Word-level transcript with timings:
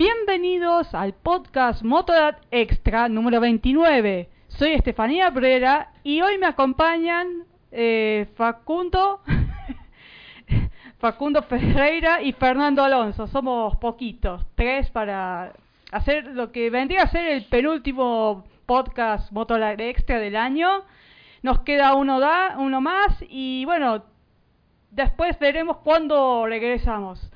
Bienvenidos 0.00 0.94
al 0.94 1.12
podcast 1.12 1.82
Motorrad 1.82 2.36
Extra 2.50 3.06
número 3.10 3.38
29. 3.38 4.30
Soy 4.48 4.70
Estefanía 4.70 5.28
Brera 5.28 5.92
y 6.02 6.22
hoy 6.22 6.38
me 6.38 6.46
acompañan 6.46 7.44
eh, 7.70 8.26
Facundo, 8.34 9.20
Facundo 10.98 11.42
Ferreira 11.42 12.22
y 12.22 12.32
Fernando 12.32 12.82
Alonso. 12.82 13.26
Somos 13.26 13.76
poquitos, 13.76 14.46
tres 14.54 14.90
para 14.90 15.52
hacer 15.92 16.28
lo 16.28 16.50
que 16.50 16.70
vendría 16.70 17.02
a 17.02 17.08
ser 17.08 17.26
el 17.26 17.44
penúltimo 17.44 18.46
podcast 18.64 19.30
Motorrad 19.32 19.78
Extra 19.82 20.18
del 20.18 20.36
año. 20.36 20.82
Nos 21.42 21.60
queda 21.60 21.94
uno, 21.94 22.20
da, 22.20 22.54
uno 22.56 22.80
más 22.80 23.22
y 23.28 23.66
bueno, 23.66 24.02
después 24.92 25.38
veremos 25.38 25.76
cuándo 25.84 26.46
regresamos. 26.46 27.30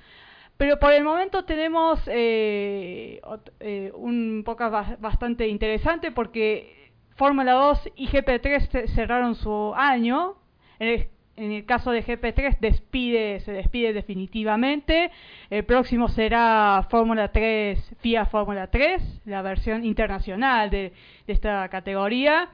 Pero 0.56 0.78
por 0.78 0.92
el 0.92 1.02
momento 1.02 1.44
tenemos 1.44 2.00
eh, 2.06 3.20
eh, 3.60 3.92
un 3.94 4.42
podcast 4.44 5.00
bastante 5.00 5.48
interesante 5.48 6.12
porque 6.12 6.92
Fórmula 7.16 7.52
2 7.52 7.90
y 7.96 8.08
GP3 8.08 8.88
cerraron 8.94 9.34
su 9.34 9.72
año. 9.74 10.36
En 10.78 11.08
el, 11.50 11.66
caso 11.66 11.90
de 11.90 12.04
GP3 12.04 12.58
despide, 12.60 13.40
se 13.40 13.52
despide 13.52 13.92
definitivamente. 13.92 15.10
El 15.50 15.64
próximo 15.64 16.08
será 16.08 16.86
Fórmula 16.88 17.32
3, 17.32 17.96
FIA 18.00 18.26
Fórmula 18.26 18.68
3, 18.68 19.22
la 19.24 19.42
versión 19.42 19.84
internacional 19.84 20.70
de, 20.70 20.92
esta 21.26 21.68
categoría. 21.68 22.48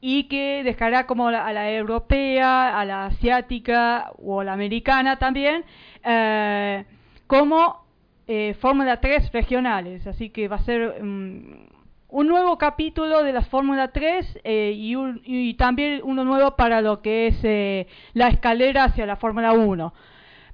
Y 0.00 0.24
que 0.24 0.62
dejará 0.62 1.06
como 1.06 1.28
a 1.28 1.52
la 1.52 1.72
europea, 1.72 2.78
a 2.78 2.84
la 2.84 3.06
asiática 3.06 4.12
o 4.18 4.40
a 4.40 4.44
la 4.44 4.52
americana 4.52 5.18
también 5.18 5.64
eh, 6.06 6.84
como 7.26 7.84
eh, 8.26 8.54
Fórmula 8.60 9.00
3 9.00 9.32
regionales. 9.32 10.06
Así 10.06 10.30
que 10.30 10.48
va 10.48 10.56
a 10.56 10.64
ser 10.64 11.02
mm, 11.02 11.68
un 12.08 12.28
nuevo 12.28 12.56
capítulo 12.58 13.22
de 13.22 13.32
la 13.32 13.42
Fórmula 13.42 13.88
3 13.88 14.40
eh, 14.44 14.72
y, 14.74 15.54
también 15.54 16.00
uno 16.04 16.24
nuevo 16.24 16.54
para 16.56 16.80
lo 16.80 17.02
que 17.02 17.26
es 17.26 17.86
la 18.14 18.28
escalera 18.28 18.84
hacia 18.84 19.06
la 19.06 19.16
Fórmula 19.16 19.52
1. 19.52 19.92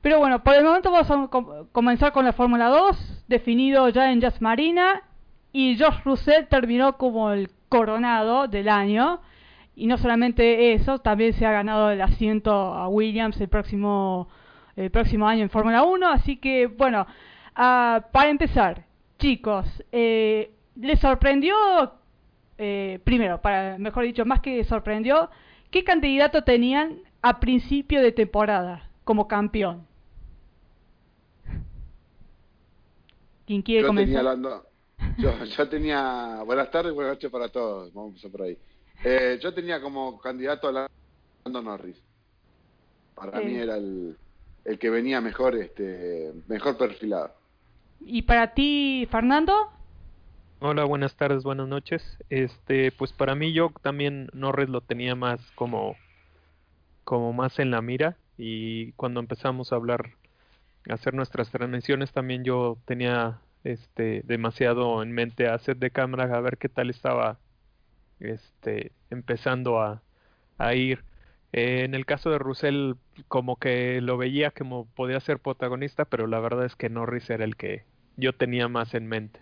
Pero 0.01 0.19
bueno, 0.19 0.43
por 0.43 0.55
el 0.55 0.65
momento 0.65 0.91
vamos 0.91 1.11
a 1.11 1.29
comenzar 1.71 2.13
con 2.13 2.25
la 2.25 2.33
Fórmula 2.33 2.69
2, 2.69 3.25
definido 3.29 3.89
ya 3.91 4.11
en 4.11 4.21
Jazz 4.21 4.41
Marina, 4.41 5.03
y 5.53 5.77
George 5.77 6.01
Russell 6.05 6.47
terminó 6.47 6.97
como 6.97 7.31
el 7.31 7.51
coronado 7.69 8.49
del 8.49 8.69
año. 8.69 9.21
Y 9.77 9.87
no 9.87 9.99
solamente 9.99 10.73
eso, 10.73 10.99
también 10.99 11.35
se 11.35 11.47
ha 11.47 11.53
ganado 11.53 11.91
el 11.91 12.01
asiento 12.01 12.53
a 12.53 12.89
Williams 12.89 13.41
el 13.41 13.49
próximo 13.49 14.29
el 14.77 14.91
próximo 14.91 15.27
año 15.27 15.43
en 15.43 15.51
Fórmula 15.51 15.83
1. 15.83 16.09
Así 16.09 16.37
que, 16.37 16.67
bueno, 16.67 17.07
ah, 17.55 18.07
para 18.13 18.31
empezar, 18.31 18.85
chicos, 19.19 19.67
eh, 19.93 20.53
¿les 20.77 20.99
sorprendió, 21.01 21.55
eh, 22.59 23.01
primero, 23.05 23.41
para 23.41 23.79
mejor 23.79 24.05
dicho, 24.05 24.25
más 24.25 24.41
que 24.41 24.65
sorprendió, 24.65 25.31
qué 25.71 25.85
candidato 25.85 26.43
tenían 26.43 26.99
a 27.23 27.41
principio 27.41 28.01
de 28.03 28.13
temporada 28.13 28.89
como 29.05 29.29
campeón? 29.29 29.87
¿Quién 33.47 33.63
quiere 33.63 33.83
yo 33.83 33.89
comenzar? 33.89 34.25
Tenía 34.35 34.63
yo, 35.19 35.69
tenía, 35.69 36.43
buenas 36.45 36.71
tardes, 36.71 36.95
buenas 36.95 37.15
noches 37.15 37.31
para 37.31 37.49
todos, 37.49 37.93
vamos 37.93 38.25
a 38.25 38.29
por 38.29 38.43
ahí. 38.43 38.57
Eh, 39.05 39.39
yo 39.43 39.53
tenía 39.53 39.81
como 39.81 40.19
candidato 40.19 40.69
a 40.69 40.89
Lando 41.45 41.63
Norris. 41.63 41.97
Para 43.15 43.41
mí 43.41 43.55
era 43.57 43.77
el, 43.77 44.17
el 44.65 44.79
que 44.79 44.91
venía 44.91 45.21
mejor, 45.21 45.57
este, 45.57 46.33
mejor 46.49 46.77
perfilado. 46.77 47.35
¿Y 48.01 48.23
para 48.23 48.55
ti, 48.55 49.07
Fernando? 49.11 49.55
Hola, 50.61 50.85
buenas 50.85 51.17
tardes, 51.17 51.43
buenas 51.43 51.69
noches. 51.69 52.19
Este, 52.31 52.93
pues 52.93 53.13
para 53.13 53.35
mí 53.35 53.53
yo 53.53 53.73
también 53.83 54.29
Norris 54.33 54.69
lo 54.69 54.81
tenía 54.81 55.15
más 55.15 55.41
como, 55.55 55.97
como 57.05 57.33
más 57.33 57.59
en 57.59 57.71
la 57.71 57.83
mira 57.83 58.17
y 58.39 58.93
cuando 58.93 59.21
empezamos 59.21 59.73
a 59.73 59.77
hablar, 59.77 60.11
a 60.89 60.95
hacer 60.95 61.15
nuestras 61.15 61.51
transmisiones 61.51 62.13
también 62.13 62.45
yo 62.45 62.79
tenía 62.85 63.41
este 63.65 64.23
demasiado 64.25 65.03
en 65.03 65.13
mente 65.13 65.49
a 65.49 65.55
hacer 65.55 65.77
de 65.77 65.91
cámara 65.91 66.25
a 66.37 66.41
ver 66.41 66.59
qué 66.59 66.69
tal 66.69 66.91
estaba 66.91 67.39
este 68.19 68.93
empezando 69.11 69.81
a, 69.81 70.03
a 70.59 70.75
ir 70.75 71.05
eh, 71.53 71.83
en 71.85 71.95
el 71.95 72.07
caso 72.07 72.31
de 72.31 72.39
Russell, 72.39 72.95
como 73.29 73.57
que 73.57 74.01
lo 74.01 74.17
veía 74.17 74.51
como 74.51 74.87
podía 74.87 75.21
ser 75.21 75.39
protagonista, 75.39 76.05
pero 76.05 76.27
la 76.27 76.41
verdad 76.41 76.65
es 76.65 76.77
que 76.77 76.89
Norris 76.89 77.29
era 77.31 77.45
el 77.45 77.57
que 77.57 77.85
yo 78.17 78.33
tenía 78.35 78.69
más 78.69 78.95
en 78.95 79.07
mente. 79.07 79.41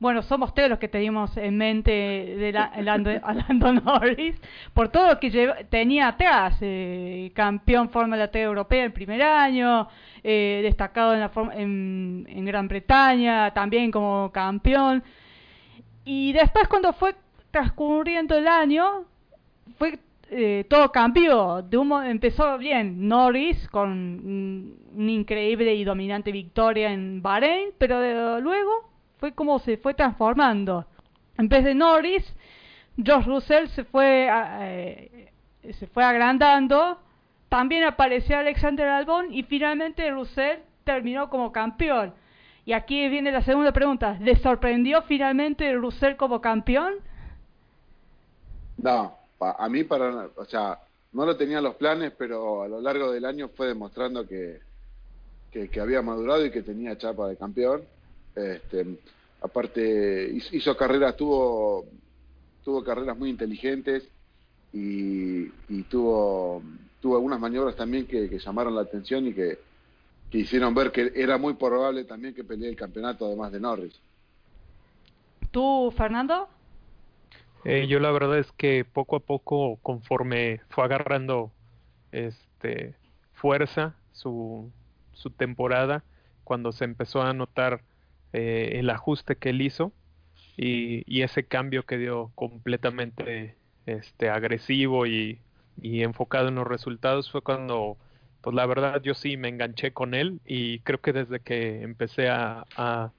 Bueno, 0.00 0.22
somos 0.22 0.52
todos 0.52 0.68
los 0.68 0.80
que 0.80 0.88
teníamos 0.88 1.36
en 1.36 1.56
mente 1.56 1.92
de 1.92 2.50
la, 2.52 2.72
Lando, 2.82 3.72
Norris, 3.72 4.34
por 4.74 4.88
todo 4.88 5.06
lo 5.06 5.20
que 5.20 5.30
tenía 5.70 6.08
atrás, 6.08 6.56
eh, 6.60 7.30
campeón 7.34 7.90
Fórmula 7.90 8.30
3 8.30 8.46
europea 8.46 8.84
el 8.84 8.92
primer 8.92 9.22
año, 9.22 9.86
eh, 10.24 10.60
destacado 10.64 11.14
en, 11.14 11.20
la 11.20 11.30
en, 11.54 12.26
en 12.28 12.44
Gran 12.46 12.66
Bretaña, 12.66 13.52
también 13.54 13.92
como 13.92 14.32
campeón. 14.32 15.04
Y 16.04 16.32
después 16.32 16.66
cuando 16.66 16.92
fue 16.92 17.14
transcurriendo 17.52 18.36
el 18.36 18.48
año, 18.48 19.04
fue 19.78 20.00
eh, 20.32 20.64
todo 20.68 20.92
cambió. 20.92 21.64
Empezó 22.04 22.56
bien 22.56 23.08
Norris 23.08 23.68
con 23.68 24.76
una 24.94 25.10
increíble 25.10 25.74
y 25.74 25.82
dominante 25.82 26.30
victoria 26.30 26.92
en 26.92 27.20
Bahrein, 27.20 27.70
pero 27.78 28.40
luego 28.40 28.88
fue 29.18 29.32
como 29.32 29.58
se 29.58 29.76
fue 29.76 29.92
transformando. 29.94 30.86
En 31.36 31.48
vez 31.48 31.64
de 31.64 31.74
Norris, 31.74 32.32
George 32.96 33.28
Russell 33.28 33.66
se 33.68 33.82
fue 33.82 34.28
eh, 34.30 35.32
se 35.72 35.88
fue 35.88 36.04
agrandando. 36.04 37.00
También 37.48 37.82
apareció 37.82 38.38
Alexander 38.38 38.86
Albon 38.86 39.34
y 39.34 39.42
finalmente 39.42 40.08
Russell 40.12 40.58
terminó 40.84 41.28
como 41.28 41.50
campeón. 41.50 42.14
Y 42.64 42.72
aquí 42.72 43.08
viene 43.08 43.32
la 43.32 43.42
segunda 43.42 43.72
pregunta. 43.72 44.16
¿Le 44.20 44.36
sorprendió 44.36 45.02
finalmente 45.02 45.72
Russell 45.72 46.14
como 46.14 46.40
campeón? 46.40 46.94
No, 48.76 49.19
a 49.40 49.68
mí 49.68 49.84
para, 49.84 50.28
o 50.36 50.44
sea, 50.44 50.78
no 51.12 51.26
lo 51.26 51.36
tenía 51.36 51.60
los 51.60 51.74
planes, 51.76 52.12
pero 52.16 52.62
a 52.62 52.68
lo 52.68 52.80
largo 52.80 53.10
del 53.10 53.24
año 53.24 53.48
fue 53.48 53.68
demostrando 53.68 54.26
que, 54.26 54.60
que, 55.50 55.80
había 55.80 56.02
madurado 56.02 56.44
y 56.44 56.50
que 56.50 56.62
tenía 56.62 56.98
chapa 56.98 57.28
de 57.28 57.36
campeón. 57.36 57.82
Este, 58.34 58.98
aparte 59.40 60.30
hizo 60.52 60.76
carreras, 60.76 61.16
tuvo, 61.16 61.86
tuvo 62.64 62.84
carreras 62.84 63.18
muy 63.18 63.30
inteligentes 63.30 64.08
y, 64.72 65.48
tuvo, 65.84 66.62
tuvo 67.00 67.16
algunas 67.16 67.40
maniobras 67.40 67.74
también 67.74 68.06
que, 68.06 68.38
llamaron 68.38 68.74
la 68.74 68.82
atención 68.82 69.26
y 69.26 69.32
que, 69.32 69.58
que 70.30 70.38
hicieron 70.38 70.74
ver 70.74 70.92
que 70.92 71.12
era 71.14 71.38
muy 71.38 71.54
probable 71.54 72.04
también 72.04 72.34
que 72.34 72.44
pelee 72.44 72.68
el 72.68 72.76
campeonato 72.76 73.26
además 73.26 73.50
de 73.50 73.60
Norris. 73.60 74.00
¿Tú, 75.50 75.92
Fernando? 75.96 76.48
Eh, 77.64 77.86
yo 77.88 78.00
la 78.00 78.10
verdad 78.10 78.38
es 78.38 78.52
que 78.52 78.84
poco 78.84 79.16
a 79.16 79.20
poco, 79.20 79.78
conforme 79.82 80.60
fue 80.70 80.84
agarrando 80.84 81.52
este 82.12 82.94
fuerza 83.32 83.94
su, 84.12 84.70
su 85.12 85.30
temporada, 85.30 86.04
cuando 86.44 86.72
se 86.72 86.84
empezó 86.84 87.22
a 87.22 87.32
notar 87.32 87.82
eh, 88.32 88.72
el 88.74 88.90
ajuste 88.90 89.36
que 89.36 89.50
él 89.50 89.62
hizo 89.62 89.92
y, 90.56 91.22
ese 91.22 91.44
cambio 91.44 91.84
que 91.84 91.96
dio 91.98 92.32
completamente 92.34 93.56
este 93.86 94.28
agresivo 94.30 95.06
y, 95.06 95.40
enfocado 95.82 96.48
en 96.48 96.56
los 96.56 96.66
resultados 96.66 97.30
fue 97.30 97.40
cuando 97.40 97.96
pues 98.42 98.54
la 98.54 98.66
verdad 98.66 99.00
yo 99.02 99.14
sí 99.14 99.36
me 99.36 99.48
enganché 99.48 99.92
con 99.92 100.12
él 100.14 100.40
y 100.44 100.80
creo 100.80 101.00
que 101.00 101.12
desde 101.12 101.40
que 101.40 101.82
empecé 101.82 102.28
a, 102.28 103.12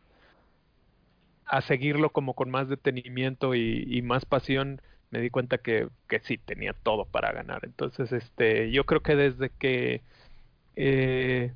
a 1.51 1.61
seguirlo 1.61 2.11
como 2.11 2.33
con 2.33 2.49
más 2.49 2.69
detenimiento 2.69 3.55
y, 3.55 4.01
más 4.03 4.23
pasión, 4.25 4.81
me 5.11 5.19
di 5.19 5.29
cuenta 5.29 5.57
que, 5.57 5.89
que, 6.07 6.21
sí 6.21 6.37
tenía 6.37 6.71
todo 6.71 7.03
para 7.03 7.33
ganar. 7.33 7.65
Entonces, 7.65 8.13
este, 8.13 8.71
yo 8.71 8.85
creo 8.85 9.01
que 9.01 9.17
desde 9.17 9.49
que, 9.49 10.01
eh, 10.77 11.51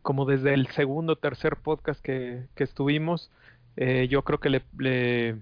como 0.00 0.24
desde 0.24 0.54
el 0.54 0.68
segundo, 0.68 1.16
tercer 1.16 1.56
podcast 1.56 2.00
que, 2.02 2.44
que 2.54 2.64
estuvimos, 2.64 3.30
eh, 3.76 4.08
yo 4.08 4.22
creo 4.22 4.40
que 4.40 4.48
le, 4.48 4.62
le, 4.78 5.36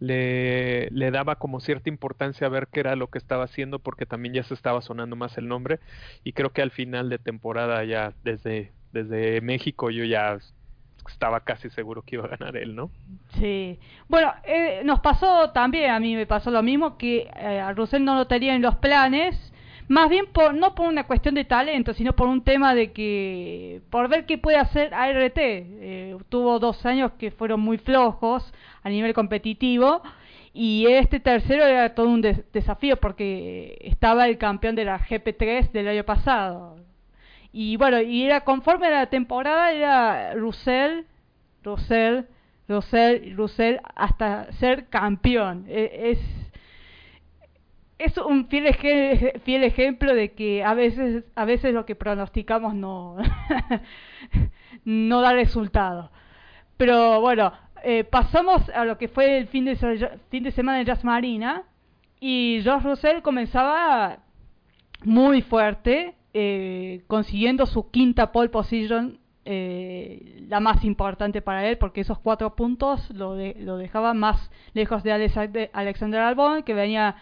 le, 0.00 0.88
le, 0.90 1.10
daba 1.10 1.36
como 1.36 1.60
cierta 1.60 1.90
importancia 1.90 2.46
a 2.46 2.50
ver 2.50 2.68
qué 2.68 2.80
era 2.80 2.96
lo 2.96 3.08
que 3.08 3.18
estaba 3.18 3.44
haciendo, 3.44 3.78
porque 3.78 4.06
también 4.06 4.34
ya 4.34 4.42
se 4.42 4.54
estaba 4.54 4.80
sonando 4.80 5.16
más 5.16 5.36
el 5.36 5.48
nombre. 5.48 5.80
Y 6.24 6.32
creo 6.32 6.50
que 6.50 6.62
al 6.62 6.70
final 6.70 7.10
de 7.10 7.18
temporada, 7.18 7.84
ya 7.84 8.14
desde, 8.24 8.72
desde 8.92 9.42
México, 9.42 9.90
yo 9.90 10.04
ya 10.04 10.38
estaba 11.08 11.40
casi 11.40 11.70
seguro 11.70 12.02
que 12.02 12.16
iba 12.16 12.24
a 12.24 12.36
ganar 12.36 12.56
él, 12.56 12.74
¿no? 12.74 12.90
Sí. 13.38 13.78
Bueno, 14.08 14.32
eh, 14.44 14.82
nos 14.84 15.00
pasó 15.00 15.50
también, 15.50 15.90
a 15.90 16.00
mí 16.00 16.16
me 16.16 16.26
pasó 16.26 16.50
lo 16.50 16.62
mismo, 16.62 16.96
que 16.96 17.28
eh, 17.36 17.60
a 17.60 17.72
Russell 17.72 18.04
no 18.04 18.14
lo 18.14 18.26
tenía 18.26 18.54
en 18.54 18.62
los 18.62 18.76
planes, 18.76 19.52
más 19.88 20.08
bien 20.08 20.26
por, 20.32 20.54
no 20.54 20.74
por 20.74 20.88
una 20.88 21.04
cuestión 21.04 21.34
de 21.34 21.44
talento, 21.44 21.92
sino 21.92 22.14
por 22.14 22.28
un 22.28 22.42
tema 22.42 22.74
de 22.74 22.92
que, 22.92 23.82
por 23.90 24.08
ver 24.08 24.24
qué 24.26 24.38
puede 24.38 24.56
hacer 24.56 24.94
ART. 24.94 25.36
Eh, 25.36 26.16
tuvo 26.28 26.58
dos 26.58 26.84
años 26.86 27.12
que 27.18 27.30
fueron 27.30 27.60
muy 27.60 27.78
flojos 27.78 28.52
a 28.82 28.88
nivel 28.88 29.12
competitivo 29.12 30.02
y 30.54 30.86
este 30.86 31.18
tercero 31.18 31.64
era 31.64 31.94
todo 31.94 32.08
un 32.08 32.22
desafío 32.22 32.96
porque 32.96 33.76
estaba 33.80 34.26
el 34.26 34.38
campeón 34.38 34.76
de 34.76 34.84
la 34.84 35.00
GP3 35.00 35.72
del 35.72 35.88
año 35.88 36.04
pasado. 36.04 36.76
Y 37.56 37.76
bueno, 37.76 38.00
y 38.02 38.24
era 38.24 38.40
conforme 38.40 38.88
a 38.88 38.90
la 38.90 39.06
temporada, 39.06 39.70
era 39.70 40.34
Russell, 40.34 41.04
Russell, 41.62 42.24
Russell, 42.66 43.36
Russell, 43.36 43.76
hasta 43.94 44.50
ser 44.54 44.88
campeón. 44.88 45.64
E, 45.68 46.10
es 46.10 46.18
es 47.96 48.18
un 48.18 48.48
fiel, 48.48 48.74
fiel 49.44 49.62
ejemplo 49.62 50.16
de 50.16 50.32
que 50.32 50.64
a 50.64 50.74
veces, 50.74 51.22
a 51.36 51.44
veces 51.44 51.72
lo 51.72 51.86
que 51.86 51.94
pronosticamos 51.94 52.74
no, 52.74 53.18
no 54.84 55.20
da 55.20 55.32
resultado. 55.32 56.10
Pero 56.76 57.20
bueno, 57.20 57.52
eh, 57.84 58.02
pasamos 58.02 58.68
a 58.70 58.84
lo 58.84 58.98
que 58.98 59.06
fue 59.06 59.38
el 59.38 59.46
fin 59.46 59.64
de, 59.64 59.76
fin 60.28 60.42
de 60.42 60.50
semana 60.50 60.78
de 60.78 60.86
Jazz 60.86 61.04
Marina 61.04 61.62
y 62.18 62.58
George 62.64 62.88
Russell 62.88 63.22
comenzaba 63.22 64.18
muy 65.04 65.40
fuerte, 65.42 66.16
eh, 66.34 67.02
consiguiendo 67.06 67.64
su 67.66 67.90
quinta 67.90 68.32
pole 68.32 68.50
position, 68.50 69.18
eh, 69.46 70.44
la 70.48 70.60
más 70.60 70.84
importante 70.84 71.40
para 71.42 71.66
él, 71.66 71.78
porque 71.78 72.02
esos 72.02 72.18
cuatro 72.18 72.54
puntos 72.56 73.08
lo, 73.10 73.36
lo 73.36 73.76
dejaba 73.76 74.14
más 74.14 74.50
lejos 74.72 75.02
de 75.02 75.70
Alexander 75.72 76.20
Albon, 76.20 76.62
que 76.62 76.74
venía 76.74 77.16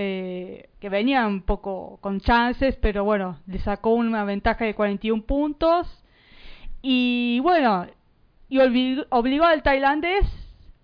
eh, 0.00 0.70
que 0.78 0.90
venía 0.90 1.26
un 1.26 1.42
poco 1.42 1.98
con 2.00 2.20
chances, 2.20 2.76
pero 2.76 3.02
bueno, 3.02 3.40
le 3.48 3.58
sacó 3.58 3.90
una 3.94 4.22
ventaja 4.22 4.64
de 4.64 4.74
41 4.74 5.24
puntos. 5.24 6.04
Y 6.82 7.40
bueno, 7.42 7.84
y 8.48 8.60
obligó, 8.60 9.44
al 9.44 9.64
tailandés 9.64 10.24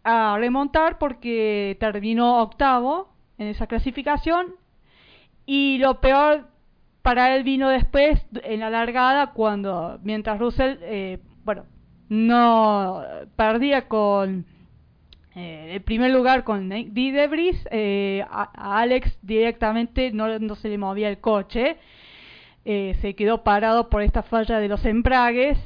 a 0.02 0.36
remontar 0.36 0.98
porque 0.98 1.76
terminó 1.78 2.42
octavo 2.42 3.08
en 3.38 3.46
esa 3.46 3.68
clasificación. 3.68 4.56
Y 5.46 5.78
lo 5.78 6.00
peor 6.00 6.48
para 7.04 7.36
él 7.36 7.44
vino 7.44 7.68
después 7.68 8.18
en 8.44 8.60
la 8.60 8.70
largada 8.70 9.32
cuando, 9.32 9.98
mientras 10.02 10.38
Russell, 10.38 10.78
eh, 10.80 11.18
bueno, 11.44 11.66
no 12.08 13.04
perdía 13.36 13.88
con 13.88 14.46
eh, 15.36 15.74
el 15.74 15.82
primer 15.82 16.12
lugar 16.12 16.44
con 16.44 16.66
Nick 16.66 16.88
Debris, 16.92 17.62
eh, 17.70 18.24
a, 18.30 18.80
Alex 18.80 19.18
directamente 19.20 20.12
no, 20.12 20.38
no, 20.38 20.54
se 20.54 20.70
le 20.70 20.78
movía 20.78 21.10
el 21.10 21.18
coche, 21.18 21.76
eh, 22.64 22.96
se 23.02 23.14
quedó 23.14 23.44
parado 23.44 23.90
por 23.90 24.00
esta 24.00 24.22
falla 24.22 24.58
de 24.58 24.68
los 24.68 24.82
embragues 24.86 25.58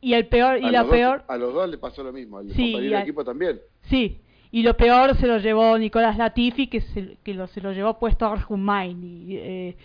y 0.00 0.14
el 0.14 0.28
peor 0.28 0.56
y 0.62 0.70
la 0.70 0.88
peor 0.88 1.24
a 1.28 1.36
los 1.36 1.52
dos 1.52 1.68
le 1.68 1.76
pasó 1.76 2.04
lo 2.04 2.12
mismo, 2.14 2.38
al 2.38 2.50
sí, 2.52 2.74
equipo 2.74 3.22
también. 3.22 3.60
Sí, 3.82 4.22
y 4.50 4.62
lo 4.62 4.78
peor 4.78 5.14
se 5.18 5.26
lo 5.26 5.36
llevó 5.36 5.76
Nicolás 5.76 6.16
Latifi 6.16 6.68
que 6.68 6.80
se, 6.80 7.18
que 7.22 7.34
lo, 7.34 7.48
se 7.48 7.60
lo 7.60 7.72
llevó 7.72 7.98
puesto 7.98 8.24
a 8.24 8.32
Arjumain. 8.32 9.04
Y, 9.04 9.76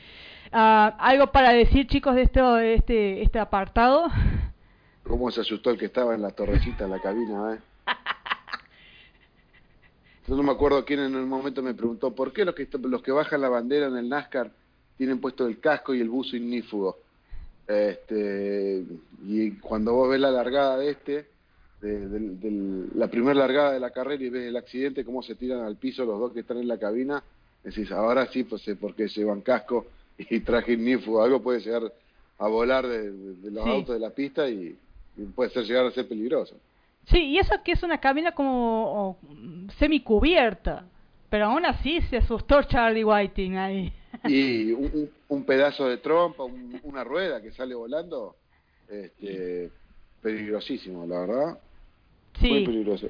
eh, 0.51 0.53
ah, 0.53 0.97
algo 0.99 1.31
para 1.31 1.53
decir 1.53 1.87
chicos 1.87 2.13
de 2.15 2.23
este 2.23 2.73
este 2.73 3.21
este 3.21 3.39
apartado. 3.39 4.07
¿Cómo 5.03 5.31
se 5.31 5.41
asustó 5.41 5.69
el 5.71 5.77
que 5.77 5.85
estaba 5.85 6.13
en 6.13 6.21
la 6.21 6.31
torrecita 6.31 6.83
en 6.85 6.91
la 6.91 6.99
cabina, 6.99 7.53
eh? 7.53 7.59
Yo 10.27 10.35
no 10.35 10.43
me 10.43 10.51
acuerdo 10.51 10.85
quién 10.85 10.99
en 10.99 11.15
un 11.15 11.27
momento 11.27 11.63
me 11.63 11.73
preguntó, 11.73 12.13
¿por 12.13 12.31
qué 12.31 12.45
los 12.45 12.53
que, 12.53 12.67
los 12.83 13.01
que 13.01 13.11
bajan 13.11 13.41
la 13.41 13.49
bandera 13.49 13.87
en 13.87 13.97
el 13.97 14.07
NASCAR 14.07 14.51
tienen 14.97 15.19
puesto 15.19 15.47
el 15.47 15.59
casco 15.59 15.93
y 15.93 16.01
el 16.01 16.09
buzo 16.09 16.35
ignífugo? 16.35 16.99
Este, 17.67 18.83
y 19.25 19.51
cuando 19.53 19.93
vos 19.93 20.09
ves 20.09 20.19
la 20.19 20.31
largada 20.31 20.77
de 20.77 20.91
este, 20.91 21.27
de, 21.81 22.87
la 22.95 23.07
primera 23.07 23.33
largada 23.33 23.71
de 23.71 23.79
la 23.79 23.89
carrera 23.91 24.23
y 24.23 24.29
ves 24.29 24.47
el 24.47 24.57
accidente, 24.57 25.03
cómo 25.03 25.23
se 25.23 25.35
tiran 25.35 25.61
al 25.61 25.77
piso 25.77 26.05
los 26.05 26.19
dos 26.19 26.33
que 26.33 26.41
están 26.41 26.57
en 26.57 26.67
la 26.67 26.77
cabina, 26.77 27.23
decís, 27.63 27.91
ahora 27.91 28.27
sí, 28.27 28.43
pues 28.43 28.61
sé 28.61 28.75
por 28.75 28.95
qué 28.95 29.07
llevan 29.07 29.41
casco 29.41 29.87
y 30.17 30.39
traje 30.41 30.73
ignífugo. 30.73 31.23
Algo 31.23 31.41
puede 31.41 31.59
llegar 31.59 31.91
a 32.37 32.47
volar 32.47 32.87
de, 32.87 33.51
los 33.51 33.65
autos 33.65 33.95
de 33.95 33.99
la 33.99 34.09
pista 34.09 34.49
y, 34.49 34.75
y 35.17 35.23
puede 35.35 35.49
ser 35.51 35.63
llegar 35.63 35.85
a 35.85 35.91
ser 35.91 36.07
peligroso. 36.07 36.55
Sí, 37.05 37.19
y 37.19 37.39
eso 37.39 37.55
que 37.63 37.71
es 37.71 37.83
una 37.83 37.99
cabina 37.99 38.31
como 38.33 39.17
semicubierta, 39.77 40.85
pero 41.29 41.45
aún 41.45 41.65
así 41.65 42.01
se 42.01 42.17
asustó 42.17 42.63
Charlie 42.63 43.03
Whiting 43.03 43.57
ahí. 43.57 43.93
Y 44.25 44.71
un, 45.29 45.43
pedazo 45.45 45.87
de 45.87 45.97
trompa, 45.97 46.43
una 46.83 47.03
rueda 47.03 47.41
que 47.41 47.51
sale 47.51 47.73
volando, 47.73 48.35
este, 48.87 49.71
peligrosísimo, 50.21 51.05
la 51.07 51.19
verdad. 51.21 51.59
Sí. 52.39 52.49
Muy 52.49 52.65
peligroso. 52.65 53.09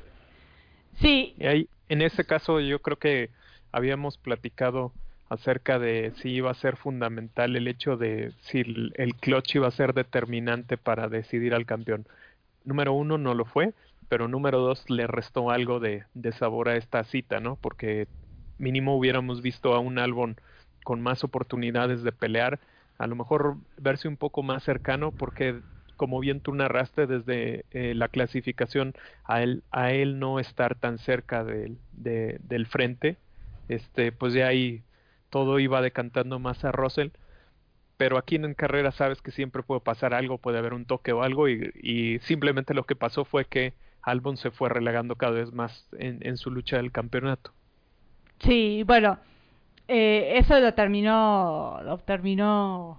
Sí. 0.99 1.35
Y 1.37 1.45
ahí, 1.45 1.69
en 1.89 2.01
ese 2.01 2.25
caso 2.25 2.59
yo 2.59 2.79
creo 2.79 2.97
que 2.97 3.29
habíamos 3.71 4.17
platicado 4.17 4.93
acerca 5.31 5.79
de 5.79 6.11
si 6.17 6.29
iba 6.29 6.51
a 6.51 6.55
ser 6.55 6.75
fundamental 6.75 7.55
el 7.55 7.69
hecho 7.69 7.95
de 7.95 8.33
si 8.41 8.59
el, 8.59 9.15
clutch 9.21 9.55
iba 9.55 9.67
a 9.69 9.71
ser 9.71 9.93
determinante 9.93 10.75
para 10.77 11.07
decidir 11.07 11.53
al 11.53 11.65
campeón 11.65 12.05
número 12.65 12.91
uno 12.91 13.17
no 13.17 13.33
lo 13.33 13.45
fue, 13.45 13.73
pero 14.09 14.27
número 14.27 14.59
dos 14.59 14.89
le 14.89 15.07
restó 15.07 15.49
algo 15.49 15.79
de, 15.79 16.03
de 16.13 16.33
sabor 16.33 16.67
a 16.67 16.75
esta 16.75 17.05
cita, 17.05 17.39
¿no? 17.39 17.55
Porque 17.55 18.09
mínimo 18.57 18.97
hubiéramos 18.97 19.41
visto 19.41 19.73
a 19.73 19.79
un 19.79 19.99
álbum 19.99 20.35
con 20.83 21.01
más 21.01 21.23
oportunidades 21.23 22.03
de 22.03 22.11
pelear, 22.11 22.59
a 22.97 23.07
lo 23.07 23.15
mejor 23.15 23.55
verse 23.77 24.09
un 24.09 24.17
poco 24.17 24.43
más 24.43 24.63
cercano, 24.63 25.11
porque 25.11 25.61
como 25.95 26.19
bien 26.19 26.41
tú 26.41 26.53
narraste 26.53 27.07
desde 27.07 27.63
eh, 27.71 27.93
la 27.95 28.09
clasificación, 28.09 28.93
a 29.23 29.41
él, 29.43 29.63
a 29.71 29.93
él 29.93 30.19
no 30.19 30.39
estar 30.39 30.75
tan 30.75 30.97
cerca 30.97 31.45
del, 31.45 31.77
del 31.93 32.67
frente, 32.67 33.17
este, 33.69 34.11
pues 34.11 34.33
ya 34.33 34.47
ahí 34.47 34.83
todo 35.31 35.57
iba 35.57 35.81
decantando 35.81 36.37
más 36.37 36.63
a 36.63 36.71
Russell 36.71 37.09
pero 38.01 38.17
aquí 38.17 38.37
en 38.37 38.55
carrera 38.55 38.91
sabes 38.91 39.21
que 39.21 39.29
siempre 39.29 39.61
puede 39.61 39.79
pasar 39.79 40.15
algo, 40.15 40.39
puede 40.39 40.57
haber 40.57 40.73
un 40.73 40.85
toque 40.85 41.13
o 41.13 41.21
algo 41.21 41.47
y, 41.47 42.17
simplemente 42.23 42.73
lo 42.73 42.85
que 42.85 42.95
pasó 42.95 43.25
fue 43.25 43.45
que 43.45 43.73
Albon 44.01 44.37
se 44.37 44.49
fue 44.49 44.69
relegando 44.69 45.17
cada 45.17 45.33
vez 45.33 45.53
más 45.53 45.87
en, 45.99 46.35
su 46.37 46.49
lucha 46.49 46.77
del 46.77 46.91
campeonato. 46.91 47.51
Sí, 48.39 48.81
bueno, 48.87 49.19
eh, 49.87 50.33
eso 50.37 50.59
lo 50.59 50.73
terminó, 50.73 51.79
lo 51.83 51.99
terminó, 51.99 52.97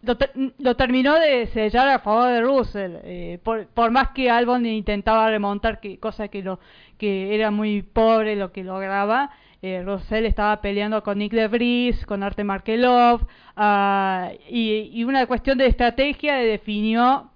lo, 0.00 0.74
terminó 0.74 1.16
de 1.16 1.46
sellar 1.48 1.90
a 1.90 1.98
favor 1.98 2.32
de 2.32 2.40
Russell, 2.40 2.92
eh, 3.04 3.38
por, 3.44 3.90
más 3.90 4.08
que 4.12 4.30
Albon 4.30 4.64
intentaba 4.64 5.28
remontar, 5.28 5.80
que 5.80 5.98
cosa 5.98 6.28
que 6.28 6.42
lo 6.42 6.60
que 6.96 7.34
era 7.34 7.50
muy 7.50 7.82
pobre 7.82 8.36
lo 8.36 8.52
que 8.52 8.64
lograba, 8.64 9.32
eh, 9.62 9.82
Russell 9.84 10.24
estaba 10.24 10.60
peleando 10.60 11.02
con 11.02 11.18
Nick 11.18 11.32
DeVries, 11.32 12.06
con 12.06 12.22
Arte 12.22 12.44
Markelov, 12.44 13.22
uh, 13.56 14.32
y, 14.48 15.04
una 15.04 15.26
cuestión 15.26 15.58
de 15.58 15.66
estrategia 15.66 16.36
definió 16.36 17.30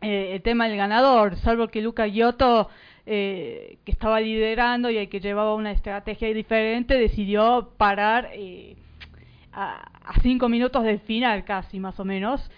eh, 0.00 0.34
el 0.34 0.42
tema 0.42 0.68
del 0.68 0.76
ganador, 0.76 1.36
salvo 1.36 1.68
que 1.68 1.82
Luca 1.82 2.06
Giotto, 2.06 2.68
eh, 3.04 3.78
que 3.84 3.92
estaba 3.92 4.20
liderando 4.20 4.90
y 4.90 4.98
el 4.98 5.08
que 5.08 5.20
llevaba 5.20 5.54
una 5.54 5.72
estrategia 5.72 6.32
diferente, 6.32 6.98
decidió 6.98 7.72
parar 7.76 8.30
eh, 8.32 8.76
a 9.52 9.90
cinco 10.22 10.48
minutos 10.48 10.84
del 10.84 11.00
final 11.00 11.44
casi, 11.44 11.80
más 11.80 11.98
o 11.98 12.04
menos, 12.04 12.48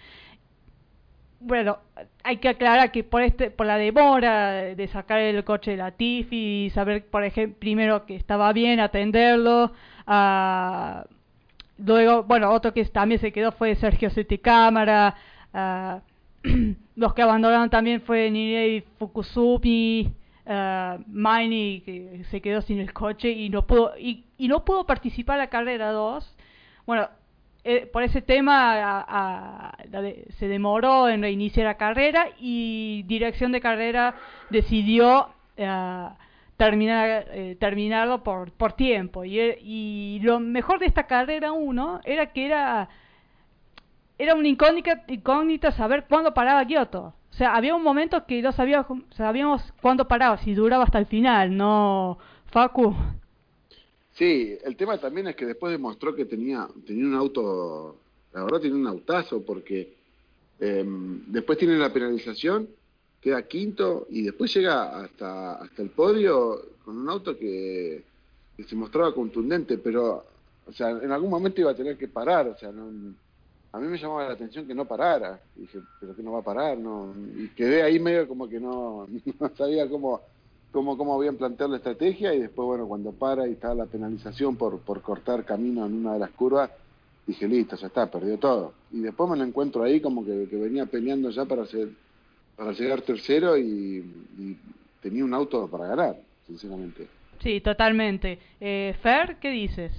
bueno, 1.42 1.78
hay 2.22 2.38
que 2.38 2.49
aclarar 2.49 2.92
que 2.92 3.04
por 3.04 3.22
este, 3.22 3.50
por 3.50 3.66
la 3.66 3.76
demora 3.76 4.52
de 4.52 4.88
sacar 4.88 5.18
el 5.20 5.44
coche 5.44 5.72
de 5.72 5.76
la 5.76 5.90
Tiffy 5.90 6.66
y 6.66 6.70
saber, 6.70 7.06
por 7.06 7.25
ejemplo, 7.25 7.58
primero 7.58 8.06
que 8.06 8.16
estaba 8.16 8.52
bien, 8.52 8.80
atenderlo. 8.80 9.72
Uh, 10.06 11.02
luego, 11.78 12.22
bueno, 12.25 12.50
otro 12.50 12.72
que 12.72 12.84
también 12.87 13.20
se 13.20 13.32
quedó 13.32 13.52
fue 13.52 13.75
Sergio 13.75 14.11
Seti 14.11 14.38
Cámara. 14.38 15.14
Uh, 15.52 16.00
los 16.96 17.14
que 17.14 17.22
abandonaron 17.22 17.70
también 17.70 18.00
fue 18.02 18.30
Nirei 18.30 18.84
Fukusumi, 18.99 20.12
uh, 20.46 21.02
Maini, 21.08 21.82
que 21.84 22.25
se 22.30 22.40
quedó 22.40 22.62
sin 22.62 22.78
el 22.78 22.92
coche 22.92 23.30
y 23.30 23.49
no 23.49 23.66
pudo, 23.66 23.92
y, 23.99 24.25
y 24.38 24.49
no 24.49 24.64
pudo 24.64 24.87
participar 24.87 25.37
en 25.37 25.40
la 25.40 25.50
carrera 25.50 25.90
2. 25.90 26.37
Bueno, 26.87 27.08
eh, 27.64 27.87
por 27.87 28.02
ese 28.02 28.23
tema 28.23 29.73
se 30.38 30.49
demoró 30.49 31.09
en 31.09 31.23
reiniciar 31.23 31.66
la 31.66 31.76
carrera 31.76 32.28
y 32.38 33.04
dirección 33.07 33.52
de 33.52 33.61
carrera 33.61 34.16
decidió 34.50 35.28
eh, 35.57 36.09
terminar 36.57 37.26
eh, 37.31 37.57
terminarlo 37.61 38.25
por, 38.25 38.50
por 38.52 38.73
tiempo. 38.73 39.25
Y, 39.25 39.38
y, 39.62 40.21
lo 40.23 40.40
mejor 40.40 40.81
de 40.81 40.87
esta 40.87 41.07
carrera 41.07 41.52
1 41.52 42.00
era 42.04 42.33
que 42.33 42.47
era 42.47 42.88
era 44.19 44.35
una 44.35 44.49
incógnita, 44.49 45.02
incógnita 45.09 45.73
saber 45.73 46.07
cuándo 46.09 46.35
paraba 46.35 46.64
Kioto. 46.64 47.14
O 47.31 47.35
sea 47.35 47.54
había 47.54 47.75
un 47.75 47.83
momento 47.83 48.26
que 48.26 48.42
no 48.42 48.52
sabíamos, 48.52 48.87
sabíamos 49.11 49.73
cuándo 49.81 50.09
paraba 50.09 50.37
si 50.38 50.54
duraba 50.54 50.85
hasta 50.85 50.99
el 50.99 51.07
final 51.07 51.57
no 51.57 52.19
Facu 52.47 52.95
Sí, 54.14 54.59
el 54.62 54.76
tema 54.76 54.99
también 54.99 55.28
es 55.28 55.37
que 55.37 55.47
después 55.47 55.73
demostró 55.73 56.14
que 56.14 56.26
tenía, 56.26 56.69
tenía 56.87 57.07
un 57.07 57.14
auto, 57.14 57.97
la 58.33 58.45
verdad 58.45 58.61
tiene 58.61 58.76
un 58.76 58.87
autazo, 58.87 59.42
porque 59.42 59.95
em, 60.61 61.25
después 61.28 61.59
tiene 61.59 61.78
la 61.78 61.92
penalización, 61.92 62.69
queda 63.21 63.47
quinto 63.47 64.07
y 64.11 64.23
después 64.23 64.52
llega 64.54 65.02
hasta, 65.02 65.54
hasta 65.54 65.83
el 65.83 65.90
podio 65.90 66.61
con 66.85 66.99
un 66.99 67.09
auto 67.09 67.38
que, 67.38 68.04
se 68.66 68.76
mostraba 68.76 69.12
contundente, 69.12 69.78
pero 69.78 70.25
o 70.66 70.73
sea, 70.73 70.90
en 70.90 71.11
algún 71.11 71.31
momento 71.31 71.61
iba 71.61 71.73
a 71.73 71.76
tener 71.76 71.97
que 71.97 72.07
parar, 72.07 72.47
o 72.47 72.57
sea, 72.57 72.69
a 72.69 73.81
mí 73.81 73.88
me 73.88 73.99
llamaba 73.99 74.28
la 74.28 74.35
atención 74.35 74.66
que 74.69 74.75
no 74.75 74.85
parara, 74.85 75.40
y 75.57 75.62
dije, 75.62 75.81
pero 75.99 76.14
que 76.14 76.23
no 76.23 76.33
va 76.33 76.40
a 76.40 76.45
parar, 76.45 76.78
no, 76.78 77.12
y 77.37 77.49
quedé 77.49 77.83
ahí 77.83 77.99
medio 77.99 78.28
como 78.28 78.49
que 78.49 78.61
no, 78.61 79.09
no 79.40 79.57
sabía 79.57 79.88
cómo 79.88 80.21
cómo, 80.72 80.96
cómo 80.96 81.14
habían 81.14 81.36
planteado 81.36 81.70
la 81.70 81.76
estrategia 81.76 82.34
y 82.34 82.40
después, 82.40 82.66
bueno, 82.66 82.88
cuando 82.88 83.12
para 83.12 83.46
y 83.46 83.52
está 83.52 83.74
la 83.74 83.86
penalización 83.86 84.56
por, 84.56 84.80
por 84.80 85.02
cortar 85.02 85.44
camino 85.44 85.86
en 85.86 85.92
una 85.92 86.14
de 86.14 86.18
las 86.18 86.30
curvas, 86.30 86.70
dije, 87.26 87.46
listo, 87.46 87.76
ya 87.76 87.86
está, 87.86 88.10
perdió 88.10 88.38
todo. 88.38 88.72
Y 88.90 89.00
después 89.00 89.30
me 89.30 89.36
lo 89.36 89.44
encuentro 89.44 89.84
ahí 89.84 90.00
como 90.00 90.24
que, 90.24 90.32
venía 90.50 90.86
peleando 90.86 91.30
ya 91.30 91.44
para, 91.44 91.62
hacer, 91.62 91.90
para 92.56 92.72
llegar 92.72 93.02
tercero 93.02 93.56
y, 93.56 94.58
tenía 95.00 95.24
un 95.24 95.34
auto 95.34 95.68
para 95.68 95.88
ganar, 95.88 96.16
sinceramente. 96.46 97.08
Sí, 97.40 97.60
totalmente. 97.60 98.38
Eh, 98.60 98.94
Fer, 99.02 99.36
¿qué 99.40 99.50
dices? 99.50 99.92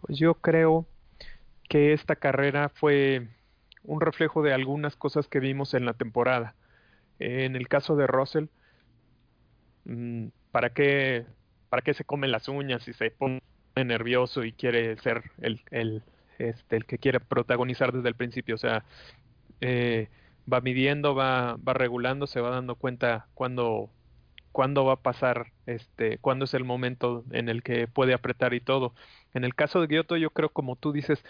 Pues 0.00 0.18
yo 0.18 0.34
creo 0.34 0.86
que 1.68 1.92
esta 1.92 2.16
carrera 2.16 2.70
fue 2.70 3.28
un 3.82 4.00
reflejo 4.00 4.42
de 4.42 4.54
algunas 4.54 4.96
cosas 4.96 5.28
que 5.28 5.38
vimos 5.38 5.74
en 5.74 5.84
la 5.84 5.92
temporada 5.92 6.54
en 7.18 7.56
el 7.56 7.68
caso 7.68 7.96
de 7.96 8.06
Russell, 8.06 8.46
mm, 9.84 10.28
¿para 10.50 10.70
qué, 10.70 11.26
¿para 11.68 11.82
qué 11.82 11.94
se 11.94 12.04
come 12.04 12.28
las 12.28 12.48
uñas 12.48 12.86
y 12.88 12.92
se 12.92 13.10
pone 13.10 13.40
nervioso 13.76 14.44
y 14.44 14.52
quiere 14.52 14.96
ser 14.98 15.22
el, 15.40 15.62
el, 15.70 16.02
este, 16.38 16.76
el 16.76 16.86
que 16.86 16.98
quiere 16.98 17.20
protagonizar 17.20 17.92
desde 17.92 18.08
el 18.08 18.16
principio? 18.16 18.54
O 18.56 18.58
sea, 18.58 18.84
eh, 19.60 20.08
va 20.52 20.60
midiendo, 20.60 21.14
va, 21.14 21.56
va 21.56 21.74
regulando, 21.74 22.26
se 22.26 22.40
va 22.40 22.50
dando 22.50 22.76
cuenta 22.76 23.28
cuándo, 23.34 23.90
cuándo 24.52 24.84
va 24.84 24.94
a 24.94 25.02
pasar, 25.02 25.52
este, 25.66 26.18
cuándo 26.18 26.44
es 26.46 26.54
el 26.54 26.64
momento 26.64 27.24
en 27.32 27.48
el 27.48 27.62
que 27.62 27.88
puede 27.88 28.14
apretar 28.14 28.54
y 28.54 28.60
todo. 28.60 28.94
En 29.34 29.44
el 29.44 29.54
caso 29.54 29.80
de 29.80 29.88
Giotto, 29.88 30.16
yo 30.16 30.30
creo, 30.30 30.50
como 30.50 30.76
tú 30.76 30.92
dices, 30.92 31.24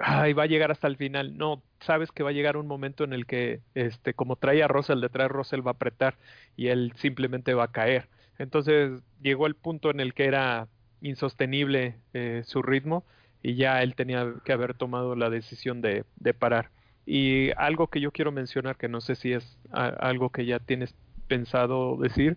ay, 0.00 0.32
va 0.32 0.44
a 0.44 0.46
llegar 0.46 0.70
hasta 0.70 0.86
el 0.86 0.96
final. 0.96 1.36
No, 1.36 1.62
sabes 1.80 2.12
que 2.12 2.22
va 2.22 2.30
a 2.30 2.32
llegar 2.32 2.56
un 2.56 2.66
momento 2.66 3.04
en 3.04 3.12
el 3.12 3.26
que, 3.26 3.60
este, 3.74 4.14
como 4.14 4.36
trae 4.36 4.62
a 4.62 4.68
Russell 4.68 5.00
detrás, 5.00 5.30
Russell 5.30 5.66
va 5.66 5.72
a 5.72 5.74
apretar 5.74 6.16
y 6.56 6.68
él 6.68 6.92
simplemente 6.96 7.54
va 7.54 7.64
a 7.64 7.72
caer. 7.72 8.08
Entonces 8.38 9.02
llegó 9.20 9.46
el 9.46 9.54
punto 9.54 9.90
en 9.90 10.00
el 10.00 10.14
que 10.14 10.26
era 10.26 10.68
insostenible 11.00 11.96
eh, 12.14 12.42
su 12.44 12.62
ritmo 12.62 13.04
y 13.42 13.54
ya 13.54 13.82
él 13.82 13.94
tenía 13.94 14.34
que 14.44 14.52
haber 14.52 14.74
tomado 14.74 15.14
la 15.16 15.30
decisión 15.30 15.80
de, 15.80 16.04
de, 16.16 16.34
parar. 16.34 16.70
Y 17.06 17.50
algo 17.56 17.88
que 17.88 18.00
yo 18.00 18.12
quiero 18.12 18.32
mencionar, 18.32 18.76
que 18.76 18.88
no 18.88 19.00
sé 19.00 19.14
si 19.14 19.32
es 19.32 19.58
algo 19.72 20.30
que 20.30 20.44
ya 20.44 20.58
tienes 20.58 20.94
pensado 21.28 21.96
decir, 21.96 22.36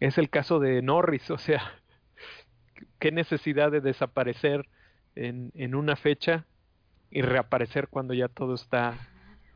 es 0.00 0.18
el 0.18 0.30
caso 0.30 0.58
de 0.60 0.82
Norris. 0.82 1.30
O 1.30 1.38
sea, 1.38 1.62
qué 2.98 3.12
necesidad 3.12 3.70
de 3.70 3.80
desaparecer 3.80 4.66
en, 5.14 5.52
en 5.54 5.74
una 5.74 5.96
fecha 5.96 6.46
y 7.10 7.22
reaparecer 7.22 7.88
cuando 7.88 8.14
ya 8.14 8.28
todo 8.28 8.54
está 8.54 8.96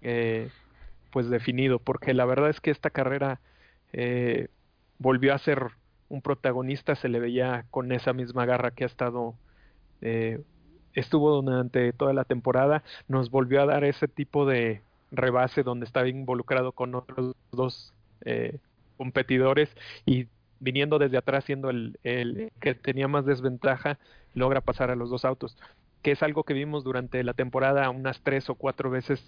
eh, 0.00 0.50
pues 1.10 1.28
definido, 1.28 1.78
porque 1.78 2.14
la 2.14 2.24
verdad 2.24 2.50
es 2.50 2.60
que 2.60 2.70
esta 2.70 2.90
carrera 2.90 3.40
eh, 3.92 4.48
volvió 4.98 5.34
a 5.34 5.38
ser 5.38 5.68
un 6.08 6.22
protagonista, 6.22 6.94
se 6.94 7.08
le 7.08 7.20
veía 7.20 7.66
con 7.70 7.92
esa 7.92 8.12
misma 8.12 8.46
garra 8.46 8.70
que 8.70 8.84
ha 8.84 8.86
estado, 8.86 9.34
eh, 10.00 10.40
estuvo 10.94 11.40
durante 11.42 11.92
toda 11.92 12.12
la 12.12 12.24
temporada, 12.24 12.82
nos 13.08 13.30
volvió 13.30 13.62
a 13.62 13.66
dar 13.66 13.84
ese 13.84 14.08
tipo 14.08 14.46
de 14.46 14.82
rebase 15.10 15.62
donde 15.62 15.84
estaba 15.86 16.08
involucrado 16.08 16.72
con 16.72 16.94
otros 16.94 17.34
dos 17.50 17.92
competidores 18.96 19.68
y 20.06 20.28
viniendo 20.60 21.00
desde 21.00 21.18
atrás 21.18 21.44
siendo 21.44 21.70
el, 21.70 21.98
el 22.04 22.52
que 22.60 22.74
tenía 22.74 23.08
más 23.08 23.26
desventaja, 23.26 23.98
logra 24.32 24.60
pasar 24.60 24.90
a 24.90 24.96
los 24.96 25.10
dos 25.10 25.24
autos 25.24 25.56
que 26.02 26.12
es 26.12 26.22
algo 26.22 26.44
que 26.44 26.54
vimos 26.54 26.84
durante 26.84 27.22
la 27.24 27.34
temporada 27.34 27.88
unas 27.90 28.20
tres 28.22 28.50
o 28.50 28.54
cuatro 28.54 28.90
veces 28.90 29.22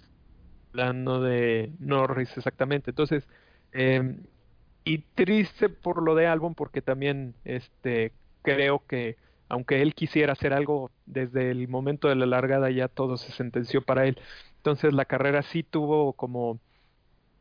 hablando 0.71 1.21
de 1.21 1.73
Norris 1.79 2.37
exactamente. 2.37 2.91
Entonces, 2.91 3.27
eh, 3.73 4.17
y 4.85 4.99
triste 4.99 5.69
por 5.69 6.03
lo 6.03 6.15
de 6.15 6.27
Albon 6.27 6.55
porque 6.55 6.83
también 6.83 7.35
este 7.45 8.13
creo 8.43 8.83
que 8.87 9.17
aunque 9.49 9.83
él 9.83 9.95
quisiera 9.95 10.33
hacer 10.33 10.53
algo 10.53 10.91
desde 11.07 11.51
el 11.51 11.69
momento 11.69 12.09
de 12.09 12.17
la 12.17 12.27
largada 12.27 12.71
ya 12.71 12.89
todo 12.89 13.17
se 13.17 13.33
sentenció 13.33 13.83
para 13.83 14.07
él. 14.07 14.19
Entonces 14.57 14.93
la 14.93 15.05
carrera 15.05 15.43
sí 15.43 15.63
tuvo 15.63 16.13
como 16.15 16.59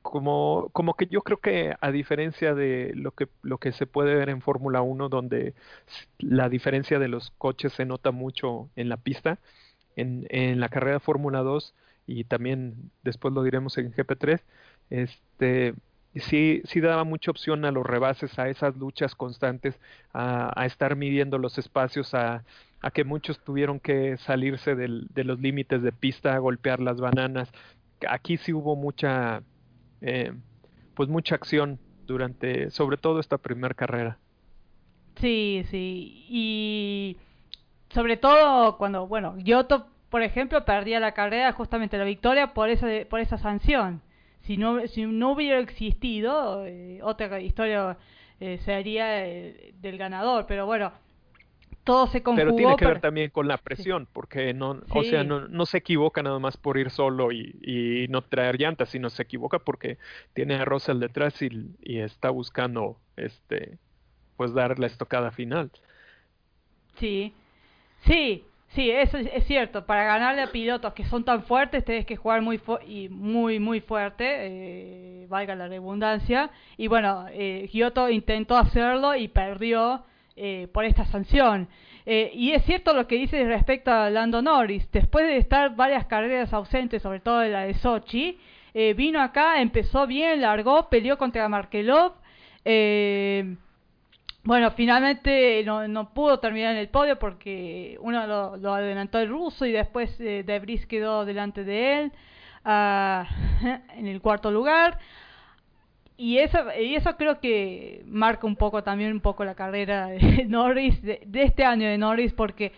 como, 0.04 0.70
como 0.74 0.96
que 0.96 1.08
yo 1.08 1.22
creo 1.22 1.40
que 1.40 1.76
a 1.82 1.92
diferencia 1.92 2.54
de 2.54 2.92
lo 2.96 3.12
que, 3.12 3.28
lo 3.42 3.58
que 3.58 3.72
se 3.72 3.88
puede 3.88 4.14
ver 4.16 4.30
en 4.30 4.42
Fórmula 4.42 4.82
1, 4.82 5.10
donde 5.10 5.56
la 6.20 6.50
diferencia 6.50 7.00
de 7.00 7.08
los 7.08 7.32
coches 7.32 7.74
se 7.74 7.86
nota 7.86 8.12
mucho 8.12 8.70
en 8.76 8.90
la 8.90 8.98
pista, 8.98 9.40
en, 9.96 10.28
en 10.30 10.60
la 10.60 10.70
carrera 10.70 10.96
de 10.96 11.00
Fórmula 11.00 11.40
2 11.42 11.74
y 12.06 12.26
también 12.26 12.92
después 13.04 13.34
lo 13.34 13.44
diremos 13.44 13.78
en 13.78 13.94
GP3, 13.94 14.42
este, 14.90 15.74
sí, 16.16 16.62
sí 16.66 16.82
daba 16.82 17.04
mucha 17.06 17.32
opción 17.32 17.66
a 17.66 17.72
los 17.72 17.86
rebases, 17.86 18.38
a 18.38 18.50
esas 18.50 18.76
luchas 18.78 19.16
constantes, 19.16 19.80
a, 20.14 20.52
a 20.60 20.66
estar 20.66 20.96
midiendo 20.96 21.38
los 21.38 21.58
espacios, 21.58 22.14
a, 22.14 22.44
a 22.82 22.92
que 22.92 23.06
muchos 23.06 23.40
tuvieron 23.40 23.80
que 23.80 24.18
salirse 24.18 24.76
del, 24.76 25.08
de 25.14 25.24
los 25.24 25.40
límites 25.40 25.82
de 25.82 25.92
pista, 25.94 26.36
a 26.36 26.40
golpear 26.40 26.82
las 26.82 27.00
bananas. 27.00 27.50
Aquí 28.08 28.38
sí 28.38 28.52
hubo 28.54 28.76
mucha 28.76 29.42
eh, 30.04 30.34
pues 30.94 31.10
mucha 31.10 31.36
acción 31.36 31.80
durante, 32.06 32.70
sobre 32.70 32.98
todo 32.98 33.20
esta 33.20 33.38
primera 33.38 33.74
carrera. 33.74 34.20
Sí, 35.16 35.64
sí, 35.70 36.26
y 36.30 37.18
sobre 37.90 38.18
todo 38.18 38.78
cuando, 38.78 39.08
bueno, 39.08 39.36
Giotto, 39.38 39.88
por 40.10 40.22
ejemplo, 40.22 40.66
perdía 40.66 41.00
la 41.00 41.14
carrera, 41.14 41.54
justamente 41.54 41.98
la 41.98 42.04
victoria, 42.04 42.54
por 42.54 42.70
esa, 42.70 42.88
por 43.10 43.20
esa 43.20 43.38
sanción. 43.38 44.02
Si 44.42 44.58
no, 44.58 44.86
si 44.88 45.06
no 45.06 45.32
hubiera 45.32 45.60
existido, 45.60 46.66
eh, 46.66 47.00
otra 47.02 47.40
historia 47.40 47.98
eh, 48.40 48.60
sería 48.66 49.06
del 49.06 49.98
ganador, 49.98 50.46
pero 50.48 50.66
bueno, 50.66 50.92
todo 51.84 52.08
se 52.08 52.24
conjugó. 52.24 52.46
Pero 52.46 52.56
tiene 52.56 52.75
que 52.75 52.86
ver 52.86 53.02
también 53.02 53.30
con 53.30 53.48
la 53.48 53.58
presión, 53.63 54.08
porque 54.12 54.54
no, 54.54 54.82
o 54.90 55.04
sea, 55.04 55.24
no, 55.24 55.48
no, 55.48 55.66
se 55.66 55.80
equivoca 55.80 56.24
nada 56.24 56.40
más 56.40 56.58
por 56.58 56.78
ir 56.78 56.90
solo 56.90 57.32
y, 57.32 57.56
y, 57.62 58.08
no 58.10 58.22
traer 58.22 58.60
llantas, 58.60 58.90
sino 58.90 59.10
se 59.10 59.24
equivoca 59.24 59.60
porque 59.60 59.98
tiene 60.34 60.56
a 60.56 60.66
Russell 60.66 61.00
detrás 61.00 61.42
y, 61.42 61.50
y, 61.82 62.00
está 62.00 62.30
buscando, 62.30 62.98
este, 63.18 63.78
pues 64.38 64.54
dar 64.54 64.80
la 64.80 64.88
estocada 64.88 65.32
final. 65.32 65.72
Sí, 66.96 67.34
sí, 68.06 68.46
sí, 68.70 68.90
eso 68.90 69.18
es, 69.18 69.46
cierto. 69.46 69.86
Para 69.86 70.06
ganarle 70.06 70.44
a 70.44 70.52
pilotos 70.52 70.94
que 70.94 71.06
son 71.06 71.24
tan 71.24 71.44
fuertes, 71.44 71.84
tienes 71.84 72.06
que 72.06 72.16
jugar 72.16 72.42
muy 72.42 72.62
y 72.88 73.10
muy, 73.10 73.60
muy 73.60 73.82
fuerte, 73.82 74.25
eh, 74.28 75.28
valga 75.28 75.56
la 75.56 75.68
redundancia. 75.68 76.50
Y 76.78 76.88
bueno, 76.88 77.25
eh, 77.32 77.68
Giotto 77.72 78.10
intentó 78.10 78.56
hacerlo 78.56 79.16
y 79.16 79.28
perdió 79.28 80.04
eh, 80.36 80.68
por 80.74 80.84
esta 80.84 81.06
sanción. 81.06 81.68
Eh, 82.08 82.32
y 82.34 82.54
es 82.54 82.63
cierto 82.66 82.94
lo 82.94 83.08
que 83.08 83.16
dice 83.16 83.44
respecto 83.46 83.92
a 83.92 84.10
Lando 84.10 84.42
Norris. 84.42 84.90
Después 84.92 85.28
de 85.28 85.38
estar 85.38 85.75
varias 85.75 86.08
carreras 86.08 86.52
ausentes, 86.54 87.04
sobre 87.04 87.20
todo 87.20 87.44
la 87.44 87.66
de 87.66 87.75
Sochi, 87.75 88.40
eh, 88.74 88.96
vino 88.96 89.22
acá, 89.22 89.62
empezó 89.62 90.08
bien, 90.08 90.42
largó, 90.42 90.90
peleó 90.90 91.20
contra 91.20 91.48
Markelov. 91.48 92.13
bueno, 94.44 94.72
finalmente 94.72 95.63
no, 95.66 96.13
pudo 96.16 96.40
terminar 96.40 96.72
en 96.74 96.80
el 96.80 96.90
podio 96.90 97.20
porque 97.20 97.98
uno 98.02 98.25
lo, 98.58 98.74
adelantó 98.74 99.20
el 99.20 99.30
ruso 99.30 99.68
y 99.68 99.72
después 99.72 100.18
De 100.18 100.60
Vries 100.60 100.88
quedó 100.88 101.25
delante 101.25 101.63
de 101.63 102.00
él 102.00 102.12
ah, 102.66 103.28
en 103.96 104.08
el 104.08 104.20
cuarto 104.20 104.50
lugar 104.52 105.00
y 106.17 106.38
eso, 106.38 106.58
y 106.79 106.96
eso 106.96 107.15
creo 107.17 107.39
que 107.39 108.03
marca 108.05 108.46
un 108.46 108.55
poco 108.55 108.84
también 108.84 109.12
un 109.12 109.20
poco 109.20 109.43
la 109.43 109.55
carrera 109.55 110.08
de 110.08 110.46
Norris, 110.48 111.01
de, 111.01 111.27
este 111.34 111.63
año 111.63 111.88
de 111.88 111.98
Norris, 111.98 112.34
porque 112.34 112.72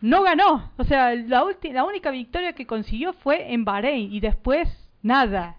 no 0.00 0.22
ganó. 0.22 0.72
O 0.76 0.84
sea, 0.84 1.14
la, 1.14 1.44
la 1.62 1.84
única 1.84 2.10
victoria 2.10 2.52
que 2.54 2.66
consiguió 2.66 3.12
fue 3.12 3.52
en 3.52 3.64
Bahrein 3.64 4.12
y 4.12 4.20
después 4.20 4.68
nada. 5.02 5.56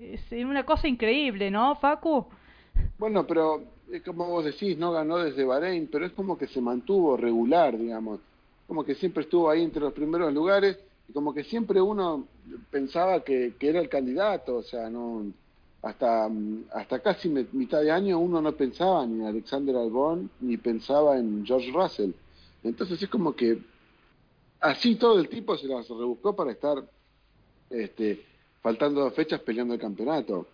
Es 0.00 0.30
una 0.32 0.64
cosa 0.64 0.86
increíble, 0.86 1.50
¿no, 1.50 1.74
Facu? 1.76 2.26
Bueno, 2.98 3.26
pero 3.26 3.62
como 4.04 4.26
vos 4.28 4.44
decís, 4.44 4.76
no 4.78 4.92
ganó 4.92 5.18
desde 5.18 5.44
Bahrein, 5.44 5.88
pero 5.90 6.06
es 6.06 6.12
como 6.12 6.38
que 6.38 6.46
se 6.46 6.60
mantuvo 6.60 7.16
regular, 7.16 7.76
digamos. 7.76 8.20
Como 8.66 8.84
que 8.84 8.94
siempre 8.94 9.24
estuvo 9.24 9.50
ahí 9.50 9.62
entre 9.62 9.80
los 9.80 9.92
primeros 9.92 10.32
lugares 10.32 10.78
y 11.08 11.12
como 11.12 11.34
que 11.34 11.44
siempre 11.44 11.80
uno 11.80 12.26
pensaba 12.70 13.22
que, 13.22 13.54
que 13.58 13.68
era 13.68 13.80
el 13.80 13.88
candidato, 13.88 14.56
o 14.56 14.62
sea, 14.62 14.88
no 14.88 15.26
hasta, 15.84 16.28
mm, 16.28 16.64
hasta 16.72 17.00
casi 17.00 17.28
mitad 17.28 17.82
de 17.82 17.90
año 17.90 18.18
uno 18.18 18.40
no 18.40 18.52
pensaba 18.52 19.06
ni 19.06 19.20
en 19.20 19.26
Alexander 19.26 19.76
Albon 19.76 20.30
ni 20.40 20.56
pensaba 20.56 21.18
en 21.18 21.44
George 21.44 21.70
Russell. 21.70 22.12
Entonces 22.62 23.02
es 23.02 23.08
como 23.10 23.36
que 23.36 23.58
así 24.60 24.96
todo 24.96 25.20
el 25.20 25.28
tipo 25.28 25.56
se 25.58 25.66
las 25.66 25.86
rebuscó 25.88 26.34
para 26.34 26.52
estar 26.52 26.82
este, 27.68 28.24
faltando 28.62 29.02
dos 29.02 29.12
fechas 29.12 29.40
peleando 29.42 29.74
el 29.74 29.80
campeonato. 29.80 30.46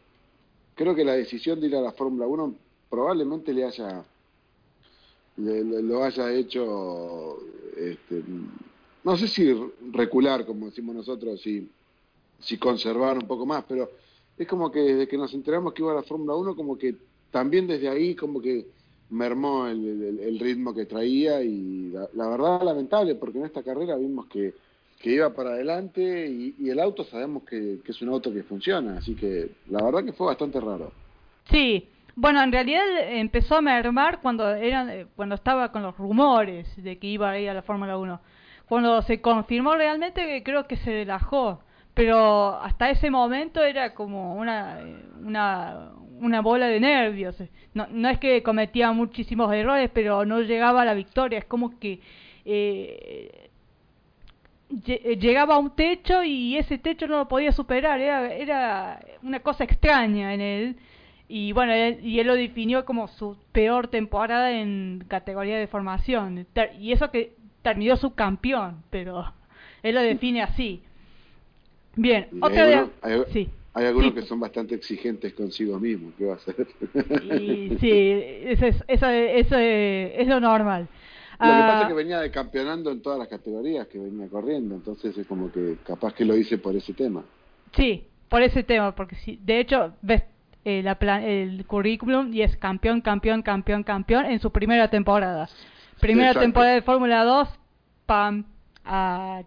Creo 0.75 0.97
que 0.97 1.05
la 1.05 1.13
decisión 1.13 1.61
de 1.61 1.69
ir 1.69 1.77
a 1.77 1.81
la 1.81 1.93
Fórmula 1.93 2.27
1 2.27 2.55
probablemente 2.89 3.55
le 3.55 3.65
haya 3.65 4.05
lo 5.37 6.05
haya 6.05 6.33
hecho 6.33 7.39
este, 7.77 8.23
no 9.05 9.17
sé 9.17 9.29
si 9.29 9.55
recular 9.93 10.45
como 10.45 10.67
decimos 10.67 10.95
nosotros 10.95 11.41
si 11.41 11.71
si 12.41 12.59
conservar 12.59 13.17
un 13.17 13.27
poco 13.27 13.47
más 13.47 13.65
pero 13.67 13.91
es 14.43 14.49
como 14.49 14.71
que 14.71 14.81
desde 14.81 15.07
que 15.07 15.19
nos 15.19 15.35
enteramos 15.35 15.75
que 15.75 15.83
iba 15.83 15.93
a 15.93 15.97
la 15.97 16.03
Fórmula 16.03 16.35
1 16.35 16.57
como 16.57 16.79
que 16.79 16.95
también 17.31 17.67
desde 17.67 17.89
ahí 17.89 18.15
como 18.15 18.41
que 18.41 18.67
mermó 19.11 19.67
el, 19.67 20.39
ritmo 20.41 20.75
que 20.75 20.87
traía 20.87 21.43
y 21.43 21.93
la, 22.15 22.29
verdad 22.29 22.63
lamentable 22.63 23.17
porque 23.17 23.39
en 23.39 23.45
esta 23.45 23.63
carrera 23.63 23.97
vimos 23.97 24.27
que, 24.27 24.55
que 24.99 25.11
iba 25.11 25.35
para 25.35 25.51
adelante 25.51 26.27
y, 26.27 26.71
el 26.71 26.81
auto 26.81 27.05
sabemos 27.05 27.43
que, 27.43 27.81
es 27.85 28.03
un 28.03 28.09
auto 28.09 28.33
que 28.33 28.43
funciona, 28.43 28.99
así 28.99 29.15
que 29.15 29.51
la 29.69 29.85
verdad 29.85 30.05
que 30.05 30.13
fue 30.13 30.29
bastante 30.29 30.59
raro. 30.59 30.93
Sí, 31.51 31.89
bueno, 32.15 32.43
en 32.43 32.53
realidad 32.53 32.85
empezó 33.11 33.57
a 33.57 33.61
mermar 33.61 34.21
cuando, 34.23 34.49
eran, 34.55 35.09
cuando 35.17 35.35
estaba 35.35 35.71
con 35.71 35.83
los 35.83 35.97
rumores 35.99 36.67
de 36.83 36.99
que 36.99 37.09
iba 37.09 37.31
a 37.31 37.39
ir 37.39 37.51
a 37.51 37.55
la 37.55 37.63
Fórmula 37.63 37.99
1. 37.99 38.21
Cuando 38.69 39.03
se 39.03 39.21
confirmó 39.21 39.75
realmente 39.75 40.43
creo 40.45 40.67
que 40.67 40.77
se 40.77 40.91
relajó, 40.91 41.61
pero 41.95 42.61
hasta 42.61 42.91
ese 42.91 43.11
momento 43.11 43.63
era 43.63 43.95
como 43.95 44.37
una, 44.37 44.81
una, 45.23 45.93
una 46.21 46.41
bola 46.41 46.67
de 46.67 46.81
nervios. 46.81 47.37
No, 47.75 47.87
no 47.91 48.09
es 48.09 48.19
que 48.19 48.43
cometía 48.43 48.93
muchísimos 48.93 49.53
errores, 49.53 49.91
pero 49.93 50.25
no 50.25 50.41
llegaba 50.41 50.83
a 50.83 50.85
la 50.85 50.95
victoria. 50.95 51.39
Es 51.39 51.45
como 51.47 51.79
que 51.79 52.01
eh, 52.45 53.51
llegaba 54.71 55.57
a 55.57 55.59
un 55.59 55.75
techo 55.75 56.23
y 56.23 56.57
ese 56.57 56.79
techo 56.79 57.07
no 57.07 57.19
lo 57.19 57.29
podía 57.29 57.53
superar. 57.53 58.01
Era, 58.01 58.33
era 58.33 59.01
una 59.23 59.41
cosa 59.41 59.65
extraña 59.65 60.35
en 60.35 60.41
él. 60.41 60.77
Y 61.29 61.53
bueno, 61.53 61.73
y 62.03 62.19
él 62.19 62.27
lo 62.27 62.35
definió 62.35 62.85
como 62.85 63.07
su 63.09 63.37
peor 63.53 63.89
temporada 63.89 64.51
en 64.51 65.05
categoría 65.09 65.59
de 65.59 65.69
formación. 65.69 66.47
Y 66.79 66.93
eso 66.93 67.11
que 67.11 67.37
terminó 67.63 67.97
subcampeón, 67.97 68.83
pero 68.91 69.33
él 69.83 69.95
lo 69.95 70.03
define 70.03 70.43
así. 70.43 70.83
Bien, 71.97 72.29
otra 72.41 72.65
vez. 72.65 73.27
Sí. 73.33 73.49
Hay 73.73 73.87
algunos 73.87 74.13
que 74.15 74.23
son 74.23 74.41
bastante 74.41 74.75
exigentes 74.75 75.33
consigo 75.33 75.79
mismos, 75.79 76.13
¿qué 76.19 76.25
va 76.25 76.33
a 76.33 76.37
hacer? 76.37 76.67
Y, 77.41 77.77
sí, 77.79 77.91
eso 78.47 78.67
es, 78.67 78.85
eso, 78.89 79.09
eso 79.09 79.57
es, 79.57 80.27
lo 80.27 80.41
normal. 80.41 80.89
Lo 81.39 81.47
que 81.47 81.53
pasa 81.53 81.81
es 81.83 81.87
que 81.87 81.93
ah, 81.93 81.97
venía 81.97 82.21
de 82.21 82.31
campeonando 82.31 82.91
en 82.91 83.01
todas 83.01 83.19
las 83.19 83.29
categorías 83.29 83.87
que 83.87 83.99
venía 83.99 84.29
corriendo, 84.29 84.75
entonces 84.75 85.17
es 85.17 85.27
como 85.27 85.53
que 85.53 85.77
capaz 85.87 86.13
que 86.15 86.25
lo 86.25 86.37
hice 86.37 86.59
por 86.59 86.75
ese 86.75 86.93
tema. 86.95 87.25
Sí, 87.75 88.05
por 88.29 88.43
ese 88.43 88.65
tema, 88.65 88.95
porque 88.95 89.15
si, 89.17 89.37
de 89.37 89.61
hecho 89.61 89.95
ves 90.03 90.25
eh, 90.65 90.83
la 90.83 90.99
el 91.25 91.65
currículum 91.65 92.35
y 92.35 92.43
es 92.43 92.57
campeón, 92.57 93.01
campeón, 93.01 93.43
campeón, 93.43 93.85
campeón 93.85 94.27
en 94.27 94.41
su 94.41 94.51
primera 94.51 94.91
temporada. 94.91 95.49
Primera 96.01 96.39
temporada 96.39 96.75
de 96.75 96.83
Fórmula 96.83 97.25
2, 97.25 97.49
pam, 98.05 98.45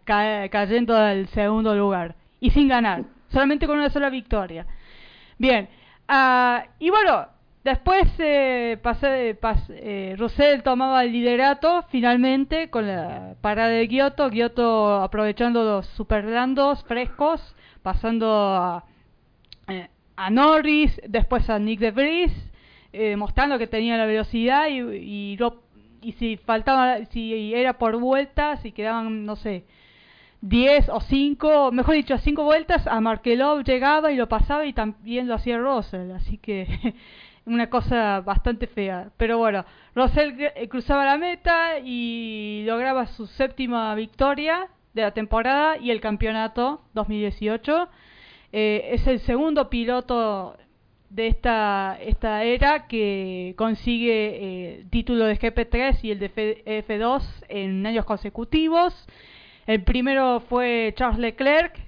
cayendo 0.06 0.96
al 0.96 1.28
segundo 1.28 1.76
lugar 1.76 2.16
y 2.44 2.50
sin 2.50 2.68
ganar 2.68 3.06
solamente 3.30 3.66
con 3.66 3.78
una 3.78 3.90
sola 3.90 4.10
victoria. 4.10 4.68
Bien, 5.38 5.70
uh, 6.10 6.68
y 6.78 6.90
bueno, 6.90 7.26
después 7.64 8.04
eh, 8.20 8.78
pasé, 8.82 9.40
eh, 9.70 10.16
Russell 10.18 10.62
tomaba 10.62 11.06
el 11.06 11.14
liderato 11.14 11.86
finalmente 11.90 12.70
con 12.70 12.86
la 12.86 13.36
parada 13.40 13.70
de 13.70 13.88
Giotto, 13.88 14.30
Giotto 14.30 14.96
aprovechando 15.02 15.64
los 15.64 15.88
superlandos 15.96 16.84
frescos, 16.84 17.40
pasando 17.82 18.28
a, 18.30 18.84
eh, 19.70 19.88
a 20.18 20.30
Norris, 20.30 21.00
después 21.08 21.50
a 21.50 21.58
Nick 21.60 21.80
de 21.80 21.92
Vries, 21.92 22.52
eh, 22.92 23.16
mostrando 23.16 23.58
que 23.58 23.68
tenía 23.68 23.96
la 23.96 24.06
velocidad 24.06 24.68
y, 24.68 24.82
y, 24.82 25.40
y 26.02 26.12
si 26.12 26.36
faltaba, 26.36 27.06
si 27.06 27.54
era 27.54 27.78
por 27.78 27.96
vueltas, 27.96 28.62
si 28.64 28.74
quedaban, 28.74 29.26
no 29.26 29.38
sé, 29.38 29.64
10 30.44 30.90
o 30.90 31.00
5, 31.00 31.72
mejor 31.72 31.96
dicho, 31.96 32.18
5 32.18 32.44
vueltas, 32.44 32.86
a 32.86 33.00
Markelov 33.00 33.64
llegaba 33.64 34.12
y 34.12 34.18
lo 34.18 34.28
pasaba 34.28 34.66
y 34.66 34.74
también 34.74 35.30
lo 35.30 35.36
hacía 35.36 35.58
Russell, 35.58 36.12
así 36.12 36.38
que 36.38 36.68
una 37.46 37.70
cosa 37.70 38.20
bastante 38.20 38.68
fea. 38.68 39.10
Pero 39.16 39.38
bueno, 39.38 39.64
Russell 39.96 40.34
eh, 40.38 40.68
cruzaba 40.68 41.06
la 41.06 41.18
meta 41.18 41.80
y 41.80 42.64
lograba 42.66 43.08
su 43.08 43.26
séptima 43.26 43.96
victoria 43.96 44.68
de 44.94 45.04
la 45.04 45.12
temporada 45.12 45.78
y 45.78 45.92
el 45.92 46.02
campeonato 46.02 46.82
2018. 46.94 47.88
Eh, 48.52 48.90
es 48.92 49.08
el 49.08 49.22
segundo 49.22 49.70
piloto 49.70 50.58
de 51.10 51.28
esta, 51.28 51.98
esta 52.02 52.44
era 52.44 52.88
que 52.88 53.54
consigue 53.58 54.12
eh, 54.12 54.86
título 54.90 55.24
de 55.24 55.40
GP3 55.40 56.00
y 56.04 56.12
el 56.12 56.20
de 56.20 56.84
F2 56.86 57.24
en 57.48 57.86
años 57.88 58.04
consecutivos. 58.04 58.94
El 59.66 59.84
primero 59.84 60.42
fue 60.42 60.94
Charles 60.98 61.20
Leclerc, 61.20 61.80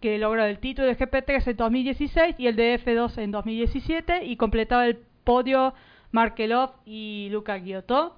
que 0.00 0.18
logró 0.18 0.44
el 0.44 0.58
título 0.58 0.88
de 0.88 0.98
GP3 0.98 1.50
en 1.50 1.56
2016 1.56 2.34
y 2.38 2.48
el 2.48 2.56
de 2.56 2.80
F2 2.84 3.18
en 3.18 3.30
2017 3.30 4.24
y 4.24 4.36
completaba 4.36 4.86
el 4.86 4.98
podio 5.22 5.74
Markelov 6.10 6.72
y 6.84 7.28
Luca 7.30 7.58
Giotto. 7.58 8.16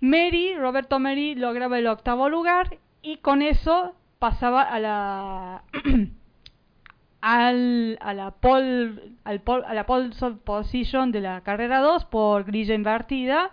Mary, 0.00 0.54
Roberto 0.54 1.00
Mary, 1.00 1.34
lograba 1.34 1.78
el 1.78 1.88
octavo 1.88 2.28
lugar 2.28 2.78
y 3.02 3.16
con 3.16 3.42
eso 3.42 3.94
pasaba 4.20 4.62
a 4.62 4.78
la 4.78 5.64
al, 7.20 7.98
a 8.00 8.14
la 8.14 8.30
pole, 8.30 9.14
a 9.24 9.74
la 9.74 9.86
pole 9.86 10.10
position 10.44 11.10
de 11.10 11.20
la 11.20 11.40
carrera 11.40 11.80
2 11.80 12.04
por 12.04 12.44
grilla 12.44 12.74
invertida 12.74 13.50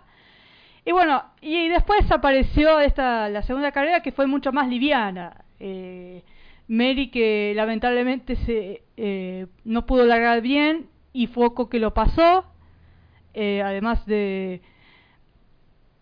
y 0.85 0.91
bueno, 0.91 1.23
y 1.41 1.67
después 1.67 2.09
apareció 2.11 2.79
esta 2.79 3.27
la 3.29 3.41
segunda 3.41 3.71
carrera 3.71 4.01
que 4.01 4.11
fue 4.11 4.27
mucho 4.27 4.51
más 4.51 4.67
liviana. 4.69 5.43
Eh, 5.59 6.23
Mary 6.67 7.09
que 7.09 7.53
lamentablemente 7.55 8.35
se 8.37 8.83
eh, 8.97 9.47
no 9.63 9.85
pudo 9.85 10.05
largar 10.05 10.41
bien 10.41 10.87
y 11.11 11.27
Foco 11.27 11.69
que 11.69 11.79
lo 11.79 11.93
pasó. 11.93 12.45
Eh, 13.33 13.61
además 13.61 14.05
de 14.05 14.61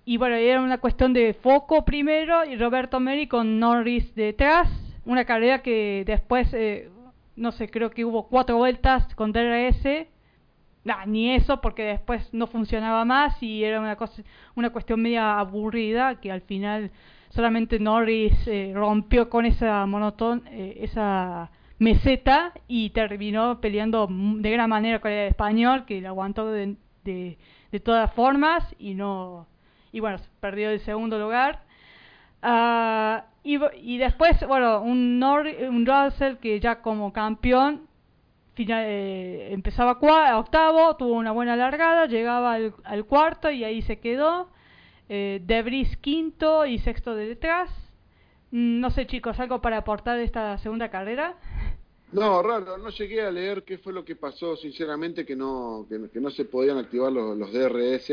y 0.06 0.18
bueno, 0.18 0.36
era 0.36 0.62
una 0.62 0.80
cuestión 0.80 1.14
de 1.14 1.34
foco 1.34 1.86
primero 1.86 2.44
y 2.44 2.58
Roberto 2.58 3.00
Meri 3.00 3.28
con 3.28 3.60
Norris 3.60 4.14
detrás. 4.16 4.70
Una 5.06 5.24
carrera 5.24 5.62
que 5.62 6.04
después, 6.06 6.54
eh, 6.54 6.90
no 7.38 7.54
sé, 7.54 7.70
creo 7.70 7.90
que 7.90 8.04
hubo 8.04 8.28
cuatro 8.28 8.58
vueltas 8.58 9.16
con 9.16 9.32
DRS 9.32 10.08
ni 11.08 11.34
eso 11.34 11.62
porque 11.62 11.84
después 11.84 12.34
no 12.34 12.48
funcionaba 12.48 13.06
más 13.06 13.42
y 13.42 13.64
era 13.64 13.80
una 13.80 13.96
cosa 13.96 14.22
una 14.56 14.70
cuestión 14.72 15.02
media 15.02 15.40
aburrida 15.40 16.20
que 16.20 16.32
al 16.32 16.42
final 16.42 16.92
solamente 17.30 17.80
Norris 17.80 18.34
eh, 18.48 18.72
rompió 18.76 19.30
con 19.30 19.46
esa 19.46 19.86
monotón 19.86 20.44
eh, 20.48 20.80
esa 20.82 21.50
meseta 21.80 22.54
y 22.68 22.90
terminó 22.92 23.60
peleando 23.60 24.08
de 24.10 24.52
gran 24.52 24.70
manera 24.70 25.00
con 25.00 25.12
el 25.12 25.30
español 25.30 25.86
que 25.86 26.02
lo 26.02 26.10
aguantó 26.10 26.52
de, 26.52 26.76
de, 27.04 27.80
todas 27.84 28.14
formas 28.14 28.64
y 28.78 28.94
no 28.94 29.48
y 29.92 30.00
bueno 30.00 30.18
perdió 30.40 30.70
el 30.70 30.80
segundo 30.82 31.18
lugar. 31.18 31.64
Uh, 32.44 33.24
y, 33.44 33.58
y 33.82 33.98
después 33.98 34.38
bueno 34.48 34.82
un, 34.82 35.24
un 35.24 35.86
Russell 35.86 36.36
que 36.38 36.60
ya 36.60 36.82
como 36.82 37.14
campeón 37.14 37.88
final, 38.54 38.84
eh, 38.88 39.54
empezaba 39.54 39.98
octavo, 40.38 40.96
tuvo 40.96 41.14
una 41.14 41.32
buena 41.32 41.56
largada, 41.56 42.06
llegaba 42.06 42.54
al, 42.54 43.06
cuarto 43.06 43.50
y 43.52 43.64
ahí 43.64 43.82
se 43.82 44.00
quedó. 44.00 44.50
Eh, 45.10 45.42
Debris 45.46 45.98
quinto 45.98 46.66
y 46.66 46.80
sexto 46.80 47.16
de 47.16 47.28
detrás. 47.28 47.70
Mm, 48.52 48.80
no 48.80 48.92
sé 48.92 49.08
chicos, 49.08 49.40
¿algo 49.40 49.62
para 49.62 49.78
aportar 49.78 50.18
de 50.18 50.24
esta 50.24 50.58
segunda 50.60 50.90
carrera? 50.90 51.36
No, 52.12 52.44
raro, 52.44 52.78
no 52.78 52.90
llegué 52.90 53.24
a 53.24 53.32
leer 53.32 53.64
qué 53.64 53.80
fue 53.80 53.92
lo 53.92 54.06
que 54.06 54.16
pasó, 54.16 54.56
sinceramente, 54.56 55.26
que 55.26 55.36
no, 55.36 55.88
que, 55.90 56.20
no 56.20 56.30
se 56.30 56.46
podían 56.46 56.78
activar 56.78 57.12
los, 57.12 57.36
los 57.36 57.52
DRS, 57.52 58.06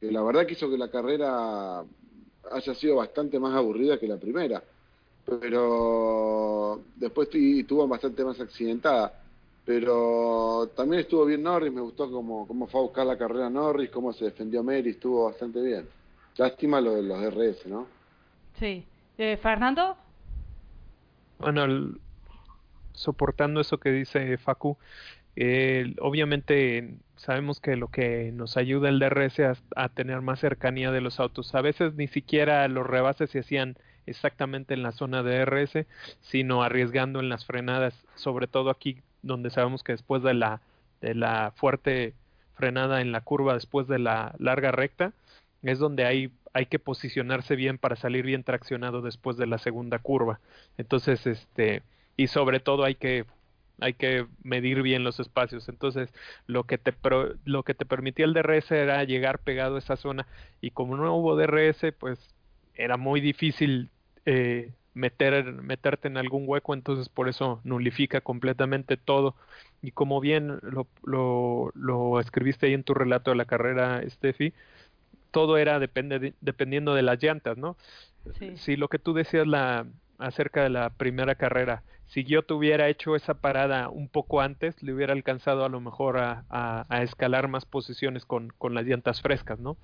que 0.00 0.12
la 0.12 0.22
verdad 0.22 0.46
que 0.46 0.52
hizo 0.52 0.70
que 0.70 0.78
la 0.78 0.88
carrera 0.88 1.82
haya 2.52 2.74
sido 2.74 2.96
bastante 2.96 3.40
más 3.40 3.54
aburrida 3.54 3.98
que 3.98 4.06
la 4.06 4.18
primera, 4.18 4.62
pero 5.26 6.80
después 6.94 7.28
estuvo 7.34 7.88
bastante 7.88 8.24
más 8.24 8.40
accidentada 8.40 9.12
pero 9.68 10.70
también 10.74 11.00
estuvo 11.00 11.26
bien 11.26 11.42
Norris, 11.42 11.70
me 11.70 11.82
gustó 11.82 12.10
cómo, 12.10 12.48
cómo 12.48 12.66
fue 12.68 12.80
a 12.80 12.84
buscar 12.84 13.04
la 13.04 13.18
carrera 13.18 13.50
Norris, 13.50 13.90
cómo 13.90 14.14
se 14.14 14.24
defendió 14.24 14.62
Mary, 14.62 14.88
estuvo 14.88 15.26
bastante 15.26 15.60
bien. 15.60 15.86
Lástima 16.38 16.80
lo 16.80 16.94
de 16.94 17.02
los 17.02 17.20
RS, 17.34 17.66
¿no? 17.66 17.86
Sí. 18.58 18.86
Eh, 19.18 19.36
¿Fernando? 19.36 19.94
Bueno, 21.38 21.98
soportando 22.94 23.60
eso 23.60 23.76
que 23.76 23.90
dice 23.90 24.38
Facu, 24.38 24.78
obviamente 26.00 26.94
sabemos 27.16 27.60
que 27.60 27.76
lo 27.76 27.88
que 27.88 28.32
nos 28.32 28.56
ayuda 28.56 28.88
el 28.88 28.98
DRS 28.98 29.40
a, 29.40 29.52
a, 29.76 29.90
tener 29.90 30.22
más 30.22 30.40
cercanía 30.40 30.92
de 30.92 31.02
los 31.02 31.20
autos, 31.20 31.54
a 31.54 31.60
veces 31.60 31.92
ni 31.92 32.08
siquiera 32.08 32.66
los 32.68 32.86
rebases 32.86 33.28
se 33.28 33.40
hacían 33.40 33.76
exactamente 34.06 34.72
en 34.72 34.82
la 34.82 34.92
zona 34.92 35.22
de 35.22 35.40
DRS, 35.40 35.86
sino 36.22 36.62
arriesgando 36.62 37.20
en 37.20 37.28
las 37.28 37.44
frenadas, 37.44 37.92
sobre 38.14 38.46
todo 38.46 38.70
aquí 38.70 39.02
donde 39.22 39.50
sabemos 39.50 39.82
que 39.82 39.92
después 39.92 40.22
de 40.22 40.34
la, 40.34 40.60
de 41.00 41.14
la 41.14 41.52
fuerte 41.56 42.14
frenada 42.54 43.00
en 43.00 43.12
la 43.12 43.20
curva, 43.20 43.54
después 43.54 43.86
de 43.86 43.98
la 43.98 44.34
larga 44.38 44.72
recta, 44.72 45.12
es 45.62 45.78
donde 45.78 46.04
hay, 46.04 46.32
hay 46.52 46.66
que 46.66 46.78
posicionarse 46.78 47.56
bien 47.56 47.78
para 47.78 47.96
salir 47.96 48.24
bien 48.24 48.44
traccionado 48.44 49.02
después 49.02 49.36
de 49.36 49.46
la 49.46 49.58
segunda 49.58 49.98
curva. 49.98 50.40
Entonces, 50.76 51.26
este, 51.26 51.82
y 52.16 52.28
sobre 52.28 52.60
todo 52.60 52.84
hay 52.84 52.94
que 52.94 53.24
hay 53.80 53.94
que 53.94 54.26
medir 54.42 54.82
bien 54.82 55.04
los 55.04 55.20
espacios. 55.20 55.68
Entonces, 55.68 56.12
lo 56.46 56.64
que 56.64 56.78
te 56.78 56.92
lo 57.44 57.62
que 57.62 57.74
te 57.74 57.86
permitía 57.86 58.24
el 58.24 58.34
DRS 58.34 58.72
era 58.72 59.04
llegar 59.04 59.38
pegado 59.38 59.76
a 59.76 59.78
esa 59.78 59.96
zona 59.96 60.26
y 60.60 60.70
como 60.72 60.96
no 60.96 61.14
hubo 61.14 61.36
DRS, 61.36 61.92
pues 61.98 62.18
era 62.74 62.96
muy 62.96 63.20
difícil 63.20 63.90
eh, 64.26 64.72
meter 64.98 65.44
meterte 65.62 66.08
en 66.08 66.16
algún 66.16 66.44
hueco, 66.46 66.74
entonces 66.74 67.08
por 67.08 67.28
eso 67.28 67.60
nulifica 67.64 68.20
completamente 68.20 68.96
todo. 68.96 69.34
Y 69.80 69.92
como 69.92 70.20
bien 70.20 70.58
lo, 70.62 70.86
lo, 71.04 71.70
lo 71.74 72.20
escribiste 72.20 72.66
ahí 72.66 72.74
en 72.74 72.84
tu 72.84 72.94
relato 72.94 73.30
de 73.30 73.36
la 73.36 73.44
carrera, 73.44 74.02
Steffi, 74.08 74.52
todo 75.30 75.56
era 75.56 75.78
depende 75.78 76.34
dependiendo 76.40 76.94
de 76.94 77.02
las 77.02 77.22
llantas, 77.22 77.56
¿no? 77.56 77.76
Si 78.56 78.76
lo 78.76 78.88
que 78.88 78.98
tú 78.98 79.14
decías 79.14 79.46
la 79.46 79.86
acerca 80.18 80.64
de 80.64 80.68
la 80.68 80.90
primera 80.90 81.36
carrera, 81.36 81.82
si 82.08 82.24
yo 82.24 82.42
tuviera 82.42 82.88
hecho 82.88 83.14
esa 83.14 83.34
parada 83.34 83.88
un 83.88 84.08
poco 84.08 84.40
antes, 84.40 84.82
le 84.82 84.92
hubiera 84.92 85.12
alcanzado 85.12 85.64
a 85.64 85.68
lo 85.68 85.80
mejor 85.80 86.18
a, 86.18 86.44
a, 86.50 87.02
escalar 87.02 87.48
más 87.48 87.64
posiciones 87.64 88.24
con, 88.24 88.52
con, 88.58 88.74
las 88.74 88.84
llantas 88.84 89.22
frescas, 89.22 89.60
¿no? 89.60 89.76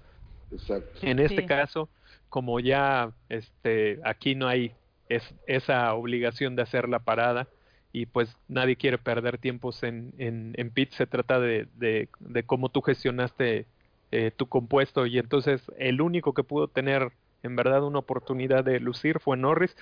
Exacto. 0.50 0.98
En 1.02 1.20
este 1.20 1.46
caso, 1.46 1.88
como 2.28 2.58
ya 2.58 3.12
este, 3.28 4.00
aquí 4.04 4.34
no 4.34 4.48
hay 4.48 4.74
es, 5.08 5.22
esa 5.46 5.92
obligación 5.94 6.56
de 6.56 6.62
hacer 6.62 6.88
la 6.88 7.00
parada 7.00 7.48
y 7.92 8.06
pues 8.06 8.36
nadie 8.48 8.76
quiere 8.76 8.98
perder 8.98 9.38
tiempos 9.38 9.82
en, 9.84 10.12
en, 10.18 10.52
en 10.56 10.72
se 10.90 11.06
trata 11.06 11.38
de, 11.38 11.68
de, 11.76 12.08
de 12.18 12.42
cómo 12.42 12.68
tú 12.68 12.82
gestionaste 12.82 13.66
eh, 14.10 14.30
tu 14.36 14.46
compuesto. 14.46 15.06
Y 15.06 15.18
entonces 15.18 15.62
el 15.78 16.00
único 16.00 16.34
que 16.34 16.42
pudo 16.42 16.68
tener 16.68 17.12
en 17.44 17.56
verdad 17.56 17.84
una 17.84 18.00
oportunidad 18.00 18.64
de 18.64 18.80
lucir 18.80 19.20
fue 19.20 19.36
Norris. 19.36 19.76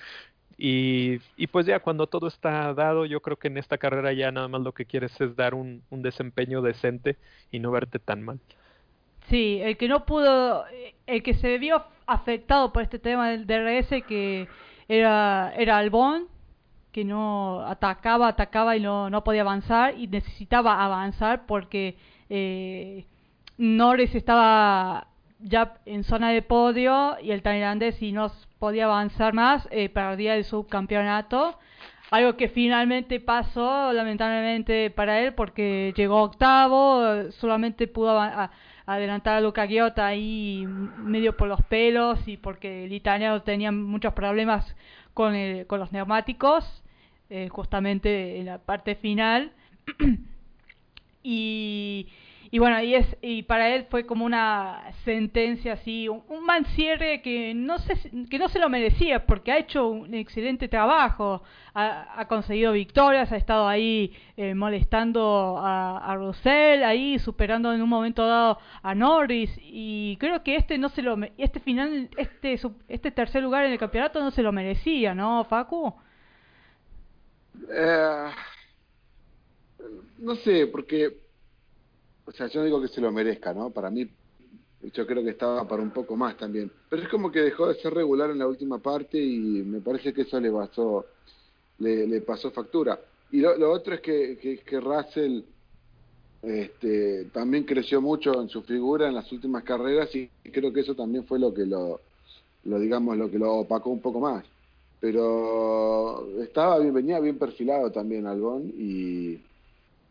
Y, 0.57 1.19
y, 1.35 1.47
pues 1.47 1.65
ya 1.65 1.79
cuando 1.79 2.05
todo 2.05 2.27
está 2.27 2.73
dado, 2.75 3.05
yo 3.05 3.21
creo 3.21 3.37
que 3.37 3.47
en 3.47 3.57
esta 3.57 3.79
carrera 3.79 4.13
ya 4.13 4.31
nada 4.31 4.47
más 4.47 4.61
lo 4.61 4.71
que 4.71 4.85
quieres 4.85 5.19
es 5.19 5.35
dar 5.35 5.55
un, 5.55 5.81
un 5.89 6.03
desempeño 6.03 6.61
decente 6.61 7.17
y 7.51 7.59
no 7.59 7.71
verte 7.71 7.97
tan 7.97 8.21
mal. 8.21 8.39
Sí, 9.29 9.59
el 9.61 9.77
que 9.77 9.87
no 9.87 10.05
pudo, 10.05 10.65
el 11.07 11.23
que 11.23 11.33
se 11.33 11.57
vio 11.57 11.83
afectado 12.05 12.71
por 12.71 12.83
este 12.83 12.99
tema 12.99 13.31
del 13.31 13.47
DRS 13.47 14.03
que 14.07 14.47
era, 14.87 15.53
era 15.57 15.77
Albon, 15.77 16.27
que 16.91 17.03
no 17.03 17.61
atacaba, 17.65 18.27
atacaba 18.27 18.77
y 18.77 18.79
no, 18.79 19.09
no 19.09 19.23
podía 19.23 19.41
avanzar 19.41 19.97
y 19.97 20.07
necesitaba 20.07 20.83
avanzar 20.83 21.45
porque 21.47 21.97
eh, 22.29 23.05
Norris 23.57 24.13
estaba 24.15 25.07
ya 25.39 25.73
en 25.85 26.03
zona 26.03 26.29
de 26.29 26.41
podio 26.41 27.17
y 27.21 27.31
el 27.31 27.41
tailandés 27.41 27.95
si 27.95 28.11
no 28.11 28.31
podía 28.59 28.85
avanzar 28.85 29.33
más 29.33 29.67
eh, 29.71 29.89
perdía 29.89 30.35
el 30.35 30.45
subcampeonato. 30.45 31.57
Algo 32.11 32.37
que 32.37 32.47
finalmente 32.47 33.19
pasó 33.19 33.91
lamentablemente 33.91 34.91
para 34.91 35.19
él 35.19 35.33
porque 35.33 35.93
llegó 35.97 36.21
octavo 36.21 37.31
solamente 37.31 37.87
pudo 37.87 38.11
adelantar 38.85 39.35
a 39.35 39.41
Luca 39.41 39.65
Ghiota 39.65 40.05
ahí 40.07 40.65
medio 40.97 41.35
por 41.37 41.47
los 41.47 41.61
pelos 41.63 42.27
y 42.27 42.37
porque 42.37 42.85
el 42.85 42.93
italiano 42.93 43.41
tenía 43.41 43.71
muchos 43.71 44.13
problemas 44.13 44.75
con, 45.13 45.35
el, 45.35 45.67
con 45.67 45.79
los 45.79 45.91
neumáticos 45.91 46.83
eh, 47.29 47.49
justamente 47.49 48.39
en 48.39 48.45
la 48.47 48.57
parte 48.59 48.95
final. 48.95 49.51
Y 51.25 52.09
y 52.53 52.59
bueno, 52.59 52.79
y, 52.83 52.93
es, 52.93 53.07
y 53.23 53.41
para 53.41 53.73
él 53.73 53.87
fue 53.89 54.05
como 54.05 54.25
una 54.25 54.93
sentencia 55.05 55.73
así, 55.73 56.07
un, 56.07 56.21
un 56.27 56.45
mal 56.45 56.63
cierre 56.75 57.23
que 57.23 57.55
no, 57.55 57.79
sé, 57.79 57.95
que 58.29 58.37
no 58.37 58.47
se 58.47 58.59
lo 58.59 58.69
merecía 58.69 59.25
porque 59.25 59.51
ha 59.51 59.57
hecho 59.57 59.87
un 59.87 60.13
excelente 60.13 60.67
trabajo, 60.67 61.41
ha, 61.73 62.27
conseguido 62.29 62.73
victorias, 62.73 63.31
ha 63.31 63.37
estado 63.37 63.67
ahí 63.67 64.15
eh, 64.37 64.53
molestando 64.53 65.57
a, 65.57 65.97
a 65.97 66.15
Russell, 66.15 66.83
ahí 66.83 67.17
superando 67.17 67.73
en 67.73 67.81
un 67.81 67.89
momento 67.89 68.27
dado 68.27 68.59
a 68.83 68.93
Norris 68.93 69.49
y 69.59 70.15
creo 70.19 70.43
que 70.43 70.55
este 70.55 70.77
no 70.77 70.89
se 70.89 71.01
lo 71.01 71.17
este 71.39 71.59
final 71.59 72.07
este 72.17 72.59
este 72.87 73.09
tercer 73.09 73.41
lugar 73.41 73.65
en 73.65 73.71
el 73.71 73.79
campeonato 73.79 74.19
no 74.19 74.29
se 74.29 74.43
lo 74.43 74.51
merecía, 74.51 75.15
¿no, 75.15 75.43
Facu? 75.45 75.91
Eh, 77.67 78.29
no 80.19 80.35
sé, 80.35 80.67
porque 80.67 81.22
o 82.25 82.31
sea, 82.31 82.47
yo 82.47 82.59
no 82.59 82.65
digo 82.65 82.81
que 82.81 82.87
se 82.87 83.01
lo 83.01 83.11
merezca, 83.11 83.53
¿no? 83.53 83.69
Para 83.69 83.89
mí, 83.89 84.07
yo 84.93 85.05
creo 85.05 85.23
que 85.23 85.31
estaba 85.31 85.67
para 85.67 85.81
un 85.81 85.91
poco 85.91 86.15
más 86.15 86.37
también. 86.37 86.71
Pero 86.89 87.03
es 87.03 87.09
como 87.09 87.31
que 87.31 87.41
dejó 87.41 87.67
de 87.67 87.75
ser 87.75 87.93
regular 87.93 88.29
en 88.29 88.39
la 88.39 88.47
última 88.47 88.79
parte 88.79 89.17
y 89.17 89.37
me 89.37 89.81
parece 89.81 90.13
que 90.13 90.21
eso 90.21 90.39
le 90.39 90.51
pasó, 90.51 91.05
le, 91.79 92.21
pasó 92.21 92.51
factura. 92.51 92.99
Y 93.31 93.39
lo, 93.39 93.71
otro 93.71 93.95
es 93.95 94.01
que, 94.01 94.61
que, 94.65 94.79
Russell 94.79 95.41
este, 96.41 97.25
también 97.25 97.63
creció 97.63 98.01
mucho 98.01 98.41
en 98.41 98.49
su 98.49 98.61
figura 98.63 99.07
en 99.07 99.15
las 99.15 99.31
últimas 99.31 99.63
carreras 99.63 100.13
y 100.15 100.29
creo 100.51 100.71
que 100.71 100.81
eso 100.81 100.95
también 100.95 101.25
fue 101.25 101.39
lo 101.39 101.53
que 101.53 101.65
lo, 101.65 101.99
lo 102.65 102.79
digamos, 102.79 103.17
lo 103.17 103.29
que 103.29 103.39
lo 103.39 103.53
opacó 103.53 103.89
un 103.89 104.01
poco 104.01 104.19
más. 104.19 104.45
Pero 104.99 106.25
estaba 106.41 106.79
bien, 106.79 106.93
venía 106.93 107.19
bien 107.19 107.37
perfilado 107.37 107.91
también 107.91 108.25
Albón 108.27 108.71
y 108.77 109.39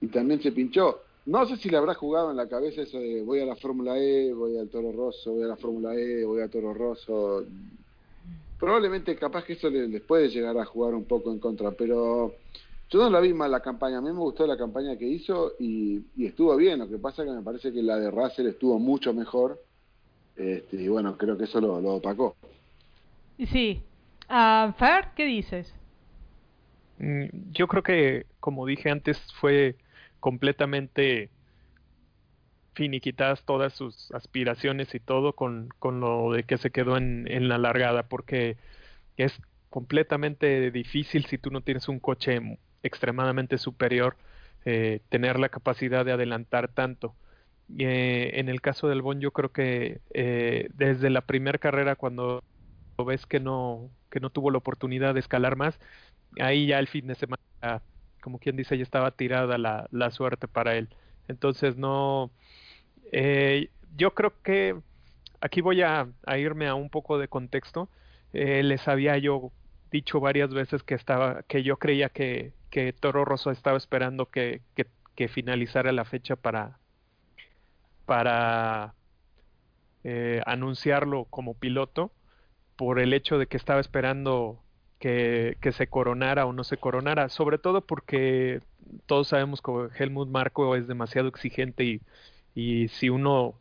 también 0.09 0.43
se 0.43 0.53
pinchó 0.53 1.01
no 1.27 1.47
sé 1.47 1.57
si 1.57 1.69
le 1.69 1.77
habrá 1.77 1.95
jugado 1.95 2.31
en 2.31 2.37
la 2.37 2.49
cabeza 2.49 2.83
eso 2.83 2.99
de 2.99 3.23
voy 3.23 3.41
a 3.41 3.47
la 3.47 3.57
Fórmula 3.57 3.97
E, 3.99 4.33
voy 4.33 4.59
al 4.59 4.69
Toro 4.69 4.93
Rosso, 4.93 5.33
voy 5.33 5.45
a 5.45 5.49
la 5.49 5.57
Fórmula 5.57 5.95
E, 5.95 6.25
voy 6.25 6.43
a 6.43 6.49
Toro 6.49 6.75
Rosso. 6.75 7.45
Probablemente 8.59 9.17
capaz 9.17 9.45
que 9.45 9.55
eso 9.55 9.71
les 9.71 10.03
puede 10.03 10.29
llegar 10.29 10.57
a 10.59 10.65
jugar 10.65 10.95
un 10.95 11.05
poco 11.05 11.33
en 11.33 11.39
contra, 11.39 11.73
pero 11.73 12.35
yo 12.91 12.99
no 13.01 13.11
la 13.11 13.21
vi 13.21 13.33
mal 13.33 13.51
la 13.51 13.61
campaña. 13.61 13.99
A 13.99 14.01
mí 14.01 14.13
me 14.13 14.19
gustó 14.19 14.47
la 14.47 14.57
campaña 14.57 14.97
que 14.97 15.07
hizo 15.07 15.55
y, 15.59 16.03
y 16.17 16.27
estuvo 16.27 16.55
bien. 16.57 16.79
Lo 16.79 16.89
que 16.89 16.99
pasa 16.99 17.23
es 17.23 17.29
que 17.29 17.35
me 17.35 17.43
parece 17.43 17.73
que 17.73 17.83
la 17.83 17.99
de 17.99 18.11
Russell 18.11 18.49
estuvo 18.49 18.79
mucho 18.79 19.15
mejor. 19.15 19.61
Este, 20.37 20.77
y 20.77 20.89
bueno, 20.89 21.17
creo 21.17 21.37
que 21.37 21.45
eso 21.45 21.61
lo, 21.61 21.81
lo 21.81 21.95
opacó. 21.95 22.37
Sí. 23.39 23.83
Uh, 24.29 24.73
Fer, 24.73 25.09
¿qué 25.17 25.25
dices? 25.25 25.73
Mm, 26.99 27.53
yo 27.53 27.67
creo 27.67 27.83
que, 27.83 28.27
como 28.41 28.67
dije 28.67 28.91
antes, 28.91 29.19
fue 29.41 29.77
completamente 30.23 31.31
finiquitadas 32.75 33.45
todas 33.45 33.75
sus 33.75 34.11
aspiraciones 34.13 34.95
y 34.95 35.01
todo 35.01 35.35
con, 35.35 35.69
con 35.81 36.01
lo 36.01 36.33
de 36.33 36.45
que 36.45 36.59
se 36.59 36.71
quedó 36.71 36.97
en, 36.97 37.27
en 37.29 37.49
la 37.49 37.59
largada, 37.59 38.05
porque 38.05 38.57
es 39.17 39.39
completamente 39.69 40.71
difícil 40.71 41.27
si 41.27 41.39
tú 41.39 41.51
no 41.51 41.63
tienes 41.63 41.89
un 41.89 41.99
coche 41.99 42.41
extremadamente 42.85 43.59
superior 43.59 44.17
eh, 44.65 45.01
tener 45.09 45.41
la 45.41 45.49
capacidad 45.49 46.05
de 46.05 46.13
adelantar 46.13 46.69
tanto. 46.69 47.17
Eh, 47.79 48.31
en 48.35 48.49
el 48.49 48.61
caso 48.61 48.89
del 48.89 49.03
Bon 49.03 49.21
yo 49.21 49.33
creo 49.33 49.51
que 49.51 50.01
eh, 50.15 50.69
desde 50.75 51.11
la 51.11 51.23
primera 51.23 51.59
carrera 51.59 51.97
cuando 51.97 52.45
ves 53.05 53.27
que 53.27 53.41
no 53.41 53.91
que 54.11 54.21
no 54.21 54.31
tuvo 54.31 54.53
la 54.53 54.59
oportunidad 54.59 55.15
de 55.15 55.21
escalar 55.21 55.57
más, 55.57 55.81
ahí 56.39 56.67
ya 56.69 56.79
el 56.79 56.87
fin 56.87 57.09
de 57.09 57.17
semana 57.17 57.43
como 58.23 58.39
quien 58.39 58.57
dice, 58.57 58.79
ya 58.79 58.83
estaba 58.83 59.11
tirada 59.11 59.59
la, 59.59 59.89
la 59.91 60.11
suerte 60.11 60.49
para 60.49 60.77
él. 60.77 60.89
Entonces 61.29 61.77
no, 61.77 62.31
eh, 63.13 63.69
yo 63.97 64.15
creo 64.15 64.33
que 64.43 64.77
aquí 65.41 65.61
voy 65.61 65.83
a, 65.83 66.09
irme 66.39 66.69
a 66.69 66.75
un 66.75 66.89
poco 66.89 67.19
de 67.19 67.29
contexto. 67.29 67.89
Eh, 68.33 68.63
les 68.63 68.89
había 68.89 69.19
yo 69.19 69.53
dicho 69.91 70.21
varias 70.21 70.55
veces 70.55 70.83
que 70.83 70.95
estaba, 70.95 71.43
que 71.43 71.63
yo 71.63 71.77
creía 71.79 72.09
que, 72.09 72.55
que 72.71 72.93
Toro 72.95 73.25
Rosso 73.27 73.51
estaba 73.51 73.77
esperando 73.77 74.27
que, 74.27 74.63
que, 74.75 74.87
que 75.15 75.29
finalizara 75.29 75.93
la 75.93 76.07
fecha 76.07 76.37
para, 76.37 76.79
para 78.07 78.95
eh, 80.05 80.41
anunciarlo 80.47 81.27
como 81.27 81.55
piloto 81.55 82.13
por 82.77 82.99
el 82.99 83.13
hecho 83.13 83.39
de 83.39 83.47
que 83.47 83.59
estaba 83.59 83.81
esperando 83.81 84.62
que, 85.03 85.73
se 85.73 85.89
coronara 85.89 86.47
o 86.47 86.53
no 86.53 86.63
se 86.63 86.77
coronara, 86.77 87.29
sobre 87.29 87.59
todo 87.59 87.81
porque 87.81 88.61
todos 89.07 89.29
sabemos 89.29 89.61
que 89.61 89.89
Helmut 89.99 90.29
Marco 90.29 90.77
es 90.77 90.87
demasiado 90.87 91.27
exigente 91.27 91.83
y, 91.85 92.01
y 92.55 92.87
si 92.87 93.11
uno 93.11 93.55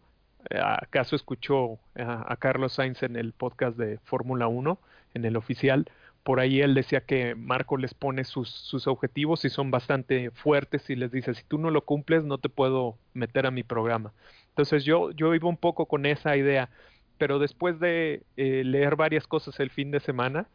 eh, 0.52 0.60
acaso 0.62 1.16
escuchó 1.16 1.80
a, 1.96 2.32
a, 2.32 2.36
Carlos 2.36 2.74
Sainz 2.74 3.02
en 3.02 3.16
el 3.16 3.34
podcast 3.34 3.76
de 3.76 3.98
Fórmula 4.04 4.48
1, 4.48 4.78
en 5.16 5.26
el 5.26 5.36
oficial, 5.36 5.90
por 6.24 6.40
ahí 6.40 6.62
él 6.62 6.76
decía 6.76 7.02
que 7.02 7.34
Marco 7.34 7.76
les 7.76 7.96
pone 7.96 8.24
sus, 8.24 8.48
sus 8.48 8.86
objetivos 8.86 9.44
y 9.44 9.50
son 9.50 9.72
bastante 9.72 10.30
fuertes 10.30 10.92
y 10.92 10.96
les 10.96 11.12
dice, 11.12 11.34
si 11.34 11.44
tú 11.44 11.58
no 11.58 11.72
lo 11.72 11.86
cumples, 11.86 12.24
no 12.24 12.38
te 12.38 12.50
puedo 12.50 12.98
meter 13.16 13.48
a 13.48 13.52
mi 13.52 13.64
programa. 13.64 14.14
Entonces 14.50 14.86
yo, 14.86 15.10
yo 15.10 15.34
iba 15.34 15.50
un 15.50 15.58
poco 15.58 15.88
con 15.88 16.06
esa 16.06 16.38
idea, 16.38 16.70
pero 17.18 17.40
después 17.40 17.80
de 17.80 18.22
eh, 18.38 18.64
leer 18.64 18.96
varias 18.96 19.26
cosas 19.26 19.60
el 19.60 19.72
fin 19.72 19.90
de 19.90 20.00
semana, 20.02 20.46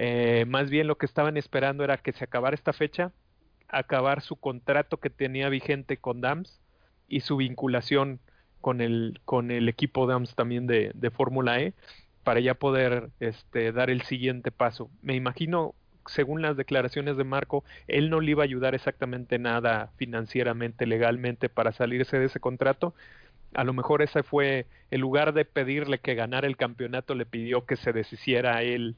eh, 0.00 0.44
más 0.46 0.70
bien 0.70 0.86
lo 0.86 0.96
que 0.96 1.06
estaban 1.06 1.36
esperando 1.36 1.82
era 1.82 1.96
que 1.96 2.12
se 2.12 2.22
acabara 2.22 2.54
esta 2.54 2.72
fecha, 2.72 3.10
acabar 3.66 4.20
su 4.20 4.36
contrato 4.36 4.98
que 4.98 5.10
tenía 5.10 5.48
vigente 5.48 5.96
con 5.96 6.20
DAMS 6.20 6.60
y 7.08 7.20
su 7.20 7.36
vinculación 7.36 8.20
con 8.60 8.80
el, 8.80 9.20
con 9.24 9.50
el 9.50 9.68
equipo 9.68 10.06
DAMS 10.06 10.36
también 10.36 10.68
de, 10.68 10.92
de 10.94 11.10
Fórmula 11.10 11.60
E 11.60 11.74
para 12.22 12.38
ya 12.38 12.54
poder 12.54 13.10
este, 13.18 13.72
dar 13.72 13.90
el 13.90 14.02
siguiente 14.02 14.52
paso. 14.52 14.88
Me 15.02 15.16
imagino, 15.16 15.74
según 16.06 16.42
las 16.42 16.56
declaraciones 16.56 17.16
de 17.16 17.24
Marco, 17.24 17.64
él 17.88 18.08
no 18.08 18.20
le 18.20 18.30
iba 18.30 18.44
a 18.44 18.44
ayudar 18.44 18.76
exactamente 18.76 19.40
nada 19.40 19.90
financieramente, 19.96 20.86
legalmente 20.86 21.48
para 21.48 21.72
salirse 21.72 22.20
de 22.20 22.26
ese 22.26 22.38
contrato. 22.38 22.94
A 23.52 23.64
lo 23.64 23.72
mejor 23.72 24.02
ese 24.02 24.22
fue, 24.22 24.66
el 24.92 25.00
lugar 25.00 25.32
de 25.32 25.44
pedirle 25.44 25.98
que 25.98 26.14
ganara 26.14 26.46
el 26.46 26.56
campeonato, 26.56 27.16
le 27.16 27.26
pidió 27.26 27.66
que 27.66 27.74
se 27.74 27.92
deshiciera 27.92 28.62
él 28.62 28.94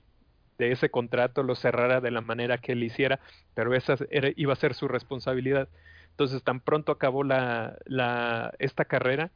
de 0.60 0.72
ese 0.72 0.90
contrato, 0.90 1.42
lo 1.42 1.54
cerrara 1.56 2.00
de 2.00 2.10
la 2.12 2.20
manera 2.20 2.58
que 2.58 2.72
él 2.72 2.84
hiciera, 2.84 3.20
pero 3.54 3.74
esa 3.74 3.96
iba 4.36 4.52
a 4.52 4.56
ser 4.56 4.74
su 4.74 4.88
responsabilidad. 4.88 5.68
Entonces, 6.10 6.42
tan 6.44 6.60
pronto 6.60 6.92
acabó 6.92 7.24
la, 7.24 7.78
la, 7.86 8.52
esta 8.58 8.84
carrera, 8.84 9.32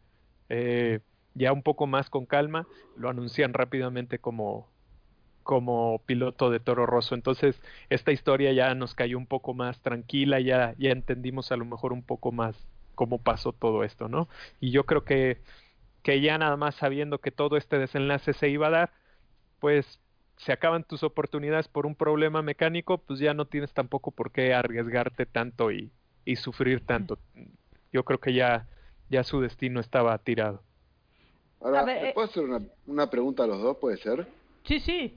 eh, 0.51 1.01
ya 1.35 1.53
un 1.53 1.63
poco 1.63 1.87
más 1.87 2.11
con 2.11 2.27
calma, 2.27 2.69
lo 2.97 3.09
anuncian 3.09 3.55
rápidamente 3.55 4.19
como, 4.19 4.69
como 5.43 6.03
piloto 6.07 6.51
de 6.51 6.61
Toro 6.61 6.87
Rosso. 6.87 7.15
Entonces, 7.15 7.61
esta 7.91 8.13
historia 8.13 8.53
ya 8.53 8.75
nos 8.75 8.95
cayó 8.95 9.19
un 9.19 9.27
poco 9.27 9.55
más 9.55 9.81
tranquila, 9.83 10.41
ya, 10.41 10.75
ya 10.79 10.91
entendimos 10.91 11.53
a 11.53 11.57
lo 11.57 11.65
mejor 11.65 11.93
un 11.93 12.03
poco 12.05 12.33
más 12.33 12.69
cómo 12.95 13.23
pasó 13.23 13.53
todo 13.53 13.85
esto, 13.85 14.09
¿no? 14.09 14.29
Y 14.61 14.71
yo 14.73 14.87
creo 14.87 15.05
que, 15.05 15.43
que 16.03 16.21
ya 16.21 16.39
nada 16.39 16.57
más 16.57 16.77
sabiendo 16.77 17.21
que 17.21 17.31
todo 17.33 17.57
este 17.57 17.79
desenlace 17.79 18.33
se 18.35 18.49
iba 18.51 18.69
a 18.69 18.71
dar, 18.71 18.93
pues 19.61 20.01
se 20.37 20.53
acaban 20.53 20.85
tus 20.85 21.03
oportunidades 21.03 21.69
por 21.69 21.87
un 21.87 21.95
problema 21.95 22.43
mecánico, 22.43 22.99
pues 22.99 23.21
ya 23.21 23.35
no 23.35 23.47
tienes 23.47 23.73
tampoco 23.73 24.11
por 24.11 24.33
qué 24.33 24.53
arriesgarte 24.55 25.27
tanto 25.27 25.71
y, 25.71 25.91
y 26.25 26.37
sufrir 26.37 26.85
tanto. 26.85 27.19
Yo 27.93 28.05
creo 28.05 28.19
que 28.19 28.35
ya, 28.35 28.67
ya 29.11 29.23
su 29.25 29.41
destino 29.41 29.81
estaba 29.81 30.17
tirado. 30.19 30.63
Ahora, 31.61 31.85
ver, 31.85 32.07
eh, 32.07 32.13
puedo 32.13 32.29
hacer 32.29 32.45
una, 32.45 32.61
una, 32.87 33.09
pregunta 33.09 33.45
a 33.45 33.47
los 33.47 33.63
dos? 33.63 33.77
¿Puede 33.79 33.97
ser? 33.97 34.27
Sí, 34.65 34.81
sí. 34.81 35.15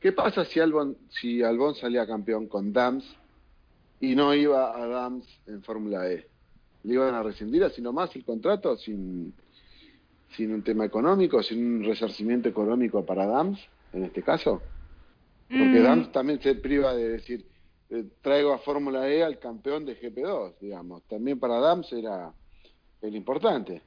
¿Qué 0.00 0.12
pasa 0.12 0.44
si 0.44 0.60
Albon, 0.60 0.96
si 1.08 1.42
Albon 1.42 1.74
salía 1.74 2.06
campeón 2.06 2.46
con 2.46 2.72
Dams 2.72 3.04
y 4.00 4.14
no 4.14 4.34
iba 4.34 4.76
a 4.76 4.86
Dams 4.86 5.26
en 5.46 5.62
Fórmula 5.62 6.10
E? 6.10 6.26
¿Le 6.84 6.94
iban 6.94 7.14
a 7.14 7.22
rescindir 7.22 7.64
así 7.64 7.82
nomás 7.82 8.14
el 8.16 8.24
contrato 8.24 8.76
sin, 8.76 9.34
sin 10.36 10.52
un 10.52 10.62
tema 10.62 10.84
económico, 10.84 11.42
sin 11.42 11.78
un 11.78 11.84
resarcimiento 11.84 12.48
económico 12.48 13.04
para 13.04 13.26
Dams, 13.26 13.60
en 13.92 14.04
este 14.04 14.22
caso? 14.22 14.62
Porque 15.48 15.80
mm. 15.80 15.82
Dams 15.82 16.12
también 16.12 16.40
se 16.40 16.54
priva 16.54 16.94
de 16.94 17.08
decir, 17.08 17.46
eh, 17.90 18.04
traigo 18.20 18.52
a 18.52 18.58
Fórmula 18.58 19.08
E 19.08 19.22
al 19.22 19.38
campeón 19.38 19.86
de 19.86 19.98
GP2, 19.98 20.58
digamos. 20.60 21.02
También 21.04 21.38
para 21.38 21.58
Dams 21.58 21.92
era, 21.92 22.32
era 23.00 23.16
importante. 23.16 23.80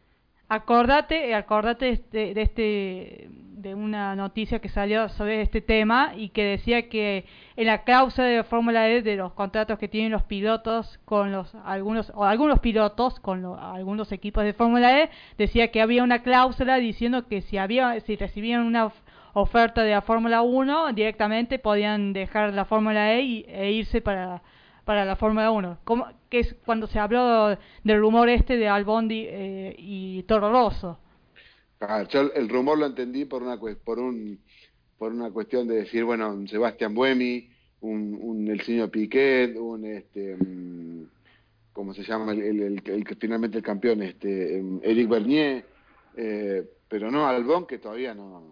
Acordate, 0.54 1.34
acordate 1.34 1.86
de 1.86 1.92
este, 1.92 2.34
de 2.34 2.42
este, 2.42 3.30
de 3.30 3.74
una 3.74 4.18
noticia 4.18 4.60
que 4.60 4.68
salió 4.68 5.08
sobre 5.08 5.42
este 5.42 5.62
tema 5.62 6.14
y 6.18 6.28
que 6.28 6.44
decía 6.44 6.90
que 6.90 7.26
en 7.56 7.68
la 7.68 7.86
causa 7.86 8.24
de 8.24 8.44
Fórmula 8.44 8.90
E 8.90 9.02
de 9.02 9.16
los 9.16 9.32
contratos 9.32 9.80
que 9.80 9.88
tienen 9.88 10.12
los 10.12 10.24
pilotos 10.24 11.00
con 11.06 11.32
los 11.32 11.56
algunos 11.64 12.12
o 12.16 12.26
algunos 12.26 12.60
pilotos 12.60 13.18
con 13.22 13.46
algunos 13.46 14.12
equipos 14.12 14.44
de 14.44 14.52
Fórmula 14.54 15.04
E 15.04 15.10
decía 15.38 15.72
que 15.72 15.82
había 15.82 16.04
una 16.04 16.22
cláusula 16.22 16.78
diciendo 16.78 17.28
que 17.30 17.42
si 17.44 17.58
había 17.58 17.98
si 18.02 18.18
recibían 18.18 18.64
una 18.64 18.92
oferta 19.34 19.84
de 19.84 19.92
la 19.92 20.02
Fórmula 20.02 20.42
1 20.42 20.94
directamente 20.94 21.60
podían 21.60 22.14
dejar 22.14 22.54
la 22.54 22.66
Fórmula 22.66 23.14
E 23.14 23.46
e 23.48 23.72
irse 23.72 24.02
para 24.02 24.42
para 24.86 25.06
la 25.06 25.16
Fórmula 25.16 25.52
1, 25.52 25.80
como, 25.84 26.08
que 26.30 26.40
es 26.40 26.56
cuando 26.66 26.88
se 26.88 27.00
habló 27.00 27.58
del 27.84 28.00
rumor 28.00 28.30
este 28.30 28.58
de 28.58 28.68
Albondi 28.68 29.26
eh, 29.28 29.76
y 29.78 30.24
Toro 30.24 30.52
Rosso. 30.52 30.98
Ah, 31.80 32.04
yo 32.10 32.32
el 32.34 32.50
rumor 32.50 32.78
lo 32.78 32.86
entendí 32.86 33.26
por 33.26 33.42
una 33.44 33.58
por 33.58 34.00
un 34.00 34.40
por 34.98 35.14
una 35.14 35.32
cuestión 35.32 35.68
de 35.68 35.76
decir, 35.76 36.04
bueno, 36.04 36.46
Sebastián 36.48 36.94
Buemi, 36.94 37.50
un, 37.82 38.18
un 38.22 38.48
el 38.48 38.62
señor 38.62 38.92
Piquet, 38.92 39.56
un 39.58 39.86
este 39.86 40.36
mm, 40.36 41.06
¿cómo 41.74 41.94
se 41.94 42.04
llama? 42.04 42.34
El, 42.34 42.82
el, 42.86 43.18
finalmente 43.20 43.58
el 43.58 43.64
campeón, 43.64 44.04
este 44.04 44.62
Eric 44.84 45.10
Bernier, 45.10 45.66
eh, 46.18 46.64
pero 46.88 47.10
no 47.10 47.28
Albon 47.28 47.66
que 47.66 47.80
todavía 47.80 48.14
no, 48.14 48.44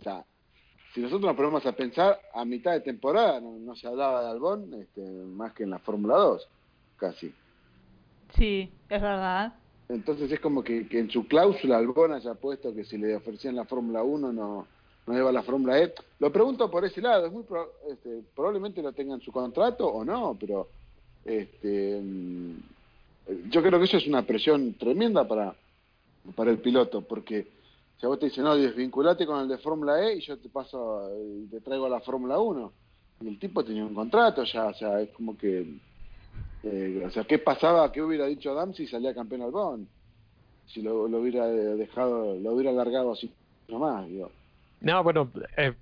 o 0.00 0.02
sea, 0.02 0.24
si 0.94 1.00
nosotros 1.00 1.28
nos 1.28 1.36
ponemos 1.36 1.64
a 1.66 1.72
pensar, 1.72 2.18
a 2.34 2.44
mitad 2.44 2.72
de 2.72 2.80
temporada 2.80 3.40
no, 3.40 3.76
se 3.76 3.86
hablaba 3.86 4.22
de 4.22 4.30
Albón 4.30 4.74
este, 4.74 5.02
más 5.02 5.52
que 5.52 5.62
en 5.64 5.70
la 5.70 5.78
Fórmula 5.78 6.16
2, 6.16 6.48
casi. 6.96 7.32
Sí, 8.36 8.72
es 8.88 9.02
verdad. 9.02 9.54
Entonces 9.88 10.30
es 10.32 10.40
como 10.40 10.62
que, 10.64 10.86
en 10.90 11.10
su 11.10 11.26
cláusula 11.26 11.78
Albón 11.78 12.12
haya 12.12 12.34
puesto 12.34 12.74
que 12.74 12.84
si 12.84 12.96
le 12.96 13.16
ofrecían 13.16 13.56
la 13.56 13.64
Fórmula 13.66 14.02
1 14.02 14.32
no, 14.32 14.66
no 15.06 15.18
iba 15.18 15.28
a 15.28 15.32
la 15.32 15.42
Fórmula 15.42 15.78
E. 15.78 15.92
Lo 16.18 16.32
pregunto 16.32 16.70
por 16.70 16.84
ese 16.84 17.00
lado, 17.00 17.26
es 17.26 17.32
muy 17.32 17.44
este, 17.88 18.22
probablemente 18.34 18.82
lo 18.82 18.92
tenga 18.92 19.14
en 19.14 19.20
su 19.20 19.30
contrato 19.30 19.86
o 19.86 20.04
no, 20.04 20.36
pero 20.38 20.68
este, 21.24 22.00
mm, 22.02 22.54
yo 23.50 23.62
creo 23.62 23.78
que 23.78 23.84
eso 23.84 23.98
es 23.98 24.06
una 24.06 24.22
presión 24.22 24.74
tremenda 24.74 25.26
para, 25.26 25.54
para 26.34 26.50
el 26.50 26.58
piloto, 26.58 27.02
porque 27.02 27.59
si 28.00 28.06
a 28.06 28.08
vos 28.08 28.18
te 28.18 28.26
dicen, 28.26 28.44
no, 28.44 28.56
desvinculate 28.56 29.26
con 29.26 29.42
el 29.42 29.48
de 29.48 29.58
Fórmula 29.58 30.02
E 30.02 30.16
y 30.16 30.20
yo 30.20 30.38
te 30.38 30.48
paso 30.48 31.10
y 31.22 31.46
te 31.48 31.60
traigo 31.60 31.84
a 31.84 31.90
la 31.90 32.00
Fórmula 32.00 32.38
1. 32.38 32.72
Y 33.20 33.28
el 33.28 33.38
tipo 33.38 33.62
tenía 33.62 33.84
un 33.84 33.94
contrato 33.94 34.42
ya, 34.44 34.66
o 34.68 34.74
sea, 34.74 35.02
es 35.02 35.10
como 35.10 35.36
que... 35.36 35.66
Eh, 36.62 37.02
o 37.06 37.10
sea, 37.10 37.24
¿qué 37.24 37.38
pasaba, 37.38 37.92
qué 37.92 38.00
hubiera 38.00 38.26
dicho 38.26 38.50
Adam 38.52 38.72
si 38.72 38.86
salía 38.86 39.14
campeón 39.14 39.42
Albón? 39.42 39.86
Si 40.66 40.80
lo, 40.80 41.08
lo 41.08 41.18
hubiera 41.18 41.46
dejado, 41.46 42.38
lo 42.38 42.52
hubiera 42.52 42.70
alargado 42.70 43.12
así 43.12 43.30
nomás, 43.68 44.08
digo. 44.08 44.30
No, 44.80 45.02
bueno, 45.02 45.30
eh, 45.58 45.74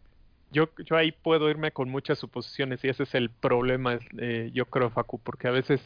yo, 0.51 0.69
yo 0.85 0.97
ahí 0.97 1.13
puedo 1.13 1.49
irme 1.49 1.71
con 1.71 1.89
muchas 1.89 2.19
suposiciones 2.19 2.83
y 2.85 2.89
ese 2.89 3.05
es 3.05 3.15
el 3.15 3.31
problema, 3.31 3.99
eh, 4.19 4.51
yo 4.53 4.67
creo, 4.67 4.91
Facu, 4.91 5.21
porque 5.21 5.47
a 5.47 5.53
veces 5.53 5.81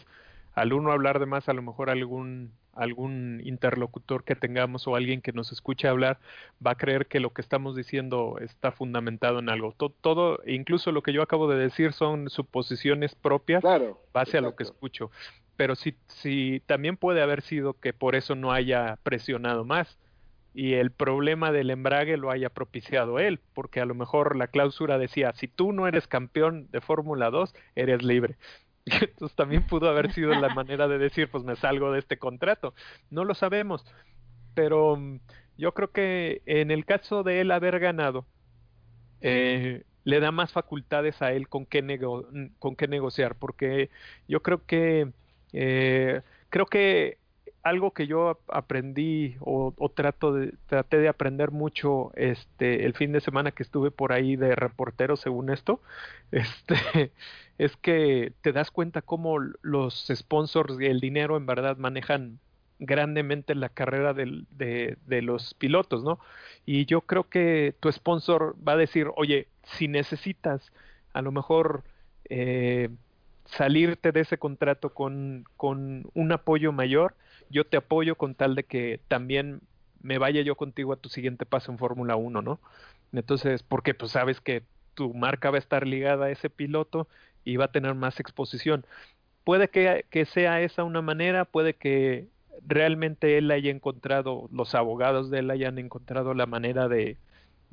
al 0.55 0.73
uno 0.73 0.93
hablar 0.93 1.19
de 1.19 1.27
más, 1.27 1.49
a 1.49 1.53
lo 1.53 1.63
mejor 1.63 1.91
algún 1.91 2.53
algún 2.75 3.43
interlocutor 3.45 4.25
que 4.25 4.35
tengamos 4.35 4.87
o 4.87 4.97
alguien 4.97 5.21
que 5.21 5.33
nos 5.33 5.53
escuche 5.53 5.89
hablar 5.89 6.19
va 6.65 6.73
a 6.73 6.77
creer 6.77 7.07
que 7.07 7.21
lo 7.21 7.31
que 7.31 7.43
estamos 7.43 7.77
diciendo 7.77 8.39
está 8.41 8.73
fundamentado 8.73 9.41
en 9.41 9.49
algo. 9.49 9.75
Todo, 9.77 9.91
todo 10.01 10.41
incluso 10.47 10.91
lo 10.91 11.03
que 11.03 11.13
yo 11.13 11.23
acabo 11.23 11.49
de 11.49 11.59
decir 11.59 11.93
son 11.93 12.31
suposiciones 12.31 13.15
propias 13.15 13.61
claro, 13.61 14.01
base 14.13 14.39
a 14.39 14.41
lo 14.41 14.57
que 14.57 14.63
escucho. 14.63 15.11
Pero 15.57 15.77
sí, 15.77 15.95
sí, 16.09 16.63
también 16.67 16.97
puede 16.97 17.23
haber 17.23 17.43
sido 17.43 17.75
que 17.75 17.93
por 17.93 18.15
eso 18.15 18.35
no 18.35 18.53
haya 18.53 18.99
presionado 19.03 19.65
más 19.65 19.99
y 20.55 20.75
el 20.75 20.91
problema 20.91 21.53
del 21.53 21.71
embrague 21.71 22.17
lo 22.17 22.31
haya 22.31 22.51
propiciado 22.51 23.19
él, 23.19 23.41
porque 23.55 23.81
a 23.81 23.87
lo 23.87 23.95
mejor 23.95 24.37
la 24.37 24.49
cláusula 24.49 24.99
decía, 24.99 25.33
si 25.35 25.49
tú 25.49 25.73
no 25.73 25.87
eres 25.89 26.07
campeón 26.07 26.69
de 26.71 26.81
Fórmula 26.81 27.31
2, 27.31 27.55
eres 27.75 28.03
libre. 28.03 28.37
Entonces 28.87 29.37
también 29.37 29.67
pudo 29.67 29.89
haber 29.89 30.13
sido 30.13 30.31
la 30.35 30.49
manera 30.55 30.89
de 30.89 30.99
decir, 30.99 31.31
pues 31.31 31.45
me 31.45 31.57
salgo 31.57 31.93
de 31.93 32.01
este 32.01 32.19
contrato. 32.19 32.75
No 33.11 33.25
lo 33.25 33.35
sabemos, 33.35 33.85
pero 34.55 34.97
mm, 34.97 35.21
yo 35.59 35.75
creo 35.75 35.93
que 35.93 36.43
en 36.47 36.71
el 36.71 36.85
caso 36.87 37.23
de 37.23 37.41
él 37.41 37.51
haber 37.53 37.79
ganado, 37.81 38.27
eh, 39.21 39.85
le 40.05 40.21
da 40.21 40.33
más 40.33 40.53
facultades 40.53 41.23
a 41.23 41.33
él 41.33 41.49
con 41.49 41.67
qué, 41.67 41.83
nego 41.83 42.29
con 42.59 42.77
qué 42.77 42.89
negociar, 42.89 43.37
porque 43.39 43.91
yo 44.29 44.43
creo 44.43 44.67
que 44.67 45.13
eh, 45.53 46.23
creo 46.51 46.67
que 46.67 47.19
algo 47.63 47.93
que 47.93 48.07
yo 48.07 48.41
aprendí 48.49 49.37
o, 49.41 49.73
trato 49.95 50.33
de, 50.35 50.55
traté 50.67 50.99
de 50.99 51.09
aprender 51.09 51.51
mucho 51.51 52.13
este 52.17 52.85
el 52.85 52.95
fin 52.95 53.13
de 53.13 53.21
semana 53.21 53.53
que 53.53 53.63
estuve 53.63 53.91
por 53.91 54.13
ahí 54.13 54.37
de 54.37 54.55
reportero 54.57 55.17
según 55.17 55.51
esto 55.51 55.81
este 56.33 57.13
es 57.59 57.77
que 57.77 58.33
te 58.43 58.53
das 58.53 58.71
cuenta 58.71 59.03
cómo 59.03 59.39
los 59.39 60.09
sponsors 60.13 60.81
y 60.81 60.87
el 60.87 61.01
dinero 61.01 61.37
en 61.37 61.47
verdad 61.47 61.77
manejan 61.77 62.41
grandemente 62.83 63.55
la 63.55 63.69
carrera 63.69 64.13
de, 64.13 64.97
los 65.23 65.55
pilotos, 65.55 66.03
¿no? 66.03 66.19
Y 66.67 66.85
yo 66.87 67.03
creo 67.03 67.29
que 67.29 67.77
tu 67.79 67.91
sponsor 67.93 68.57
va 68.67 68.73
a 68.73 68.77
decir, 68.77 69.09
oye, 69.15 69.47
si 69.63 69.87
necesitas 69.87 70.73
a 71.13 71.23
lo 71.23 71.31
mejor 71.31 71.85
eh, 72.29 72.89
salirte 73.45 74.11
de 74.11 74.21
ese 74.21 74.37
contrato 74.37 74.91
con, 74.95 75.45
con 75.57 76.11
un 76.15 76.33
apoyo 76.33 76.73
mayor, 76.73 77.15
yo 77.53 77.65
te 77.67 77.77
apoyo 77.77 78.17
con 78.17 78.35
tal 78.35 78.55
de 78.55 78.65
que 78.65 79.01
también 79.09 79.61
me 80.03 80.19
vaya 80.19 80.43
yo 80.43 80.57
contigo 80.57 80.93
a 80.93 80.97
tu 80.97 81.09
siguiente 81.09 81.47
paso 81.47 81.71
en 81.71 81.79
Fórmula 81.79 82.17
1, 82.17 82.43
¿no? 82.43 82.61
Entonces, 83.13 83.63
porque 83.63 83.95
pues 83.95 84.13
sabes 84.13 84.41
que 84.41 84.65
tu 84.95 85.15
marca 85.15 85.51
va 85.51 85.57
a 85.57 85.61
estar 85.61 85.87
ligada 85.87 86.27
a 86.27 86.31
ese 86.31 86.51
piloto 86.51 87.09
y 87.45 87.57
va 87.57 87.67
a 87.67 87.73
tener 87.73 87.95
más 87.95 88.21
exposición. 88.21 88.87
Puede 89.45 89.69
que, 89.69 90.07
que 90.11 90.25
sea 90.25 90.61
esa 90.63 90.85
una 90.85 91.03
manera, 91.03 91.45
puede 91.45 91.75
que 91.75 92.29
realmente 92.67 93.39
él 93.39 93.51
haya 93.51 93.71
encontrado, 93.71 94.49
los 94.53 94.75
abogados 94.75 95.31
de 95.31 95.41
él 95.41 95.51
hayan 95.51 95.79
encontrado 95.79 96.35
la 96.35 96.47
manera 96.47 96.89
de, 96.89 97.17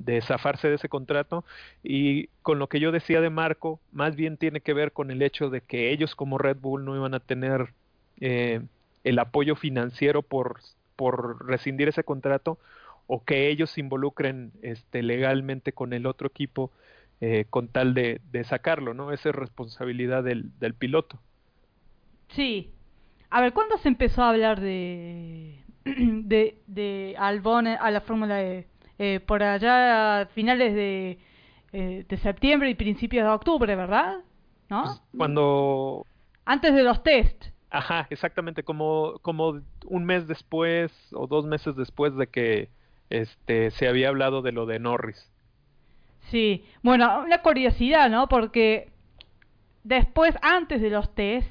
de 0.00 0.22
zafarse 0.22 0.68
de 0.68 0.76
ese 0.76 0.88
contrato 0.88 1.44
y 1.82 2.28
con 2.42 2.58
lo 2.58 2.68
que 2.68 2.80
yo 2.80 2.90
decía 2.90 3.20
de 3.20 3.30
Marco, 3.30 3.80
más 3.92 4.16
bien 4.16 4.36
tiene 4.36 4.60
que 4.60 4.74
ver 4.74 4.92
con 4.92 5.10
el 5.10 5.22
hecho 5.22 5.50
de 5.50 5.60
que 5.60 5.92
ellos 5.92 6.14
como 6.16 6.38
Red 6.38 6.56
Bull 6.58 6.84
no 6.84 6.96
iban 6.96 7.14
a 7.14 7.20
tener 7.20 7.74
eh, 8.20 8.62
el 9.04 9.18
apoyo 9.18 9.56
financiero 9.56 10.22
por, 10.22 10.60
por 10.96 11.46
rescindir 11.46 11.88
ese 11.88 12.04
contrato 12.04 12.58
o 13.06 13.24
que 13.24 13.48
ellos 13.48 13.70
se 13.70 13.80
involucren 13.80 14.52
este, 14.62 15.02
legalmente 15.02 15.72
con 15.72 15.92
el 15.92 16.06
otro 16.06 16.28
equipo 16.28 16.70
eh, 17.20 17.44
con 17.50 17.68
tal 17.68 17.92
de, 17.92 18.20
de, 18.30 18.44
sacarlo, 18.44 18.94
¿no? 18.94 19.12
Esa 19.12 19.28
es 19.28 19.34
responsabilidad 19.34 20.24
del, 20.24 20.58
del 20.58 20.74
piloto. 20.74 21.18
Sí. 22.28 22.72
A 23.28 23.42
ver, 23.42 23.52
¿cuándo 23.52 23.76
se 23.78 23.88
empezó 23.88 24.22
a 24.22 24.30
hablar 24.30 24.60
de, 24.60 25.62
de, 25.84 26.62
de 26.66 27.14
Albon 27.18 27.66
a 27.66 27.90
la 27.90 28.00
Fórmula 28.00 28.42
E? 28.42 28.66
Eh, 28.98 29.20
por 29.20 29.42
allá 29.42 30.20
a 30.20 30.26
finales 30.26 30.74
de, 30.74 31.18
eh, 31.72 32.04
de 32.08 32.16
septiembre 32.18 32.70
y 32.70 32.74
principios 32.74 33.24
de 33.24 33.30
octubre, 33.30 33.74
¿verdad? 33.76 34.18
¿No? 34.68 34.84
Pues, 34.84 35.02
cuando... 35.16 36.06
Antes 36.44 36.74
de 36.74 36.82
los 36.82 37.02
test. 37.02 37.46
Ajá, 37.70 38.06
exactamente, 38.10 38.64
como, 38.64 39.18
como 39.22 39.60
un 39.86 40.04
mes 40.04 40.26
después 40.26 40.92
o 41.12 41.26
dos 41.26 41.46
meses 41.46 41.76
después 41.76 42.16
de 42.16 42.26
que 42.26 42.68
este, 43.10 43.70
se 43.70 43.88
había 43.88 44.08
hablado 44.08 44.42
de 44.42 44.52
lo 44.52 44.66
de 44.66 44.80
Norris. 44.80 45.30
Sí, 46.30 46.64
bueno, 46.82 47.22
una 47.24 47.42
curiosidad, 47.42 48.10
¿no? 48.10 48.28
Porque 48.28 48.90
después, 49.84 50.34
antes 50.42 50.80
de 50.80 50.90
los 50.90 51.14
test, 51.14 51.48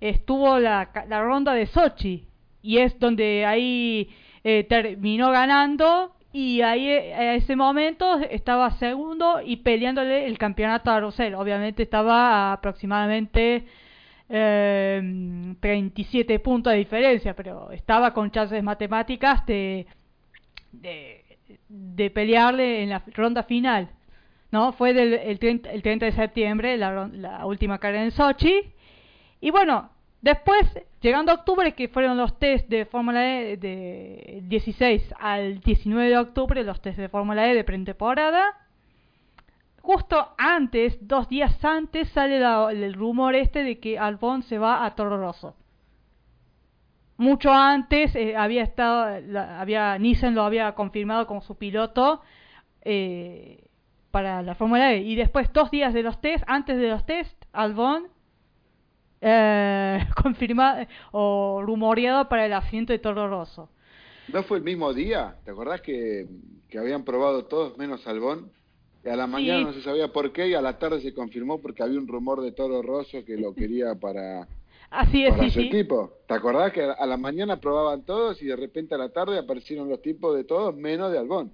estuvo 0.00 0.58
la, 0.58 0.90
la 1.08 1.22
ronda 1.22 1.54
de 1.54 1.66
Sochi 1.66 2.26
y 2.62 2.78
es 2.78 2.98
donde 2.98 3.44
ahí 3.44 4.10
eh, 4.44 4.64
terminó 4.64 5.30
ganando 5.30 6.14
y 6.32 6.62
ahí 6.62 6.88
a 6.88 7.34
ese 7.34 7.56
momento 7.56 8.18
estaba 8.30 8.70
segundo 8.78 9.40
y 9.44 9.56
peleándole 9.56 10.26
el 10.26 10.38
campeonato 10.38 10.90
a 10.90 11.00
Rosell. 11.00 11.34
Obviamente 11.34 11.82
estaba 11.82 12.52
aproximadamente 12.52 13.66
eh, 14.28 15.54
37 15.60 16.38
puntos 16.40 16.72
de 16.72 16.78
diferencia, 16.78 17.34
pero 17.34 17.70
estaba 17.70 18.12
con 18.14 18.30
chances 18.30 18.62
matemáticas 18.62 19.44
de, 19.46 19.86
de, 20.72 21.24
de 21.68 22.10
pelearle 22.10 22.82
en 22.82 22.90
la 22.90 23.02
ronda 23.14 23.42
final. 23.42 23.88
¿no? 24.50 24.72
Fue 24.72 24.92
del, 24.92 25.14
el, 25.14 25.38
30, 25.38 25.70
el 25.70 25.82
30 25.82 26.06
de 26.06 26.12
septiembre, 26.12 26.76
la, 26.76 27.08
la 27.12 27.46
última 27.46 27.78
carrera 27.78 28.04
en 28.04 28.10
Sochi. 28.10 28.72
Y 29.40 29.50
bueno, 29.50 29.90
Después, 30.22 30.64
llegando 31.00 31.32
a 31.32 31.34
octubre, 31.34 31.72
que 31.72 31.88
fueron 31.88 32.16
los 32.16 32.38
test 32.38 32.68
de 32.68 32.86
Fórmula 32.86 33.40
E 33.40 33.56
de 33.56 34.40
16 34.44 35.14
al 35.18 35.58
19 35.58 36.10
de 36.10 36.16
octubre, 36.16 36.62
los 36.62 36.80
test 36.80 36.96
de 36.96 37.08
Fórmula 37.08 37.50
E 37.50 37.54
de 37.56 37.64
pretemporada. 37.64 38.44
Justo 39.82 40.34
antes, 40.38 40.96
dos 41.00 41.28
días 41.28 41.62
antes, 41.64 42.08
sale 42.10 42.38
el 42.70 42.94
rumor 42.94 43.34
este 43.34 43.64
de 43.64 43.80
que 43.80 43.98
Albon 43.98 44.44
se 44.44 44.56
va 44.56 44.86
a 44.86 44.94
Toro 44.94 45.18
Rosso. 45.18 45.56
Mucho 47.16 47.52
antes 47.52 48.14
eh, 48.14 48.36
había 48.36 48.62
estado, 48.62 49.20
la, 49.26 49.60
había 49.60 49.98
Nissan 49.98 50.36
lo 50.36 50.42
había 50.44 50.72
confirmado 50.76 51.26
como 51.26 51.42
su 51.42 51.56
piloto 51.56 52.20
eh, 52.82 53.64
para 54.12 54.42
la 54.42 54.54
Fórmula 54.54 54.92
E. 54.92 54.98
Y 54.98 55.16
después, 55.16 55.52
dos 55.52 55.70
días 55.72 55.92
de 55.92 56.04
los 56.04 56.20
test, 56.20 56.44
antes 56.46 56.78
de 56.78 56.88
los 56.88 57.04
test, 57.04 57.36
Albon 57.52 58.06
eh, 59.20 60.06
confirmado 60.22 60.86
o 61.10 61.60
rumoreado 61.64 62.28
para 62.28 62.46
el 62.46 62.52
asiento 62.52 62.92
de 62.92 63.00
Toro 63.00 63.28
Rosso. 63.28 63.68
¿No 64.32 64.44
fue 64.44 64.58
el 64.58 64.64
mismo 64.64 64.94
día? 64.94 65.36
¿Te 65.44 65.50
acordás 65.50 65.80
que, 65.80 66.28
que 66.68 66.78
habían 66.78 67.04
probado 67.04 67.46
todos 67.46 67.76
menos 67.78 68.06
Albón? 68.06 68.52
Y 69.04 69.08
a 69.08 69.16
la 69.16 69.26
mañana 69.26 69.58
sí. 69.58 69.64
no 69.64 69.72
se 69.72 69.82
sabía 69.82 70.08
por 70.08 70.32
qué 70.32 70.48
y 70.48 70.54
a 70.54 70.62
la 70.62 70.78
tarde 70.78 71.00
se 71.00 71.12
confirmó 71.12 71.60
porque 71.60 71.82
había 71.82 71.98
un 71.98 72.06
rumor 72.06 72.40
de 72.40 72.52
Toro 72.52 72.82
Rosso 72.82 73.24
que 73.24 73.36
lo 73.36 73.54
quería 73.54 73.94
para, 73.96 74.46
Así 74.90 75.24
es, 75.24 75.30
para 75.30 75.44
sí, 75.44 75.50
su 75.50 75.60
sí. 75.60 75.66
equipo. 75.68 76.12
¿Te 76.28 76.34
acordás 76.34 76.72
que 76.72 76.82
a 76.82 77.06
la 77.06 77.16
mañana 77.16 77.58
probaban 77.58 78.04
todos 78.04 78.40
y 78.42 78.46
de 78.46 78.56
repente 78.56 78.94
a 78.94 78.98
la 78.98 79.08
tarde 79.08 79.38
aparecieron 79.38 79.88
los 79.88 80.02
tipos 80.02 80.36
de 80.36 80.44
todos 80.44 80.76
menos 80.76 81.10
de 81.10 81.18
Albón? 81.18 81.52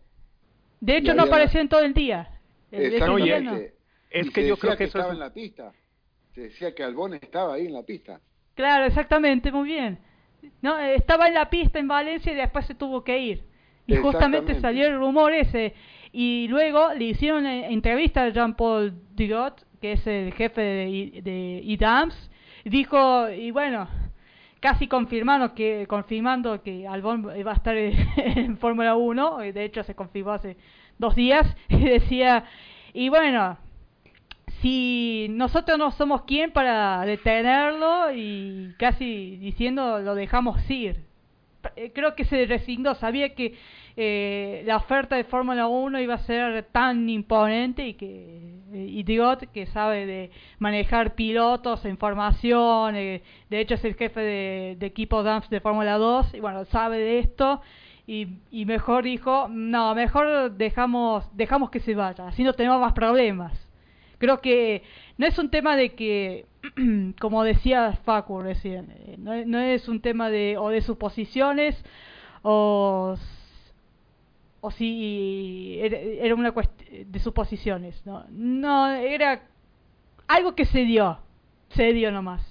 De 0.81 0.99
hecho, 0.99 1.15
no 1.15 1.23
había... 1.23 1.35
aparecían 1.35 1.69
todo 1.69 1.81
el 1.81 1.95
día. 1.95 2.29
Exactamente. 2.71 3.75
Es 4.11 4.31
que 4.31 4.47
yo 4.47 4.57
creo 4.57 4.73
que, 4.73 4.79
que 4.79 4.85
eso 4.85 4.99
estaba 4.99 5.13
es... 5.13 5.15
en 5.15 5.21
la 5.21 5.33
pista. 5.33 5.73
Se 6.35 6.43
decía 6.43 6.75
que 6.75 6.83
Albón 6.83 7.15
estaba 7.15 7.55
ahí 7.55 7.67
en 7.67 7.73
la 7.73 7.83
pista. 7.83 8.21
Claro, 8.55 8.87
exactamente, 8.87 9.53
muy 9.53 9.69
bien. 9.69 9.99
No, 10.61 10.79
estaba 10.79 11.29
en 11.29 11.35
la 11.35 11.49
pista 11.49 11.79
en 11.79 11.89
Valencia 11.89 12.33
y 12.33 12.37
después 12.37 12.67
se 12.67 12.75
tuvo 12.75 13.05
que 13.05 13.19
ir. 13.19 13.45
Y 13.87 13.97
justamente 13.97 14.61
salió 14.61 14.87
el 14.87 14.99
rumor 14.99 15.33
ese. 15.33 15.75
Y 16.13 16.49
luego 16.49 16.95
le 16.95 17.05
hicieron 17.05 17.47
entrevista 17.47 18.25
a 18.25 18.29
Jean-Paul 18.31 18.95
Dugot, 19.15 19.67
que 19.81 19.93
es 19.93 20.07
el 20.07 20.33
jefe 20.33 20.61
de, 20.61 21.23
de 21.23 21.61
IDAMS. 21.65 22.31
Dijo, 22.65 23.29
y 23.31 23.51
bueno, 23.51 23.89
casi 24.61 24.89
confirmando 24.89 25.55
que, 25.55 25.87
confirmando 25.89 26.63
que 26.63 26.87
Albon 26.87 27.27
va 27.27 27.53
a 27.53 27.55
estar 27.55 27.77
en, 27.77 28.57
Fórmula 28.59 28.97
1. 28.97 29.39
De 29.53 29.65
hecho, 29.65 29.83
se 29.83 29.95
confirmó 29.95 30.33
hace 30.33 30.57
dos 30.99 31.15
días. 31.15 31.47
Y 31.69 31.85
decía, 31.85 32.45
y 32.93 33.09
bueno, 33.09 33.59
si 34.61 35.29
nosotros 35.31 35.79
no 35.79 35.91
somos 35.93 36.23
quien 36.23 36.51
para 36.53 37.03
detenerlo 37.03 38.13
y 38.13 38.75
casi 38.79 39.37
diciendo 39.37 40.01
lo 40.01 40.15
dejamos 40.15 40.69
ir. 40.71 41.05
Creo 41.95 42.15
que 42.15 42.25
se 42.25 42.47
resignó, 42.47 42.95
sabía 42.95 43.35
que 43.35 43.55
eh, 44.01 44.63
la 44.65 44.77
oferta 44.77 45.17
de 45.17 45.25
Fórmula 45.25 45.67
1 45.67 46.01
iba 46.01 46.15
a 46.15 46.19
ser 46.19 46.63
tan 46.71 47.09
imponente 47.09 47.85
y 47.85 47.95
que 47.95 48.55
Idiot, 48.73 49.51
que 49.51 49.67
sabe 49.67 50.07
de 50.07 50.31
manejar 50.61 51.17
pilotos, 51.17 51.85
información, 51.85 52.95
eh, 52.95 53.25
de 53.51 53.61
hecho 53.61 53.75
es 53.75 53.85
el 53.85 53.97
jefe 53.97 54.21
de, 54.21 54.87
equipo 54.87 55.25
DAMS 55.25 55.51
de 55.51 55.59
Fórmula 55.59 55.99
2, 55.99 56.35
y 56.35 56.39
bueno, 56.39 56.65
sabe 56.67 56.99
de 56.99 57.19
esto, 57.19 57.61
y, 58.07 58.29
y 58.53 58.67
mejor 58.67 59.03
dijo, 59.03 59.49
no, 59.51 59.97
mejor 59.97 60.53
dejamos, 60.53 61.29
dejamos 61.37 61.71
que 61.71 61.81
se 61.81 61.97
vaya, 61.97 62.29
así 62.29 62.45
no 62.45 62.53
tenemos 62.53 62.81
más 62.81 62.93
problemas 62.93 63.53
creo 64.19 64.41
que 64.41 64.83
no 65.17 65.27
es 65.27 65.39
un 65.39 65.51
tema 65.51 65.77
de 65.77 65.95
que, 65.95 66.47
como 67.21 67.43
decía 67.43 67.99
Facu 68.05 68.43
recién, 68.43 68.91
eh, 68.91 69.17
no, 69.19 69.45
no, 69.45 69.59
es 69.59 69.89
un 69.89 70.01
tema 70.01 70.31
de 70.31 70.57
o 70.57 70.69
de 70.69 70.83
suposiciones 70.83 71.77
o, 72.43 73.17
o 74.69 74.73
era 74.81 76.35
una 76.35 76.53
cuestión 76.53 77.11
de 77.11 77.19
suposiciones, 77.19 78.05
no, 78.05 78.25
no, 78.31 78.91
era 78.91 79.43
algo 80.27 80.55
que 80.55 80.65
se 80.65 80.81
dio, 80.81 81.19
se 81.71 81.93
dio 81.93 82.11
nomás. 82.13 82.43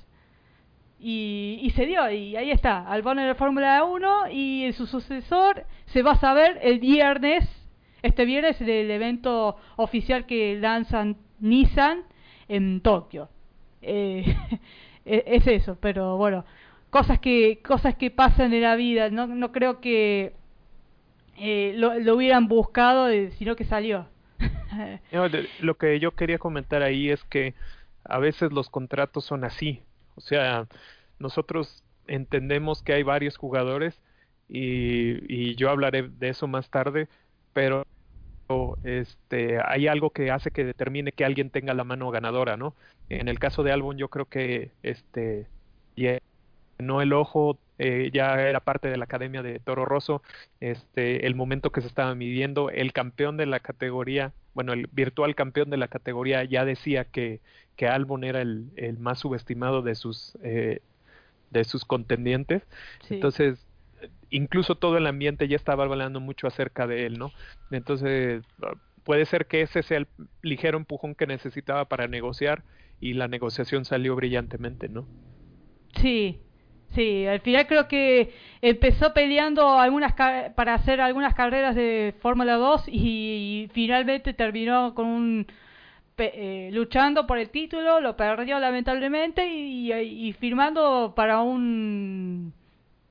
Y, 1.00 1.60
y 1.62 1.70
se 1.72 1.86
dio, 1.86 2.10
y 2.10 2.36
ahí 2.36 2.50
está, 2.50 2.88
Albon 2.88 3.20
en 3.20 3.28
la 3.28 3.36
Fórmula 3.36 3.84
1 3.84 4.32
y 4.32 4.72
su 4.74 4.88
sucesor 4.88 5.64
se 5.86 6.02
va 6.02 6.14
a 6.14 6.20
saber 6.20 6.60
el 6.64 6.80
viernes, 6.80 7.48
este 8.02 8.26
viernes, 8.26 8.60
el 8.62 8.90
evento 8.90 9.58
oficial 9.76 10.26
que 10.26 10.58
lanzan 10.60 11.18
Nissan 11.40 12.02
en 12.48 12.82
Tokio. 12.82 13.30
Eh, 13.84 14.26
es 15.06 15.46
eso, 15.46 15.78
pero 15.80 16.18
bueno, 16.18 16.46
cosas 16.90 17.20
que 17.20 17.60
cosas 17.62 17.96
que 17.96 18.10
pasan 18.10 18.54
en 18.54 18.64
la 18.64 18.76
vida. 18.76 19.10
No 19.12 19.52
creo 19.52 19.80
que 19.80 20.34
eh, 21.38 21.74
lo, 21.76 22.16
hubieran 22.16 22.48
buscado, 22.48 23.10
eh, 23.10 23.32
sino 23.38 23.56
que 23.56 23.66
salió. 23.66 24.08
lo 25.62 25.78
que 25.78 26.00
yo 26.00 26.12
quería 26.12 26.38
comentar 26.38 26.84
ahí 26.84 27.10
es 27.10 27.24
que 27.24 27.54
a 28.04 28.20
veces 28.20 28.52
los 28.52 28.70
contratos 28.70 29.26
son 29.26 29.44
así. 29.44 29.82
O 30.16 30.22
sea, 30.22 30.68
nosotros 31.20 31.84
entendemos 32.08 32.84
que 32.84 32.94
hay 32.94 33.04
varios 33.04 33.38
jugadores 33.38 34.00
y, 34.50 35.22
y 35.34 35.56
yo 35.56 35.70
hablaré 35.70 36.10
de 36.10 36.30
eso 36.30 36.48
más 36.48 36.70
tarde, 36.70 37.08
pero 37.54 37.86
este, 38.84 39.60
hay 39.64 39.88
algo 39.88 40.12
que 40.12 40.32
hace 40.32 40.52
que 40.52 40.64
determine 40.64 41.12
que 41.12 41.26
alguien 41.26 41.50
tenga 41.50 41.74
la 41.74 41.84
mano 41.84 42.10
ganadora, 42.12 42.58
¿no? 42.58 42.76
En 43.10 43.28
el 43.28 43.40
caso 43.40 43.64
de 43.64 43.72
Albon 43.72 43.98
yo 43.98 44.10
creo 44.10 44.26
que 44.26 44.72
este 44.84 45.48
no 46.80 47.02
el 47.02 47.14
ojo 47.14 47.58
eh, 47.80 48.10
ya 48.14 48.42
era 48.42 48.60
parte 48.60 48.90
de 48.90 48.98
la 48.98 49.06
academia 49.06 49.44
de 49.44 49.60
Toro 49.60 49.86
Rosso, 49.86 50.22
este, 50.60 51.28
el 51.28 51.36
momento 51.36 51.72
que 51.72 51.82
se 51.82 51.88
estaba 51.88 52.16
midiendo, 52.16 52.70
el 52.70 52.94
campeón 52.94 53.38
de 53.38 53.46
la 53.46 53.60
categoría, 53.60 54.34
bueno, 54.54 54.74
el 54.74 54.88
virtual 54.92 55.36
campeón 55.36 55.70
de 55.70 55.78
la 55.78 55.88
categoría 55.88 56.44
ya 56.44 56.66
decía 56.66 57.06
que, 57.06 57.40
que 57.76 57.88
Albon 57.88 58.24
era 58.24 58.42
el, 58.42 58.72
el 58.76 58.98
más 58.98 59.20
subestimado 59.20 59.82
de 59.82 59.96
sus 59.96 60.38
eh, 60.44 60.82
de 61.52 61.64
sus 61.64 61.86
contendientes, 61.86 62.64
sí. 63.08 63.16
entonces 63.16 63.66
incluso 64.30 64.76
todo 64.76 64.98
el 64.98 65.08
ambiente 65.08 65.48
ya 65.48 65.56
estaba 65.56 65.86
hablando 65.86 66.20
mucho 66.20 66.48
acerca 66.48 66.88
de 66.88 67.06
él, 67.06 67.18
¿no? 67.18 67.32
Entonces, 67.72 68.44
puede 69.04 69.26
ser 69.26 69.46
que 69.46 69.62
ese 69.62 69.84
sea 69.84 70.00
el 70.00 70.08
ligero 70.42 70.78
empujón 70.78 71.16
que 71.16 71.28
necesitaba 71.28 71.86
para 71.86 72.08
negociar 72.08 72.64
y 73.00 73.14
la 73.14 73.28
negociación 73.28 73.86
salió 73.86 74.16
brillantemente, 74.16 74.90
¿no? 74.90 75.08
Sí, 75.96 76.42
sí, 76.94 77.26
al 77.26 77.42
final 77.42 77.68
creo 77.68 77.88
que 77.88 78.34
empezó 78.62 79.14
peleando 79.14 79.80
algunas 79.80 80.14
para 80.56 80.74
hacer 80.74 81.02
algunas 81.02 81.34
carreras 81.34 81.76
de 81.76 82.16
Fórmula 82.20 82.56
2 82.56 82.84
y, 82.88 83.70
finalmente 83.74 84.34
terminó 84.34 84.94
con 84.94 85.08
un 85.08 85.48
eh, 86.18 86.70
luchando 86.74 87.28
por 87.28 87.38
el 87.38 87.50
título, 87.50 88.02
lo 88.02 88.18
perdió 88.18 88.60
lamentablemente 88.60 89.48
y, 89.48 90.34
firmando 90.40 91.14
para 91.16 91.42
un 91.42 92.54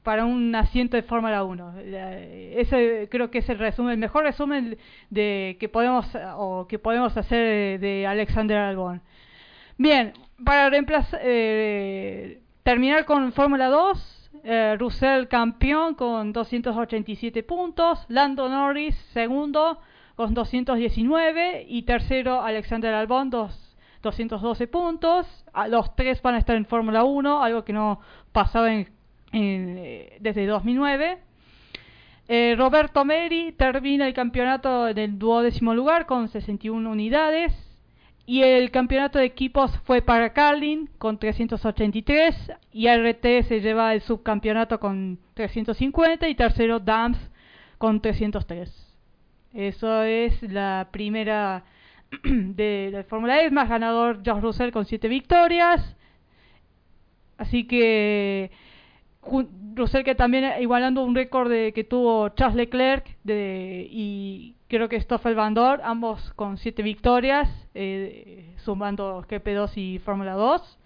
para 0.03 0.24
un 0.24 0.55
asiento 0.55 0.97
de 0.97 1.03
Fórmula 1.03 1.43
1. 1.43 1.74
Ese 1.81 3.09
creo 3.11 3.31
que 3.31 3.39
es 3.39 3.49
el 3.49 3.59
resumen, 3.59 3.93
el 3.93 3.99
mejor 3.99 4.22
resumen 4.24 4.79
de 5.11 5.57
que 5.59 5.68
podemos 5.68 6.07
o 6.37 6.66
que 6.68 6.79
podemos 6.79 7.16
hacer 7.16 7.81
de 7.81 8.07
Alexander 8.07 8.59
Albon. 8.59 9.03
Bien, 9.79 10.12
para 10.45 10.70
reemplazar 10.70 11.20
eh, 11.22 12.41
terminar 12.67 13.05
con 13.05 13.31
Fórmula 13.31 13.69
2, 13.69 14.31
eh, 14.43 14.77
Russell 14.77 15.29
campeón 15.29 15.95
con 15.95 16.33
287 16.33 17.45
puntos, 17.45 18.05
Lando 18.09 18.49
Norris 18.49 18.97
segundo 19.12 19.79
con 20.17 20.35
219 20.35 21.64
y 21.69 21.83
tercero 21.83 22.43
Alexander 22.43 22.93
Albon 22.93 23.31
212 23.31 24.67
puntos. 24.67 25.45
los 25.69 25.95
tres 25.95 26.21
van 26.23 26.35
a 26.35 26.39
estar 26.39 26.57
en 26.57 26.67
Fórmula 26.67 27.05
1, 27.05 27.41
algo 27.41 27.64
que 27.64 27.73
no 27.73 28.01
pasaba 28.33 28.73
en 28.73 28.89
eh, 29.33 30.17
desde 30.19 30.45
2009. 30.47 31.19
Eh, 32.27 32.57
Roberto 32.59 33.05
Meri 33.05 33.53
termina 33.53 34.09
el 34.09 34.12
campeonato 34.12 34.89
en 34.89 34.99
el 34.99 35.17
duodécimo 35.21 35.73
lugar 35.73 36.07
con 36.07 36.27
61 36.27 36.91
unidades. 36.91 37.66
Y 38.29 38.43
el 38.43 38.72
campeonato 38.72 39.20
de 39.20 39.24
equipos 39.24 39.70
fue 39.85 40.03
para 40.03 40.33
Carlin 40.33 40.91
con 40.99 41.16
383. 41.18 42.53
Y 42.72 42.89
RT 42.89 43.47
se 43.47 43.61
lleva 43.61 43.95
el 43.95 44.03
subcampeonato 44.03 44.81
con 44.81 45.20
350. 45.35 46.29
Y 46.29 46.35
tercero 46.35 46.81
Dams 46.81 47.18
con 47.79 48.01
303. 48.01 48.68
Eso 49.55 50.03
es 50.03 50.43
la 50.43 50.89
primera 50.91 51.64
de 52.24 52.91
la 52.93 53.05
Fórmula 53.05 53.41
E. 53.43 53.51
Más 53.51 53.68
ganador 53.68 54.20
George 54.24 54.43
Russell 54.43 54.70
con 54.72 54.85
7 54.87 55.07
victorias. 55.07 55.97
Así 57.39 57.64
que 57.66 58.51
Russell 59.74 60.03
que 60.03 60.16
también 60.16 60.61
igualando 60.61 61.05
un 61.05 61.14
récord 61.14 61.51
que 61.72 61.87
tuvo 61.89 62.31
Charles 62.31 62.57
Leclerc 62.57 63.16
de, 63.22 63.87
y 63.91 64.55
creo 64.69 64.89
que 64.89 65.01
Stoffel 65.01 65.35
Van 65.35 65.55
Dorn, 65.55 65.81
ambos 65.85 66.33
con 66.35 66.59
siete 66.59 66.83
victorias, 66.83 67.49
eh, 67.75 68.55
sumando 68.59 69.23
GP2 69.29 69.77
y 69.77 69.99
Fórmula 70.01 70.33
2. 70.33 70.79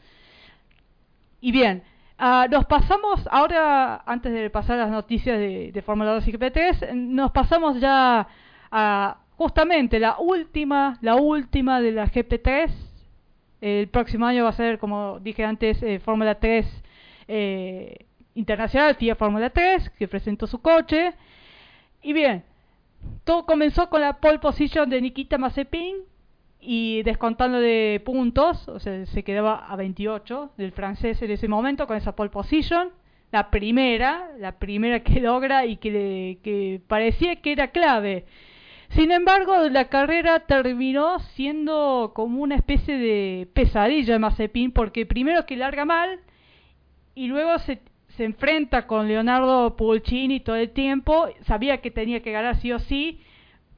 Y 1.40 1.52
bien, 1.52 1.82
uh, 2.18 2.50
nos 2.50 2.66
pasamos 2.66 3.26
ahora, 3.30 4.02
antes 4.06 4.32
de 4.32 4.50
pasar 4.50 4.78
las 4.78 4.90
noticias 4.90 5.38
de, 5.38 5.82
Fórmula 5.84 6.12
2 6.14 6.28
y 6.28 6.32
GP3, 6.32 6.94
nos 6.94 7.30
pasamos 7.30 7.80
ya 7.80 8.28
a 8.70 9.18
justamente 9.36 9.98
la 9.98 10.18
última, 10.18 10.98
la 11.00 11.16
última 11.16 11.80
de 11.80 11.92
la 11.92 12.06
GP3. 12.06 12.70
El 13.62 13.88
próximo 13.88 14.26
año 14.26 14.44
va 14.44 14.50
a 14.50 14.54
ser, 14.54 14.78
como 14.78 15.18
dije 15.20 15.44
antes, 15.44 15.82
eh, 15.82 15.98
Fórmula 16.00 16.34
3. 16.34 16.66
Eh, 17.28 18.06
internacional 18.34 18.96
FIA 18.96 19.14
Fórmula 19.14 19.50
3, 19.50 19.90
que 19.90 20.08
presentó 20.08 20.46
su 20.46 20.60
coche. 20.60 21.14
Y 22.02 22.12
bien, 22.12 22.44
todo 23.24 23.46
comenzó 23.46 23.88
con 23.88 24.00
la 24.00 24.14
pole 24.20 24.38
position 24.38 24.88
de 24.90 25.00
Nikita 25.00 25.38
Mazepin 25.38 25.96
y 26.60 27.02
descontando 27.02 27.58
de 27.60 28.02
puntos, 28.04 28.68
o 28.68 28.78
sea, 28.80 29.06
se 29.06 29.22
quedaba 29.22 29.66
a 29.66 29.76
28 29.76 30.52
del 30.56 30.72
francés 30.72 31.20
en 31.22 31.30
ese 31.30 31.48
momento 31.48 31.86
con 31.86 31.96
esa 31.96 32.14
pole 32.14 32.30
position. 32.30 32.90
La 33.32 33.50
primera, 33.50 34.30
la 34.38 34.58
primera 34.58 35.00
que 35.00 35.20
logra 35.20 35.64
y 35.64 35.76
que, 35.76 36.38
que 36.42 36.80
parecía 36.86 37.36
que 37.36 37.52
era 37.52 37.68
clave. 37.68 38.26
Sin 38.90 39.12
embargo, 39.12 39.68
la 39.68 39.88
carrera 39.88 40.40
terminó 40.40 41.20
siendo 41.20 42.10
como 42.14 42.42
una 42.42 42.56
especie 42.56 42.98
de 42.98 43.48
pesadilla 43.52 44.14
de 44.14 44.18
Mazepin 44.18 44.72
porque 44.72 45.06
primero 45.06 45.46
que 45.46 45.56
larga 45.56 45.84
mal 45.84 46.18
y 47.14 47.28
luego 47.28 47.56
se 47.60 47.80
se 48.20 48.26
enfrenta 48.26 48.86
con 48.86 49.08
Leonardo 49.08 49.76
Pulcini 49.76 50.40
todo 50.40 50.56
el 50.56 50.72
tiempo, 50.72 51.30
sabía 51.46 51.80
que 51.80 51.90
tenía 51.90 52.20
que 52.20 52.32
ganar 52.32 52.56
sí 52.56 52.70
o 52.70 52.78
sí 52.78 53.18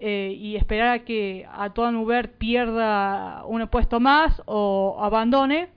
eh, 0.01 0.35
y 0.37 0.57
esperar 0.57 0.89
a 0.89 1.05
que 1.05 1.47
Antoine 1.49 1.97
Hubert 1.97 2.39
pierda 2.39 3.45
un 3.47 3.65
puesto 3.69 4.01
más 4.01 4.43
o 4.47 4.99
abandone, 5.01 5.69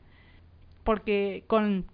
porque 0.84 1.44
con, 1.46 1.86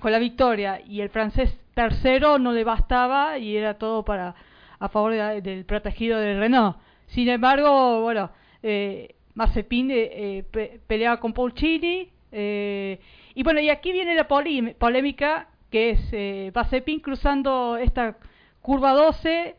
con 0.00 0.12
la 0.12 0.20
victoria 0.20 0.80
y 0.86 1.00
el 1.00 1.08
francés 1.08 1.58
tercero 1.74 2.38
no 2.38 2.52
le 2.52 2.62
bastaba 2.62 3.38
y 3.38 3.56
era 3.56 3.74
todo 3.74 4.04
para 4.04 4.36
a 4.78 4.88
favor 4.90 5.14
del 5.42 5.64
protegido 5.64 6.20
de 6.20 6.38
Renault. 6.38 6.76
Sin 7.08 7.28
embargo, 7.30 8.00
bueno, 8.00 8.30
eh, 8.62 9.16
Mazepin 9.34 9.90
eh, 9.90 10.44
eh 10.54 10.80
peleaba 10.86 11.18
con 11.18 11.32
Pulcini 11.32 12.10
y 12.30 13.42
bueno, 13.42 13.58
y 13.58 13.70
aquí 13.70 13.90
viene 13.90 14.14
la 14.14 14.28
polémica 14.28 15.48
que 15.72 15.90
es 15.90 16.00
eh, 16.12 16.52
cruzando 17.02 17.78
esta 17.78 18.18
curva 18.60 18.92
12 18.92 19.56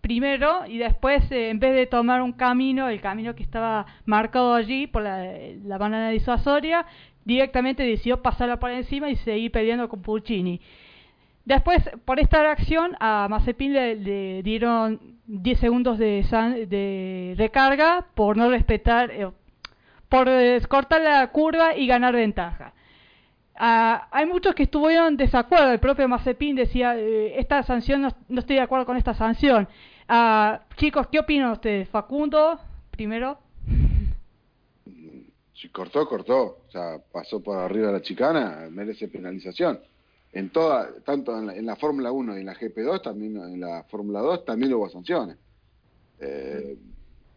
primero 0.00 0.64
y 0.66 0.78
después 0.78 1.30
eh, 1.32 1.50
en 1.50 1.58
vez 1.58 1.74
de 1.74 1.86
tomar 1.86 2.22
un 2.22 2.32
camino, 2.32 2.88
el 2.88 3.00
camino 3.00 3.34
que 3.34 3.42
estaba 3.42 3.84
marcado 4.06 4.54
allí 4.54 4.86
por 4.86 5.02
la, 5.02 5.26
la 5.64 5.76
banana 5.76 6.10
disuasoria, 6.10 6.86
directamente 7.24 7.82
decidió 7.82 8.22
pasarla 8.22 8.58
por 8.58 8.70
encima 8.70 9.10
y 9.10 9.16
seguir 9.16 9.50
peleando 9.50 9.88
con 9.88 10.00
Puccini. 10.00 10.60
Después, 11.44 11.82
por 12.04 12.20
esta 12.20 12.42
reacción, 12.42 12.94
a 13.00 13.26
Mazepin 13.28 13.72
le, 13.72 14.42
dieron 14.42 15.18
10 15.26 15.58
segundos 15.58 15.98
de, 15.98 16.22
de 16.68 17.34
recarga 17.36 18.06
por 18.14 18.36
no 18.36 18.48
respetar, 18.48 19.10
eh, 19.10 19.28
por 20.08 20.28
cortar 20.68 21.00
la 21.00 21.26
curva 21.28 21.74
y 21.74 21.86
ganar 21.88 22.14
ventaja. 22.14 22.74
Ah, 23.60 24.06
hay 24.12 24.24
muchos 24.24 24.54
que 24.54 24.62
estuvieron 24.62 25.08
en 25.08 25.16
desacuerdo. 25.16 25.72
El 25.72 25.80
propio 25.80 26.06
Mazepin 26.06 26.54
decía, 26.54 26.96
eh, 26.96 27.40
esta 27.40 27.64
sanción, 27.64 28.02
no, 28.02 28.38
estoy 28.38 28.54
de 28.54 28.62
acuerdo 28.62 28.86
con 28.86 28.96
esta 28.96 29.14
sanción. 29.14 29.66
Uh, 30.08 30.58
chicos, 30.76 31.08
¿qué 31.08 31.18
opinan 31.18 31.50
ustedes? 31.50 31.88
Facundo, 31.88 32.60
primero. 32.92 33.36
Si 35.54 35.68
cortó, 35.70 36.06
cortó. 36.06 36.60
O 36.68 36.70
sea, 36.70 36.98
pasó 37.10 37.40
por 37.40 37.58
arriba 37.58 37.88
de 37.88 37.94
la 37.94 38.00
chicana, 38.00 38.68
merece 38.70 39.08
penalización. 39.08 39.80
En 40.32 40.50
toda, 40.50 40.90
tanto 41.04 41.36
en 41.36 41.66
la, 41.66 41.74
Fórmula 41.74 42.12
1 42.12 42.36
y 42.36 42.40
en 42.40 42.46
la 42.46 42.54
GP2, 42.54 43.02
también 43.02 43.36
en 43.38 43.60
la 43.60 43.82
Fórmula 43.90 44.20
2 44.20 44.44
también 44.44 44.72
hubo 44.72 44.88
sanciones. 44.88 45.36
Eh, 46.20 46.76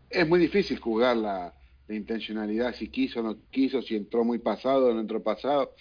es 0.07 0.27
muy 0.27 0.39
difícil 0.39 0.77
jugar 0.77 1.17
la, 1.17 1.51
la 1.87 1.95
intencionalidad, 1.95 2.75
si 2.75 2.89
quiso 2.89 3.21
o 3.21 3.23
no 3.23 3.37
quiso, 3.49 3.81
si 3.81 3.95
entró 3.95 4.23
muy 4.23 4.37
pasado 4.37 4.89
o 4.89 4.93
no 4.93 4.99
entró 4.99 5.23
pasado 5.23 5.71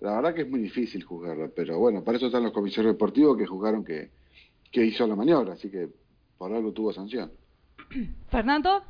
la 0.00 0.16
verdad 0.16 0.34
que 0.34 0.42
es 0.42 0.48
muy 0.48 0.60
difícil 0.60 1.02
jugarlo, 1.04 1.50
pero 1.54 1.78
bueno, 1.78 2.04
para 2.04 2.18
eso 2.18 2.26
están 2.26 2.42
los 2.42 2.52
comisarios 2.52 2.94
deportivos 2.94 3.36
que 3.36 3.46
jugaron 3.46 3.84
que, 3.84 4.10
que 4.70 4.84
hizo 4.84 5.06
la 5.06 5.16
maniobra, 5.16 5.54
así 5.54 5.70
que 5.70 5.88
por 6.36 6.52
algo 6.52 6.72
tuvo 6.72 6.92
sanción. 6.92 7.32
Fernando. 8.30 8.82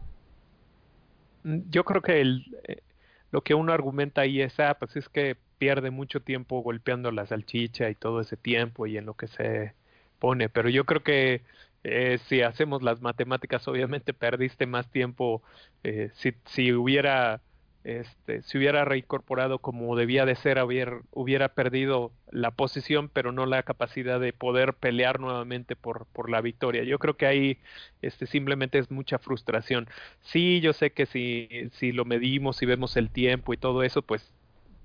Mm, 1.44 1.58
yo 1.70 1.84
creo 1.84 2.02
que 2.02 2.20
el, 2.20 2.44
eh, 2.64 2.82
lo 3.30 3.42
que 3.42 3.54
uno 3.54 3.72
argumenta 3.72 4.22
ahí 4.22 4.40
es, 4.40 4.58
ah, 4.58 4.76
pues 4.78 4.96
es 4.96 5.08
que 5.08 5.36
pierde 5.58 5.90
mucho 5.90 6.20
tiempo 6.20 6.60
golpeando 6.60 7.10
la 7.12 7.26
salchicha 7.26 7.88
y 7.88 7.94
todo 7.94 8.20
ese 8.20 8.36
tiempo 8.36 8.86
y 8.86 8.98
en 8.98 9.06
lo 9.06 9.14
que 9.14 9.28
se 9.28 9.74
pone, 10.18 10.48
pero 10.48 10.68
yo 10.68 10.84
creo 10.84 11.02
que 11.02 11.42
eh, 11.84 12.18
si 12.28 12.42
hacemos 12.42 12.82
las 12.82 13.00
matemáticas, 13.00 13.66
obviamente 13.68 14.12
perdiste 14.12 14.66
más 14.66 14.90
tiempo 14.90 15.42
eh, 15.84 16.10
si, 16.14 16.34
si 16.46 16.72
hubiera 16.72 17.40
este, 17.86 18.42
si 18.42 18.58
hubiera 18.58 18.84
reincorporado 18.84 19.60
como 19.60 19.94
debía 19.94 20.26
de 20.26 20.34
ser, 20.34 20.60
hubiera, 20.60 21.00
hubiera 21.12 21.50
perdido 21.50 22.10
la 22.32 22.50
posición, 22.50 23.08
pero 23.08 23.30
no 23.30 23.46
la 23.46 23.62
capacidad 23.62 24.18
de 24.18 24.32
poder 24.32 24.74
pelear 24.74 25.20
nuevamente 25.20 25.76
por, 25.76 26.06
por 26.06 26.28
la 26.28 26.40
victoria. 26.40 26.82
Yo 26.82 26.98
creo 26.98 27.16
que 27.16 27.26
ahí 27.26 27.58
este, 28.02 28.26
simplemente 28.26 28.78
es 28.80 28.90
mucha 28.90 29.20
frustración. 29.20 29.88
Sí, 30.22 30.60
yo 30.60 30.72
sé 30.72 30.90
que 30.90 31.06
si, 31.06 31.48
si 31.74 31.92
lo 31.92 32.04
medimos 32.04 32.60
y 32.60 32.66
vemos 32.66 32.96
el 32.96 33.08
tiempo 33.08 33.54
y 33.54 33.56
todo 33.56 33.84
eso, 33.84 34.02
pues, 34.02 34.32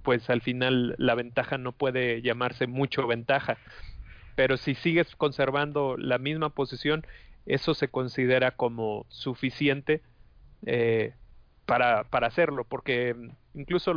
pues 0.03 0.29
al 0.29 0.41
final 0.41 0.93
la 0.99 1.15
ventaja 1.15 1.57
no 1.57 1.71
puede 1.71 2.21
llamarse 2.21 2.67
mucho 2.67 3.07
ventaja. 3.07 3.57
Pero 4.35 4.57
si 4.57 4.75
sigues 4.75 5.15
conservando 5.15 5.97
la 5.97 6.19
misma 6.19 6.51
posición, 6.51 7.03
eso 7.47 7.73
se 7.73 7.87
considera 7.87 8.51
como 8.51 9.07
suficiente 9.09 10.03
eh, 10.67 11.15
para, 11.71 12.03
para 12.03 12.27
hacerlo, 12.27 12.65
porque 12.65 13.15
incluso 13.53 13.93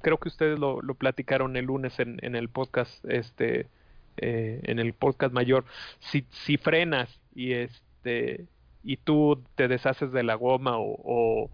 creo 0.00 0.18
que 0.18 0.28
ustedes 0.28 0.58
lo, 0.58 0.82
lo 0.82 0.96
platicaron 0.96 1.56
el 1.56 1.66
lunes 1.66 2.00
en, 2.00 2.18
en 2.20 2.34
el 2.34 2.48
podcast, 2.48 2.92
este, 3.04 3.68
eh, 4.16 4.58
en 4.64 4.80
el 4.80 4.92
podcast 4.92 5.32
mayor, 5.32 5.64
si, 6.00 6.26
si 6.30 6.56
frenas 6.56 7.20
y 7.32 7.52
este 7.52 8.48
y 8.82 8.96
tú 8.96 9.40
te 9.54 9.68
deshaces 9.68 10.10
de 10.10 10.24
la 10.24 10.34
goma 10.34 10.78
o, 10.78 11.48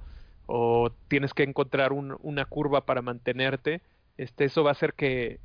o, 0.47 0.91
tienes 1.09 1.35
que 1.35 1.43
encontrar 1.43 1.93
una 1.93 2.47
curva 2.47 2.87
para 2.87 3.03
mantenerte, 3.03 3.83
este, 4.17 4.47
eso 4.47 4.65
va 4.65 4.71
a 4.71 4.73
hacer 4.73 4.95
que, 4.95 5.39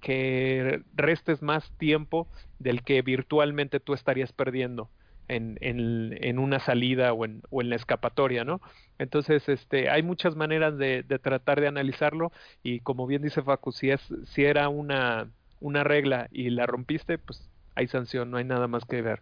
que 0.00 0.80
restes 0.94 1.42
más 1.42 1.70
tiempo 1.72 2.26
del 2.58 2.82
que 2.82 3.02
virtualmente 3.02 3.80
tú 3.80 3.92
estarías 3.92 4.32
perdiendo 4.32 4.88
en, 5.28 5.58
en, 5.60 6.38
una 6.38 6.58
salida 6.58 7.12
o 7.12 7.24
en, 7.24 7.42
o 7.50 7.60
en, 7.60 7.70
la 7.70 7.76
escapatoria, 7.76 8.44
¿no? 8.44 8.60
Entonces, 8.98 9.48
este, 9.48 9.90
hay 9.90 10.02
muchas 10.02 10.34
maneras 10.34 10.76
de, 10.78 11.02
de, 11.02 11.18
tratar 11.18 11.60
de 11.60 11.68
analizarlo 11.68 12.32
y 12.62 12.80
como 12.80 13.06
bien 13.06 13.22
dice 13.22 13.42
Facu, 13.42 13.72
si, 13.72 13.90
es, 13.90 14.00
si 14.26 14.44
era 14.44 14.68
una, 14.68 15.28
una 15.60 15.84
regla 15.84 16.28
y 16.32 16.50
la 16.50 16.66
rompiste, 16.66 17.18
pues 17.18 17.48
hay 17.74 17.86
sanción, 17.86 18.30
no 18.30 18.38
hay 18.38 18.44
nada 18.44 18.66
más 18.66 18.84
que 18.84 19.02
ver. 19.02 19.20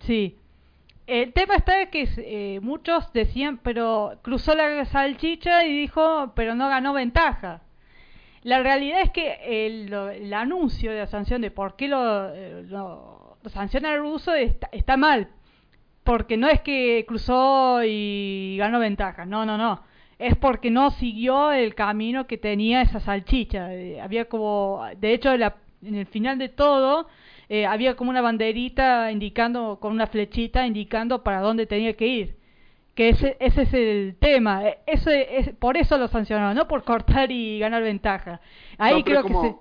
Sí. 0.00 0.36
El 1.06 1.32
tema 1.32 1.56
está 1.56 1.90
que 1.90 2.08
eh, 2.16 2.60
muchos 2.60 3.12
decían, 3.12 3.58
pero 3.62 4.18
cruzó 4.22 4.54
la 4.54 4.84
salchicha 4.84 5.64
y 5.64 5.76
dijo, 5.76 6.32
pero 6.36 6.54
no 6.54 6.68
ganó 6.68 6.92
ventaja. 6.92 7.62
La 8.42 8.60
realidad 8.60 9.02
es 9.02 9.10
que 9.10 9.66
el, 9.66 9.92
el 9.92 10.34
anuncio 10.34 10.90
de 10.90 10.98
la 10.98 11.06
sanción 11.06 11.42
de 11.42 11.50
por 11.50 11.76
qué 11.76 11.88
lo, 11.88 12.34
eh, 12.34 12.64
lo, 12.64 13.21
lo 13.42 13.50
sanciona 13.50 13.92
el 13.94 14.00
ruso 14.00 14.34
está, 14.34 14.68
está, 14.72 14.96
mal. 14.96 15.28
Porque 16.04 16.36
no 16.36 16.48
es 16.48 16.60
que 16.62 17.04
cruzó 17.06 17.82
y 17.84 18.56
ganó 18.58 18.78
ventaja, 18.80 19.24
no, 19.24 19.46
no, 19.46 19.56
no. 19.56 19.82
Es 20.18 20.36
porque 20.36 20.70
no 20.70 20.90
siguió 20.90 21.52
el 21.52 21.74
camino 21.74 22.26
que 22.26 22.38
tenía 22.38 22.82
esa 22.82 23.00
salchicha. 23.00 23.74
Eh, 23.74 24.00
había 24.00 24.26
como, 24.26 24.84
de 24.96 25.14
hecho, 25.14 25.36
la, 25.36 25.56
en 25.82 25.96
el 25.96 26.06
final 26.06 26.38
de 26.38 26.48
todo, 26.48 27.08
eh, 27.48 27.66
había 27.66 27.96
como 27.96 28.10
una 28.10 28.20
banderita 28.20 29.10
indicando, 29.12 29.78
con 29.80 29.92
una 29.92 30.06
flechita 30.06 30.66
indicando 30.66 31.22
para 31.22 31.40
dónde 31.40 31.66
tenía 31.66 31.94
que 31.94 32.06
ir 32.06 32.42
que 32.94 33.08
ese, 33.08 33.36
ese 33.40 33.62
es 33.62 33.74
el 33.74 34.16
tema. 34.18 34.66
E, 34.66 34.78
ese, 34.86 35.38
es, 35.38 35.50
por 35.54 35.76
eso 35.76 35.96
lo 35.98 36.08
sancionaron, 36.08 36.54
no 36.54 36.68
por 36.68 36.84
cortar 36.84 37.30
y 37.30 37.58
ganar 37.58 37.82
ventaja. 37.82 38.40
Ahí 38.78 38.98
no, 38.98 39.04
creo 39.04 39.22
como, 39.22 39.42
que 39.42 39.48
se... 39.48 39.56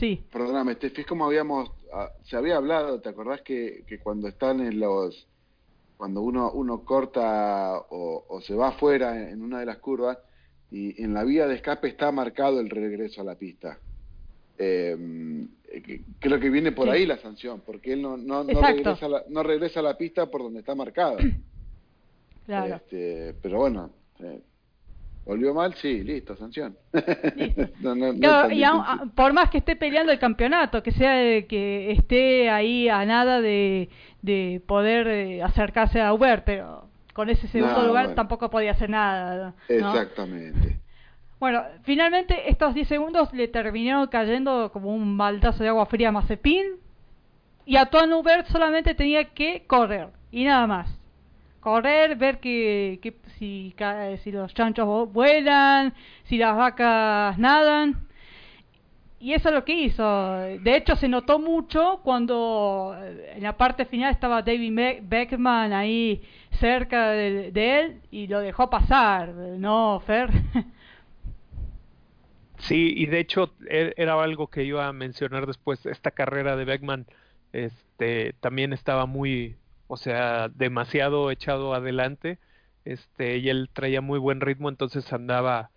Sí. 0.00 0.24
Perdóname, 0.32 0.74
te 0.76 0.90
fijas 0.90 1.06
como 1.06 1.26
habíamos... 1.26 1.70
Ah, 1.92 2.10
se 2.24 2.36
había 2.36 2.56
hablado, 2.56 3.00
¿te 3.00 3.10
acordás 3.10 3.42
que, 3.42 3.84
que 3.86 3.98
cuando 3.98 4.26
están 4.28 4.60
en 4.60 4.80
los... 4.80 5.28
Cuando 5.96 6.22
uno, 6.22 6.50
uno 6.52 6.82
corta 6.82 7.78
o, 7.90 8.24
o 8.26 8.40
se 8.40 8.54
va 8.54 8.68
afuera 8.68 9.30
en 9.30 9.42
una 9.42 9.60
de 9.60 9.66
las 9.66 9.76
curvas 9.76 10.16
y 10.70 11.02
en 11.02 11.12
la 11.12 11.24
vía 11.24 11.46
de 11.46 11.56
escape 11.56 11.88
está 11.88 12.10
marcado 12.10 12.58
el 12.60 12.70
regreso 12.70 13.20
a 13.20 13.24
la 13.24 13.34
pista. 13.34 13.78
Eh, 14.56 14.96
creo 16.18 16.38
que 16.38 16.50
viene 16.50 16.72
por 16.72 16.86
sí. 16.86 16.92
ahí 16.92 17.06
la 17.06 17.18
sanción, 17.18 17.62
porque 17.64 17.94
él 17.94 18.02
no, 18.02 18.16
no, 18.16 18.44
no, 18.44 18.60
regresa 18.60 19.06
a 19.06 19.08
la, 19.08 19.24
no 19.28 19.42
regresa 19.42 19.80
a 19.80 19.82
la 19.82 19.96
pista 19.96 20.30
por 20.30 20.42
donde 20.42 20.60
está 20.60 20.74
marcado. 20.74 21.18
Claro. 22.46 22.74
Este, 22.74 23.34
pero 23.40 23.58
bueno, 23.58 23.90
eh, 24.18 24.40
volvió 25.24 25.54
mal, 25.54 25.74
sí, 25.74 26.02
listo, 26.02 26.36
sanción. 26.36 26.76
Listo. 27.36 27.68
no, 27.80 27.94
no, 27.94 28.14
claro, 28.14 28.50
y 28.50 28.64
aun, 28.64 29.10
por 29.14 29.32
más 29.32 29.50
que 29.50 29.58
esté 29.58 29.76
peleando 29.76 30.12
el 30.12 30.18
campeonato, 30.18 30.82
que 30.82 30.92
sea 30.92 31.46
que 31.46 31.92
esté 31.92 32.50
ahí 32.50 32.88
a 32.88 33.04
nada 33.04 33.40
de, 33.40 33.88
de 34.22 34.62
poder 34.66 35.06
eh, 35.06 35.42
acercarse 35.42 36.00
a 36.00 36.12
Uber, 36.12 36.44
pero 36.44 36.88
con 37.12 37.28
ese 37.28 37.48
segundo 37.48 37.82
lugar 37.86 38.06
bueno. 38.06 38.14
tampoco 38.14 38.50
podía 38.50 38.72
hacer 38.72 38.90
nada. 38.90 39.54
Exactamente. 39.68 40.80
Bueno, 41.38 41.62
finalmente 41.84 42.50
estos 42.50 42.74
10 42.74 42.86
segundos 42.86 43.32
le 43.32 43.48
terminaron 43.48 44.06
cayendo 44.08 44.70
como 44.72 44.94
un 44.94 45.16
baldazo 45.16 45.62
de 45.62 45.70
agua 45.70 45.86
fría 45.86 46.10
a 46.10 46.12
Mazepin. 46.12 46.66
Y 47.64 47.76
a 47.76 47.86
Tuan 47.86 48.12
Uber 48.12 48.46
solamente 48.46 48.94
tenía 48.94 49.32
que 49.32 49.64
correr 49.66 50.08
y 50.30 50.44
nada 50.44 50.66
más 50.66 50.99
correr, 51.60 52.16
ver 52.16 52.40
que, 52.40 52.98
que 53.02 53.16
si, 53.38 53.74
si 54.22 54.32
los 54.32 54.52
chanchos 54.54 55.12
vuelan, 55.12 55.94
si 56.24 56.38
las 56.38 56.56
vacas 56.56 57.38
nadan. 57.38 58.06
Y 59.20 59.34
eso 59.34 59.50
es 59.50 59.54
lo 59.54 59.64
que 59.66 59.74
hizo. 59.74 60.38
De 60.38 60.76
hecho, 60.76 60.96
se 60.96 61.06
notó 61.06 61.38
mucho 61.38 62.00
cuando 62.02 62.96
eh, 62.98 63.34
en 63.36 63.42
la 63.42 63.56
parte 63.56 63.84
final 63.84 64.10
estaba 64.12 64.40
David 64.40 65.00
Beckman 65.02 65.74
ahí 65.74 66.22
cerca 66.52 67.10
de, 67.10 67.52
de 67.52 67.80
él 67.80 68.00
y 68.10 68.26
lo 68.28 68.40
dejó 68.40 68.70
pasar, 68.70 69.28
¿no, 69.28 70.00
Fer? 70.06 70.30
Sí, 72.60 72.92
y 72.96 73.06
de 73.06 73.20
hecho 73.20 73.54
e, 73.68 73.94
era 73.96 74.22
algo 74.22 74.48
que 74.48 74.64
iba 74.64 74.86
a 74.86 74.92
mencionar 74.92 75.46
después. 75.46 75.84
Esta 75.86 76.10
carrera 76.10 76.56
de 76.56 76.64
Beckman 76.64 77.06
este, 77.52 78.34
también 78.40 78.72
estaba 78.72 79.06
muy, 79.06 79.56
o 79.90 79.96
sea, 79.96 80.48
demasiado 80.50 81.32
echado 81.32 81.74
adelante, 81.74 82.38
este, 82.84 83.38
y 83.38 83.48
él 83.48 83.68
traía 83.72 84.00
muy 84.00 84.20
buen 84.20 84.40
ritmo, 84.40 84.68
entonces 84.68 85.12
andaba 85.12 85.70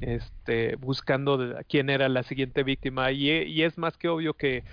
este, 0.00 0.76
buscando 0.76 1.38
de, 1.38 1.64
quién 1.64 1.88
era 1.88 2.10
la 2.10 2.24
siguiente 2.24 2.62
víctima, 2.62 3.10
y, 3.12 3.30
y, 3.30 3.62
es 3.62 3.78
más 3.78 3.96
que 3.96 4.08
obvio 4.08 4.34
que 4.34 4.64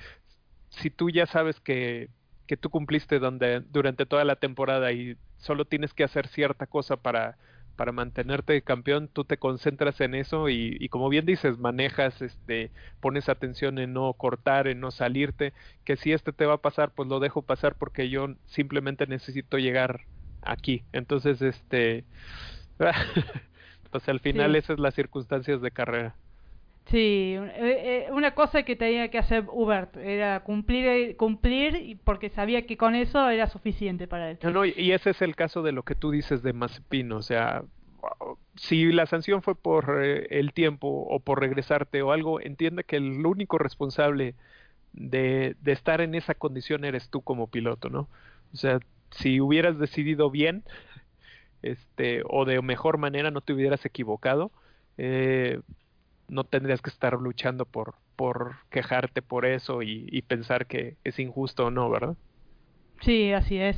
si 0.69 0.89
tú 0.89 1.09
ya 1.09 1.25
sabes 1.25 1.61
que, 1.61 2.09
que 2.47 2.57
tú 2.57 2.69
cumpliste 2.69 3.19
donde, 3.19 3.61
durante 3.61 4.05
toda 4.05 4.25
la 4.25 4.35
temporada 4.35 4.91
y 4.91 5.15
solo 5.37 5.63
tienes 5.63 5.93
que 5.93 6.03
hacer 6.03 6.27
cierta 6.27 6.67
cosa 6.67 6.97
para 6.97 7.37
para 7.81 7.93
mantenerte 7.93 8.61
campeón, 8.61 9.09
tú 9.11 9.25
te 9.25 9.37
concentras 9.37 10.01
en 10.01 10.13
eso 10.13 10.49
y, 10.49 10.77
y, 10.79 10.89
como 10.89 11.09
bien 11.09 11.25
dices, 11.25 11.57
manejas, 11.57 12.21
este, 12.21 12.69
pones 12.99 13.27
atención 13.27 13.79
en 13.79 13.91
no 13.91 14.13
cortar, 14.13 14.67
en 14.67 14.79
no 14.79 14.91
salirte, 14.91 15.51
que 15.83 15.97
si 15.97 16.11
este 16.11 16.31
te 16.31 16.45
va 16.45 16.53
a 16.53 16.61
pasar, 16.61 16.91
pues 16.93 17.09
lo 17.09 17.19
dejo 17.19 17.41
pasar 17.41 17.73
porque 17.73 18.07
yo 18.11 18.35
simplemente 18.45 19.07
necesito 19.07 19.57
llegar 19.57 20.01
aquí. 20.43 20.83
Entonces, 20.91 21.41
este, 21.41 22.05
pues 23.91 24.07
al 24.07 24.19
final 24.19 24.51
sí. 24.51 24.59
esas 24.59 24.75
son 24.75 24.83
las 24.83 24.93
circunstancias 24.93 25.59
de 25.59 25.71
carrera. 25.71 26.15
Sí, 26.91 27.35
eh, 27.37 27.51
eh, 27.57 28.07
una 28.11 28.35
cosa 28.35 28.63
que 28.63 28.75
tenía 28.75 29.09
que 29.09 29.17
hacer 29.17 29.45
Hubert 29.49 29.95
era 29.95 30.41
cumplir, 30.41 31.15
cumplir, 31.15 31.97
porque 32.03 32.29
sabía 32.29 32.65
que 32.65 32.75
con 32.75 32.95
eso 32.95 33.29
era 33.29 33.47
suficiente 33.47 34.07
para 34.07 34.31
él. 34.31 34.39
No, 34.43 34.65
y 34.65 34.91
ese 34.91 35.11
es 35.11 35.21
el 35.21 35.37
caso 35.37 35.61
de 35.61 35.71
lo 35.71 35.83
que 35.83 35.95
tú 35.95 36.11
dices 36.11 36.43
de 36.43 36.51
Mazepin, 36.51 37.13
o 37.13 37.21
sea, 37.21 37.63
si 38.55 38.91
la 38.91 39.05
sanción 39.05 39.41
fue 39.41 39.55
por 39.55 40.03
eh, 40.03 40.27
el 40.31 40.51
tiempo 40.51 40.87
o 40.87 41.21
por 41.21 41.39
regresarte 41.39 42.01
o 42.01 42.11
algo, 42.11 42.41
entiende 42.41 42.83
que 42.83 42.97
el 42.97 43.25
único 43.25 43.57
responsable 43.57 44.35
de, 44.91 45.55
de 45.61 45.71
estar 45.71 46.01
en 46.01 46.13
esa 46.15 46.35
condición 46.35 46.83
eres 46.83 47.09
tú 47.09 47.21
como 47.21 47.47
piloto, 47.47 47.89
¿no? 47.89 48.09
O 48.53 48.57
sea, 48.57 48.79
si 49.11 49.39
hubieras 49.39 49.79
decidido 49.79 50.29
bien, 50.29 50.63
este, 51.61 52.23
o 52.27 52.43
de 52.43 52.61
mejor 52.61 52.97
manera, 52.97 53.31
no 53.31 53.39
te 53.39 53.53
hubieras 53.53 53.85
equivocado, 53.85 54.51
eh, 54.97 55.61
no 56.31 56.45
tendrías 56.45 56.81
que 56.81 56.89
estar 56.89 57.13
luchando 57.13 57.65
por, 57.65 57.95
por 58.15 58.55
quejarte 58.69 59.21
por 59.21 59.45
eso 59.45 59.83
y, 59.83 60.21
pensar 60.23 60.65
que 60.65 60.95
es 61.03 61.19
injusto 61.19 61.65
o 61.65 61.71
no, 61.71 61.89
¿verdad? 61.89 62.15
Sí, 63.01 63.33
así 63.33 63.57
es. 63.57 63.77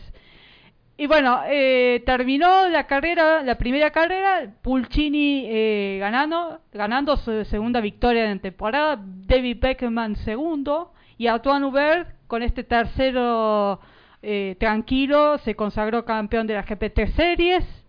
Y 0.96 1.08
bueno, 1.08 1.42
eh, 1.48 2.04
terminó 2.06 2.70
la 2.70 2.86
carrera, 2.86 3.42
la 3.42 3.58
primera 3.58 3.90
carrera, 3.90 4.54
Pulcini 4.62 5.46
eh, 5.48 5.98
ganando, 6.00 6.60
ganando 6.72 7.18
su 7.18 7.44
segunda 7.46 7.82
victoria 7.82 8.30
en 8.30 8.40
temporada, 8.40 9.02
David 9.04 9.58
Beckman 9.60 10.16
segundo 10.18 10.94
y 11.18 11.26
Antoine 11.26 11.66
Hubert 11.66 12.10
con 12.28 12.44
este 12.44 12.64
tercero 12.64 13.80
eh, 14.22 14.56
tranquilo 14.60 15.40
se 15.40 15.56
consagró 15.56 16.06
campeón 16.06 16.46
de 16.46 16.54
la 16.54 16.66
GP3 16.66 17.14
Series 17.14 17.83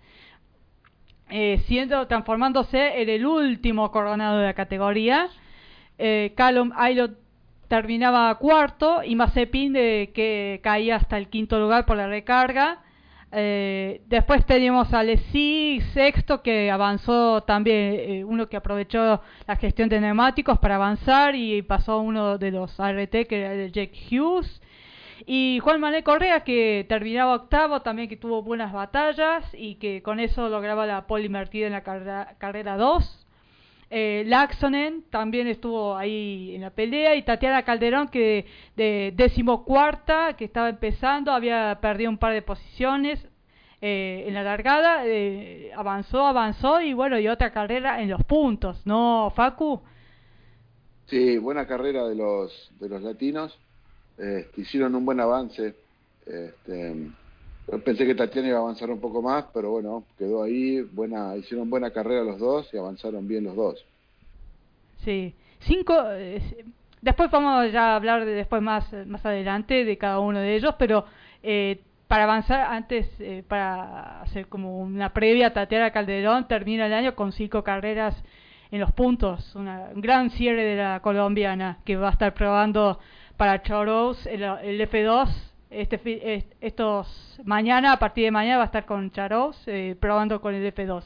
eh, 1.30 1.62
siendo 1.66 2.06
transformándose 2.06 3.00
en 3.02 3.08
el 3.08 3.26
último 3.26 3.90
coronado 3.90 4.38
de 4.38 4.46
la 4.46 4.54
categoría. 4.54 5.28
Eh, 5.98 6.32
Callum 6.36 6.70
terminaba 7.68 8.34
cuarto 8.38 9.02
y 9.02 9.16
Mazepin 9.16 9.72
de, 9.72 10.12
que 10.14 10.60
caía 10.62 10.96
hasta 10.96 11.16
el 11.18 11.28
quinto 11.28 11.58
lugar 11.58 11.86
por 11.86 11.96
la 11.96 12.06
recarga. 12.06 12.80
Eh, 13.36 14.02
después 14.06 14.46
teníamos 14.46 14.94
a 14.94 15.00
Alessi 15.00 15.80
sexto 15.92 16.40
que 16.40 16.70
avanzó 16.70 17.42
también, 17.42 17.96
eh, 17.98 18.24
uno 18.24 18.48
que 18.48 18.56
aprovechó 18.56 19.20
la 19.48 19.56
gestión 19.56 19.88
de 19.88 20.00
neumáticos 20.00 20.60
para 20.60 20.76
avanzar 20.76 21.34
y 21.34 21.62
pasó 21.62 21.98
uno 21.98 22.38
de 22.38 22.52
los 22.52 22.78
ART 22.78 23.10
que 23.10 23.40
era 23.40 23.54
el 23.54 23.72
Jack 23.72 23.90
Hughes. 24.08 24.60
Y 25.26 25.58
Juan 25.60 25.80
Manuel 25.80 26.04
Correa, 26.04 26.40
que 26.44 26.84
terminaba 26.88 27.34
octavo, 27.34 27.80
también 27.80 28.08
que 28.08 28.16
tuvo 28.16 28.42
buenas 28.42 28.72
batallas 28.72 29.44
y 29.54 29.76
que 29.76 30.02
con 30.02 30.20
eso 30.20 30.48
lograba 30.48 30.84
la 30.84 31.06
pole 31.06 31.24
invertida 31.24 31.66
en 31.66 31.72
la 31.72 31.82
carrera, 31.82 32.34
carrera 32.38 32.76
2. 32.76 33.24
Eh, 33.90 34.24
Laxonen 34.26 35.04
también 35.10 35.46
estuvo 35.46 35.96
ahí 35.96 36.54
en 36.54 36.62
la 36.62 36.70
pelea 36.70 37.14
y 37.14 37.22
Tatiana 37.22 37.62
Calderón 37.62 38.08
que 38.08 38.46
de 38.76 39.12
decimocuarta 39.14 40.34
que 40.36 40.46
estaba 40.46 40.68
empezando 40.68 41.30
había 41.30 41.78
perdido 41.80 42.10
un 42.10 42.18
par 42.18 42.32
de 42.32 42.42
posiciones 42.42 43.24
eh, 43.80 44.24
en 44.26 44.34
la 44.34 44.42
largada 44.42 45.06
eh, 45.06 45.70
avanzó 45.76 46.26
avanzó 46.26 46.80
y 46.80 46.94
bueno 46.94 47.20
y 47.20 47.28
otra 47.28 47.52
carrera 47.52 48.00
en 48.00 48.08
los 48.08 48.24
puntos 48.24 48.84
no 48.86 49.30
Facu 49.36 49.82
sí 51.06 51.36
buena 51.36 51.66
carrera 51.66 52.08
de 52.08 52.14
los 52.14 52.72
de 52.80 52.88
los 52.88 53.02
latinos 53.02 53.56
este, 54.18 54.60
hicieron 54.60 54.94
un 54.94 55.04
buen 55.04 55.20
avance. 55.20 55.74
Este, 56.26 57.10
Pensé 57.84 58.04
que 58.04 58.14
Tatiana 58.14 58.48
iba 58.48 58.58
a 58.58 58.60
avanzar 58.60 58.90
un 58.90 59.00
poco 59.00 59.22
más, 59.22 59.46
pero 59.54 59.70
bueno, 59.70 60.04
quedó 60.18 60.42
ahí, 60.42 60.82
buena, 60.82 61.34
hicieron 61.34 61.70
buena 61.70 61.90
carrera 61.90 62.22
los 62.22 62.38
dos 62.38 62.68
y 62.74 62.76
avanzaron 62.76 63.26
bien 63.26 63.44
los 63.44 63.56
dos. 63.56 63.82
Sí, 65.02 65.34
cinco, 65.60 65.94
eh, 66.10 66.42
después 67.00 67.30
vamos 67.30 67.72
ya 67.72 67.92
a 67.92 67.96
hablar 67.96 68.26
de, 68.26 68.32
después 68.32 68.60
más, 68.60 68.92
más 69.06 69.24
adelante 69.24 69.86
de 69.86 69.96
cada 69.96 70.18
uno 70.18 70.40
de 70.40 70.56
ellos, 70.56 70.74
pero 70.78 71.06
eh, 71.42 71.80
para 72.06 72.24
avanzar 72.24 72.60
antes, 72.70 73.08
eh, 73.18 73.42
para 73.48 74.20
hacer 74.20 74.46
como 74.48 74.80
una 74.80 75.14
previa, 75.14 75.54
Tatiana 75.54 75.90
Calderón 75.90 76.46
termina 76.46 76.84
el 76.84 76.92
año 76.92 77.14
con 77.14 77.32
cinco 77.32 77.64
carreras 77.64 78.14
en 78.70 78.80
los 78.80 78.92
puntos, 78.92 79.54
una, 79.54 79.88
un 79.94 80.02
gran 80.02 80.28
cierre 80.30 80.64
de 80.64 80.76
la 80.76 81.00
colombiana 81.00 81.78
que 81.86 81.96
va 81.96 82.08
a 82.08 82.12
estar 82.12 82.34
probando 82.34 82.98
para 83.36 83.62
Choros 83.62 84.26
el, 84.26 84.42
F2 84.42 85.28
este 85.70 86.46
estos 86.60 87.40
mañana 87.44 87.92
a 87.92 87.98
partir 87.98 88.24
de 88.24 88.30
mañana 88.30 88.58
va 88.58 88.62
a 88.64 88.66
estar 88.66 88.84
con 88.84 89.10
Charos 89.10 89.60
eh, 89.66 89.96
probando 89.98 90.40
con 90.40 90.54
el 90.54 90.72
F2 90.72 91.02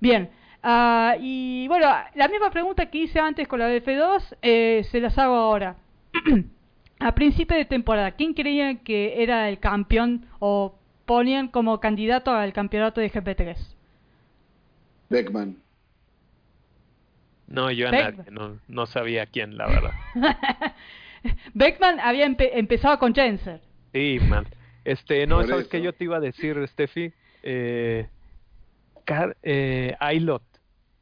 bien 0.00 0.30
uh, 0.64 1.20
y 1.20 1.68
bueno 1.68 1.88
la 2.14 2.28
misma 2.28 2.50
pregunta 2.50 2.86
que 2.86 2.98
hice 2.98 3.20
antes 3.20 3.46
con 3.46 3.58
la 3.58 3.68
F2 3.70 4.36
eh, 4.42 4.86
se 4.90 5.00
las 5.00 5.18
hago 5.18 5.34
ahora. 5.34 5.76
A 7.00 7.14
principio 7.14 7.56
de 7.56 7.64
temporada 7.64 8.10
quién 8.12 8.34
creían 8.34 8.78
que 8.78 9.22
era 9.22 9.48
el 9.48 9.60
campeón 9.60 10.26
o 10.40 10.74
ponían 11.06 11.46
como 11.46 11.78
candidato 11.78 12.32
al 12.32 12.52
campeonato 12.52 13.00
de 13.00 13.12
GP3 13.12 13.56
Beckman. 15.08 15.56
No, 17.46 17.70
yo 17.70 17.88
a 17.88 17.92
nadie, 17.92 18.24
no, 18.30 18.58
no 18.68 18.86
sabía 18.86 19.26
quién, 19.26 19.56
la 19.56 19.66
verdad. 19.66 19.92
Beckman 21.54 22.00
había 22.00 22.26
empezado 22.26 22.98
con 22.98 23.14
Jensen. 23.14 23.60
Sí, 23.92 24.18
man. 24.20 24.46
Este, 24.84 25.26
no, 25.26 25.46
¿sabes 25.46 25.68
qué 25.68 25.82
yo 25.82 25.92
te 25.92 26.04
iba 26.04 26.16
a 26.16 26.20
decir, 26.20 26.56
Steffi? 26.68 27.12
Eh, 27.42 28.08
eh, 29.42 29.96
Ailot. 30.00 30.42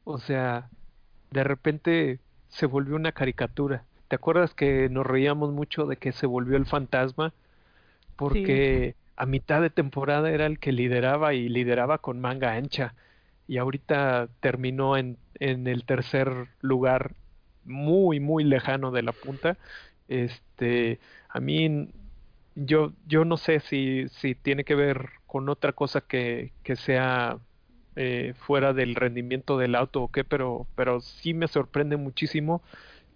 O 0.05 0.19
sea, 0.19 0.69
de 1.31 1.45
repente 1.45 2.19
se 2.49 2.67
volvió 2.67 2.97
una 2.97 3.12
caricatura. 3.12 3.85
¿Te 4.09 4.17
acuerdas 4.17 4.55
que 4.55 4.89
nos 4.89 5.07
reíamos 5.07 5.53
mucho 5.53 5.87
de 5.87 5.97
que 5.97 6.12
se 6.12 6.27
volvió 6.27 6.57
el 6.57 6.67
fantasma? 6.67 7.33
Porque 8.17 8.95
a 9.17 9.27
mitad 9.27 9.61
de 9.61 9.71
temporada 9.71 10.31
era 10.31 10.47
el 10.47 10.59
que 10.59 10.73
lideraba 10.73 11.35
y 11.35 11.49
lideraba 11.49 11.99
con 11.99 12.21
manga 12.21 12.55
ancha. 12.55 12.95
Y 13.49 13.59
ahorita 13.59 14.29
terminó 14.41 14.97
en 14.97 15.19
en 15.41 15.67
el 15.67 15.85
tercer 15.85 16.49
lugar 16.61 17.12
muy 17.64 18.21
muy 18.21 18.45
lejano 18.45 18.91
de 18.91 19.03
la 19.03 19.12
punta 19.12 19.57
este 20.09 21.00
a 21.28 21.40
mí 21.40 21.88
yo 22.54 22.92
yo 23.07 23.24
no 23.24 23.36
sé 23.36 23.61
si 23.61 24.09
si 24.11 24.34
tiene 24.34 24.64
que 24.64 24.74
ver 24.74 25.11
con 25.26 25.48
otra 25.48 25.72
cosa 25.72 26.00
que, 26.00 26.52
que 26.62 26.76
sea 26.76 27.38
eh, 27.96 28.34
fuera 28.38 28.72
del 28.72 28.94
rendimiento 28.94 29.59
del 29.59 29.74
auto 29.74 30.02
o 30.04 30.09
qué 30.12 30.24
pero 30.24 30.66
pero 30.76 31.00
sí 31.00 31.34
me 31.34 31.48
sorprende 31.48 31.96
muchísimo 31.96 32.62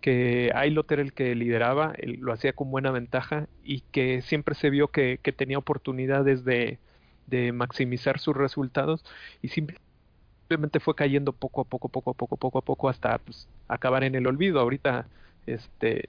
que 0.01 0.51
Ailot 0.55 0.91
era 0.93 1.03
el 1.03 1.12
que 1.12 1.34
lideraba, 1.34 1.95
lo 2.03 2.32
hacía 2.32 2.53
con 2.55 2.70
buena 2.70 2.91
ventaja 2.91 3.49
y 3.64 3.82
que 3.93 4.22
siempre 4.22 4.55
se 4.55 4.70
vio 4.70 4.88
que, 4.88 5.18
que 5.22 5.32
tenía 5.32 5.59
oportunidades 5.59 6.45
de, 6.45 6.78
de 7.26 7.53
maximizar 7.53 8.18
sus 8.18 8.36
resultados 8.36 9.05
y 9.43 9.49
simplemente 9.49 10.80
fue 10.80 10.95
cayendo 10.95 11.32
poco 11.32 11.61
a 11.62 11.64
poco, 11.64 11.88
poco 11.88 12.11
a 12.11 12.14
poco, 12.14 12.36
poco 12.36 12.59
a 12.59 12.62
poco 12.62 12.88
hasta 12.88 13.18
pues, 13.18 13.49
acabar 13.68 14.05
en 14.05 14.14
el 14.14 14.26
olvido. 14.26 14.61
Ahorita, 14.61 15.07
este, 15.47 16.09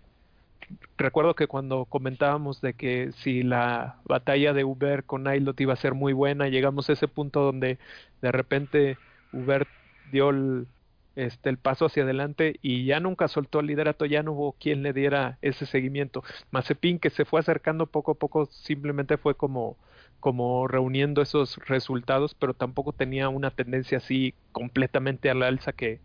recuerdo 0.98 1.36
que 1.36 1.48
cuando 1.48 1.86
comentábamos 1.86 2.62
de 2.62 2.74
que 2.74 3.12
si 3.14 3.44
la 3.44 4.00
batalla 4.06 4.54
de 4.54 4.64
Uber 4.64 5.04
con 5.06 5.24
Nailot 5.24 5.60
iba 5.62 5.74
a 5.74 5.78
ser 5.78 5.94
muy 5.94 6.14
buena, 6.14 6.48
llegamos 6.48 6.90
a 6.90 6.94
ese 6.94 7.08
punto 7.08 7.42
donde 7.42 7.80
de 8.22 8.32
repente 8.32 8.98
Uber 9.34 9.68
dio 10.12 10.30
el, 10.30 10.68
este, 11.16 11.50
el 11.50 11.58
paso 11.58 11.86
hacia 11.86 12.04
adelante 12.04 12.58
y 12.62 12.86
ya 12.86 13.00
nunca 13.00 13.28
soltó 13.28 13.60
el 13.60 13.68
liderato, 13.68 14.06
ya 14.06 14.24
no 14.24 14.34
hubo 14.34 14.54
quien 14.54 14.84
le 14.84 14.94
diera 14.94 15.38
ese 15.42 15.66
seguimiento. 15.66 16.24
Mazepin 16.52 17.00
que 17.00 17.10
se 17.10 17.26
fue 17.26 17.40
acercando 17.40 17.88
poco 17.88 18.12
a 18.12 18.16
poco 18.16 18.46
simplemente 18.48 19.18
fue 19.18 19.36
como 19.36 19.78
como 20.20 20.68
reuniendo 20.68 21.22
esos 21.22 21.58
resultados, 21.68 22.36
pero 22.36 22.54
tampoco 22.54 22.94
tenía 22.94 23.30
una 23.30 23.52
tendencia 23.52 23.98
así 23.98 24.36
completamente 24.52 25.30
a 25.32 25.34
la 25.34 25.48
alza 25.48 25.74
que, 25.74 26.00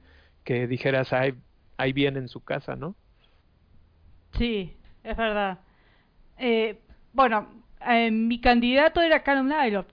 que 0.44 0.66
dijeras, 0.66 1.12
ahí, 1.12 1.34
ahí 1.76 1.92
viene 1.92 2.18
en 2.20 2.28
su 2.28 2.42
casa, 2.42 2.76
¿no? 2.76 2.96
Sí, 4.32 4.76
es 5.02 5.16
verdad. 5.16 5.58
Eh, 6.38 6.80
bueno, 7.12 7.48
eh, 7.86 8.10
mi 8.10 8.40
candidato 8.40 9.00
era 9.02 9.22
Callum 9.22 9.48
Nailot, 9.48 9.88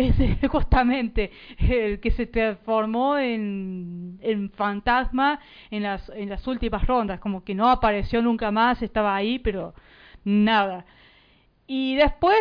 justamente 0.50 1.32
el 1.58 2.00
que 2.00 2.10
se 2.12 2.26
transformó 2.26 3.18
en, 3.18 4.18
en 4.22 4.50
fantasma 4.52 5.40
en 5.70 5.84
las, 5.84 6.08
en 6.10 6.30
las 6.30 6.46
últimas 6.46 6.86
rondas, 6.86 7.20
como 7.20 7.44
que 7.44 7.54
no 7.54 7.70
apareció 7.70 8.22
nunca 8.22 8.50
más, 8.50 8.82
estaba 8.82 9.14
ahí, 9.16 9.38
pero 9.38 9.74
nada. 10.24 10.86
Y 11.66 11.96
después 11.96 12.38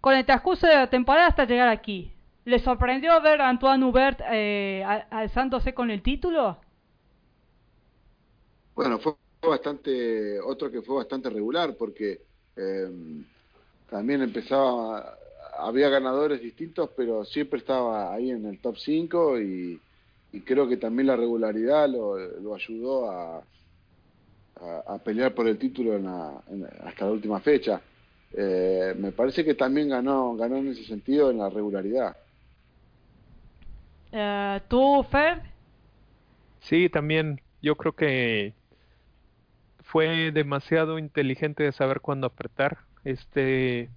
con 0.00 0.14
el 0.16 0.24
transcurso 0.26 0.66
de 0.66 0.74
la 0.76 0.88
temporada 0.90 1.28
hasta 1.28 1.44
llegar 1.46 1.68
aquí. 1.68 2.12
¿Le 2.44 2.58
sorprendió 2.60 3.20
ver 3.20 3.40
a 3.42 3.48
Antoine 3.48 3.84
Hubert 3.84 4.20
eh, 4.30 4.84
alzándose 5.10 5.74
con 5.74 5.90
el 5.90 6.02
título? 6.02 6.58
Bueno, 8.76 8.98
fue 9.00 9.16
bastante, 9.50 10.40
otro 10.40 10.70
que 10.70 10.82
fue 10.82 10.96
bastante 10.96 11.30
regular 11.30 11.74
porque 11.76 12.20
eh, 12.56 12.88
también 13.90 14.22
empezaba, 14.22 15.16
había 15.58 15.88
ganadores 15.88 16.40
distintos, 16.40 16.90
pero 16.96 17.24
siempre 17.24 17.58
estaba 17.58 18.12
ahí 18.12 18.30
en 18.30 18.46
el 18.46 18.58
top 18.58 18.76
5 18.76 19.40
y, 19.40 19.80
creo 20.44 20.68
que 20.68 20.76
también 20.76 21.06
la 21.06 21.16
regularidad 21.16 21.88
lo, 21.88 22.54
ayudó 22.54 23.10
a, 23.10 23.42
a, 24.86 24.98
pelear 24.98 25.34
por 25.34 25.48
el 25.48 25.56
título 25.56 25.94
hasta 26.84 27.06
la 27.06 27.10
última 27.10 27.40
fecha. 27.40 27.80
Eh, 28.34 28.94
me 28.98 29.12
parece 29.12 29.44
que 29.44 29.54
también 29.54 29.88
ganó, 29.88 30.36
ganó 30.36 30.56
en 30.56 30.68
ese 30.68 30.84
sentido 30.84 31.30
en 31.30 31.38
la 31.38 31.48
regularidad. 31.48 32.14
Uh, 34.12 34.60
¿Tú, 34.68 35.02
Fer? 35.10 35.42
Sí, 36.60 36.88
también. 36.88 37.40
Yo 37.62 37.76
creo 37.76 37.92
que 37.92 38.52
fue 39.96 40.30
demasiado 40.30 40.98
inteligente 40.98 41.62
de 41.62 41.72
saber 41.72 42.02
cuándo 42.02 42.26
apretar. 42.26 42.80
Este 43.04 43.88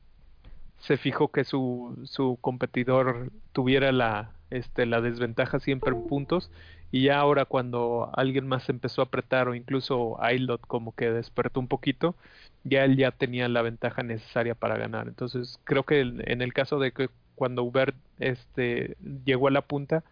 se 0.77 0.95
fijó 0.95 1.27
que 1.29 1.43
su, 1.43 1.99
su 2.05 2.37
competidor 2.39 3.33
tuviera 3.51 3.91
la, 3.91 4.31
este, 4.49 4.85
la 4.85 5.01
desventaja 5.01 5.59
siempre 5.59 5.91
en 5.91 6.07
puntos 6.07 6.51
y 6.89 7.03
ya 7.03 7.19
ahora 7.19 7.43
cuando 7.43 8.11
alguien 8.13 8.47
más 8.47 8.69
empezó 8.69 9.01
a 9.01 9.05
apretar 9.07 9.49
o 9.49 9.55
incluso 9.55 10.15
Ailot 10.23 10.61
como 10.61 10.95
que 10.95 11.11
despertó 11.11 11.59
un 11.59 11.67
poquito, 11.67 12.15
ya 12.63 12.85
él 12.85 12.95
ya 12.95 13.11
tenía 13.11 13.49
la 13.49 13.61
ventaja 13.61 14.01
necesaria 14.01 14.55
para 14.55 14.77
ganar. 14.77 15.09
Entonces 15.09 15.59
creo 15.65 15.83
que 15.83 15.99
en 15.99 16.41
el 16.41 16.53
caso 16.53 16.79
de 16.79 16.93
que 16.93 17.09
cuando 17.35 17.63
Uber 17.63 17.93
este, 18.19 18.95
llegó 19.25 19.49
a 19.49 19.51
la 19.51 19.63
punta, 19.63 20.05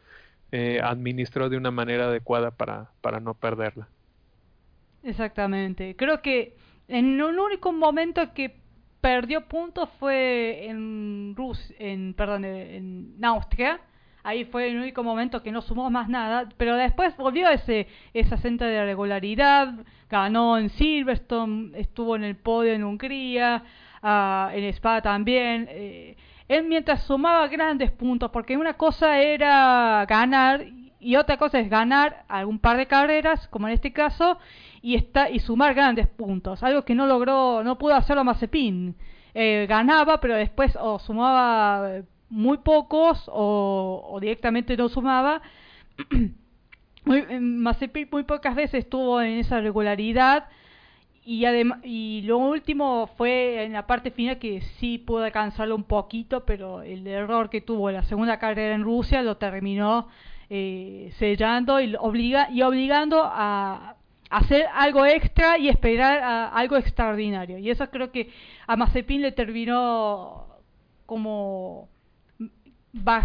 eh, 0.51 0.81
administró 0.83 1.47
de 1.47 1.55
una 1.55 1.71
manera 1.71 2.07
adecuada 2.07 2.51
para, 2.51 2.91
para 2.99 3.21
no 3.21 3.35
perderla. 3.35 3.88
Exactamente. 5.07 5.95
Creo 5.95 6.21
que 6.21 6.57
en 6.89 7.21
un 7.21 7.39
único 7.39 7.71
momento 7.71 8.33
que 8.33 8.57
perdió 8.99 9.47
puntos 9.47 9.89
fue 9.99 10.65
en 10.67 11.33
Rus 11.35 11.73
en 11.79 12.13
perdón, 12.13 12.43
en 12.43 13.15
Austria, 13.23 13.79
ahí 14.23 14.43
fue 14.43 14.67
el 14.67 14.77
único 14.77 15.03
momento 15.03 15.41
que 15.41 15.53
no 15.53 15.61
sumó 15.61 15.89
más 15.89 16.09
nada, 16.09 16.49
pero 16.57 16.75
después 16.75 17.15
volvió 17.15 17.47
ese, 17.49 17.87
esa 18.13 18.35
senda 18.35 18.65
de 18.65 18.83
regularidad, 18.83 19.75
ganó 20.09 20.57
en 20.57 20.69
Silverstone, 20.71 21.79
estuvo 21.79 22.17
en 22.17 22.25
el 22.25 22.35
podio 22.35 22.73
en 22.73 22.83
Hungría, 22.83 23.63
uh, 24.03 24.49
en 24.51 24.65
Spa 24.73 25.01
también. 25.01 25.67
Eh, 25.69 26.17
él 26.49 26.65
mientras 26.65 27.03
sumaba 27.03 27.47
grandes 27.47 27.91
puntos, 27.91 28.29
porque 28.31 28.57
una 28.57 28.73
cosa 28.73 29.21
era 29.21 30.05
ganar 30.05 30.65
y 30.99 31.15
otra 31.15 31.37
cosa 31.37 31.59
es 31.59 31.69
ganar 31.69 32.25
algún 32.27 32.59
par 32.59 32.77
de 32.77 32.87
carreras, 32.87 33.47
como 33.47 33.67
en 33.67 33.73
este 33.73 33.93
caso, 33.93 34.39
y 34.88 34.95
está 34.95 35.29
y 35.29 35.39
sumar 35.39 35.73
grandes 35.73 36.07
puntos, 36.07 36.63
algo 36.63 36.85
que 36.85 36.95
no 36.95 37.07
logró, 37.07 37.61
no 37.61 37.77
pudo 37.77 37.93
hacerlo 37.93 38.23
Mazepin. 38.23 38.95
Eh, 39.33 39.65
ganaba, 39.67 40.21
pero 40.21 40.38
después 40.38 40.77
o 40.79 40.97
sumaba 40.97 42.03
muy 42.29 42.59
pocos 42.59 43.21
o, 43.27 44.17
directamente 44.21 44.77
no 44.77 44.88
sumaba. 44.88 45.41
muy, 47.03 47.25
muy 48.09 48.23
pocas 48.23 48.55
veces 48.55 48.85
estuvo 48.85 49.19
en 49.19 49.39
esa 49.39 49.59
regularidad 49.59 50.47
y 51.25 51.43
y 51.83 52.21
lo 52.21 52.38
último 52.38 53.07
fue 53.17 53.65
en 53.65 53.73
la 53.73 53.85
parte 53.88 54.11
final 54.11 54.39
que 54.39 54.61
sí 54.79 54.99
pudo 54.99 55.25
alcanzarlo 55.25 55.75
un 55.75 55.83
poquito 55.83 56.45
pero 56.45 56.81
el 56.81 57.05
error 57.05 57.49
que 57.49 57.59
tuvo 57.59 57.89
en 57.89 57.95
la 57.95 58.03
segunda 58.03 58.39
carrera 58.39 58.73
en 58.73 58.83
Rusia 58.83 59.21
lo 59.21 59.35
terminó 59.35 60.07
eh, 60.49 61.11
sellando 61.19 61.81
y 61.81 61.93
obliga 61.99 62.49
y 62.49 62.61
obligando 62.61 63.21
a 63.25 63.96
hacer 64.30 64.65
algo 64.73 65.05
extra 65.05 65.57
y 65.57 65.69
esperar 65.69 66.19
a 66.19 66.49
algo 66.49 66.75
extraordinario 66.78 67.57
y 67.57 67.69
eso 67.69 67.89
creo 67.89 68.11
que 68.11 68.30
a 68.65 68.75
Mazepin 68.75 69.21
le 69.21 69.32
terminó 69.32 70.47
como 71.05 71.89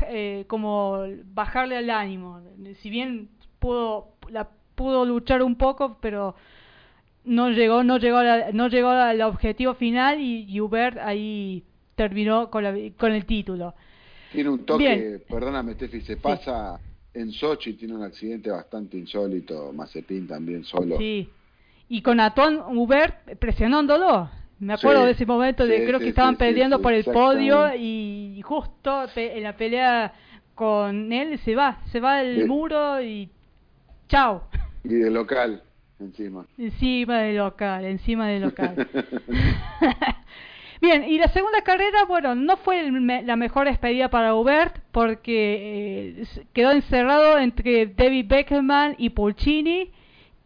eh, 0.09 0.45
como 0.49 1.05
bajarle 1.33 1.77
al 1.77 1.91
ánimo. 1.91 2.41
Si 2.81 2.91
bien 2.91 3.29
pudo 3.59 4.15
la 4.29 4.49
pudo 4.75 5.05
luchar 5.05 5.43
un 5.43 5.57
poco, 5.57 5.99
pero 6.01 6.35
no 7.25 7.51
llegó 7.51 7.85
no 7.85 7.99
llegó 7.99 8.21
no 8.53 8.69
llegó 8.69 8.91
al 8.91 9.21
objetivo 9.23 9.75
final 9.75 10.21
y, 10.21 10.61
Hubert 10.61 10.99
ahí 10.99 11.65
terminó 11.95 12.51
con, 12.51 12.65
con 12.97 13.13
el 13.13 13.25
título. 13.25 13.75
Tiene 14.33 14.51
un 14.51 14.65
toque, 14.65 15.23
perdóname 15.29 15.75
Steffi, 15.75 16.01
se 16.01 16.17
pasa 16.17 16.81
en 17.15 17.33
Sochi, 17.33 17.75
tiene 17.75 17.95
un 17.95 18.03
accidente 18.03 18.51
bastante 18.51 18.97
insólito, 18.97 19.73
Mazepin 19.73 20.27
también 20.27 20.65
solo. 20.65 20.99
Sí, 20.99 21.29
y 21.89 22.03
con 22.03 22.21
Atón 22.21 22.61
Hubert 22.77 23.37
presionándolo. 23.39 24.31
Me 24.59 24.75
acuerdo 24.75 25.05
de 25.05 25.11
ese 25.11 25.27
momento 25.27 25.67
de 25.67 25.85
creo 25.85 25.99
que 25.99 26.11
estaban 26.11 26.37
peleando 26.37 26.81
por 26.81 26.93
el 26.93 27.05
podio 27.05 27.75
y 27.75 28.41
justo 28.45 29.07
en 29.17 29.43
la 29.43 29.57
pelea 29.57 30.13
con 30.55 31.13
él 31.13 31.39
se 31.41 31.57
va, 31.57 31.81
se 31.91 31.99
va 31.99 32.23
del 32.23 32.47
muro 32.47 33.03
y 33.03 33.29
chao. 34.09 34.45
Y 34.85 34.95
de 34.95 35.11
local 35.11 35.63
encima. 35.99 36.47
Encima 36.59 37.21
del 37.21 37.37
local, 37.37 37.85
encima 37.85 38.29
del 38.29 38.43
local. 38.43 38.89
Bien, 40.83 41.05
y 41.05 41.17
la 41.17 41.29
segunda 41.29 41.61
carrera, 41.63 42.07
bueno, 42.07 42.35
no 42.35 42.57
fue 42.57 42.91
la 42.91 43.37
mejor 43.37 43.69
expedida 43.69 44.11
para 44.11 44.35
Hubert 44.35 44.81
porque 44.91 46.19
eh, 46.19 46.27
quedó 46.53 46.73
encerrado 46.73 47.39
entre 47.39 47.87
David 47.87 48.27
Beckerman 48.27 48.97
y 48.99 49.11
Pulcini 49.11 49.93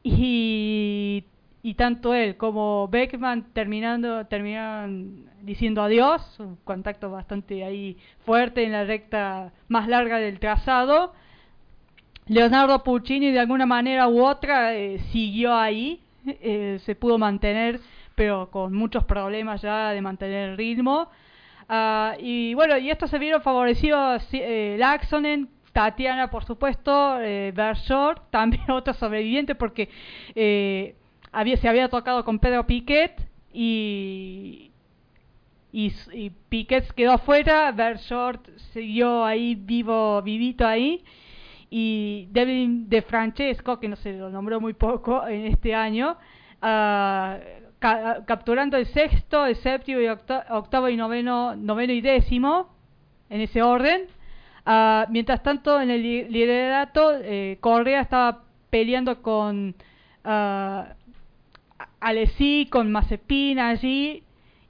y, 0.03 1.25
y 1.63 1.75
tanto 1.75 2.13
él 2.13 2.37
como 2.37 2.87
Beckman 2.89 3.47
terminando 3.55 4.27
terminaron 4.27 5.25
diciendo 5.41 5.81
adiós, 5.81 6.21
un 6.39 6.57
contacto 6.65 7.11
bastante 7.11 7.65
ahí 7.65 7.97
fuerte 8.27 8.63
en 8.63 8.73
la 8.73 8.85
recta 8.85 9.55
más 9.69 9.89
larga 9.89 10.19
del 10.19 10.39
trazado. 10.39 11.15
Leonardo 12.27 12.85
Puccini 12.85 13.33
de 13.33 13.41
alguna 13.41 13.65
manera 13.65 14.07
u 14.07 14.23
otra 14.23 14.75
eh, 14.75 14.99
siguió 15.13 15.55
ahí, 15.55 16.03
eh, 16.27 16.79
se 16.85 16.95
pudo 16.95 17.17
mantener 17.17 17.81
pero 18.17 18.51
con 18.51 18.73
muchos 18.73 19.05
problemas 19.05 19.63
ya 19.63 19.91
de 19.91 20.03
mantener 20.03 20.51
el 20.51 20.57
ritmo. 20.57 21.09
Uh, 21.69 22.19
y 22.19 22.55
bueno, 22.55 22.77
y 22.79 22.91
esto 22.91 23.07
se 23.07 23.19
vieron 23.19 23.43
favorecidos 23.43 24.27
eh, 24.33 24.77
Laxonen, 24.79 25.49
Tatiana, 25.73 26.31
por 26.31 26.45
supuesto, 26.45 27.21
eh, 27.21 27.53
Bershort, 27.55 28.23
también 28.31 28.71
otro 28.71 28.95
sobreviviente 28.95 29.55
porque 29.55 29.91
eh, 30.35 30.97
había, 31.33 31.59
se 31.59 31.69
había 31.69 31.89
tocado 31.89 32.25
con 32.25 32.39
Pedro 32.39 32.67
Piquet 32.67 33.21
y, 33.53 34.73
Piquet 36.49 36.91
quedó 36.95 37.13
afuera, 37.13 37.71
Bershort 37.73 38.49
siguió 38.73 39.23
ahí 39.23 39.55
vivo, 39.55 40.23
vivito 40.23 40.67
ahí 40.67 41.05
y 41.69 42.29
Devin 42.31 42.89
De 42.89 43.03
Francesco, 43.03 43.79
que 43.79 43.89
no 43.89 43.97
se 43.97 44.15
lo 44.15 44.31
nombró 44.31 44.59
muy 44.61 44.73
poco 44.73 45.27
en 45.27 45.45
este 45.47 45.75
año, 45.75 46.17
uh, 46.63 47.66
capturando 47.79 48.77
el 48.77 48.87
sexto, 48.87 49.47
el 49.47 49.57
séptimo 49.57 50.01
y 50.01 50.09
octavo 50.09 50.89
y 50.89 50.97
noveno, 50.97 51.55
noveno 51.57 51.93
y 51.93 52.01
décimo, 52.01 52.69
en 53.31 53.41
ese 53.41 53.63
orden. 53.63 54.03
Uh, 54.67 55.11
mientras 55.11 55.43
tanto, 55.43 55.81
en 55.81 55.91
el 55.91 56.03
liderato, 56.03 57.13
eh, 57.15 57.59
Correa 57.61 58.01
estaba 58.01 58.43
peleando 58.69 59.23
con 59.23 59.77
uh, 60.25 60.83
Alessi, 62.01 62.67
con 62.71 62.91
Mazepin 62.91 63.61
allí, 63.61 64.25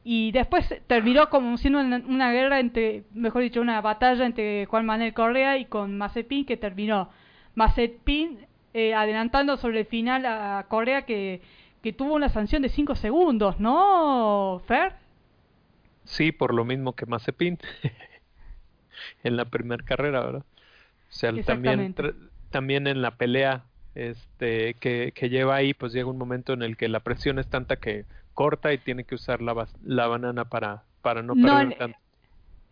y 0.05 0.33
después 0.33 0.73
terminó 0.87 1.31
como 1.31 1.57
siendo 1.57 1.81
una, 1.81 2.31
guerra 2.31 2.61
entre, 2.61 3.05
mejor 3.13 3.43
dicho, 3.43 3.61
una 3.61 3.81
batalla 3.81 4.25
entre 4.25 4.67
Juan 4.67 4.87
Manuel 4.87 5.15
Correa 5.15 5.59
y 5.59 5.65
con 5.65 5.99
Mazepin, 5.99 6.45
que 6.45 6.57
terminó 6.57 7.09
Mazepin 7.55 8.47
eh, 8.73 8.95
adelantando 8.95 9.57
sobre 9.57 9.81
el 9.81 9.87
final 9.87 10.27
a 10.27 10.67
Correa 10.69 11.03
que 11.03 11.41
que 11.87 11.93
tuvo 11.93 12.15
una 12.15 12.29
sanción 12.29 12.63
de 12.63 12.69
5 12.69 12.97
segundos, 12.97 13.61
¿no, 13.61 14.61
Fer? 14.67 14.95
Sí, 16.03 16.33
por 16.33 16.53
lo 16.53 16.65
mismo 16.65 16.95
que 16.95 17.07
Mazepin 17.07 17.59
en 19.23 19.37
la 19.37 19.45
primera 19.45 19.85
carrera, 19.85 20.19
¿verdad? 20.19 20.43
O 20.43 21.13
sea, 21.13 21.33
también, 21.45 21.95
también 22.51 22.89
en 22.89 23.03
la 23.03 23.13
pelea 23.13 23.67
este, 23.95 24.75
que, 24.81 25.13
que, 25.15 25.29
lleva 25.29 25.55
ahí, 25.55 25.75
pues 25.75 25.93
llega 25.93 26.11
un 26.11 26.19
momento 26.19 26.55
en 26.55 26.63
el 26.63 26.77
que 26.77 26.89
la 26.89 26.99
presión 26.99 27.39
es 27.39 27.47
tanta 27.47 27.77
que 27.77 28.05
corta 28.35 28.73
y 28.73 28.79
tiene 28.79 29.05
que 29.05 29.15
usar 29.15 29.41
la, 29.41 29.69
la 29.85 30.09
banana 30.09 30.45
para, 30.45 30.83
para 31.03 31.23
no 31.23 31.35
perder 31.37 31.79
tanto. 31.79 31.99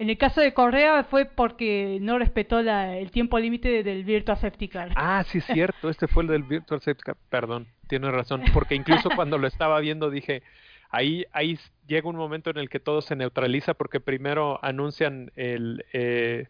En 0.00 0.10
el 0.10 0.18
caso 0.18 0.40
de 0.40 0.52
Correa 0.52 1.04
fue 1.04 1.24
porque 1.24 1.98
no 2.00 2.18
respetó 2.18 2.62
la, 2.62 2.96
el 2.96 3.12
tiempo 3.12 3.38
límite 3.38 3.84
del 3.84 4.02
Virtual 4.02 4.36
Safety 4.36 4.66
Car. 4.66 4.90
Ah, 4.96 5.22
sí, 5.28 5.38
es 5.38 5.44
cierto, 5.44 5.88
este 5.88 6.08
fue 6.08 6.24
el 6.24 6.30
del 6.30 6.42
Virtual 6.42 6.80
Safety 6.80 7.02
Car, 7.04 7.16
perdón, 7.30 7.68
tiene 7.86 8.10
razón, 8.10 8.42
porque 8.52 8.74
incluso 8.74 9.10
cuando 9.14 9.38
lo 9.38 9.46
estaba 9.46 9.80
viendo 9.80 10.10
dije, 10.10 10.42
ahí, 10.90 11.24
ahí 11.32 11.58
llega 11.86 12.08
un 12.08 12.16
momento 12.16 12.50
en 12.50 12.58
el 12.58 12.68
que 12.68 12.80
todo 12.80 13.02
se 13.02 13.16
neutraliza 13.16 13.74
porque 13.74 14.00
primero 14.00 14.58
anuncian 14.62 15.32
el, 15.36 15.84
eh, 15.92 16.48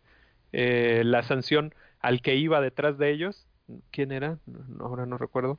eh, 0.53 1.03
la 1.05 1.23
sanción 1.23 1.75
al 2.01 2.21
que 2.21 2.37
iba 2.37 2.61
detrás 2.61 2.99
de 2.99 3.11
ellos, 3.11 3.47
¿quién 3.91 4.13
era? 4.13 4.39
ahora 4.81 5.07
no 5.07 5.19
recuerdo. 5.19 5.59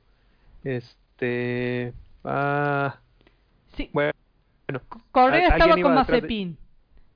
Este... 0.64 1.92
Ah, 2.24 2.98
sí. 3.76 3.90
Bueno, 3.92 4.12
Correa 5.12 5.48
estaba 5.48 5.80
con 5.80 5.94
Mazepin. 5.94 6.56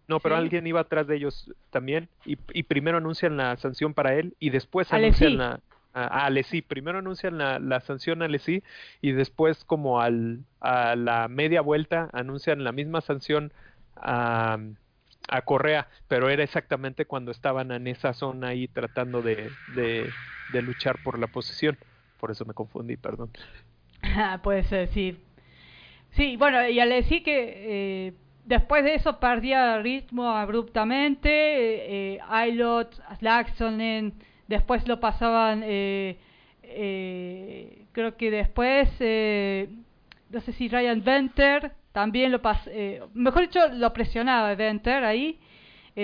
No, 0.08 0.18
pero 0.18 0.34
alguien 0.36 0.66
iba 0.66 0.80
atrás 0.80 1.06
de 1.06 1.16
ellos 1.16 1.52
también 1.70 2.08
y, 2.24 2.36
y, 2.52 2.64
primero 2.64 2.98
anuncian 2.98 3.36
la 3.36 3.56
sanción 3.58 3.94
para 3.94 4.14
él 4.14 4.34
y 4.40 4.50
después 4.50 4.92
anuncian 4.92 5.38
la 5.38 5.60
a, 5.92 6.26
Alessi. 6.26 6.62
Primero 6.62 6.98
anuncian 6.98 7.38
la, 7.38 7.80
sanción 7.80 8.22
a 8.22 8.26
Alessi 8.26 8.62
y 9.00 9.12
después 9.12 9.64
como 9.64 10.00
al, 10.00 10.40
a 10.60 10.96
la 10.96 11.28
media 11.28 11.60
vuelta 11.60 12.08
anuncian 12.12 12.64
la 12.64 12.72
misma 12.72 13.00
sanción 13.00 13.52
a, 13.96 14.58
a 15.28 15.42
Correa, 15.42 15.88
pero 16.08 16.28
era 16.28 16.42
exactamente 16.42 17.04
cuando 17.04 17.30
estaban 17.30 17.72
en 17.72 17.86
esa 17.86 18.12
zona 18.12 18.48
ahí 18.48 18.68
tratando 18.68 19.22
de, 19.22 19.50
luchar 20.52 21.02
por 21.02 21.18
la 21.18 21.26
posición. 21.26 21.78
Por 22.18 22.30
eso 22.30 22.44
me 22.44 22.54
confundí, 22.54 22.96
perdón. 22.96 23.30
puede 24.42 24.64
ser, 24.64 24.88
sí. 24.88 25.18
Sí, 26.10 26.36
bueno, 26.36 26.66
y 26.68 26.80
Alessi 26.80 27.22
que... 27.22 28.08
Eh 28.08 28.14
Después 28.50 28.82
de 28.82 28.94
eso 28.94 29.20
perdía 29.20 29.78
ritmo 29.78 30.30
abruptamente. 30.30 31.28
Eh, 31.30 32.14
eh 32.14 32.18
Ailot, 32.28 33.00
Laxonen, 33.20 34.12
después 34.50 34.86
lo 34.86 35.00
pasaban. 35.00 35.62
Eh, 35.64 36.18
eh, 36.62 37.84
creo 37.92 38.16
que 38.16 38.30
después. 38.30 38.88
no 40.30 40.40
sé 40.40 40.52
si 40.52 40.68
Ryan 40.68 41.02
Venter 41.02 41.72
también 41.92 42.30
lo 42.32 42.42
pasó. 42.42 42.70
mejor 43.14 43.42
dicho, 43.42 43.60
lo 43.68 43.92
presionaba 43.92 44.54
Venter 44.54 45.04
ahí, 45.04 45.38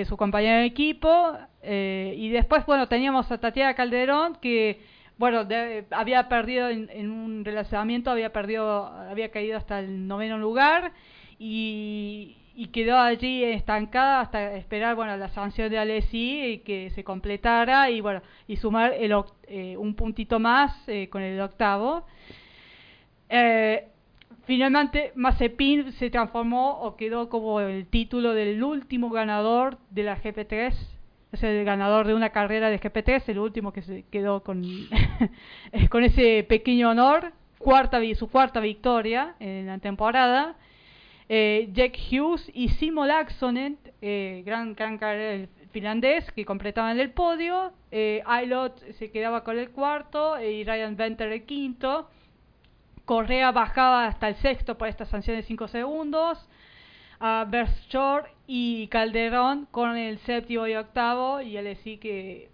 su 0.05 0.17
compañero 0.17 0.59
de 0.59 0.65
equipo. 0.65 1.37
y 1.63 2.29
después, 2.29 2.65
bueno, 2.65 2.87
teníamos 2.87 3.31
a 3.31 3.37
Tatiana 3.37 3.75
Calderón 3.75 4.35
que 4.41 4.79
bueno, 5.17 5.47
había 5.91 6.29
perdido 6.29 6.69
en, 6.69 6.89
en, 6.91 7.09
un 7.09 7.43
relacionamiento, 7.43 8.11
había 8.11 8.31
perdido, 8.31 8.85
había 8.85 9.31
caído 9.31 9.57
hasta 9.57 9.79
el 9.79 10.07
noveno 10.07 10.37
lugar 10.37 10.91
y, 11.39 12.37
quedó 12.65 12.97
allí 12.97 13.43
estancada 13.43 14.19
hasta 14.19 14.53
esperar 14.53 14.95
bueno 14.95 15.15
la 15.15 15.29
sanción 15.29 15.69
de 15.69 15.77
Alessi 15.77 16.41
y 16.43 16.57
que 16.59 16.89
se 16.89 17.03
completara 17.03 17.91
y 17.91 18.01
bueno 18.01 18.23
y 18.47 18.57
sumar 18.57 18.93
el, 18.93 19.13
eh, 19.47 19.77
un 19.77 19.93
puntito 19.93 20.39
más 20.39 20.75
eh, 20.87 21.07
con 21.07 21.21
el 21.21 21.39
octavo. 21.39 22.03
Eh, 23.29 23.87
finalmente 24.45 25.11
Mazepin 25.13 25.91
se 25.93 26.09
transformó 26.09 26.79
o 26.81 26.95
quedó 26.95 27.29
como 27.29 27.59
el 27.59 27.85
título 27.85 28.33
del 28.33 28.63
último 28.63 29.11
ganador 29.11 29.77
de 29.91 30.01
la 30.03 30.19
GP3 30.19 30.73
es 31.33 31.43
el 31.43 31.63
ganador 31.63 32.07
de 32.07 32.15
una 32.15 32.31
carrera 32.31 32.71
de 32.71 32.79
GP3 32.79 33.21
el 33.27 33.37
último 33.37 33.71
que 33.71 33.83
se 33.83 34.03
quedó 34.09 34.41
con 34.41 34.63
con 35.91 36.03
ese 36.03 36.43
pequeño 36.47 36.89
honor 36.89 37.33
cuarta 37.59 37.99
su 38.15 38.29
cuarta 38.29 38.61
victoria 38.61 39.35
en 39.39 39.67
la 39.67 39.77
temporada 39.77 40.55
eh, 41.29 41.69
Jack 41.73 41.97
Hughes 42.09 42.49
y 42.53 42.69
Simo 42.69 43.05
Laxonen, 43.05 43.77
eh, 44.01 44.43
gran, 44.45 44.75
gran 44.75 44.97
carrera 44.97 45.47
finlandés, 45.71 46.31
que 46.31 46.45
completaban 46.45 46.99
el 46.99 47.11
podio. 47.11 47.73
Eh, 47.91 48.23
Ailot 48.25 48.79
se 48.93 49.11
quedaba 49.11 49.43
con 49.43 49.59
el 49.59 49.71
cuarto 49.71 50.41
y 50.41 50.63
Ryan 50.63 50.95
Venter 50.95 51.31
el 51.31 51.43
quinto. 51.43 52.09
Correa 53.05 53.51
bajaba 53.51 54.05
hasta 54.05 54.29
el 54.29 54.35
sexto 54.35 54.77
por 54.77 54.87
esta 54.87 55.05
sanción 55.05 55.37
de 55.37 55.43
5 55.43 55.67
segundos. 55.67 56.49
Uh, 57.19 57.45
y 58.45 58.87
Calderón 58.89 59.67
con 59.71 59.97
el 59.97 60.19
séptimo 60.19 60.67
y 60.67 60.75
octavo. 60.75 61.41
Y 61.41 61.57
él 61.57 61.65
decía 61.65 61.99
que, 61.99 62.49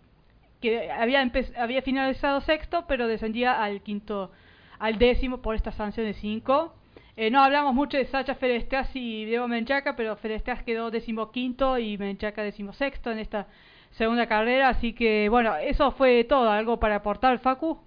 que 0.61 0.91
había, 0.91 1.29
había 1.57 1.81
finalizado 1.81 2.41
sexto, 2.41 2.85
pero 2.87 3.07
descendía 3.07 3.63
al 3.63 3.81
quinto, 3.81 4.31
al 4.79 4.97
décimo 4.97 5.41
por 5.41 5.55
esta 5.55 5.71
sanción 5.71 6.07
de 6.07 6.13
5. 6.13 6.73
Eh, 7.15 7.29
no 7.29 7.43
hablamos 7.43 7.75
mucho 7.75 7.97
de 7.97 8.05
Sacha 8.05 8.33
Ferestaz 8.33 8.89
y 8.95 9.25
Diego 9.25 9.47
Menchaca, 9.47 9.95
pero 9.95 10.15
Ferestaz 10.15 10.63
quedó 10.63 10.89
decimoquinto 10.89 11.77
y 11.77 11.95
Menchaca 11.97 12.41
decimosexto 12.41 13.11
en 13.11 13.19
esta 13.19 13.47
segunda 13.91 14.27
carrera, 14.27 14.69
así 14.69 14.93
que 14.93 15.29
bueno, 15.29 15.55
eso 15.57 15.91
fue 15.91 16.23
todo, 16.23 16.49
algo 16.49 16.79
para 16.79 16.95
aportar, 16.95 17.37
Facu. 17.39 17.77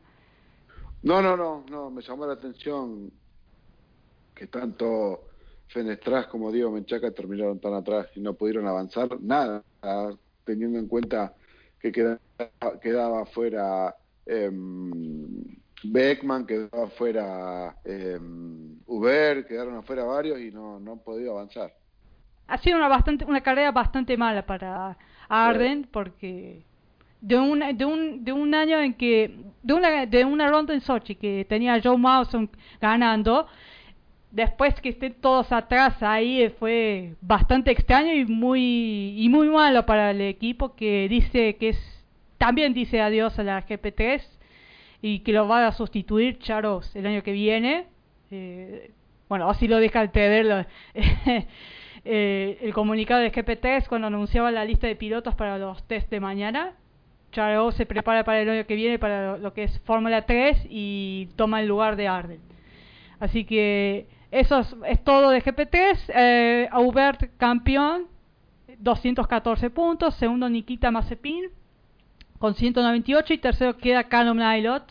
No, 1.02 1.20
no, 1.20 1.36
no, 1.36 1.64
no, 1.68 1.90
me 1.90 2.02
llamó 2.02 2.26
la 2.26 2.34
atención 2.34 3.10
que 4.32 4.46
tanto 4.46 5.24
Fenestras 5.68 6.28
como 6.28 6.52
Diego 6.52 6.70
Menchaca 6.70 7.10
terminaron 7.10 7.58
tan 7.58 7.74
atrás 7.74 8.06
y 8.14 8.20
no 8.20 8.34
pudieron 8.34 8.68
avanzar 8.68 9.20
nada, 9.20 9.64
teniendo 10.44 10.78
en 10.78 10.86
cuenta 10.86 11.34
que 11.80 11.90
quedaba, 11.90 12.20
quedaba 12.80 13.26
fuera 13.26 13.96
eh, 14.24 14.50
Beckman, 15.93 16.47
quedaba 16.47 16.89
fuera 16.89 17.76
eh, 17.84 18.18
Uber, 18.87 19.47
quedaron 19.47 19.76
afuera 19.76 20.05
varios 20.05 20.41
y 20.41 20.51
no, 20.51 20.78
no 20.78 20.93
han 20.93 20.99
podido 21.01 21.32
avanzar. 21.32 21.72
Ha 22.49 22.59
sido 22.59 22.76
una, 22.76 22.89
bastante, 22.89 23.24
una 23.24 23.41
carrera 23.41 23.72
bastante 23.72 24.16
mala 24.16 24.47
para 24.47 24.97
Arden 25.28 25.89
porque 25.91 26.62
de 27.20 27.37
un, 27.39 27.76
de 27.76 27.84
un, 27.84 28.24
de 28.24 28.32
un 28.32 28.55
año 28.55 28.80
en 28.80 28.95
que, 28.95 29.37
de 29.62 29.74
una, 29.74 30.07
de 30.07 30.24
una 30.24 30.49
ronda 30.49 30.74
en 30.74 30.80
Sochi 30.80 31.16
que 31.16 31.45
tenía 31.49 31.74
a 31.74 31.82
Joe 31.82 31.99
Mawson 31.99 32.49
ganando, 32.80 33.49
después 34.30 34.80
que 34.80 34.91
estén 34.91 35.14
todos 35.14 35.51
atrás 35.51 36.03
ahí 36.03 36.49
fue 36.59 37.14
bastante 37.20 37.70
extraño 37.70 38.12
y 38.12 38.24
muy 38.24 39.14
y 39.18 39.28
muy 39.28 39.49
malo 39.49 39.87
para 39.87 40.11
el 40.11 40.20
equipo 40.20 40.76
que 40.76 41.09
dice 41.09 41.57
que 41.57 41.70
es 41.70 42.05
también 42.39 42.74
dice 42.74 43.01
adiós 43.01 43.39
a 43.39 43.43
la 43.43 43.66
GP3 43.66 44.36
y 45.03 45.20
que 45.20 45.32
lo 45.32 45.47
va 45.49 45.66
a 45.66 45.72
sustituir 45.72 46.38
Charos 46.38 46.94
el 46.97 47.07
año 47.07 47.22
que 47.22 47.32
viene 47.32 47.86
eh, 48.30 48.90
bueno 49.28 49.49
así 49.49 49.68
lo 49.68 49.78
deja 49.78 50.03
el 50.03 50.11
eh, 52.05 52.59
el 52.61 52.72
comunicado 52.72 53.20
de 53.20 53.32
GP3 53.32 53.88
cuando 53.88 54.07
anunciaba 54.07 54.51
la 54.51 54.64
lista 54.64 54.86
de 54.86 54.97
pilotos 54.97 55.34
para 55.34 55.59
los 55.59 55.86
test 55.86 56.11
de 56.11 56.20
mañana 56.20 56.74
Charos 57.32 57.74
se 57.74 57.86
prepara 57.86 58.24
para 58.24 58.40
el 58.40 58.49
año 58.49 58.66
que 58.66 58.74
viene 58.74 58.99
para 58.99 59.36
lo 59.38 59.53
que 59.53 59.64
es 59.64 59.80
Fórmula 59.80 60.22
3 60.22 60.66
y 60.70 61.28
toma 61.36 61.61
el 61.61 61.68
lugar 61.68 61.97
de 61.97 62.09
Arden 62.09 62.40
así 63.20 63.44
que 63.44 64.07
eso 64.30 64.61
es, 64.86 65.03
todo 65.05 65.30
de 65.30 65.42
GP3. 65.42 65.99
Eh, 66.09 66.68
Aubert 66.70 67.36
campeón, 67.36 68.07
214 68.78 69.70
puntos. 69.70 70.14
Segundo 70.16 70.49
Nikita 70.49 70.90
Mazepin 70.90 71.51
con 72.39 72.55
198 72.55 73.34
y 73.34 73.39
tercero 73.39 73.76
queda 73.76 74.05
Callum 74.05 74.39
Nailot 74.39 74.84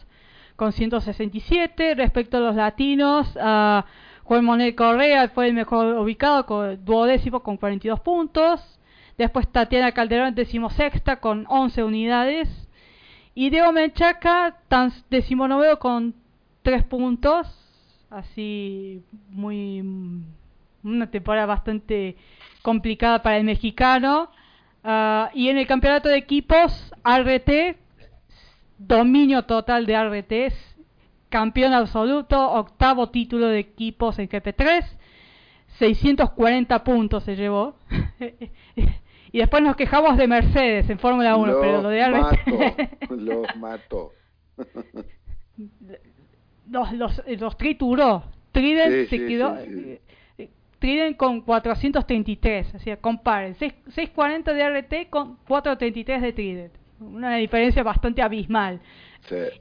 con 0.55 0.71
167. 0.71 1.95
Respecto 1.95 2.37
a 2.37 2.39
los 2.39 2.55
latinos, 2.55 3.31
Juan 4.23 4.45
Manuel 4.45 4.75
Correa 4.75 5.29
fue 5.29 5.47
el 5.47 5.53
mejor 5.53 5.97
ubicado, 5.97 6.45
con 6.45 6.83
duodécimo 6.83 7.41
con 7.41 7.57
42 7.57 7.99
puntos. 7.99 8.79
Después 9.17 9.47
Tatiana 9.47 9.91
Calderón, 9.91 10.35
decimosexta 10.35 11.17
con 11.17 11.45
11 11.47 11.83
unidades. 11.83 12.49
Y 13.33 13.49
Diego 13.49 13.71
Menchaca, 13.71 14.57
decimonoveno 15.09 15.77
con 15.79 16.15
3 16.63 16.83
puntos 16.83 17.61
así 18.09 19.03
muy 19.29 19.83
una 20.83 21.09
temporada 21.09 21.45
bastante 21.45 22.15
complicada 22.61 23.21
para 23.21 23.37
el 23.37 23.43
mexicano. 23.43 24.29
Ah, 24.87 25.31
y 25.33 25.49
en 25.49 25.57
el 25.57 25.65
campeonato 25.65 26.09
de 26.09 26.17
equipos, 26.17 26.93
RT, 27.03 27.75
dominio 28.77 29.41
total 29.41 29.87
de 29.87 29.97
RT, 29.97 30.53
campeón 31.29 31.73
absoluto, 31.73 32.51
octavo 32.51 33.09
título 33.09 33.47
de 33.47 33.57
equipos 33.57 34.19
en 34.19 34.29
GP3, 34.29 34.85
640 35.79 36.83
puntos 36.83 37.23
se 37.23 37.35
llevó. 37.35 37.77
y 39.31 39.39
después 39.39 39.63
nos 39.63 39.75
quejamos 39.75 40.17
de 40.17 40.27
Mercedes 40.27 40.87
en 40.87 40.99
Fórmula 40.99 41.35
1, 41.35 41.53
pero 41.59 41.81
lo 41.81 41.89
de 41.89 42.07
RT... 42.07 43.09
los 43.09 43.55
mató. 43.55 44.11
los, 46.69 46.93
los, 46.93 47.21
los 47.25 47.57
trituró. 47.57 48.23
Trident 48.51 49.09
se 49.09 49.17
quedó. 49.17 49.57
Trident 50.79 51.17
con 51.17 51.41
433, 51.41 52.75
o 52.75 52.79
sea, 52.79 52.97
comparen, 52.97 53.55
640 53.55 54.53
de 54.53 54.69
RT 54.69 55.09
con 55.09 55.37
433 55.47 56.21
de 56.21 56.33
Trident. 56.33 56.73
Una 56.99 57.35
diferencia 57.35 57.83
bastante 57.83 58.21
abismal. 58.21 58.79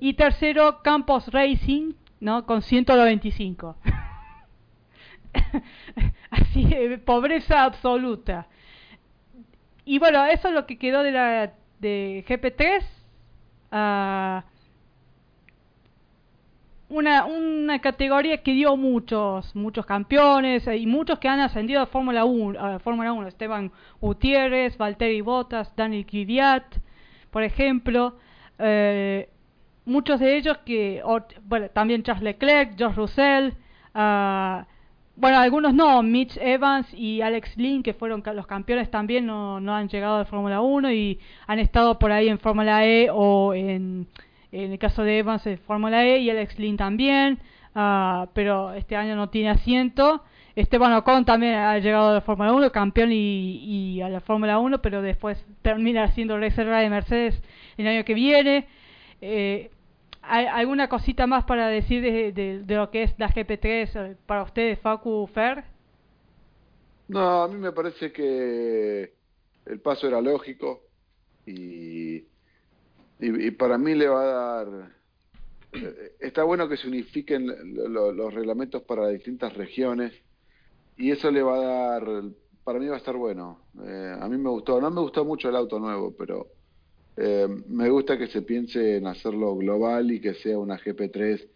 Y 0.01 0.15
tercero, 0.15 0.83
Campos 0.83 1.29
Racing, 1.33 1.95
¿no? 2.21 2.45
Con 2.47 2.63
195. 2.63 3.77
Así, 6.31 6.69
pobreza 7.05 7.65
absoluta. 7.65 8.47
Y 9.85 9.99
bueno, 9.99 10.25
eso 10.27 10.49
es 10.49 10.55
lo 10.55 10.67
que 10.67 10.79
quedó 10.79 11.03
de 11.03 11.13
la 11.13 11.53
de 11.81 12.25
GP3. 12.29 12.83
Uh, 13.73 14.43
una, 16.89 17.25
una 17.25 17.79
categoría 17.81 18.43
que 18.43 18.53
dio 18.53 18.77
muchos 18.77 19.55
muchos 19.57 19.87
campeones 19.87 20.67
eh, 20.67 20.77
y 20.77 20.87
muchos 20.87 21.19
que 21.19 21.29
han 21.29 21.41
ascendido 21.41 21.81
a 21.81 21.87
Fórmula 21.87 22.25
1, 22.25 22.61
a 22.61 22.79
Fórmula 22.79 23.13
1, 23.13 23.29
Esteban 23.29 23.73
Gutiérrez, 24.01 24.77
Valtteri 24.77 25.21
Bottas, 25.21 25.75
Daniel 25.77 26.07
Kvyat, 26.07 26.77
por 27.31 27.43
ejemplo, 27.43 28.17
eh, 28.59 29.29
muchos 29.85 30.21
de 30.21 30.37
ellos 30.37 30.59
que 30.59 31.03
bueno, 31.45 31.69
también 31.71 32.03
Charles 32.03 32.23
Leclerc, 32.23 32.77
George 32.77 32.97
Russell, 32.97 33.53
uh, 33.95 34.65
bueno, 35.17 35.39
algunos 35.39 35.75
no, 35.75 36.03
Mitch 36.03 36.37
Evans 36.39 36.93
y 36.93 37.21
Alex 37.21 37.57
Lynn, 37.57 37.83
que 37.83 37.95
fueron 37.95 38.23
los 38.35 38.47
campeones 38.47 38.91
también, 38.91 39.27
no, 39.27 39.61
no 39.61 39.75
han 39.75 39.89
llegado 39.89 40.19
a 40.19 40.25
Fórmula 40.25 40.61
1 40.61 40.93
y 40.93 41.21
han 41.47 41.61
estado 41.61 41.99
por 41.99 42.11
ahí 42.11 42.29
en 42.29 42.39
Fórmula 42.39 42.85
E 42.85 43.09
o 43.13 43.55
en 43.55 44.09
en 44.55 44.73
el 44.73 44.79
caso 44.79 45.03
de 45.03 45.19
Evans 45.19 45.45
es 45.47 45.59
Fórmula 45.61 46.05
E 46.05 46.19
y 46.19 46.31
Alex 46.31 46.59
Lynn 46.61 46.77
también, 46.77 47.41
uh, 47.75 48.29
pero 48.35 48.73
este 48.73 48.95
año 48.95 49.17
no 49.17 49.29
tiene 49.29 49.51
asiento. 49.51 50.23
Esteban 50.55 50.93
Ocon 50.93 51.25
también 51.25 51.55
ha 51.55 51.77
llegado 51.81 52.11
a 52.11 52.15
la 52.15 52.21
Fórmula 52.21 52.53
1, 52.53 52.71
campeón 52.71 53.11
y, 53.13 54.01
a 54.01 54.09
la 54.09 54.21
Fórmula 54.21 54.61
1, 54.61 54.81
pero 54.81 55.03
después 55.03 55.45
termina 55.63 56.07
siendo 56.13 56.39
reserva 56.39 56.79
de 56.79 56.89
Mercedes 56.89 57.43
el 57.77 57.89
año 57.89 58.05
que 58.05 58.15
viene. 58.15 58.69
Eh, 59.21 59.71
¿Hay 60.23 60.47
alguna 60.47 60.89
cosita 60.89 61.27
más 61.27 61.45
para 61.45 61.67
decir 61.67 62.01
de, 62.01 62.31
de, 62.31 62.61
de, 62.61 62.75
lo 62.77 62.91
que 62.93 63.03
es 63.03 63.15
la 63.19 63.29
GP3 63.29 63.65
eh, 63.65 64.17
para 64.25 64.45
ustedes, 64.45 64.79
Facu 64.79 65.29
Fer? 65.35 65.65
No, 67.09 67.43
a 67.43 67.49
mí 67.49 67.57
me 67.57 67.73
parece 67.73 68.13
que 68.13 69.13
el 69.67 69.81
paso 69.81 70.07
era 70.07 70.21
lógico 70.21 70.83
y 71.45 72.23
y, 73.27 73.51
para 73.53 73.79
mí 73.79 73.95
le 73.95 74.09
va 74.09 74.23
a 74.23 74.65
dar... 74.65 74.93
Eh, 75.73 76.13
está 76.21 76.45
bueno 76.45 76.69
que 76.69 76.77
se 76.77 76.89
unifiquen 76.89 77.47
los 77.75 78.35
reglamentos 78.35 78.83
para 78.83 79.09
distintas 79.09 79.55
regiones 79.55 80.13
y 80.97 81.11
eso 81.11 81.31
le 81.31 81.43
va 81.43 81.57
a 81.57 81.91
dar... 81.91 82.23
Para 82.65 82.79
mí 82.79 82.87
va 82.87 82.95
a 82.95 82.99
estar 82.99 83.17
bueno. 83.17 83.61
Eh, 83.85 84.17
a 84.19 84.29
mí 84.29 84.39
me 84.39 84.49
gustó, 84.49 84.81
no 84.81 84.91
me 84.91 85.01
gustó 85.01 85.25
mucho 85.25 85.49
el 85.49 85.57
auto 85.57 85.79
nuevo, 85.79 86.15
pero 86.17 86.47
eh, 87.17 87.47
me 87.69 87.91
gusta 87.91 88.17
que 88.17 88.27
se 88.29 88.43
piense 88.43 88.97
en 88.97 89.07
hacerlo 89.07 89.57
global 89.57 90.11
y 90.11 90.21
que 90.21 90.35
sea 90.35 90.59
una 90.59 90.79
GP3 90.79 91.47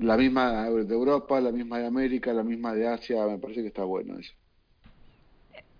la 0.00 0.16
misma 0.16 0.70
de 0.70 0.94
Europa, 0.94 1.40
la 1.40 1.52
misma 1.52 1.78
de 1.78 1.86
América, 1.86 2.32
la 2.32 2.42
misma 2.42 2.72
de 2.72 2.88
Asia, 2.88 3.26
me 3.26 3.38
parece 3.38 3.60
que 3.60 3.68
está 3.68 3.84
bueno 3.84 4.18
eso. 4.18 4.32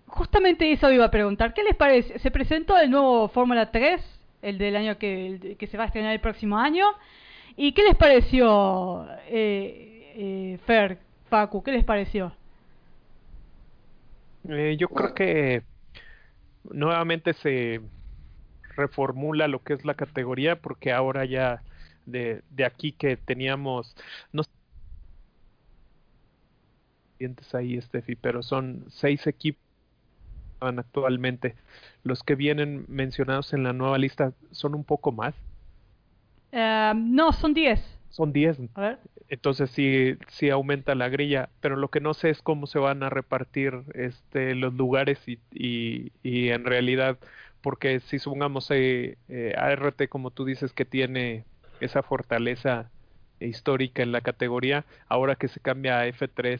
Justamente 0.05 0.71
eso 0.71 0.91
iba 0.91 1.05
a 1.05 1.11
preguntar, 1.11 1.53
¿qué 1.53 1.63
les 1.63 1.75
parece? 1.75 2.19
¿Se 2.19 2.31
presentó 2.31 2.77
el 2.77 2.91
nuevo 2.91 3.29
Fórmula 3.29 3.71
3? 3.71 4.01
El 4.41 4.57
del 4.57 4.75
año 4.75 4.97
que, 4.97 5.55
que 5.57 5.67
se 5.67 5.77
va 5.77 5.83
a 5.83 5.87
estrenar 5.87 6.13
el 6.13 6.19
próximo 6.19 6.57
año. 6.57 6.85
¿Y 7.55 7.73
qué 7.73 7.83
les 7.83 7.95
pareció, 7.95 9.07
eh, 9.27 10.13
eh, 10.15 10.59
Fer, 10.65 10.99
Facu? 11.29 11.61
¿Qué 11.63 11.71
les 11.71 11.83
pareció? 11.83 12.33
Eh, 14.49 14.75
yo 14.79 14.87
creo 14.87 15.13
que 15.13 15.63
nuevamente 16.63 17.33
se 17.33 17.81
reformula 18.75 19.47
lo 19.47 19.63
que 19.63 19.73
es 19.73 19.85
la 19.85 19.93
categoría 19.93 20.55
porque 20.55 20.91
ahora 20.91 21.25
ya 21.25 21.61
de, 22.05 22.41
de 22.49 22.65
aquí 22.65 22.93
que 22.93 23.17
teníamos 23.17 23.95
no 24.31 24.43
ahí 27.53 27.79
Steffi 27.81 28.15
pero 28.15 28.41
son 28.41 28.85
seis 28.89 29.27
equipos 29.27 29.70
actualmente. 30.61 31.55
Los 32.03 32.23
que 32.23 32.35
vienen 32.35 32.85
mencionados 32.87 33.53
en 33.53 33.63
la 33.63 33.73
nueva 33.73 33.97
lista 33.97 34.33
son 34.51 34.75
un 34.75 34.83
poco 34.83 35.11
más. 35.11 35.33
Eh, 36.51 36.93
no, 36.95 37.31
son 37.33 37.53
10. 37.53 37.79
Son 38.09 38.33
10. 38.33 38.59
Entonces 39.29 39.71
sí, 39.71 40.17
sí 40.27 40.49
aumenta 40.49 40.95
la 40.95 41.09
grilla, 41.09 41.49
pero 41.61 41.77
lo 41.77 41.89
que 41.89 42.01
no 42.01 42.13
sé 42.13 42.29
es 42.29 42.41
cómo 42.41 42.67
se 42.67 42.79
van 42.79 43.03
a 43.03 43.09
repartir 43.09 43.83
este, 43.93 44.55
los 44.55 44.73
lugares 44.73 45.19
y, 45.25 45.39
y, 46.21 46.49
en 46.49 46.65
realidad, 46.65 47.17
porque 47.61 48.01
si 48.01 48.19
sumamos 48.19 48.69
eh, 48.71 49.17
eh, 49.29 49.53
ART, 49.57 50.09
como 50.09 50.31
tú 50.31 50.43
dices, 50.43 50.73
que 50.73 50.83
tiene 50.83 51.45
esa 51.79 52.03
fortaleza 52.03 52.91
histórica 53.39 54.03
en 54.03 54.11
la 54.11 54.21
categoría, 54.21 54.85
ahora 55.07 55.35
que 55.35 55.47
se 55.47 55.61
cambia 55.61 55.99
a 55.99 56.07
F3 56.07 56.59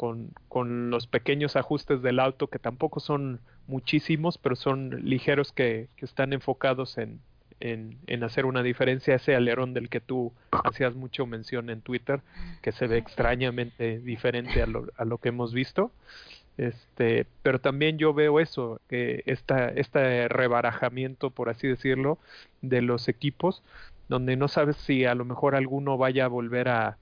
con, 0.00 0.30
con 0.48 0.88
los 0.88 1.06
pequeños 1.06 1.56
ajustes 1.56 2.00
del 2.00 2.20
auto 2.20 2.46
que 2.46 2.58
tampoco 2.58 3.00
son 3.00 3.38
muchísimos, 3.66 4.38
pero 4.38 4.56
son 4.56 5.04
ligeros 5.04 5.52
que, 5.52 5.88
que 5.96 6.06
están 6.06 6.32
enfocados 6.32 6.96
en, 6.96 7.20
en, 7.60 7.98
en, 8.06 8.24
hacer 8.24 8.46
una 8.46 8.62
diferencia, 8.62 9.16
ese 9.16 9.34
alerón 9.36 9.74
del 9.74 9.90
que 9.90 10.00
tú 10.00 10.32
hacías 10.64 10.94
mucho 10.94 11.26
mención 11.26 11.68
en 11.68 11.82
Twitter, 11.82 12.22
que 12.62 12.72
se 12.72 12.86
ve 12.86 12.96
extrañamente 12.96 14.00
diferente 14.00 14.62
a 14.62 14.66
lo, 14.66 14.86
a 14.96 15.04
lo 15.04 15.18
que 15.18 15.28
hemos 15.28 15.52
visto. 15.52 15.92
Este, 16.56 17.26
pero 17.42 17.60
también 17.60 17.98
yo 17.98 18.14
veo 18.14 18.40
eso, 18.40 18.80
que 18.88 19.22
esta, 19.26 19.68
este 19.68 20.28
rebarajamiento, 20.28 21.28
por 21.28 21.50
así 21.50 21.68
decirlo, 21.68 22.16
de 22.62 22.80
los 22.80 23.06
equipos, 23.08 23.62
donde 24.08 24.36
no 24.36 24.48
sabes 24.48 24.76
si 24.76 25.04
a 25.04 25.14
lo 25.14 25.26
mejor 25.26 25.54
alguno 25.54 25.98
vaya 25.98 26.24
a 26.24 26.28
volver 26.28 26.70
a, 26.70 26.96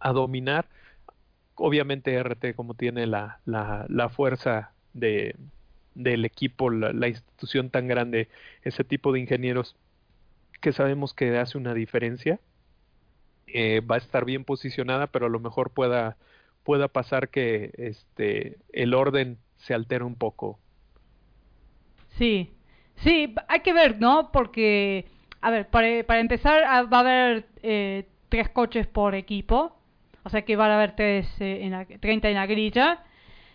a 0.00 0.12
dominar. 0.12 0.66
Obviamente 1.62 2.20
RT 2.22 2.54
como 2.56 2.74
tiene 2.74 3.06
la, 3.06 3.40
la, 3.44 3.86
la 3.88 4.08
fuerza 4.08 4.72
de, 4.94 5.36
del 5.94 6.24
equipo, 6.24 6.70
la, 6.70 6.92
la, 6.92 7.08
institución 7.08 7.70
tan 7.70 7.86
grande, 7.86 8.28
ese 8.62 8.82
tipo 8.84 9.12
de 9.12 9.20
ingenieros 9.20 9.76
que 10.60 10.72
sabemos 10.72 11.14
que 11.14 11.36
hace 11.38 11.58
una 11.58 11.74
diferencia, 11.74 12.40
eh, 13.46 13.80
va 13.80 13.96
a 13.96 13.98
estar 13.98 14.24
bien 14.24 14.44
posicionada, 14.44 15.08
pero 15.08 15.26
a 15.26 15.30
lo 15.30 15.40
mejor 15.40 15.70
pueda 15.70 16.16
pueda 16.62 16.88
pasar 16.88 17.30
que 17.30 17.72
este 17.78 18.58
el 18.72 18.94
orden 18.94 19.38
se 19.56 19.74
altere 19.74 20.04
un 20.04 20.14
poco. 20.14 20.58
Sí, 22.18 22.52
sí, 22.96 23.34
hay 23.48 23.60
que 23.60 23.72
ver, 23.72 23.98
¿no? 23.98 24.30
Porque, 24.32 25.06
a 25.40 25.50
ver, 25.50 25.68
para, 25.68 26.04
para 26.04 26.20
empezar 26.20 26.62
ah, 26.64 26.82
va 26.82 26.98
a 26.98 27.00
haber 27.00 27.46
eh, 27.62 28.06
tres 28.28 28.48
coches 28.50 28.86
por 28.86 29.14
equipo, 29.14 29.76
o 30.22 30.30
sea 30.30 30.42
que 30.42 30.56
van 30.56 30.70
a 30.70 30.76
haber 30.76 30.96
tres, 30.96 31.26
eh, 31.40 31.60
en 31.62 31.72
la, 31.72 31.84
30 31.84 32.28
en 32.28 32.34
la 32.34 32.46
grilla, 32.46 33.04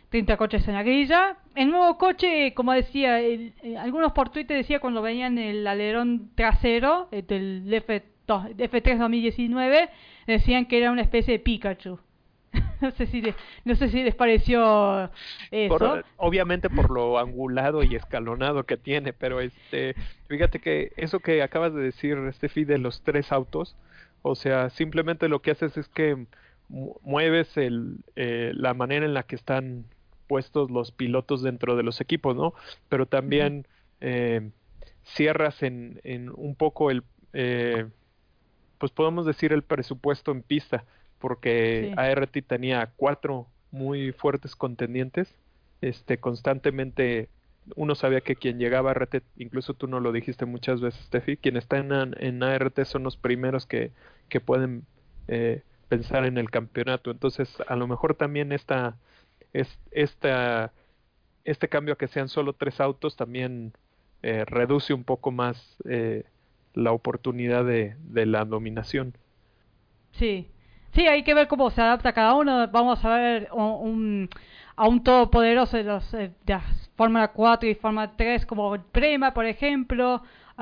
30 0.09 0.37
coches 0.37 0.67
en 0.67 0.73
la 0.75 0.83
grilla. 0.83 1.37
El 1.55 1.69
nuevo 1.69 1.97
coche, 1.97 2.53
como 2.53 2.73
decía, 2.73 3.21
eh, 3.21 3.51
algunos 3.79 4.13
por 4.13 4.29
Twitter 4.29 4.57
decía 4.57 4.79
cuando 4.79 5.01
venían 5.01 5.37
el 5.37 5.65
alerón 5.67 6.31
trasero 6.35 7.07
eh, 7.11 7.21
del 7.21 7.65
F2, 7.67 8.55
F3 8.55 8.97
2019, 8.97 9.89
decían 10.27 10.65
que 10.65 10.77
era 10.77 10.91
una 10.91 11.01
especie 11.01 11.33
de 11.33 11.39
Pikachu. 11.39 11.99
no 12.81 12.91
sé 12.91 13.07
si 13.07 13.21
les, 13.21 13.35
no 13.63 13.75
sé 13.75 13.89
si 13.89 14.03
les 14.03 14.15
pareció 14.15 15.09
eso. 15.51 16.03
Obviamente 16.17 16.69
por 16.69 16.89
lo 16.89 17.19
angulado 17.19 17.83
y 17.83 17.95
escalonado 17.95 18.65
que 18.65 18.77
tiene, 18.77 19.13
pero 19.13 19.41
este, 19.41 19.95
fíjate 20.27 20.59
que 20.59 20.91
eso 20.97 21.19
que 21.19 21.41
acabas 21.43 21.73
de 21.73 21.81
decir, 21.81 22.17
Steffi, 22.33 22.63
de 22.65 22.77
los 22.77 23.01
tres 23.01 23.31
autos, 23.31 23.75
o 24.21 24.35
sea, 24.35 24.69
simplemente 24.69 25.29
lo 25.29 25.41
que 25.41 25.51
haces 25.51 25.77
es 25.77 25.87
que 25.89 26.25
mueves 26.69 27.57
el, 27.57 27.97
eh, 28.15 28.51
la 28.55 28.73
manera 28.73 29.05
en 29.05 29.13
la 29.13 29.23
que 29.23 29.35
están 29.35 29.85
puestos 30.27 30.71
los 30.71 30.91
pilotos 30.91 31.43
dentro 31.43 31.75
de 31.75 31.83
los 31.83 32.01
equipos, 32.01 32.35
¿no? 32.35 32.53
Pero 32.89 33.05
también 33.05 33.57
uh 33.57 33.59
-huh. 33.59 33.65
eh, 34.01 34.49
cierras 35.03 35.61
en, 35.63 36.01
en, 36.03 36.31
un 36.35 36.55
poco 36.55 36.89
el, 36.91 37.03
eh, 37.33 37.85
pues 38.77 38.91
podemos 38.91 39.25
decir 39.25 39.53
el 39.53 39.61
presupuesto 39.61 40.31
en 40.31 40.41
pista 40.41 40.85
porque 41.19 41.89
sí. 41.89 41.93
ART 41.97 42.37
tenía 42.47 42.91
cuatro 42.95 43.47
muy 43.71 44.11
fuertes 44.11 44.55
contendientes, 44.55 45.33
este 45.81 46.17
constantemente 46.17 47.29
uno 47.75 47.95
sabía 47.95 48.21
que 48.21 48.35
quien 48.35 48.59
llegaba 48.59 48.91
a 48.91 48.93
ART, 48.93 49.23
incluso 49.37 49.73
tú 49.73 49.87
no 49.87 49.99
lo 49.99 50.11
dijiste 50.11 50.45
muchas 50.45 50.81
veces, 50.81 51.03
Steffi, 51.05 51.37
quien 51.37 51.57
está 51.57 51.77
en, 51.77 52.15
en 52.19 52.43
ART 52.43 52.83
son 52.85 53.03
los 53.03 53.17
primeros 53.17 53.65
que, 53.65 53.91
que 54.29 54.39
pueden 54.39 54.83
eh, 55.27 55.63
pensar 55.97 56.25
en 56.25 56.37
el 56.37 56.49
campeonato. 56.49 57.11
Entonces, 57.11 57.55
a 57.67 57.75
lo 57.75 57.87
mejor 57.87 58.15
también 58.15 58.51
esta, 58.51 58.97
es, 59.53 59.79
esta, 59.91 60.71
este 61.43 61.69
cambio 61.69 61.93
a 61.93 61.97
que 61.97 62.07
sean 62.07 62.29
solo 62.29 62.53
tres 62.53 62.79
autos 62.79 63.15
también 63.15 63.73
eh, 64.23 64.45
reduce 64.45 64.93
un 64.93 65.03
poco 65.03 65.31
más 65.31 65.77
eh, 65.89 66.23
la 66.73 66.91
oportunidad 66.91 67.65
de, 67.65 67.95
de 67.99 68.25
la 68.25 68.45
dominación. 68.45 69.13
Sí, 70.11 70.47
Sí, 70.95 71.05
hay 71.07 71.23
que 71.23 71.33
ver 71.33 71.49
cómo 71.49 71.69
se 71.71 71.81
adapta 71.81 72.13
cada 72.13 72.33
uno. 72.35 72.69
Vamos 72.69 73.03
a 73.03 73.17
ver 73.17 73.49
a 73.51 73.55
un 74.87 75.03
todopoderoso 75.03 75.75
de, 75.75 75.83
los, 75.83 76.13
eh, 76.13 76.31
de 76.45 76.53
la 76.53 76.61
Fórmula 76.95 77.27
4 77.33 77.67
y 77.69 77.75
Fórmula 77.75 78.13
3 78.15 78.45
como 78.45 78.77
Prema, 78.93 79.33
por 79.33 79.45
ejemplo, 79.45 80.23
uh, 80.57 80.61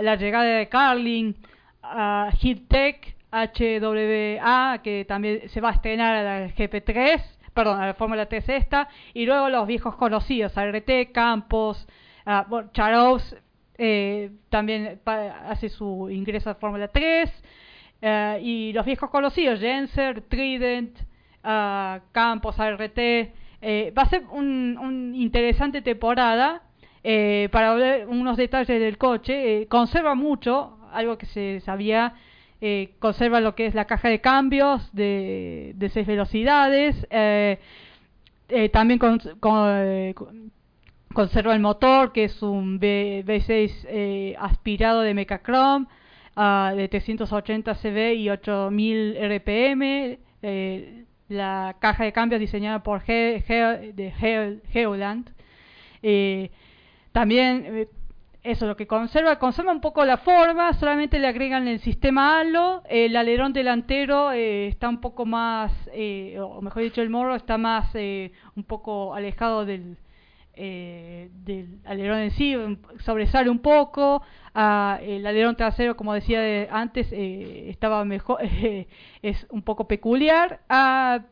la 0.00 0.16
llegada 0.16 0.44
de 0.44 0.68
Carlin, 0.68 1.36
uh, 1.82 2.30
Tech, 2.68 3.16
HWA, 3.34 4.80
que 4.82 5.04
también 5.06 5.48
se 5.48 5.60
va 5.60 5.70
a 5.70 5.72
estrenar 5.72 6.16
a 6.16 6.22
la 6.22 6.48
GP3, 6.48 7.22
perdón, 7.52 7.80
a 7.80 7.86
la 7.86 7.94
Fórmula 7.94 8.26
3 8.26 8.48
esta, 8.48 8.88
y 9.12 9.26
luego 9.26 9.48
los 9.48 9.66
viejos 9.66 9.96
conocidos, 9.96 10.52
RT, 10.54 11.12
Campos, 11.12 11.86
uh, 12.26 12.62
eh, 13.76 14.30
también 14.48 15.00
hace 15.04 15.68
su 15.68 16.08
ingreso 16.10 16.50
a 16.50 16.54
Fórmula 16.54 16.88
3, 16.88 17.30
Uh, 18.04 18.36
y 18.38 18.72
los 18.74 18.84
viejos 18.84 19.08
conocidos, 19.08 19.60
Jenser, 19.60 20.20
Trident, 20.28 20.94
uh, 21.42 22.00
Campos, 22.12 22.60
ART. 22.60 22.98
Eh, 22.98 23.94
va 23.96 24.02
a 24.02 24.08
ser 24.10 24.24
un, 24.30 24.76
un 24.78 25.14
interesante 25.14 25.80
temporada 25.80 26.60
eh, 27.02 27.48
para 27.50 27.72
ver 27.72 28.06
unos 28.06 28.36
detalles 28.36 28.78
del 28.78 28.98
coche. 28.98 29.62
Eh, 29.62 29.68
conserva 29.68 30.14
mucho, 30.14 30.76
algo 30.92 31.16
que 31.16 31.24
se 31.24 31.60
sabía. 31.60 32.12
Conserva 32.98 33.40
lo 33.40 33.54
que 33.54 33.66
es 33.66 33.74
la 33.74 33.86
caja 33.86 34.08
de 34.08 34.20
cambios 34.20 34.88
de, 34.94 35.90
seis 35.92 36.06
velocidades. 36.06 37.06
también 38.72 38.98
con, 38.98 39.18
con, 39.40 40.52
conserva 41.12 41.54
el 41.54 41.60
motor, 41.60 42.12
que 42.12 42.24
es 42.24 42.42
un 42.42 42.76
V, 42.76 43.24
V6 43.26 44.36
aspirado 44.38 45.00
de 45.00 45.14
Mechachrome 45.14 45.86
uh, 46.36 46.74
de 46.74 46.88
380 46.88 47.74
CV 47.74 48.14
y 48.14 48.30
8000 48.30 49.16
RPM. 49.20 50.18
Eh, 50.42 51.04
la 51.28 51.76
caja 51.80 52.04
de 52.04 52.12
cambios 52.12 52.40
diseñada 52.40 52.82
por 52.82 53.00
Ge 53.00 53.42
Ge 53.46 53.92
de. 53.94 54.12
Eh, 56.02 56.50
también, 57.12 57.64
eh, 57.66 57.88
eso 58.44 58.66
lo 58.66 58.76
que 58.76 58.86
conserva, 58.86 59.38
conserva 59.38 59.72
un 59.72 59.80
poco 59.80 60.04
la 60.04 60.18
forma, 60.18 60.72
solamente 60.74 61.18
le 61.18 61.26
agregan 61.26 61.66
el 61.66 61.80
sistema 61.80 62.38
halo. 62.38 62.82
El 62.88 63.16
alerón 63.16 63.52
delantero 63.52 64.30
eh, 64.32 64.68
está 64.68 64.88
un 64.88 65.00
poco 65.00 65.26
más, 65.26 65.72
o 66.40 66.62
mejor 66.62 66.82
dicho, 66.82 67.02
el 67.02 67.10
morro 67.10 67.34
está 67.34 67.58
más 67.58 67.92
un 67.94 68.64
poco 68.64 69.14
alejado 69.14 69.64
del, 69.64 69.96
eh, 70.56 71.30
del 71.44 71.80
alerón 71.84 72.20
en 72.20 72.30
sí 72.30 72.54
sobresale 73.00 73.50
un 73.50 73.58
poco 73.58 74.22
uh, 74.54 75.02
el 75.02 75.26
alerón 75.26 75.56
trasero 75.56 75.96
como 75.96 76.14
decía 76.14 76.40
de, 76.40 76.68
antes 76.70 77.08
eh, 77.10 77.70
estaba 77.70 78.04
mejor 78.04 78.38
eh, 78.40 78.86
es 79.22 79.46
un 79.50 79.62
poco 79.62 79.88
peculiar 79.88 80.60
uh, 80.70 81.22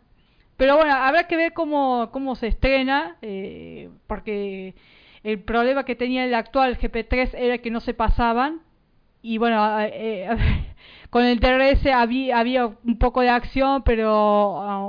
pero 0.57 0.77
bueno 0.77 0.93
habrá 0.93 1.29
que 1.29 1.37
ver 1.37 1.53
cómo, 1.53 2.11
cómo 2.13 2.35
se 2.35 2.49
estrena 2.49 3.17
eh, 3.23 3.91
porque 4.09 4.75
el 5.25 5.41
problema 5.41 5.85
que 5.85 5.97
tenía 5.97 6.25
el 6.25 6.35
actual 6.35 6.79
GP3 6.79 7.31
era 7.35 7.59
que 7.59 7.71
no 7.71 7.81
se 7.81 7.95
pasaban 7.95 8.61
y 9.23 9.39
bueno 9.39 9.61
con 11.11 11.25
el 11.25 11.39
DRS 11.39 11.87
había, 11.87 12.39
había 12.39 12.67
un 12.67 12.99
poco 12.99 13.21
de 13.21 13.31
acción 13.31 13.83
pero 13.83 14.09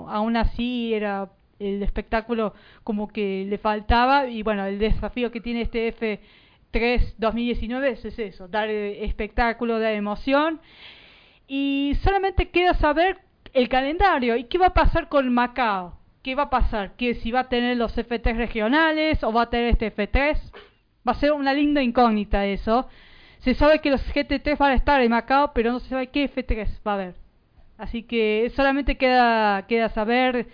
aún 0.09 0.37
así 0.37 0.93
era 0.93 1.29
el 1.59 1.83
espectáculo 1.83 2.53
como 2.83 3.07
que 3.07 3.45
le 3.47 3.57
faltaba 3.57 4.27
y 4.27 4.43
bueno, 4.43 4.65
el 4.65 4.79
desafío 4.79 5.31
que 5.31 5.41
tiene 5.41 5.61
este 5.61 5.93
F3 5.95 7.15
2019 7.17 7.91
es 7.91 8.19
eso, 8.19 8.47
dar 8.47 8.69
espectáculo, 8.69 9.79
dar 9.79 9.93
emoción. 9.93 10.59
Y 11.47 11.93
solamente 12.03 12.49
queda 12.49 12.73
saber 12.75 13.19
el 13.53 13.69
calendario 13.69 14.35
y 14.35 14.45
qué 14.45 14.57
va 14.57 14.67
a 14.67 14.73
pasar 14.73 15.09
con 15.09 15.31
Macao, 15.33 15.97
qué 16.23 16.35
va 16.35 16.43
a 16.43 16.49
pasar, 16.49 16.95
que 16.95 17.15
si 17.15 17.31
va 17.31 17.41
a 17.41 17.49
tener 17.49 17.77
los 17.77 17.95
F3 17.97 18.35
regionales 18.35 19.23
o 19.23 19.31
va 19.31 19.43
a 19.43 19.49
tener 19.49 19.69
este 19.69 19.93
F3, 19.95 20.39
va 21.07 21.11
a 21.11 21.15
ser 21.15 21.33
una 21.33 21.53
linda 21.53 21.81
incógnita 21.81 22.45
eso. 22.45 22.87
Se 23.39 23.53
sabe 23.53 23.79
que 23.79 23.89
los 23.91 24.01
GT3 24.13 24.57
van 24.57 24.71
a 24.71 24.75
estar 24.75 25.01
en 25.01 25.11
Macao, 25.11 25.51
pero 25.53 25.71
no 25.71 25.79
se 25.79 25.89
sabe 25.89 26.07
qué 26.07 26.33
F3 26.33 26.79
va 26.87 26.91
a 26.91 26.95
haber. 26.95 27.15
Así 27.77 28.03
que 28.03 28.51
solamente 28.55 28.95
queda 28.97 29.65
queda 29.67 29.89
saber 29.89 30.47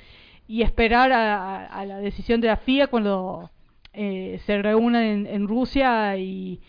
y 0.48 0.64
esperar 0.64 1.12
a, 1.12 1.68
a, 1.68 1.86
la 1.86 2.00
decisión 2.00 2.42
de 2.42 2.48
la 2.48 2.58
FIA 2.58 2.88
cuando 2.88 3.52
eh, 3.94 4.40
se 4.46 4.62
reúnan 4.62 5.04
en, 5.04 5.28
en 5.28 5.48
Rusia 5.48 6.18
y, 6.18 6.60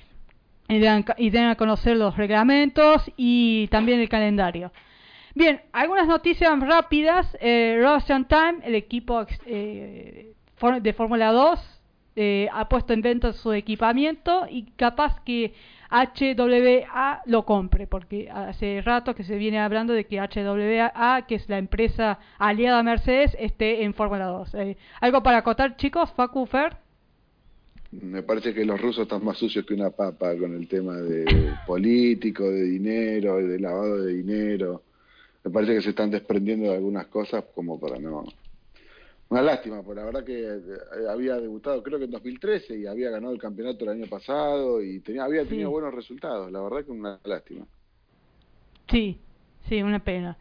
y, 0.68 0.78
den, 0.78 1.04
y, 1.16 1.30
den, 1.30 1.46
a 1.46 1.54
conocer 1.54 1.96
los 1.96 2.16
reglamentos 2.16 3.10
y 3.16 3.68
también 3.68 4.00
el 4.00 4.10
calendario. 4.10 4.70
Bien, 5.34 5.60
algunas 5.72 6.06
noticias 6.06 6.58
rápidas. 6.60 7.36
Eh, 7.40 7.80
Russian 7.82 8.26
Time, 8.26 8.58
el 8.64 8.74
equipo 8.74 9.26
eh, 9.46 10.32
de 10.80 10.92
Fórmula 10.92 11.32
2, 11.32 11.80
eh, 12.16 12.48
ha 12.52 12.68
puesto 12.68 12.92
en 12.92 13.02
venta 13.02 13.32
su 13.32 13.52
equipamiento 13.52 14.46
y 14.50 14.64
capaz 14.72 15.20
que 15.24 15.54
HWA 15.90 17.22
lo 17.26 17.44
compre, 17.44 17.86
porque 17.86 18.28
hace 18.30 18.82
rato 18.82 19.14
que 19.14 19.24
se 19.24 19.36
viene 19.36 19.58
hablando 19.58 19.92
de 19.92 20.04
que 20.04 20.20
HWA, 20.20 21.26
que 21.26 21.34
es 21.36 21.48
la 21.48 21.58
empresa 21.58 22.18
aliada 22.38 22.80
a 22.80 22.82
Mercedes, 22.82 23.36
esté 23.38 23.84
en 23.84 23.94
Fórmula 23.94 24.26
2. 24.26 24.54
Eh, 24.54 24.76
¿Algo 25.00 25.22
para 25.22 25.38
acotar, 25.38 25.76
chicos? 25.76 26.10
Facu, 26.12 26.46
Fer. 26.46 26.76
Me 27.92 28.22
parece 28.22 28.54
que 28.54 28.64
los 28.64 28.80
rusos 28.80 29.02
están 29.02 29.24
más 29.24 29.36
sucios 29.36 29.66
que 29.66 29.74
una 29.74 29.90
papa 29.90 30.36
con 30.36 30.54
el 30.54 30.68
tema 30.68 30.96
de 30.96 31.54
político, 31.66 32.48
de 32.48 32.62
dinero, 32.62 33.36
de 33.36 33.58
lavado 33.58 34.04
de 34.04 34.14
dinero. 34.14 34.82
Me 35.44 35.50
parece 35.50 35.74
que 35.74 35.82
se 35.82 35.90
están 35.90 36.10
desprendiendo 36.10 36.70
de 36.70 36.76
algunas 36.76 37.06
cosas 37.06 37.44
como 37.54 37.78
para 37.80 37.98
no 37.98 38.24
una 39.30 39.42
lástima, 39.42 39.82
porque 39.82 40.00
la 40.00 40.06
verdad 40.06 40.24
que 40.24 40.42
eh, 40.42 41.08
había 41.08 41.36
debutado 41.36 41.82
creo 41.84 41.98
que 41.98 42.06
en 42.06 42.10
2013 42.10 42.78
y 42.78 42.86
había 42.86 43.10
ganado 43.10 43.32
el 43.32 43.38
campeonato 43.38 43.84
el 43.84 43.90
año 43.90 44.06
pasado 44.08 44.82
y 44.82 44.98
tenía, 45.00 45.22
había 45.22 45.44
tenido 45.44 45.70
buenos 45.70 45.94
resultados, 45.94 46.50
la 46.50 46.60
verdad 46.60 46.84
que 46.84 46.90
una 46.90 47.20
lástima. 47.24 47.64
Sí, 48.88 49.18
sí, 49.68 49.82
una 49.82 50.00
pena. 50.00 50.36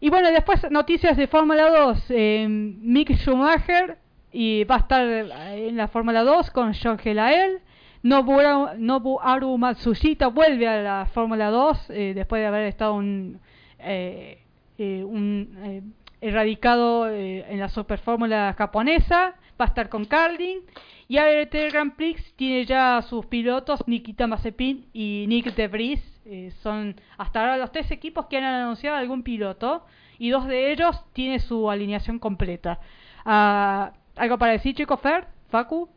Y 0.00 0.10
bueno, 0.10 0.30
después 0.30 0.70
noticias 0.70 1.16
de 1.16 1.26
Fórmula 1.26 1.70
2, 1.70 2.04
eh, 2.10 2.46
Mick 2.48 3.14
Schumacher 3.14 3.96
y 4.30 4.64
va 4.64 4.76
a 4.76 4.78
estar 4.80 5.06
en 5.06 5.76
la 5.76 5.88
Fórmula 5.88 6.22
2 6.22 6.50
con 6.50 6.74
Jorge 6.74 7.14
Lael. 7.14 7.60
Nobu, 8.02 9.18
Aru 9.20 9.56
Matsushita 9.56 10.28
vuelve 10.28 10.68
a 10.68 10.82
la 10.82 11.06
Fórmula 11.06 11.50
2 11.50 11.90
eh, 11.90 12.12
después 12.14 12.40
de 12.40 12.46
haber 12.46 12.66
estado 12.66 12.94
un, 12.94 13.40
eh, 13.78 14.42
un 14.78 15.94
erradicado 16.20 17.08
eh, 17.08 17.44
en 17.48 17.60
la 17.60 17.68
superfórmula 17.68 18.54
japonesa, 18.56 19.34
va 19.60 19.64
a 19.64 19.68
estar 19.68 19.88
con 19.88 20.04
Carlin. 20.04 20.60
Y 21.08 21.18
ART 21.18 21.54
Grand 21.70 21.94
Prix 21.94 22.34
tiene 22.34 22.64
ya 22.64 23.00
sus 23.02 23.26
pilotos, 23.26 23.86
Nikita 23.86 24.26
Mazepin 24.26 24.86
y 24.92 25.26
Nick 25.28 25.54
De 25.54 25.68
Vries. 25.68 26.02
Eh, 26.24 26.52
son 26.62 27.00
hasta 27.16 27.40
ahora 27.40 27.56
los 27.56 27.70
tres 27.70 27.90
equipos 27.92 28.26
que 28.26 28.38
han 28.38 28.44
anunciado 28.44 28.96
algún 28.96 29.22
piloto 29.22 29.86
y 30.18 30.30
dos 30.30 30.48
de 30.48 30.72
ellos 30.72 31.00
tiene 31.12 31.38
su 31.38 31.70
alineación 31.70 32.18
completa. 32.18 32.80
Ah, 33.24 33.92
¿Algo 34.16 34.36
para 34.36 34.52
decir, 34.52 34.74
chico 34.74 34.96
Fer? 34.96 35.28
¿Facu? 35.48 35.88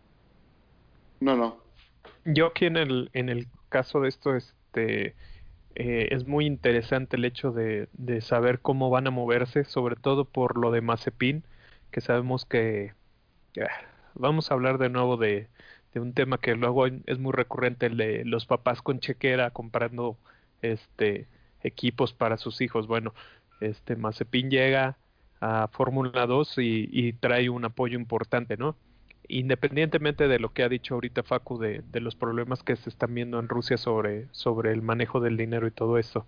No, 1.19 1.35
no. 1.35 1.57
Yo 2.25 2.47
aquí 2.47 2.65
en 2.65 2.77
el, 2.77 3.09
en 3.13 3.29
el 3.29 3.47
caso 3.69 4.01
de 4.01 4.09
esto, 4.09 4.35
este 4.35 5.15
eh, 5.75 6.09
es 6.11 6.27
muy 6.27 6.45
interesante 6.45 7.17
el 7.17 7.25
hecho 7.25 7.51
de, 7.51 7.87
de, 7.93 8.21
saber 8.21 8.59
cómo 8.59 8.89
van 8.89 9.07
a 9.07 9.11
moverse, 9.11 9.65
sobre 9.65 9.95
todo 9.95 10.25
por 10.25 10.57
lo 10.57 10.71
de 10.71 10.81
Mazepin, 10.81 11.43
que 11.91 12.01
sabemos 12.01 12.45
que 12.45 12.93
vamos 14.15 14.51
a 14.51 14.53
hablar 14.53 14.77
de 14.77 14.89
nuevo 14.89 15.17
de, 15.17 15.47
de, 15.93 15.99
un 15.99 16.13
tema 16.13 16.37
que 16.39 16.55
luego 16.55 16.87
es 16.87 17.19
muy 17.19 17.31
recurrente, 17.33 17.87
el 17.87 17.97
de 17.97 18.25
los 18.25 18.45
papás 18.45 18.81
con 18.81 18.99
chequera 18.99 19.51
comprando 19.51 20.17
este 20.61 21.27
equipos 21.63 22.13
para 22.13 22.37
sus 22.37 22.61
hijos. 22.61 22.87
Bueno, 22.87 23.13
este 23.61 23.95
Mazepin 23.95 24.49
llega 24.49 24.97
a 25.41 25.67
Fórmula 25.69 26.25
2 26.25 26.57
y, 26.59 26.89
y 26.91 27.13
trae 27.13 27.49
un 27.49 27.65
apoyo 27.65 27.97
importante, 27.97 28.57
¿no? 28.57 28.75
Independientemente 29.29 30.27
de 30.27 30.39
lo 30.39 30.51
que 30.51 30.63
ha 30.63 30.69
dicho 30.69 30.95
ahorita 30.95 31.23
Facu 31.23 31.59
de, 31.59 31.83
los 31.93 32.15
problemas 32.15 32.63
que 32.63 32.75
se 32.75 32.89
están 32.89 33.13
viendo 33.13 33.39
en 33.39 33.47
Rusia 33.47 33.77
sobre, 33.77 34.27
sobre 34.31 34.73
el 34.73 34.81
manejo 34.81 35.21
del 35.21 35.37
dinero 35.37 35.67
y 35.67 35.71
todo 35.71 35.97
eso. 35.97 36.25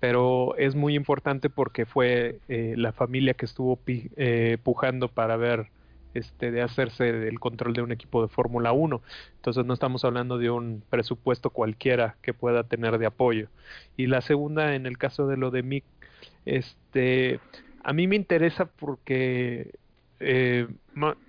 Pero 0.00 0.56
es 0.56 0.74
muy 0.74 0.94
importante 0.94 1.50
porque 1.50 1.86
fue 1.86 2.38
eh, 2.48 2.74
la 2.76 2.92
familia 2.92 3.34
que 3.34 3.46
estuvo 3.46 3.78
eh, 3.86 4.58
pujando 4.62 5.08
para 5.08 5.36
ver 5.36 5.68
este, 6.14 6.50
de 6.50 6.62
hacerse 6.62 7.12
del 7.12 7.40
control 7.40 7.74
de 7.74 7.82
un 7.82 7.92
equipo 7.92 8.22
de 8.22 8.28
Fórmula 8.28 8.72
1. 8.72 9.02
Entonces 9.36 9.66
no 9.66 9.74
estamos 9.74 10.04
hablando 10.04 10.38
de 10.38 10.50
un 10.50 10.82
presupuesto 10.88 11.50
cualquiera 11.50 12.16
que 12.22 12.32
pueda 12.32 12.64
tener 12.64 12.98
de 12.98 13.06
apoyo. 13.06 13.48
Y 13.96 14.06
la 14.06 14.20
segunda, 14.20 14.74
en 14.74 14.86
el 14.86 14.98
caso 14.98 15.26
de 15.26 15.36
lo 15.36 15.50
de 15.50 15.62
Mick, 15.62 15.84
este, 16.44 17.40
a 17.82 17.92
mí 17.92 18.06
me 18.06 18.16
interesa 18.16 18.66
porque 18.66 19.72
eh, 20.20 20.68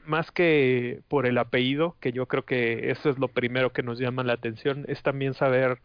más 0.05 0.31
que 0.31 1.01
por 1.07 1.25
el 1.25 1.38
apellido, 1.38 1.95
que 1.99 2.11
yo 2.11 2.27
creo 2.27 2.45
que 2.45 2.91
eso 2.91 3.09
es 3.09 3.17
lo 3.19 3.27
primero 3.27 3.73
que 3.73 3.83
nos 3.83 3.99
llama 3.99 4.23
la 4.23 4.33
atención, 4.33 4.85
es 4.88 5.03
también 5.03 5.33
saber 5.33 5.79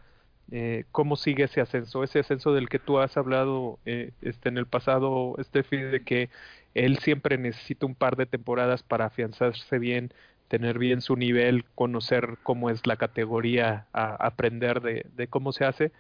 eh, 0.51 0.85
cómo 0.93 1.17
sigue 1.17 1.45
ese 1.45 1.61
ascenso, 1.61 2.05
ese 2.05 2.21
ascenso 2.21 2.53
del 2.53 2.69
que 2.69 2.79
tú 2.79 2.99
has 2.99 3.17
hablado 3.17 3.79
eh, 3.87 4.13
este, 4.23 4.49
en 4.51 4.59
el 4.59 4.67
pasado, 4.67 5.35
Steffi, 5.43 5.79
de 5.79 6.05
que 6.05 6.31
él 6.75 6.99
siempre 6.99 7.39
necesita 7.39 7.87
un 7.87 7.95
par 7.95 8.17
de 8.17 8.27
temporadas 8.27 8.83
para 8.83 9.07
afianzarse 9.07 9.79
bien, 9.79 10.13
tener 10.49 10.79
bien 10.79 11.01
su 11.01 11.17
nivel, 11.17 11.65
conocer 11.75 12.39
cómo 12.43 12.71
es 12.71 12.87
la 12.87 12.97
categoría, 12.97 13.87
aprender 13.93 14.81
de, 14.83 15.07
de 15.15 15.27
cómo 15.29 15.53
se 15.53 15.65
hace 15.65 15.93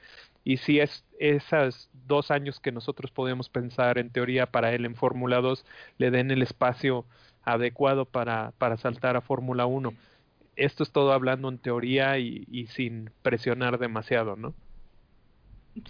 y 0.44 0.56
si 0.58 0.80
es 0.80 1.04
esos 1.18 1.88
dos 2.06 2.30
años 2.30 2.58
que 2.58 2.72
nosotros 2.72 3.10
podemos 3.10 3.48
pensar 3.48 3.98
en 3.98 4.10
teoría 4.10 4.46
para 4.46 4.72
él 4.72 4.84
en 4.84 4.96
Fórmula 4.96 5.40
2 5.40 5.64
le 5.98 6.10
den 6.10 6.30
el 6.32 6.42
espacio 6.42 7.04
adecuado 7.44 8.06
para, 8.06 8.52
para 8.58 8.76
saltar 8.76 9.16
a 9.16 9.20
Fórmula 9.20 9.66
1. 9.66 9.92
Esto 10.56 10.82
es 10.82 10.90
todo 10.90 11.12
hablando 11.12 11.48
en 11.48 11.58
teoría 11.58 12.18
y, 12.18 12.66
sin 12.70 13.10
presionar 13.22 13.78
demasiado, 13.78 14.36
¿no? 14.36 14.54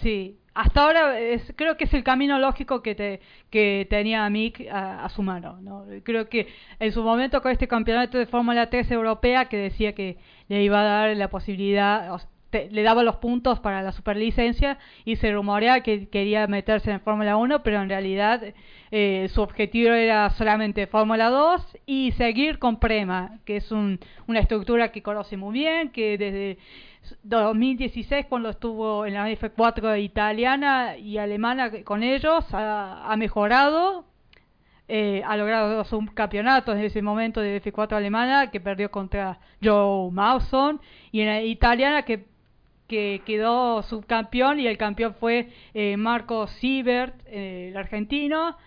Sí, 0.01 0.39
hasta 0.55 0.85
ahora 0.85 1.17
creo 1.57 1.77
que 1.77 1.85
es 1.85 1.95
el 1.95 2.05
camino 2.05 2.39
lógico 2.39 2.83
que, 2.83 2.95
te, 2.95 3.21
que 3.51 3.87
tenía 3.91 4.29
Mick 4.31 4.69
a, 4.71 5.05
a, 5.05 5.09
su 5.09 5.23
mano. 5.23 5.59
¿no? 5.61 5.85
Creo 6.05 6.29
que 6.29 6.47
en 6.79 6.93
su 6.93 7.03
momento 7.03 7.43
con 7.43 7.51
este 7.51 7.67
campeonato 7.67 8.17
de 8.17 8.27
Fórmula 8.27 8.71
3 8.71 8.93
europea 8.93 9.47
que 9.47 9.57
decía 9.57 9.93
que 9.95 10.19
le 10.47 10.63
iba 10.63 10.81
a 10.81 10.85
dar 10.85 11.17
la 11.17 11.29
posibilidad, 11.29 12.15
le 12.53 12.83
daba 12.83 13.03
los 13.03 13.17
puntos 13.17 13.61
para 13.61 13.83
la 13.83 13.93
superlicencia 13.93 14.79
y 15.05 15.17
se 15.17 15.33
rumorea 15.33 15.83
que 15.83 16.09
quería 16.09 16.47
meterse 16.47 16.91
en 16.91 17.01
Fórmula 17.01 17.37
1, 17.37 17.63
pero 17.63 17.81
en 17.81 17.89
realidad 17.89 18.43
eh, 18.91 19.29
su 19.33 19.41
objetivo 19.41 19.93
era 19.93 20.31
solamente 20.31 20.87
Fórmula 20.87 21.31
2 21.31 21.79
y 21.87 22.13
seguir 22.13 22.59
con 22.59 22.79
Prema, 22.79 23.39
que 23.45 23.57
es 23.57 23.73
un, 23.73 23.99
una 24.27 24.41
estructura 24.41 24.93
que 24.93 25.03
conoce 25.03 25.37
muy 25.37 25.55
bien, 25.55 25.91
que 25.91 26.19
desde 26.19 26.59
2016 27.23 28.27
cuando 28.29 28.51
estuvo 28.51 29.07
en 29.07 29.15
la 29.15 29.29
F4 29.31 30.01
italiana 30.03 30.97
y 30.97 31.19
alemana 31.19 31.71
con 31.85 32.03
ellos 32.03 32.45
ha, 32.53 33.11
ha 33.11 33.17
mejorado 33.17 34.05
eh, 34.89 35.23
ha 35.25 35.37
logrado 35.37 35.75
dos 35.75 35.91
campeonatos 36.13 36.77
en 36.77 36.83
ese 36.83 37.01
momento 37.01 37.41
de 37.41 37.63
F4 37.63 37.93
alemana 37.93 38.51
que 38.51 38.61
perdió 38.61 38.91
contra 38.91 39.39
Joe 39.63 40.11
Mawson 40.11 40.81
y 41.13 41.21
en 41.21 41.29
la 41.29 41.41
italiana 41.41 42.03
que 42.03 42.27
que 42.93 43.23
quedó 43.25 43.83
subcampeón 43.85 44.61
y 44.61 44.67
el 44.67 44.77
campeón 44.77 45.15
fue 45.15 45.49
eh, 45.73 45.97
Marco 45.97 46.47
Siebert, 46.47 47.15
eh, 47.25 47.69
el 47.71 47.77
argentino. 47.79 48.59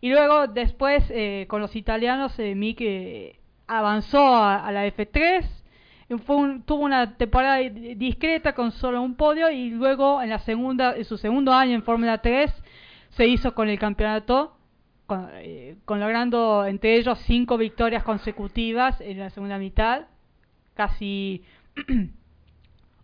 Y 0.00 0.08
luego 0.08 0.46
después 0.46 1.04
eh, 1.10 1.44
con 1.50 1.60
los 1.60 1.76
italianos 1.76 2.38
Mick 2.38 2.82
avanzó 3.66 4.36
a, 4.36 4.72
la 4.72 4.86
F3. 4.86 5.44
Fue 6.24 6.60
tuvo 6.64 6.82
una 6.82 7.18
temporada 7.18 7.58
discreta 7.58 8.54
con 8.54 8.72
solo 8.72 9.02
un 9.02 9.16
podio 9.16 9.50
y 9.50 9.68
luego 9.68 10.22
en 10.22 10.30
la 10.30 10.38
segunda 10.38 10.96
en 10.96 11.04
su 11.04 11.18
segundo 11.18 11.52
año 11.52 11.74
en 11.74 11.82
Fórmula 11.82 12.18
3 12.18 12.50
se 13.10 13.26
hizo 13.26 13.54
con 13.54 13.68
el 13.68 13.78
campeonato 13.78 14.56
con, 15.06 15.28
con, 15.84 16.00
logrando 16.00 16.66
entre 16.66 16.96
ellos 16.96 17.18
cinco 17.26 17.56
victorias 17.58 18.02
consecutivas 18.02 19.00
en 19.00 19.18
la 19.18 19.30
segunda 19.30 19.58
mitad 19.58 20.02
casi 20.74 21.42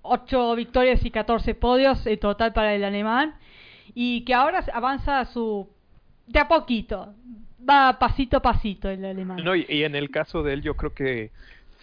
8 0.02 0.54
victorias 0.56 1.04
y 1.04 1.10
14 1.10 1.54
podios 1.54 2.06
en 2.06 2.18
total 2.18 2.52
para 2.52 2.74
el 2.74 2.84
alemán 2.84 3.34
y 3.94 4.24
que 4.24 4.34
ahora 4.34 4.64
avanza 4.72 5.20
a 5.20 5.24
su 5.24 5.68
de 6.26 6.38
a 6.38 6.48
poquito, 6.48 7.14
va 7.68 7.98
pasito 7.98 8.36
a 8.36 8.40
pasito 8.40 8.88
el 8.88 9.04
alemán. 9.04 9.40
No, 9.44 9.54
y, 9.56 9.64
en 9.68 9.96
el 9.96 10.10
caso 10.10 10.42
de 10.42 10.54
él 10.54 10.62
yo 10.62 10.76
creo 10.76 10.94
que 10.94 11.30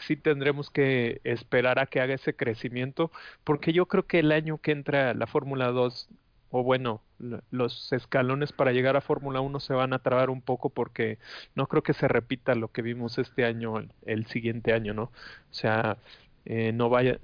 sí 0.05 0.15
tendremos 0.15 0.69
que 0.69 1.19
esperar 1.23 1.79
a 1.79 1.87
que 1.87 1.99
haga 1.99 2.13
ese 2.13 2.33
crecimiento, 2.33 3.11
porque 3.43 3.73
yo 3.73 3.87
creo 3.87 4.05
que 4.05 4.19
el 4.19 4.31
año 4.31 4.57
que 4.59 4.71
entra 4.71 5.13
la 5.13 5.27
Fórmula 5.27 5.71
2, 5.71 6.09
o 6.51 6.63
bueno, 6.63 7.01
los 7.51 7.91
escalones 7.91 8.53
para 8.53 8.71
llegar 8.71 8.95
a 8.95 9.01
Fórmula 9.01 9.41
1 9.41 9.59
se 9.59 9.73
van 9.73 9.91
a 9.91 9.99
trabar 9.99 10.29
un 10.29 10.41
poco 10.41 10.69
porque 10.69 11.17
no 11.55 11.67
creo 11.67 11.83
que 11.83 11.93
se 11.93 12.07
repita 12.07 12.55
lo 12.55 12.71
que 12.71 12.81
vimos 12.81 13.17
este 13.17 13.43
año, 13.43 13.83
el, 14.05 14.27
siguiente 14.27 14.71
año, 14.71 14.93
¿no? 14.93 15.03
O 15.03 15.11
sea, 15.53 15.97
eh, 16.45 16.71
no 16.71 16.89
vaya, 16.89 17.19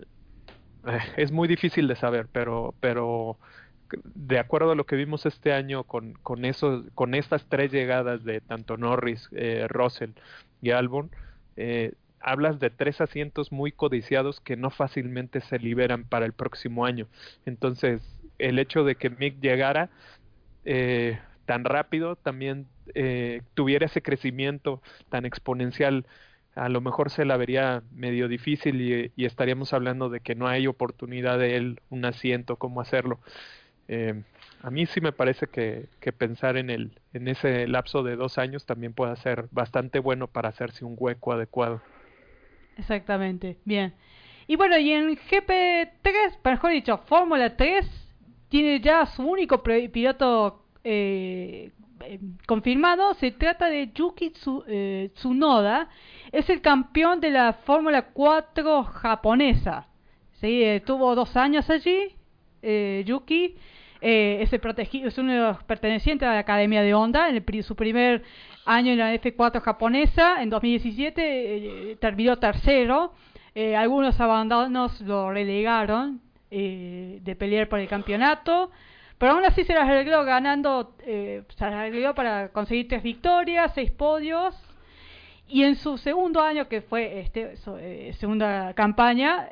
es 1.17 1.31
muy 1.31 1.47
difícil 1.47 1.87
de 1.87 1.95
saber, 1.95 2.27
pero, 2.31 2.73
pero 2.79 3.37
de 4.03 4.39
acuerdo 4.39 4.71
a 4.71 4.75
lo 4.75 4.85
que 4.85 4.95
vimos 4.95 5.25
este 5.25 5.53
año 5.53 5.83
con, 5.83 6.13
con, 6.13 6.45
eso, 6.45 6.83
con 6.95 7.15
estas 7.15 7.45
tres 7.47 7.71
llegadas 7.71 8.23
de 8.23 8.41
tanto 8.41 8.77
Norris, 8.77 9.29
eh, 9.33 9.67
Russell 9.69 10.11
y 10.61 10.71
Albon, 10.71 11.11
eh, 11.55 11.93
hablas 12.19 12.59
de 12.59 12.69
tres 12.69 13.01
asientos 13.01 13.51
muy 13.51 13.71
codiciados 13.71 14.39
que 14.39 14.55
no 14.55 14.69
fácilmente 14.69 15.41
se 15.41 15.59
liberan 15.59 16.05
para 16.05 16.25
el 16.25 16.33
próximo 16.33 16.85
año. 16.85 17.07
Entonces, 17.45 18.01
el 18.39 18.59
hecho 18.59 18.83
de 18.83 18.95
que 18.95 19.09
Mick 19.09 19.39
llegara 19.41 19.89
eh, 20.65 21.19
tan 21.45 21.65
rápido, 21.65 22.15
también 22.15 22.67
eh, 22.95 23.41
tuviera 23.53 23.85
ese 23.85 24.01
crecimiento 24.01 24.81
tan 25.09 25.25
exponencial 25.25 26.05
a 26.55 26.69
lo 26.69 26.81
mejor 26.81 27.09
se 27.09 27.25
la 27.25 27.37
vería 27.37 27.83
medio 27.91 28.27
difícil 28.27 29.11
y, 29.15 29.25
estaríamos 29.25 29.73
hablando 29.73 30.09
de 30.09 30.19
que 30.19 30.35
no 30.35 30.47
hay 30.47 30.67
oportunidad 30.67 31.39
de 31.39 31.55
él, 31.55 31.81
un 31.89 32.05
asiento, 32.05 32.57
cómo 32.57 32.81
hacerlo. 32.81 33.19
Eh, 33.87 34.21
a 34.61 34.69
mí 34.69 34.85
sí 34.85 35.01
me 35.01 35.11
parece 35.11 35.47
que, 35.47 35.87
que, 35.99 36.13
pensar 36.13 36.57
en, 36.57 36.69
el, 36.69 36.91
en 37.13 37.27
ese 37.27 37.67
lapso 37.67 38.03
de 38.03 38.15
dos 38.15 38.37
años 38.37 38.65
también 38.65 38.93
puede 38.93 39.15
ser 39.17 39.47
bastante 39.51 39.99
bueno 39.99 40.27
para 40.27 40.49
hacerse 40.49 40.85
un 40.85 40.95
hueco 40.97 41.33
adecuado. 41.33 41.81
Exactamente, 42.77 43.57
bien. 43.65 43.93
Y 44.47 44.55
bueno, 44.55 44.77
y 44.77 44.91
en 44.91 45.15
GP3, 45.15 46.37
mejor 46.43 46.71
dicho, 46.71 46.97
Fórmula 47.05 47.55
3, 47.55 47.85
tiene 48.49 48.79
ya 48.79 49.05
su 49.05 49.23
único 49.23 49.63
piloto 49.63 50.63
eh, 50.83 51.71
eh, 52.05 52.19
confirmado. 52.45 53.13
Se 53.15 53.31
trata 53.31 53.69
de 53.69 53.91
Yuki 53.93 54.33
eh, 54.67 55.11
Tsunoda. 55.13 55.89
Es 56.31 56.49
el 56.49 56.61
campeón 56.61 57.19
de 57.19 57.31
la 57.31 57.53
Fórmula 57.53 58.03
4 58.13 58.83
japonesa. 58.83 59.87
¿Sí? 60.41 60.63
tuvo 60.85 61.15
dos 61.15 61.37
años 61.37 61.69
allí, 61.69 62.15
Yuki. 62.61 63.55
es, 64.01 64.51
el 64.51 64.59
protegido, 64.59 65.07
es 65.07 65.17
uno 65.17 65.31
de 65.31 65.39
los 65.39 65.63
pertenecientes 65.63 66.27
a 66.27 66.33
la 66.33 66.39
Academia 66.39 66.81
de 66.81 66.93
Honda. 66.93 67.29
En 67.29 67.37
el, 67.37 67.63
su 67.63 67.77
primer 67.77 68.23
año 68.65 68.91
en 68.91 68.99
la 68.99 69.15
F4 69.15 69.61
japonesa, 69.61 70.43
en 70.43 70.49
2017, 70.49 71.97
terminó 72.01 72.35
tercero. 72.39 73.13
Eh, 73.55 73.75
algunos 73.75 74.19
abandonos 74.19 74.99
lo 75.01 75.31
relegaron 75.31 76.21
eh, 76.49 77.19
de 77.21 77.35
pelear 77.35 77.69
por 77.69 77.79
el 77.79 77.87
campeonato, 77.87 78.71
pero 79.23 79.35
aún 79.35 79.45
así 79.45 79.63
se 79.63 79.73
las 79.73 79.87
arregló 79.87 80.25
ganando, 80.25 80.97
eh, 80.99 81.43
se 81.55 81.63
las 81.63 81.75
arregló 81.75 82.13
para 82.13 82.49
conseguir 82.49 82.89
tres 82.89 83.03
victorias, 83.03 83.71
seis 83.73 83.89
podios, 83.89 84.53
y 85.47 85.63
en 85.63 85.77
su 85.77 85.97
segundo 85.97 86.41
año, 86.41 86.67
que 86.67 86.81
fue 86.81 87.21
este 87.21 87.53
eh, 87.79 88.13
segunda 88.19 88.73
campaña, 88.73 89.47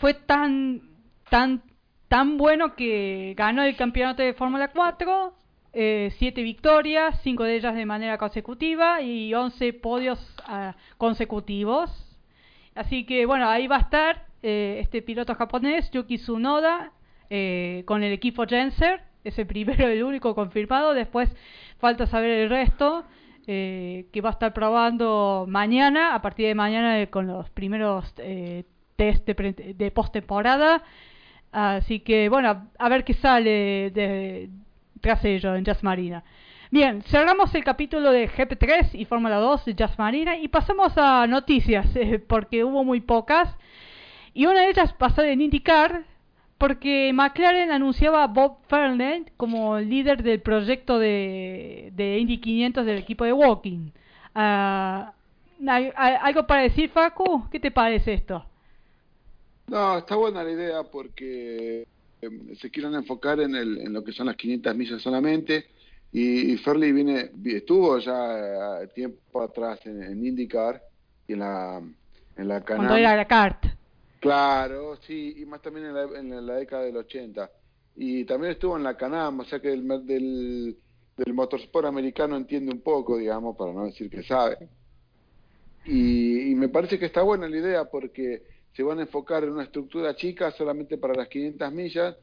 fue 0.00 0.14
tan 0.14 0.82
tan 1.28 1.62
tan 2.08 2.38
bueno 2.38 2.74
que 2.74 3.34
ganó 3.36 3.62
el 3.62 3.76
campeonato 3.76 4.20
de 4.20 4.34
Fórmula 4.34 4.72
4, 4.72 5.32
eh, 5.72 6.12
siete 6.18 6.42
victorias, 6.42 7.20
cinco 7.22 7.44
de 7.44 7.54
ellas 7.54 7.76
de 7.76 7.86
manera 7.86 8.18
consecutiva 8.18 9.00
y 9.00 9.32
11 9.32 9.74
podios 9.74 10.18
uh, 10.48 10.72
consecutivos. 10.98 11.88
Así 12.74 13.06
que 13.06 13.26
bueno, 13.26 13.48
ahí 13.48 13.68
va 13.68 13.76
a 13.76 13.82
estar 13.82 14.26
eh, 14.42 14.78
este 14.80 15.02
piloto 15.02 15.36
japonés, 15.36 15.88
Yuki 15.92 16.16
Tsunoda, 16.16 16.90
eh, 17.30 17.84
con 17.86 18.02
el 18.02 18.12
equipo 18.12 18.46
Genser. 18.46 19.00
Es 19.24 19.38
el 19.38 19.46
primero 19.46 19.88
el 19.88 20.02
único 20.02 20.34
confirmado. 20.34 20.92
Después 20.92 21.30
falta 21.78 22.06
saber 22.06 22.30
el 22.30 22.50
resto, 22.50 23.04
eh, 23.46 24.06
que 24.12 24.20
va 24.20 24.30
a 24.30 24.32
estar 24.32 24.52
probando 24.52 25.46
mañana, 25.48 26.14
a 26.14 26.22
partir 26.22 26.46
de 26.46 26.54
mañana 26.54 27.06
con 27.06 27.26
los 27.26 27.48
primeros 27.50 28.14
test 28.96 29.26
de, 29.26 29.74
de 29.76 29.90
postemporada. 29.90 30.82
Así 31.52 32.00
que 32.00 32.28
bueno, 32.28 32.68
a 32.78 32.88
ver 32.88 33.04
qué 33.04 33.14
sale 33.14 33.90
de, 33.90 34.50
tras 35.00 35.24
ello 35.24 35.54
en 35.56 35.64
Jazz 35.64 35.82
Marina. 35.82 36.22
Bien, 36.70 37.02
cerramos 37.02 37.52
el 37.56 37.64
capítulo 37.64 38.12
de 38.12 38.28
GP3 38.28 38.90
y 38.92 39.04
Fórmula 39.04 39.38
2 39.38 39.64
de 39.64 39.74
Jazz 39.74 39.98
Marina 39.98 40.36
y 40.36 40.46
pasamos 40.46 40.92
a 40.96 41.26
noticias, 41.26 41.84
eh, 41.96 42.20
porque 42.24 42.62
hubo 42.62 42.84
muy 42.84 43.00
pocas. 43.00 43.56
Y 44.32 44.46
una 44.46 44.60
de 44.60 44.70
ellas 44.70 44.92
pasó 44.92 45.22
en 45.22 45.40
IndyCar, 45.40 46.04
porque 46.60 47.10
McLaren 47.12 47.72
anunciaba 47.72 48.22
a 48.22 48.28
Bob 48.28 48.58
Fernand 48.68 49.32
como 49.36 49.80
líder 49.80 50.22
del 50.22 50.40
proyecto 50.40 51.00
de, 51.00 51.90
de 51.96 52.18
Indy 52.18 52.38
500 52.38 52.86
del 52.86 52.98
equipo 52.98 53.24
de 53.24 53.32
Walking. 53.32 53.90
Uh, 54.36 55.10
¿Algo 55.66 56.46
para 56.46 56.62
decir, 56.62 56.88
Facu? 56.90 57.48
¿Qué 57.50 57.58
te 57.58 57.72
parece 57.72 58.14
esto? 58.14 58.44
No, 59.66 59.98
está 59.98 60.14
buena 60.14 60.44
la 60.44 60.52
idea 60.52 60.82
porque 60.84 61.84
Em, 62.22 62.54
se 62.56 62.70
quieren 62.70 62.94
enfocar 62.94 63.40
en, 63.40 63.54
el, 63.54 63.78
en 63.78 63.92
lo 63.92 64.04
que 64.04 64.12
son 64.12 64.26
las 64.26 64.36
500 64.36 64.76
millas 64.76 65.02
solamente. 65.02 65.66
Y, 66.12 66.52
y 66.52 66.92
viene, 66.92 67.30
estuvo 67.44 67.98
ya 67.98 68.82
eh, 68.82 68.88
tiempo 68.88 69.42
atrás 69.42 69.78
en, 69.86 70.24
IndyCar 70.24 70.82
y 71.26 71.34
en 71.34 71.38
la, 71.38 71.80
en 72.36 72.48
la. 72.48 72.60
Cuando 72.62 72.96
era 72.96 73.16
la 73.16 73.26
CART. 73.26 73.66
Claro, 74.20 74.96
sí, 75.06 75.34
y 75.38 75.46
más 75.46 75.62
también 75.62 75.86
en 75.86 75.94
la, 75.94 76.02
en 76.18 76.46
la 76.46 76.54
década 76.54 76.84
del 76.84 76.96
80. 76.96 77.50
Y 77.96 78.24
también 78.24 78.52
estuvo 78.52 78.76
en 78.76 78.84
la 78.84 78.96
Canam, 78.96 79.40
o 79.40 79.44
sea 79.44 79.60
que 79.60 79.68
del, 79.68 80.06
del, 80.06 81.34
motorsport 81.34 81.86
americano 81.86 82.36
entiende 82.36 82.72
un 82.72 82.82
poco, 82.82 83.16
digamos, 83.16 83.56
para 83.56 83.72
no 83.72 83.86
decir 83.86 84.08
que 84.08 84.22
sabe. 84.22 84.68
Y, 85.86 86.50
y 86.50 86.54
me 86.54 86.68
parece 86.68 86.98
que 86.98 87.06
está 87.06 87.22
buena 87.22 87.48
la 87.48 87.56
idea 87.56 87.84
porque 87.90 88.42
se 88.74 88.82
van 88.82 88.98
a 88.98 89.02
enfocar 89.02 89.44
en 89.44 89.50
una 89.50 89.64
estructura 89.64 90.14
chica 90.14 90.50
solamente 90.52 90.98
para 90.98 91.14
las 91.14 91.28
500 91.28 91.72
millas 91.72 92.16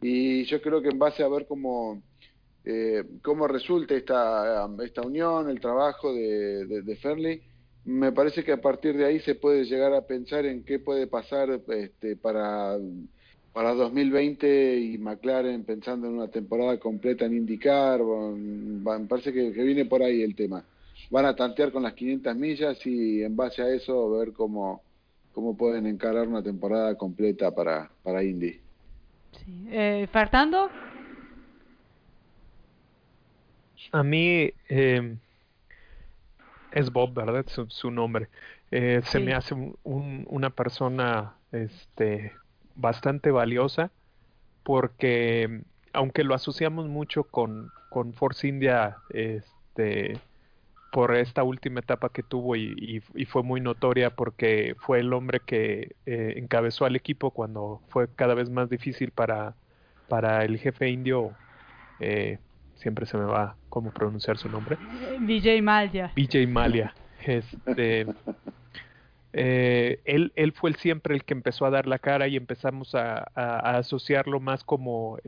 y 0.00 0.44
yo 0.44 0.60
creo 0.60 0.82
que 0.82 0.88
en 0.88 0.98
base 0.98 1.22
a 1.22 1.28
ver 1.28 1.46
cómo, 1.46 2.02
eh, 2.64 3.04
cómo 3.22 3.46
resulta 3.46 3.94
esta, 3.94 4.68
esta 4.84 5.02
unión, 5.02 5.48
el 5.48 5.60
trabajo 5.60 6.12
de, 6.12 6.66
de, 6.66 6.96
me 7.84 8.12
parece 8.12 8.44
que 8.44 8.52
a 8.52 8.60
partir 8.60 8.96
de 8.96 9.04
ahí 9.04 9.20
se 9.20 9.34
puede 9.34 9.64
llegar 9.64 9.92
a 9.94 10.06
pensar 10.06 10.46
en 10.46 10.64
qué 10.64 10.78
puede 10.78 11.06
pasar 11.06 11.60
este, 11.68 12.16
para, 12.16 12.76
para 13.52 13.74
2020 13.74 14.78
y 14.78 14.98
McLaren 14.98 15.64
pensando 15.64 16.06
en 16.06 16.14
una 16.14 16.28
temporada 16.28 16.78
completa 16.78 17.24
en 17.24 17.36
indicar, 17.36 18.00
me 18.02 19.06
parece 19.06 19.32
que, 19.32 19.52
que 19.52 19.62
viene 19.62 19.84
por 19.84 20.02
ahí 20.02 20.22
el 20.22 20.34
tema. 20.34 20.64
Van 21.10 21.26
a 21.26 21.36
tantear 21.36 21.72
con 21.72 21.82
las 21.82 21.94
500 21.94 22.36
millas 22.36 22.86
y 22.86 23.22
en 23.22 23.36
base 23.36 23.62
a 23.62 23.68
eso 23.68 24.10
ver 24.10 24.32
cómo 24.32 24.82
cómo 25.32 25.56
pueden 25.56 25.86
encarar 25.86 26.28
una 26.28 26.42
temporada 26.42 26.94
completa 26.96 27.50
para, 27.50 27.90
para 28.02 28.22
Indy. 28.22 28.60
Sí. 29.44 29.66
Eh, 29.70 30.06
¿Fernando? 30.12 30.70
A 33.90 34.02
mí 34.02 34.50
eh, 34.68 35.16
es 36.72 36.90
Bob, 36.90 37.14
¿verdad? 37.14 37.44
Su, 37.48 37.68
su 37.68 37.90
nombre. 37.90 38.28
Eh, 38.70 39.02
se 39.04 39.20
me 39.20 39.34
hace 39.34 39.54
un, 39.54 40.26
una 40.28 40.50
persona 40.50 41.34
este, 41.52 42.32
bastante 42.74 43.30
valiosa 43.30 43.90
porque 44.62 45.62
aunque 45.92 46.24
lo 46.24 46.34
asociamos 46.34 46.88
mucho 46.88 47.24
con, 47.24 47.70
con 47.90 48.14
Force 48.14 48.48
India, 48.48 48.96
este, 49.10 50.18
por 50.92 51.14
esta 51.14 51.42
última 51.42 51.80
etapa 51.80 52.10
que 52.10 52.22
tuvo 52.22 52.54
y, 52.56 53.02
fue 53.26 53.42
muy 53.42 53.60
notoria 53.60 54.10
porque 54.10 54.74
fue 54.78 55.00
el 55.00 55.12
hombre 55.12 55.40
que 55.40 55.96
eh, 56.06 56.34
encabezó 56.36 56.84
al 56.84 56.96
equipo 56.96 57.30
cuando 57.30 57.80
fue 57.88 58.08
cada 58.14 58.34
vez 58.34 58.50
más 58.50 58.68
difícil 58.68 59.10
para, 59.10 59.54
para 60.08 60.44
el 60.44 60.58
jefe 60.58 60.90
indio, 60.90 61.32
eh, 62.00 62.38
siempre 62.82 63.06
se 63.06 63.16
me 63.16 63.24
va 63.24 63.56
cómo 63.68 63.90
pronunciar 63.92 64.36
su 64.36 64.48
nombre. 64.48 64.76
Vijay 65.20 65.62
Malia. 65.62 66.12
Vijay 66.14 66.46
Malia. 66.46 66.94
Este, 67.24 68.06
eh, 69.32 70.00
él, 70.04 70.32
él 70.34 70.52
fue 70.52 70.70
el, 70.70 70.76
siempre 70.76 71.14
el 71.14 71.24
que 71.24 71.34
empezó 71.34 71.64
a 71.64 71.70
dar 71.70 71.86
la 71.86 71.98
cara 71.98 72.26
y 72.26 72.36
empezamos 72.36 72.94
a, 72.94 73.30
a 73.34 73.78
asociarlo 73.78 74.40
más 74.40 74.64
como 74.64 75.18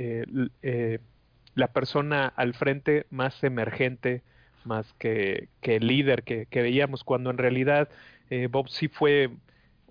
la 1.54 1.68
persona 1.68 2.32
al 2.36 2.54
frente 2.54 3.06
más 3.10 3.42
emergente, 3.44 4.22
más 4.64 4.92
que, 4.94 5.48
que 5.60 5.78
líder 5.80 6.22
que, 6.24 6.46
que, 6.46 6.62
veíamos, 6.62 7.04
cuando 7.04 7.30
en 7.30 7.38
realidad 7.38 7.88
eh, 8.30 8.48
Bob 8.50 8.68
sí 8.68 8.88
fue 8.88 9.30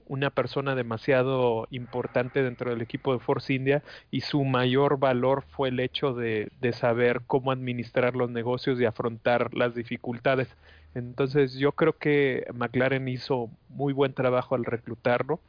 una 0.08 0.30
persona 0.30 0.76
demasiado 0.76 1.68
importante 1.72 2.44
dentro 2.44 2.70
del 2.70 2.82
equipo 2.82 3.14
de 3.14 3.20
Force 3.20 3.54
India 3.54 3.84
y 4.12 4.22
su 4.22 4.44
mayor 4.44 5.00
valor 5.00 5.44
fue 5.50 5.70
el 5.70 5.80
hecho 5.80 6.14
de, 6.14 6.52
de 6.62 6.74
saber 6.74 7.22
cómo 7.28 7.52
administrar 7.52 8.16
los 8.16 8.30
negocios 8.30 8.80
y 8.80 8.86
afrontar 8.86 9.54
las 9.54 9.76
dificultades. 9.76 10.48
Entonces 10.96 11.54
yo 11.56 11.72
creo 11.72 11.98
que 11.98 12.46
McLaren 12.54 13.08
hizo 13.08 13.50
muy 13.70 13.94
buen 13.94 14.14
trabajo 14.14 14.56
al 14.56 14.66
reclutarlo 14.66 15.40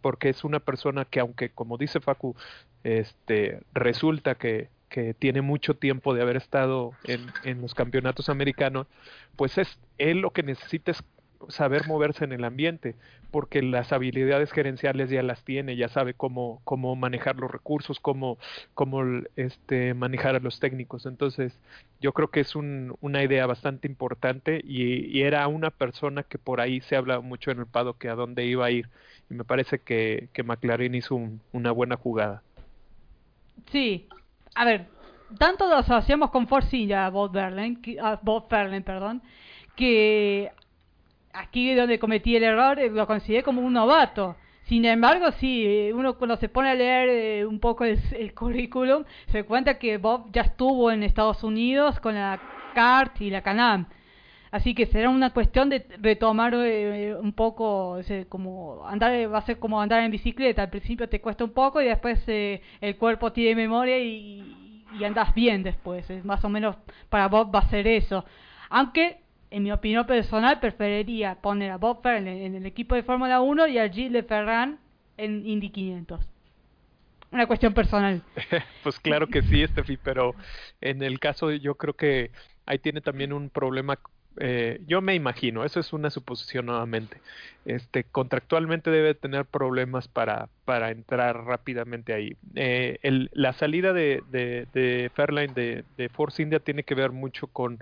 porque 0.00 0.28
es 0.28 0.44
una 0.44 0.60
persona 0.60 1.04
que 1.04 1.20
aunque 1.20 1.50
como 1.50 1.78
dice 1.78 2.00
Facu, 2.00 2.36
este 2.84 3.60
resulta 3.72 4.34
que, 4.34 4.68
que 4.88 5.14
tiene 5.14 5.40
mucho 5.40 5.74
tiempo 5.74 6.12
de 6.12 6.22
haber 6.22 6.36
estado 6.36 6.92
en, 7.04 7.26
en 7.44 7.62
los 7.62 7.74
campeonatos 7.74 8.28
americanos, 8.28 8.88
pues 9.36 9.56
es 9.58 9.78
él 9.98 10.18
lo 10.18 10.30
que 10.30 10.42
necesita 10.42 10.90
es 10.90 11.02
saber 11.48 11.86
moverse 11.86 12.24
en 12.24 12.32
el 12.32 12.44
ambiente, 12.44 12.94
porque 13.30 13.62
las 13.62 13.92
habilidades 13.92 14.52
gerenciales 14.52 15.10
ya 15.10 15.22
las 15.22 15.44
tiene, 15.44 15.76
ya 15.76 15.88
sabe 15.88 16.14
cómo, 16.14 16.60
cómo 16.64 16.94
manejar 16.96 17.36
los 17.36 17.50
recursos, 17.50 18.00
cómo, 18.00 18.38
cómo 18.74 19.02
este, 19.36 19.94
manejar 19.94 20.36
a 20.36 20.40
los 20.40 20.60
técnicos. 20.60 21.06
Entonces, 21.06 21.58
yo 22.00 22.12
creo 22.12 22.28
que 22.28 22.40
es 22.40 22.54
un, 22.54 22.96
una 23.00 23.22
idea 23.22 23.46
bastante 23.46 23.88
importante 23.88 24.60
y, 24.64 25.22
era 25.22 25.46
una 25.46 25.70
persona 25.70 26.24
que 26.24 26.38
por 26.38 26.60
ahí 26.60 26.80
se 26.80 26.96
habla 26.96 27.20
mucho 27.20 27.50
en 27.50 27.60
el 27.60 27.66
Pado 27.66 27.96
que 27.96 28.08
a 28.08 28.14
dónde 28.14 28.44
iba 28.44 28.66
a 28.66 28.70
ir. 28.70 28.88
Y 29.30 29.34
me 29.34 29.44
parece 29.44 29.78
que, 29.78 30.28
que 30.32 30.42
McLaren 30.42 30.94
hizo 30.94 31.18
una 31.52 31.70
buena 31.70 31.96
jugada. 31.96 32.42
Sí, 33.70 34.08
a 34.54 34.64
ver, 34.64 34.88
tanto 35.38 35.68
lo 35.68 35.76
asociamos 35.76 36.30
con 36.30 36.46
India, 36.72 37.08
Bob 37.10 37.32
Verlaine, 37.32 37.78
Bob 38.22 38.48
Verlaine, 38.48 38.84
perdón, 38.84 39.22
que 39.76 40.50
aquí 41.32 41.74
donde 41.74 41.98
cometí 41.98 42.36
el 42.36 42.44
error, 42.44 42.78
eh, 42.78 42.90
lo 42.90 43.06
consideré 43.06 43.42
como 43.42 43.62
un 43.62 43.72
novato. 43.72 44.36
Sin 44.64 44.84
embargo, 44.84 45.32
sí, 45.32 45.90
uno 45.92 46.16
cuando 46.16 46.36
se 46.36 46.48
pone 46.48 46.70
a 46.70 46.74
leer 46.74 47.46
un 47.46 47.58
poco 47.58 47.84
el, 47.84 47.98
el, 48.12 48.32
currículum, 48.34 49.04
se 49.26 49.44
cuenta 49.44 49.78
que 49.78 49.98
Bob 49.98 50.30
ya 50.32 50.42
estuvo 50.42 50.90
en 50.90 51.02
Estados 51.02 51.42
Unidos 51.42 51.98
con 52.00 52.14
la 52.14 52.40
CART 52.74 53.20
y 53.20 53.30
la 53.30 53.42
CANAM. 53.42 53.86
Así 54.52 54.74
que 54.74 54.84
será 54.84 55.08
una 55.08 55.30
cuestión 55.30 55.70
de 55.70 55.86
retomar 55.98 56.52
eh, 56.54 57.16
un 57.18 57.32
poco, 57.32 57.98
como 58.28 58.86
andar, 58.86 59.10
va 59.32 59.38
a 59.38 59.46
ser 59.46 59.58
como 59.58 59.80
andar 59.80 60.02
en 60.02 60.10
bicicleta. 60.10 60.62
Al 60.62 60.68
principio 60.68 61.08
te 61.08 61.22
cuesta 61.22 61.42
un 61.42 61.52
poco 61.52 61.80
y 61.80 61.86
después 61.86 62.22
eh, 62.26 62.60
el 62.82 62.98
cuerpo 62.98 63.32
tiene 63.32 63.56
memoria 63.56 63.98
y, 63.98 64.84
y, 64.98 65.04
andas 65.04 65.34
bien 65.34 65.62
después. 65.62 66.06
más 66.22 66.44
o 66.44 66.50
menos 66.50 66.76
para 67.08 67.28
Bob 67.28 67.52
va 67.54 67.60
a 67.60 67.70
ser 67.70 67.86
eso. 67.86 68.26
Aunque, 68.68 69.22
en 69.52 69.62
mi 69.62 69.72
opinión 69.72 70.06
personal, 70.06 70.60
preferiría 70.60 71.36
poner 71.36 71.70
a 71.70 71.76
Bob 71.76 72.02
Ferrell 72.02 72.28
en, 72.28 72.54
el 72.54 72.66
equipo 72.66 72.94
de 72.94 73.02
Fórmula 73.02 73.40
1 73.40 73.66
y 73.68 73.78
a 73.78 73.88
Gilles 73.88 74.26
Ferran 74.26 74.78
en 75.16 75.46
Indy 75.46 75.70
500 75.70 76.28
una 77.30 77.46
cuestión 77.46 77.72
personal. 77.72 78.22
pues 78.82 79.00
claro 79.00 79.26
que 79.26 79.40
sí, 79.40 79.66
Steffi, 79.66 79.96
pero 79.96 80.34
en 80.82 81.02
el 81.02 81.18
caso 81.18 81.50
yo 81.50 81.76
creo 81.76 81.94
que 81.94 82.30
ahí 82.66 82.78
tiene 82.78 83.00
también 83.00 83.32
un 83.32 83.48
problema 83.48 83.98
eh, 84.38 84.80
yo 84.86 85.02
me 85.02 85.14
imagino, 85.14 85.64
eso 85.64 85.80
es 85.80 85.92
una 85.92 86.10
suposición 86.10 86.66
nuevamente. 86.66 87.20
Este, 87.64 88.04
contractualmente 88.04 88.90
debe 88.90 89.14
tener 89.14 89.44
problemas 89.44 90.08
para, 90.08 90.48
para 90.64 90.90
entrar 90.90 91.44
rápidamente 91.44 92.14
ahí. 92.14 92.36
Eh, 92.54 92.98
el, 93.02 93.30
la 93.34 93.52
salida 93.52 93.92
de, 93.92 94.22
de, 94.30 94.66
de 94.72 95.10
Fairline 95.14 95.52
de, 95.54 95.84
de, 95.96 96.08
Force 96.08 96.42
India 96.42 96.60
tiene 96.60 96.82
que 96.82 96.94
ver 96.94 97.12
mucho 97.12 97.46
con 97.46 97.78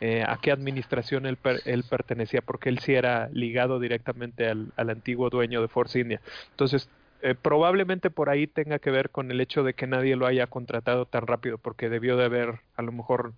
eh, 0.00 0.24
a 0.26 0.38
qué 0.40 0.52
administración 0.52 1.26
él, 1.26 1.38
él, 1.64 1.84
pertenecía, 1.88 2.42
porque 2.42 2.68
él 2.68 2.78
sí 2.80 2.94
era 2.94 3.28
ligado 3.32 3.78
directamente 3.78 4.48
al, 4.48 4.72
al 4.76 4.90
antiguo 4.90 5.30
dueño 5.30 5.60
de 5.62 5.68
Force 5.68 5.98
India. 5.98 6.20
Entonces, 6.50 6.88
eh, 7.22 7.34
probablemente 7.34 8.10
por 8.10 8.28
ahí 8.28 8.46
tenga 8.46 8.78
que 8.78 8.90
ver 8.90 9.10
con 9.10 9.30
el 9.30 9.40
hecho 9.40 9.62
de 9.62 9.74
que 9.74 9.86
nadie 9.86 10.16
lo 10.16 10.26
haya 10.26 10.46
contratado 10.46 11.06
tan 11.06 11.26
rápido, 11.26 11.58
porque 11.58 11.88
debió 11.88 12.16
de 12.16 12.24
haber 12.24 12.60
a 12.76 12.82
lo 12.82 12.92
mejor 12.92 13.32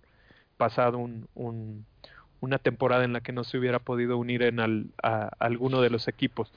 pasado 0.57 0.97
un, 0.97 1.27
un 1.35 1.85
una 2.39 2.59
temporada 2.59 3.03
en 3.03 3.13
la 3.13 3.21
que 3.21 3.31
no 3.31 3.43
se 3.43 3.57
hubiera 3.57 3.79
podido 3.79 4.17
unir 4.17 4.43
en 4.43 4.59
al, 4.59 4.87
a, 5.01 5.31
alguno 5.39 5.81
de 5.81 5.89
los 5.89 6.07
equipos. 6.07 6.51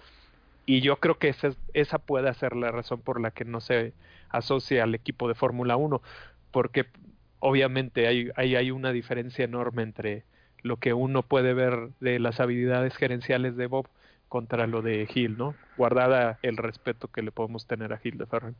Y 0.66 0.80
yo 0.82 0.96
creo 0.96 1.18
que 1.18 1.28
esa, 1.28 1.50
esa 1.72 1.98
puede 1.98 2.32
ser 2.34 2.54
la 2.54 2.70
razón 2.70 3.00
por 3.00 3.20
la 3.20 3.30
que 3.30 3.44
no 3.44 3.60
se 3.60 3.92
asocia 4.28 4.84
al 4.84 4.94
equipo 4.94 5.28
de 5.28 5.34
Fórmula 5.34 5.76
1, 5.76 6.02
porque 6.50 6.86
obviamente 7.40 8.06
hay, 8.06 8.30
hay, 8.36 8.70
una 8.70 8.92
diferencia 8.92 9.44
enorme 9.44 9.82
entre 9.82 10.24
lo 10.62 10.76
que 10.76 10.92
uno 10.92 11.22
puede 11.22 11.54
ver 11.54 11.90
de 12.00 12.18
las 12.18 12.38
habilidades 12.40 12.94
gerenciales 12.96 13.56
de 13.56 13.66
Bob 13.66 13.88
contra 14.28 14.66
lo 14.66 14.82
de 14.82 15.06
Gil, 15.06 15.36
¿no? 15.36 15.54
Guardada 15.76 16.38
el 16.42 16.56
respeto 16.56 17.08
que 17.08 17.22
le 17.22 17.32
podemos 17.32 17.66
tener 17.66 17.92
a 17.92 17.98
Gil 17.98 18.18
de 18.18 18.26
Ferran. 18.26 18.54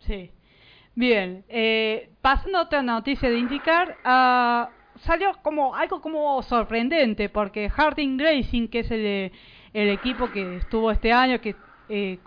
Sí. 0.00 0.30
Bien, 0.94 1.44
eh, 1.48 2.10
pasando 2.20 2.58
a 2.58 2.62
otra 2.62 2.82
noticia 2.82 3.30
de 3.30 3.38
indicar, 3.38 3.96
uh, 4.04 4.98
salió 5.00 5.32
como 5.42 5.76
algo 5.76 6.00
como 6.00 6.42
sorprendente 6.42 7.28
porque 7.28 7.70
Harding 7.70 8.18
Racing, 8.18 8.68
que 8.68 8.80
es 8.80 8.90
el, 8.90 9.30
equipo 9.72 10.30
que 10.32 10.56
estuvo 10.56 10.90
este 10.90 11.12
año, 11.12 11.40
que 11.40 11.54
eh, 11.88 12.18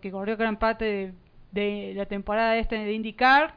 que 0.00 0.10
corrió 0.10 0.36
gran 0.36 0.56
parte 0.56 1.14
de, 1.50 1.92
la 1.94 2.06
temporada 2.06 2.56
este 2.56 2.76
de 2.76 2.92
IndyCar 2.92 3.54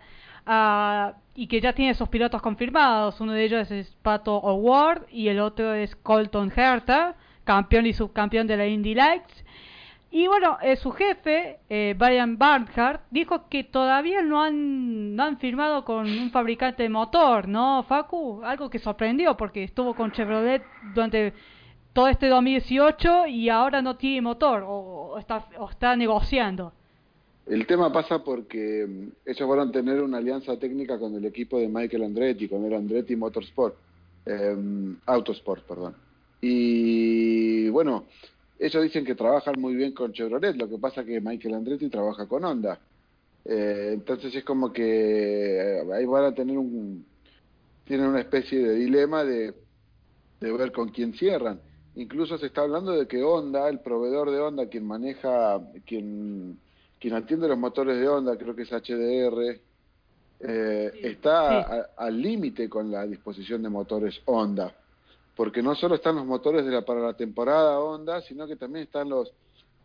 uh, 0.48 1.14
y 1.36 1.48
que 1.48 1.62
ya 1.62 1.74
tiene 1.74 1.94
sus 1.94 2.10
pilotos 2.10 2.42
confirmados. 2.42 3.20
Uno 3.22 3.34
de 3.34 3.44
ellos 3.44 3.72
es 3.72 3.96
Pato 4.02 4.36
O'Ward 4.36 5.08
y 5.12 5.28
el 5.30 5.40
otro 5.40 5.74
es 5.74 5.96
Colton 5.96 6.52
Herta, 6.56 7.16
campeón 7.44 7.86
y 7.86 7.94
subcampeón 7.94 8.48
de 8.48 8.58
la 8.58 8.68
Indy 8.68 8.94
Lights. 8.96 9.46
Y 10.12 10.28
bueno, 10.28 10.58
eh, 10.62 10.76
su 10.76 10.92
jefe, 10.92 11.60
eh, 11.70 11.94
Brian 11.96 12.38
Barnhart, 12.38 13.04
dijo 13.12 13.48
que 13.48 13.64
todavía 13.64 14.24
no 14.24 14.42
han, 14.42 15.16
no 15.16 15.24
han 15.24 15.38
firmado 15.38 15.86
con 15.86 16.10
un 16.10 16.32
fabricante 16.32 16.82
de 16.84 16.90
motor, 16.90 17.48
¿no, 17.48 17.84
Facu? 17.84 18.42
Algo 18.44 18.72
que 18.72 18.80
sorprendió 18.80 19.38
porque 19.38 19.64
estuvo 19.64 19.94
con 19.94 20.12
Chevrolet 20.12 20.64
durante 20.96 21.34
todo 21.94 22.08
este 22.08 22.28
2018 22.28 23.28
y 23.28 23.50
ahora 23.50 23.84
no 23.84 23.98
tiene 23.98 24.22
motor 24.22 24.64
o, 24.68 25.18
está, 25.20 25.46
o 25.60 25.70
está 25.70 25.96
negociando. 25.96 26.74
El 27.48 27.66
tema 27.66 27.92
pasa 27.92 28.24
porque 28.24 28.86
mm, 28.88 29.30
ellos 29.30 29.50
van 29.50 29.70
a 29.70 29.72
tener 29.72 30.02
una 30.02 30.18
alianza 30.18 30.58
técnica 30.58 31.00
con 31.00 31.16
el 31.16 31.26
equipo 31.26 31.60
de 31.60 31.68
Michael 31.68 32.04
Andretti, 32.04 32.48
con 32.48 32.64
el 32.66 32.74
Andretti 32.74 33.16
Motorsport, 33.16 33.76
eh, 34.26 34.56
Autosport, 35.06 35.66
perdón. 35.66 35.96
Y 36.42 37.70
bueno, 37.70 38.06
ellos 38.58 38.84
dicen 38.84 39.06
que 39.06 39.16
trabajan 39.16 39.56
muy 39.60 39.76
bien 39.76 39.94
con 39.94 40.14
Chevrolet, 40.14 40.56
lo 40.56 40.70
que 40.70 40.78
pasa 40.78 41.04
que 41.04 41.22
Michael 41.22 41.56
Andretti 41.56 41.90
trabaja 41.90 42.28
con 42.28 42.44
Honda. 42.46 42.80
Eh, 43.46 43.92
entonces 43.94 44.36
es 44.36 44.44
como 44.44 44.72
que 44.72 45.80
eh, 45.80 45.94
ahí 45.94 46.06
van 46.06 46.26
a 46.26 46.36
tener 46.36 46.58
un 46.58 47.06
tienen 47.90 48.06
una 48.06 48.20
especie 48.20 48.60
de 48.60 48.76
dilema 48.76 49.24
de, 49.24 49.52
de 50.40 50.52
ver 50.52 50.72
con 50.72 50.90
quién 50.90 51.14
cierran. 51.14 51.60
Incluso 51.96 52.38
se 52.38 52.46
está 52.46 52.62
hablando 52.62 52.92
de 52.92 53.08
que 53.08 53.24
Honda, 53.24 53.68
el 53.68 53.80
proveedor 53.80 54.30
de 54.30 54.40
Honda, 54.40 54.68
quien 54.68 54.86
maneja, 54.86 55.60
quien, 55.88 56.60
quien 57.00 57.14
atiende 57.14 57.48
los 57.48 57.58
motores 57.58 57.98
de 58.00 58.08
Honda, 58.08 58.38
creo 58.38 58.56
que 58.56 58.64
es 58.64 58.72
HDR, 58.72 59.60
eh, 60.42 60.92
está 61.04 61.90
al 61.98 62.22
límite 62.22 62.70
con 62.70 62.92
la 62.92 63.06
disposición 63.06 63.62
de 63.62 63.70
motores 63.70 64.22
Honda 64.26 64.74
porque 65.40 65.64
no 65.64 65.74
solo 65.74 65.96
están 65.96 66.18
los 66.18 66.26
motores 66.26 66.66
de 66.66 66.72
la, 66.72 66.82
para 66.82 67.00
la 67.00 67.14
temporada 67.14 67.80
Honda, 67.80 68.20
sino 68.24 68.46
que 68.46 68.58
también 68.58 68.84
están 68.84 69.08
los, 69.08 69.32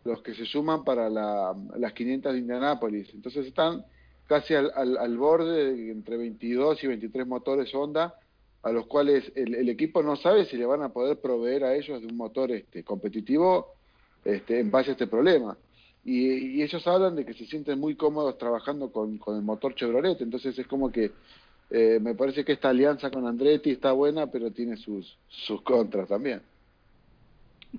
los 0.03 0.21
que 0.21 0.35
se 0.35 0.47
suman 0.47 0.83
para 0.83 1.09
la, 1.09 1.55
las 1.77 1.93
500 1.93 2.33
de 2.33 2.39
Indianápolis. 2.41 3.09
Entonces 3.15 3.47
están 3.47 3.85
casi 4.27 4.55
al, 4.55 4.73
al, 4.75 5.17
borde 5.17 5.77
de 5.77 5.93
entre 5.93 6.17
22 6.17 6.83
y 6.83 6.89
23 6.89 7.25
motores 7.29 7.73
Honda, 7.73 8.17
a 8.65 8.73
los 8.73 8.89
cuales 8.89 9.31
el, 9.37 9.55
el, 9.55 9.69
equipo 9.69 10.03
no 10.03 10.17
sabe 10.17 10.45
si 10.47 10.57
le 10.57 10.67
van 10.67 10.83
a 10.83 10.89
poder 10.89 11.21
proveer 11.21 11.63
a 11.63 11.77
ellos 11.77 12.01
de 12.01 12.09
un 12.09 12.17
motor 12.17 12.51
este, 12.51 12.83
competitivo 12.83 13.75
este, 14.25 14.59
en 14.59 14.73
base 14.73 14.91
a 14.91 14.93
este 14.95 15.07
problema. 15.07 15.57
Y, 16.05 16.59
y, 16.59 16.63
ellos 16.63 16.87
hablan 16.87 17.17
de 17.17 17.25
que 17.25 17.33
se 17.33 17.47
sienten 17.47 17.81
muy 17.81 17.95
cómodos 17.95 18.37
trabajando 18.37 18.93
con, 18.93 19.17
con 19.19 19.37
el 19.37 19.43
motor 19.43 19.75
Chevrolet, 19.75 20.21
entonces 20.21 20.59
es 20.59 20.67
como 20.67 20.93
que 20.93 21.13
eh, 21.71 21.99
me 22.01 22.15
parece 22.15 22.45
que 22.45 22.53
esta 22.53 22.69
alianza 22.69 23.11
con 23.11 23.27
Andretti 23.27 23.71
está 23.71 23.93
buena, 23.93 24.27
pero 24.27 24.51
tiene 24.51 24.77
sus, 24.77 25.17
sus 25.29 25.63
contras 25.63 26.09
también. 26.09 26.43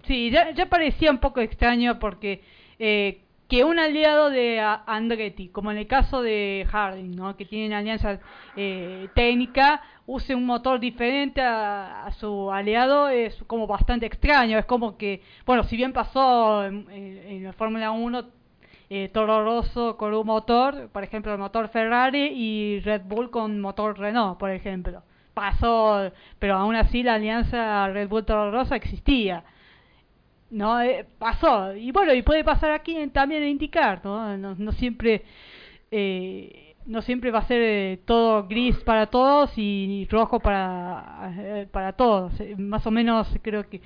Sí, 0.05 0.29
ya, 0.31 0.51
ya 0.51 0.67
parecía 0.67 1.11
un 1.11 1.19
poco 1.19 1.39
extraño 1.39 1.99
porque 1.99 2.41
eh, 2.79 3.19
que 3.47 3.63
un 3.63 3.77
aliado 3.79 4.29
de 4.29 4.59
Andretti, 4.59 5.49
como 5.49 5.71
en 5.71 5.77
el 5.77 5.87
caso 5.87 6.21
de 6.21 6.65
Harding, 6.69 7.15
¿no? 7.15 7.35
que 7.37 7.45
tiene 7.45 7.67
una 7.67 7.77
alianza 7.79 8.19
eh, 8.55 9.07
técnica, 9.13 9.81
use 10.07 10.33
un 10.33 10.45
motor 10.45 10.79
diferente 10.79 11.41
a, 11.41 12.09
su 12.17 12.51
aliado, 12.51 13.09
es 13.09 13.35
como 13.47 13.67
bastante 13.67 14.05
extraño. 14.05 14.57
Es 14.57 14.65
como 14.65 14.97
que, 14.97 15.21
bueno, 15.45 15.63
si 15.63 15.77
bien 15.77 15.93
pasó 15.93 16.65
en, 16.65 17.43
la 17.43 17.53
Fórmula 17.53 17.91
1, 17.91 18.25
eh, 18.89 19.09
Toro 19.13 19.43
Rosso 19.43 19.97
con 19.97 20.13
un 20.13 20.25
motor, 20.25 20.89
por 20.91 21.03
ejemplo, 21.03 21.31
el 21.31 21.39
motor 21.39 21.69
Ferrari 21.69 22.31
y 22.33 22.79
Red 22.81 23.03
Bull 23.05 23.29
con 23.29 23.59
motor 23.59 23.99
Renault, 23.99 24.39
por 24.39 24.51
ejemplo. 24.51 25.03
Pasó, 25.33 26.11
pero 26.39 26.55
aún 26.55 26.75
así 26.75 27.03
la 27.03 27.15
alianza 27.15 27.87
Red 27.89 28.07
Bull 28.07 28.25
Toro 28.25 28.51
Rosso 28.51 28.73
existía. 28.73 29.43
No, 30.55 30.81
eh, 30.81 31.05
pasó. 31.19 31.75
Y 31.75 31.91
bueno, 31.91 32.13
y 32.13 32.21
puede 32.21 32.45
pasar 32.45 32.71
aquí 32.71 32.95
también 33.07 33.43
en 33.43 33.49
indicar, 33.49 33.99
¿no? 34.05 34.37
No, 34.37 34.71
siempre 34.71 35.23
eh, 35.91 36.75
no 36.85 37.01
siempre 37.01 37.29
va 37.29 37.39
a 37.39 37.47
ser 37.47 37.61
eh, 37.61 37.99
todo 38.05 38.47
gris 38.47 38.77
para 38.77 39.07
todos 39.07 39.51
y, 39.57 40.07
rojo 40.09 40.39
para 40.39 41.33
eh, 41.37 41.67
para 41.69 41.91
todos. 41.91 42.31
más 42.57 42.87
o 42.87 42.91
menos 42.91 43.27
creo 43.41 43.67
que 43.69 43.81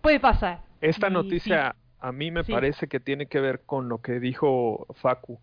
puede 0.00 0.20
pasar. 0.20 0.60
Esta 0.80 1.10
noticia 1.10 1.74
a 1.98 2.12
mí 2.12 2.30
me 2.30 2.44
parece 2.44 2.86
que 2.86 3.00
tiene 3.00 3.26
que 3.26 3.40
ver 3.40 3.62
con 3.66 3.88
lo 3.88 3.98
que 3.98 4.20
dijo 4.20 4.86
Facu. 4.94 5.40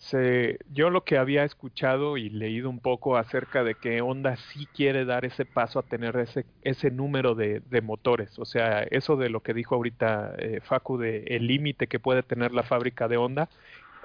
Se, 0.00 0.58
yo 0.72 0.88
lo 0.88 1.04
que 1.04 1.18
había 1.18 1.44
escuchado 1.44 2.16
y 2.16 2.30
leído 2.30 2.70
un 2.70 2.80
poco 2.80 3.18
acerca 3.18 3.64
de 3.64 3.74
que 3.74 4.00
Honda 4.00 4.36
sí 4.36 4.66
quiere 4.74 5.04
dar 5.04 5.26
ese 5.26 5.44
paso 5.44 5.78
a 5.78 5.82
tener 5.82 6.16
ese, 6.16 6.46
ese 6.62 6.90
número 6.90 7.34
de, 7.34 7.60
de 7.60 7.82
motores. 7.82 8.38
O 8.38 8.46
sea, 8.46 8.82
eso 8.82 9.16
de 9.16 9.28
lo 9.28 9.40
que 9.40 9.52
dijo 9.52 9.74
ahorita 9.74 10.34
eh, 10.38 10.60
Facu 10.62 10.96
de 10.96 11.24
el 11.24 11.46
límite 11.46 11.86
que 11.86 12.00
puede 12.00 12.22
tener 12.22 12.52
la 12.52 12.62
fábrica 12.62 13.08
de 13.08 13.18
Honda, 13.18 13.50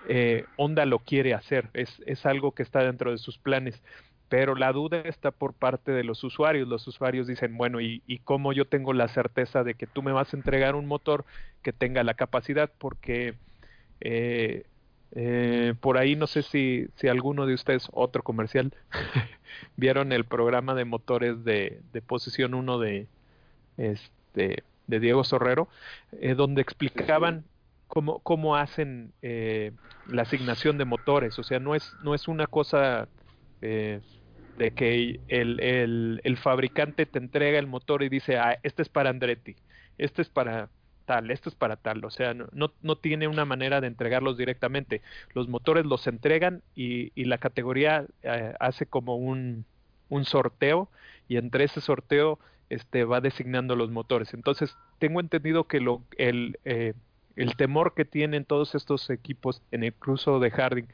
eh, 0.10 0.46
Honda 0.58 0.86
lo 0.86 1.00
quiere 1.00 1.34
hacer. 1.34 1.70
Es, 1.74 2.02
es 2.06 2.26
algo 2.26 2.52
que 2.52 2.64
está 2.64 2.84
dentro 2.84 3.12
de 3.12 3.18
sus 3.18 3.38
planes 3.38 3.82
pero 4.28 4.56
la 4.56 4.72
duda 4.74 5.02
está 5.02 5.32
por 5.32 5.54
parte 5.54 5.92
de 5.92 6.04
los 6.04 6.24
usuarios. 6.24 6.68
Los 6.68 6.88
usuarios 6.88 7.28
dicen, 7.28 7.58
bueno, 7.58 7.80
¿y, 7.80 8.02
¿y, 8.08 8.20
cómo 8.20 8.54
yo 8.54 8.66
tengo 8.66 8.92
la 8.92 9.08
certeza 9.08 9.64
de 9.64 9.76
que 9.76 9.88
tú 9.88 10.02
me 10.02 10.12
vas 10.12 10.34
a 10.34 10.38
entregar 10.38 10.76
un 10.76 10.88
motor 10.88 11.26
que 11.62 11.74
tenga 11.74 12.04
la 12.04 12.16
capacidad? 12.16 12.72
Porque 12.78 13.36
eh, 14.02 14.66
eh, 15.14 15.74
por 15.80 15.98
ahí 15.98 16.16
no 16.16 16.28
sé 16.28 16.42
si, 16.42 16.88
si 16.96 17.08
alguno 17.08 17.46
de 17.46 17.54
ustedes, 17.54 17.88
otro 17.94 18.24
comercial, 18.24 18.74
vieron 19.78 20.12
el 20.12 20.26
programa 20.26 20.76
de 20.76 20.86
motores 20.86 21.44
de, 21.44 21.82
de 21.94 22.02
posición 22.02 22.54
1 22.54 22.80
de, 22.80 23.08
este, 23.78 24.64
de 24.88 25.00
Diego 25.00 25.24
Sorrero, 25.24 25.68
eh, 26.12 26.36
donde 26.36 26.62
explicaban 26.62 27.46
cómo, 27.88 28.20
cómo 28.20 28.56
hacen 28.56 29.14
eh, 29.22 29.72
la 30.08 30.24
asignación 30.24 30.78
de 30.78 30.86
motores. 30.86 31.38
O 31.40 31.44
sea, 31.44 31.60
no 31.60 31.76
es, 31.76 31.94
no 32.04 32.14
es 32.16 32.28
una 32.28 32.48
cosa 32.48 33.08
eh, 33.62 34.02
de 34.58 34.72
que 34.72 35.20
el, 35.28 35.60
el, 35.60 36.22
el, 36.24 36.38
fabricante 36.38 37.06
te 37.06 37.20
entrega 37.20 37.60
el 37.60 37.68
motor 37.68 38.04
y 38.04 38.10
dice, 38.10 38.38
ah, 38.38 38.58
este 38.64 38.82
es 38.82 38.90
para 38.90 39.10
Andretti, 39.10 39.56
este 39.98 40.22
es 40.22 40.30
para 40.30 40.70
tal, 41.06 41.32
este 41.32 41.50
es 41.50 41.56
para 41.56 41.76
tal. 41.78 42.04
O 42.06 42.10
sea, 42.10 42.34
no, 42.34 42.74
no, 42.82 42.96
tiene 42.98 43.28
una 43.28 43.46
manera 43.46 43.82
de 43.82 43.88
entregarlos 43.88 44.38
directamente. 44.38 45.02
Los 45.34 45.48
motores 45.48 45.86
los 45.86 46.08
entregan 46.08 46.62
y, 46.76 47.12
y 47.16 47.26
la 47.26 47.38
categoría 47.38 48.06
hace 48.60 48.86
como 48.86 49.16
un, 49.16 49.66
un 50.10 50.26
sorteo 50.26 50.90
y 51.28 51.38
entre 51.38 51.66
ese 51.66 51.82
sorteo 51.82 52.40
este, 52.70 53.04
va 53.04 53.22
designando 53.22 53.76
los 53.76 53.92
motores. 53.92 54.34
Entonces, 54.34 54.76
tengo 55.00 55.20
entendido 55.20 55.66
que 55.66 55.80
lo, 55.80 56.02
el, 56.18 56.60
eh, 56.66 56.94
el 57.36 57.56
temor 57.56 57.94
que 57.94 58.06
tienen 58.06 58.46
todos 58.46 58.76
estos 58.76 59.10
equipos, 59.10 59.62
en 59.72 59.84
el 59.84 59.94
cruzo 59.94 60.40
de 60.40 60.52
Harding, 60.52 60.88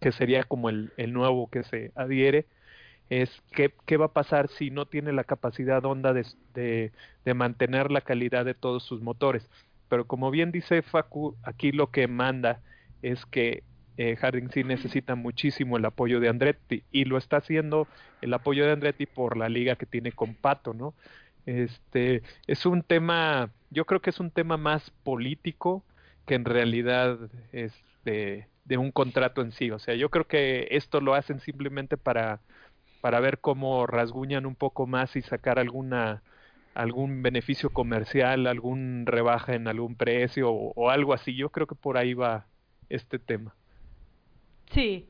que 0.00 0.12
sería 0.12 0.44
como 0.44 0.68
el, 0.68 0.92
el 0.96 1.12
nuevo 1.12 1.48
que 1.50 1.64
se 1.64 1.92
adhiere, 1.94 2.46
es 3.10 3.42
qué, 3.52 3.74
qué, 3.86 3.96
va 3.96 4.06
a 4.06 4.12
pasar 4.12 4.48
si 4.48 4.70
no 4.70 4.86
tiene 4.86 5.12
la 5.12 5.24
capacidad 5.24 5.84
Honda 5.84 6.12
de, 6.12 6.26
de, 6.54 6.92
de, 7.24 7.34
mantener 7.34 7.90
la 7.90 8.00
calidad 8.00 8.44
de 8.44 8.54
todos 8.54 8.82
sus 8.82 9.02
motores. 9.02 9.48
Pero 9.88 10.06
como 10.06 10.30
bien 10.30 10.52
dice 10.52 10.82
Facu, 10.82 11.36
aquí 11.42 11.72
lo 11.72 11.90
que 11.90 12.08
manda 12.08 12.60
es 13.02 13.26
que 13.26 13.62
eh, 13.98 14.16
Harding 14.16 14.50
sí 14.50 14.64
necesita 14.64 15.14
muchísimo 15.14 15.76
el 15.76 15.84
apoyo 15.84 16.18
de 16.18 16.30
Andretti 16.30 16.82
y 16.90 17.04
lo 17.04 17.18
está 17.18 17.38
haciendo 17.38 17.86
el 18.22 18.32
apoyo 18.32 18.64
de 18.64 18.72
Andretti 18.72 19.04
por 19.04 19.36
la 19.36 19.50
liga 19.50 19.76
que 19.76 19.84
tiene 19.84 20.12
con 20.12 20.34
Pato, 20.34 20.72
¿no? 20.72 20.94
Este 21.44 22.22
es 22.46 22.64
un 22.64 22.82
tema, 22.82 23.50
yo 23.70 23.84
creo 23.84 24.00
que 24.00 24.10
es 24.10 24.20
un 24.20 24.30
tema 24.30 24.56
más 24.56 24.90
político 25.02 25.84
que 26.26 26.36
en 26.36 26.44
realidad 26.44 27.18
es 27.52 27.74
de, 28.04 28.46
de 28.64 28.78
un 28.78 28.92
contrato 28.92 29.42
en 29.42 29.52
sí. 29.52 29.70
O 29.70 29.78
sea, 29.78 29.94
yo 29.94 30.08
creo 30.08 30.26
que 30.26 30.68
esto 30.70 31.00
lo 31.00 31.14
hacen 31.14 31.40
simplemente 31.40 31.96
para, 31.96 32.40
para 33.02 33.18
ver 33.18 33.40
cómo 33.40 33.84
rasguñan 33.84 34.46
un 34.46 34.54
poco 34.54 34.86
más 34.86 35.16
y 35.16 35.22
sacar 35.22 35.58
alguna 35.58 36.22
algún 36.74 37.20
beneficio 37.20 37.70
comercial, 37.70 38.46
algún 38.46 39.04
rebaja 39.04 39.54
en 39.54 39.68
algún 39.68 39.96
precio 39.96 40.50
o, 40.50 40.88
algo 40.88 41.12
así. 41.12 41.34
Yo 41.34 41.50
creo 41.50 41.66
que 41.66 41.74
por 41.74 41.98
ahí 41.98 42.14
va 42.14 42.46
este 42.88 43.18
tema. 43.18 43.54
Sí, 44.70 45.04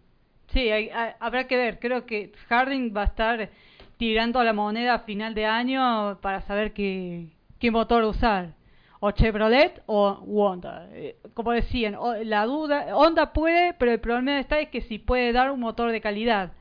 sí, 0.48 0.70
hay, 0.70 0.90
habrá 1.20 1.46
que 1.46 1.56
ver. 1.56 1.78
Creo 1.78 2.06
que 2.06 2.32
Harding 2.48 2.96
va 2.96 3.02
a 3.02 3.04
estar 3.04 3.50
tirando 3.98 4.42
la 4.42 4.54
moneda 4.54 4.94
a 4.94 4.98
final 5.00 5.34
de 5.34 5.44
año 5.44 6.18
para 6.22 6.40
saber 6.40 6.72
qué, 6.72 7.28
qué 7.60 7.70
motor 7.70 8.02
usar. 8.04 8.54
O 9.00 9.10
Chevrolet 9.10 9.82
o 9.86 10.08
Honda. 10.26 10.88
Eh, 10.92 11.16
como 11.34 11.52
decían, 11.52 11.96
la 12.24 12.46
duda, 12.46 12.96
Honda 12.96 13.34
puede, 13.34 13.74
pero 13.74 13.92
el 13.92 14.00
problema 14.00 14.40
está 14.40 14.60
es 14.60 14.70
que 14.70 14.80
si 14.80 14.98
puede 14.98 15.32
dar 15.32 15.50
un 15.50 15.60
motor 15.60 15.92
de 15.92 16.00
calidad 16.00 16.52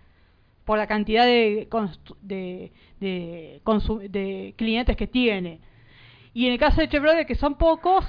por 0.66 0.78
la 0.78 0.88
cantidad 0.88 1.26
de, 1.26 1.68
de, 2.22 2.72
de, 3.00 3.62
de 4.10 4.54
clientes 4.58 4.96
que 4.96 5.08
tiene. 5.08 5.60
Y 6.34 6.48
en 6.48 6.54
el 6.54 6.60
caso 6.60 6.82
de 6.82 6.90
Chevrolet, 6.90 7.28
que 7.28 7.36
son 7.36 7.56
pocos, 7.56 8.06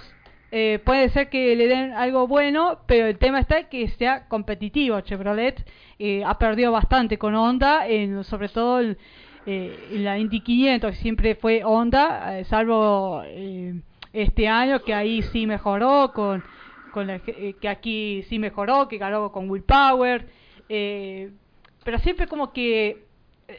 eh, 0.53 0.81
puede 0.85 1.09
ser 1.09 1.29
que 1.29 1.57
le 1.57 1.67
den 1.67 1.93
algo 1.93 2.27
bueno, 2.29 2.81
pero 2.87 3.07
el 3.07 3.19
tema 3.19 3.41
está 3.41 3.69
que 3.69 3.89
sea 3.89 4.29
competitivo. 4.29 5.01
Chevrolet 5.01 5.67
eh, 5.99 6.23
ha 6.25 6.39
perdido 6.39 6.71
bastante 6.73 7.19
con 7.19 7.35
Honda, 7.35 7.89
en, 7.89 8.23
sobre 8.25 8.49
todo 8.49 8.81
en, 8.81 8.99
eh, 9.47 9.89
en 9.93 10.05
la 10.05 10.19
Indy 10.19 10.41
500, 10.41 10.91
que 10.91 11.03
siempre 11.03 11.35
fue 11.35 11.65
Honda, 11.65 12.39
eh, 12.39 12.45
salvo 12.45 13.23
eh, 13.25 13.81
este 14.13 14.47
año 14.47 14.83
que 14.83 14.95
ahí 14.95 15.23
sí 15.23 15.47
mejoró, 15.47 16.13
con, 16.13 16.43
la, 16.95 17.17
eh, 17.27 17.55
que 17.61 17.69
aquí 17.69 18.23
sí 18.29 18.39
mejoró, 18.39 18.89
que 18.89 18.99
ganó 18.99 19.33
con 19.33 19.51
Will 19.51 19.65
Power, 19.65 20.29
pero 21.85 21.99
siempre 21.99 22.27
como 22.27 22.53
que 22.53 23.05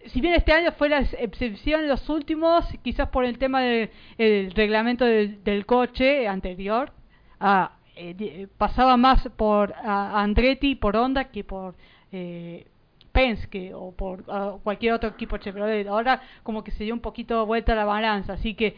si 0.07 0.21
bien 0.21 0.33
este 0.33 0.53
año 0.53 0.71
fue 0.71 0.89
la 0.89 0.99
excepción 0.99 1.87
los 1.87 2.09
últimos, 2.09 2.65
quizás 2.83 3.09
por 3.09 3.25
el 3.25 3.37
tema 3.37 3.61
del 3.61 3.89
el 4.17 4.51
reglamento 4.51 5.05
del, 5.05 5.65
coche 5.65 6.27
anterior, 6.27 6.91
ah, 7.39 7.73
eh, 7.95 8.47
pasaba 8.57 8.97
más 8.97 9.27
por 9.35 9.73
a 9.73 10.21
Andretti, 10.21 10.75
por 10.75 10.95
Honda, 10.95 11.25
que 11.25 11.43
por 11.43 11.75
eh, 12.11 12.65
Penske 13.11 13.73
o 13.75 13.91
por 13.91 14.21
uh, 14.21 14.59
cualquier 14.63 14.93
otro 14.93 15.09
equipo 15.09 15.37
Chevrolet. 15.37 15.87
Ahora 15.87 16.21
como 16.41 16.63
que 16.63 16.71
se 16.71 16.83
dio 16.83 16.93
un 16.93 16.99
poquito 16.99 17.45
vuelta 17.45 17.75
la 17.75 17.85
balanza, 17.85 18.33
así 18.33 18.55
que 18.55 18.75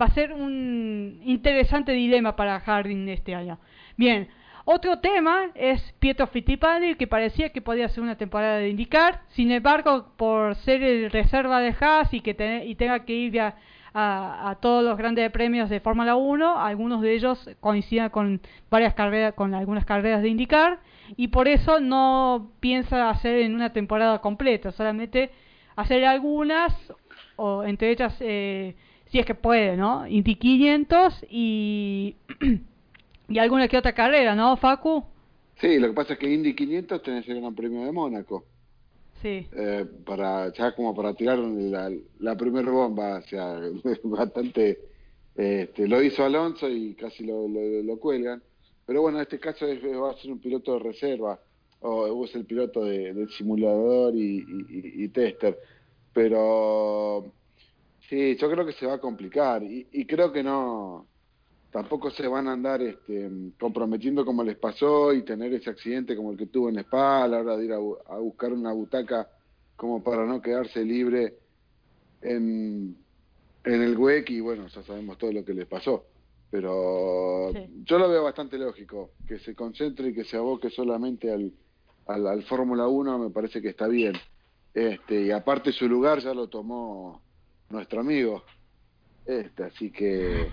va 0.00 0.06
a 0.06 0.14
ser 0.14 0.32
un 0.32 1.20
interesante 1.24 1.92
dilema 1.92 2.34
para 2.34 2.58
Harding 2.60 3.08
este 3.08 3.34
año. 3.34 3.58
Bien, 3.96 4.28
otro 4.68 4.98
tema 4.98 5.52
es 5.54 5.80
Pietro 6.00 6.26
Fittipaldi, 6.26 6.96
que 6.96 7.06
parecía 7.06 7.50
que 7.50 7.62
podía 7.62 7.88
ser 7.88 8.02
una 8.02 8.16
temporada 8.16 8.56
de 8.56 8.68
indicar, 8.68 9.20
sin 9.28 9.52
embargo, 9.52 10.08
por 10.16 10.56
ser 10.56 10.82
el 10.82 11.12
reserva 11.12 11.60
de 11.60 11.72
Haas 11.80 12.12
y 12.12 12.20
que 12.20 12.34
te, 12.34 12.66
y 12.66 12.74
tenga 12.74 13.04
que 13.04 13.12
ir 13.12 13.40
a, 13.40 13.54
todos 14.60 14.82
los 14.82 14.98
grandes 14.98 15.30
premios 15.30 15.70
de 15.70 15.78
Fórmula 15.78 16.16
1, 16.16 16.58
algunos 16.58 17.00
de 17.00 17.14
ellos 17.14 17.48
coinciden 17.60 18.10
con 18.10 18.40
varias 18.68 18.92
carreras, 18.94 19.34
con 19.34 19.54
algunas 19.54 19.84
carreras 19.84 20.20
de 20.20 20.30
indicar, 20.30 20.80
y 21.16 21.28
por 21.28 21.46
eso 21.46 21.78
no 21.78 22.50
piensa 22.58 23.08
hacer 23.08 23.42
en 23.42 23.54
una 23.54 23.72
temporada 23.72 24.20
completa, 24.20 24.72
solamente 24.72 25.30
hacer 25.76 26.04
algunas, 26.04 26.74
o 27.36 27.62
entre 27.62 27.92
ellas, 27.92 28.16
eh, 28.18 28.74
si 29.06 29.20
es 29.20 29.26
que 29.26 29.36
puede, 29.36 29.76
¿no? 29.76 30.08
Indy 30.08 30.34
500 30.34 31.24
y 31.30 32.16
y 33.28 33.38
alguna 33.38 33.68
que 33.68 33.76
otra 33.76 33.94
carrera, 33.94 34.34
¿no, 34.34 34.56
Facu? 34.56 35.04
Sí, 35.60 35.78
lo 35.78 35.88
que 35.88 35.94
pasa 35.94 36.12
es 36.12 36.18
que 36.18 36.32
Indy 36.32 36.54
500 36.54 37.02
tenés 37.02 37.28
el 37.28 37.40
Gran 37.40 37.54
Premio 37.54 37.84
de 37.84 37.92
Mónaco. 37.92 38.44
Sí. 39.22 39.46
Eh, 39.52 39.86
para, 40.04 40.52
ya 40.52 40.72
como 40.72 40.94
para 40.94 41.14
tirar 41.14 41.38
la, 41.38 41.90
la 42.20 42.36
primera 42.36 42.70
bomba, 42.70 43.18
o 43.18 43.22
sea, 43.22 43.60
bastante... 44.04 44.78
Este, 45.34 45.86
lo 45.86 46.02
hizo 46.02 46.24
Alonso 46.24 46.68
y 46.68 46.94
casi 46.94 47.24
lo, 47.24 47.46
lo, 47.46 47.82
lo 47.82 47.98
cuelgan. 47.98 48.42
Pero 48.86 49.02
bueno, 49.02 49.18
en 49.18 49.22
este 49.22 49.38
caso 49.38 49.66
es, 49.66 49.82
va 49.84 50.10
a 50.10 50.16
ser 50.16 50.32
un 50.32 50.38
piloto 50.38 50.74
de 50.74 50.78
reserva, 50.78 51.38
o 51.80 52.24
es 52.24 52.34
el 52.34 52.46
piloto 52.46 52.84
de, 52.84 53.12
de 53.12 53.28
simulador 53.28 54.14
y, 54.14 54.38
y, 54.38 55.04
y, 55.04 55.08
tester. 55.08 55.58
Pero 56.12 57.32
sí, 58.08 58.36
yo 58.36 58.50
creo 58.50 58.64
que 58.64 58.72
se 58.72 58.86
va 58.86 58.94
a 58.94 59.00
complicar 59.00 59.62
y, 59.62 59.86
y 59.92 60.06
creo 60.06 60.32
que 60.32 60.42
no 60.42 61.06
tampoco 61.70 62.10
se 62.10 62.26
van 62.26 62.48
a 62.48 62.52
andar 62.52 62.82
este, 62.82 63.30
comprometiendo 63.58 64.24
como 64.24 64.42
les 64.42 64.56
pasó 64.56 65.12
y 65.12 65.22
tener 65.22 65.52
ese 65.52 65.70
accidente 65.70 66.16
como 66.16 66.32
el 66.32 66.38
que 66.38 66.46
tuvo 66.46 66.68
en 66.68 66.78
Spa 66.78 67.24
a 67.24 67.28
la 67.28 67.38
hora 67.38 67.56
de 67.56 67.64
ir 67.64 67.72
a, 67.72 67.76
a 67.76 68.18
buscar 68.18 68.52
una 68.52 68.72
butaca 68.72 69.28
como 69.76 70.02
para 70.02 70.24
no 70.24 70.40
quedarse 70.40 70.84
libre 70.84 71.34
en, 72.22 72.96
en 73.64 73.82
el 73.82 73.96
WEC 73.96 74.30
y 74.30 74.40
bueno, 74.40 74.66
ya 74.68 74.82
sabemos 74.82 75.18
todo 75.18 75.32
lo 75.32 75.44
que 75.44 75.54
les 75.54 75.66
pasó. 75.66 76.04
Pero 76.50 77.50
sí. 77.52 77.82
yo 77.84 77.98
lo 77.98 78.08
veo 78.08 78.22
bastante 78.22 78.56
lógico, 78.56 79.10
que 79.26 79.38
se 79.40 79.54
concentre 79.54 80.08
y 80.08 80.14
que 80.14 80.24
se 80.24 80.36
aboque 80.36 80.70
solamente 80.70 81.30
al, 81.30 81.52
al, 82.06 82.26
al 82.26 82.42
Fórmula 82.44 82.86
1 82.86 83.18
me 83.18 83.30
parece 83.30 83.60
que 83.60 83.70
está 83.70 83.88
bien. 83.88 84.14
Este, 84.72 85.22
y 85.22 85.30
aparte 85.30 85.72
su 85.72 85.88
lugar 85.88 86.20
ya 86.20 86.34
lo 86.34 86.48
tomó 86.48 87.20
nuestro 87.70 88.00
amigo. 88.00 88.44
Este, 89.26 89.64
así 89.64 89.90
que 89.90 90.48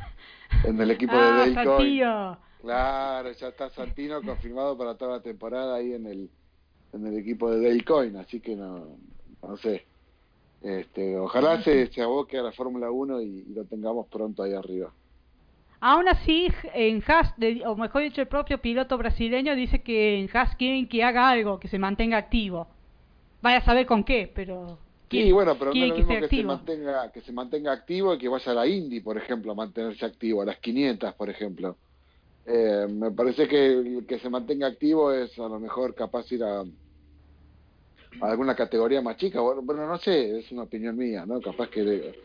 en 0.63 0.81
el 0.81 0.91
equipo 0.91 1.13
ah, 1.15 1.45
de 1.45 1.53
Dale 1.53 1.65
Coyne. 1.65 2.37
Claro, 2.61 3.31
ya 3.31 3.47
está 3.49 3.69
Santino 3.69 4.21
confirmado 4.21 4.77
para 4.77 4.95
toda 4.95 5.17
la 5.17 5.21
temporada 5.21 5.75
ahí 5.75 5.93
en 5.93 6.07
el 6.07 6.29
en 6.93 7.07
el 7.07 7.17
equipo 7.17 7.51
de 7.51 7.67
Dale 7.67 7.83
Coyne, 7.83 8.19
así 8.19 8.39
que 8.39 8.55
no 8.55 8.97
no 9.41 9.57
sé. 9.57 9.85
Este, 10.61 11.17
ojalá 11.17 11.61
se, 11.61 11.87
se 11.87 12.01
aboque 12.01 12.37
a 12.37 12.41
la 12.41 12.53
Fórmula 12.53 12.89
1 12.89 13.21
y, 13.21 13.45
y, 13.49 13.53
lo 13.53 13.65
tengamos 13.65 14.07
pronto 14.07 14.43
ahí 14.43 14.53
arriba. 14.53 14.93
Aún 15.81 16.07
así, 16.07 16.47
en 16.73 17.03
Haas, 17.05 17.33
o 17.65 17.75
mejor 17.75 18.03
dicho, 18.03 18.21
el 18.21 18.27
propio 18.27 18.61
piloto 18.61 18.97
brasileño 18.97 19.53
dice 19.53 19.81
que 19.81 20.17
en 20.17 20.29
Haas 20.33 20.55
quieren 20.55 20.87
que 20.87 21.03
haga 21.03 21.29
algo, 21.29 21.59
que 21.59 21.67
se 21.67 21.77
mantenga 21.77 22.15
activo. 22.15 22.67
Vaya 23.41 23.57
a 23.57 23.65
saber 23.65 23.85
con 23.85 24.05
qué, 24.05 24.31
pero 24.33 24.77
Sí, 25.13 25.31
bueno, 25.31 25.55
pero 25.57 25.73
no 25.73 25.83
es 25.83 25.89
lo 25.89 25.95
mismo 25.95 26.13
que, 26.13 26.21
que 26.21 26.35
se 26.35 26.43
mantenga 26.43 27.11
que 27.11 27.21
se 27.21 27.31
mantenga 27.31 27.71
activo 27.71 28.13
y 28.13 28.17
que 28.17 28.27
vaya 28.27 28.51
a 28.51 28.55
la 28.55 28.67
Indy, 28.67 28.99
por 28.99 29.17
ejemplo, 29.17 29.51
a 29.51 29.55
mantenerse 29.55 30.05
activo, 30.05 30.41
a 30.41 30.45
las 30.45 30.57
500, 30.57 31.13
por 31.13 31.29
ejemplo. 31.29 31.77
Eh, 32.45 32.87
me 32.89 33.11
parece 33.11 33.47
que 33.47 33.73
el 33.73 34.05
que 34.07 34.19
se 34.19 34.29
mantenga 34.29 34.67
activo 34.67 35.11
es 35.11 35.37
a 35.39 35.47
lo 35.47 35.59
mejor 35.59 35.95
capaz 35.95 36.31
ir 36.31 36.43
a, 36.43 36.61
a 36.61 36.65
alguna 38.21 38.55
categoría 38.55 39.01
más 39.01 39.17
chica. 39.17 39.39
Bueno, 39.39 39.61
bueno, 39.61 39.87
no 39.87 39.97
sé, 39.97 40.39
es 40.39 40.51
una 40.51 40.63
opinión 40.63 40.97
mía, 40.97 41.25
¿no? 41.25 41.39
Capaz 41.39 41.69
que 41.69 41.83
le, 41.83 42.15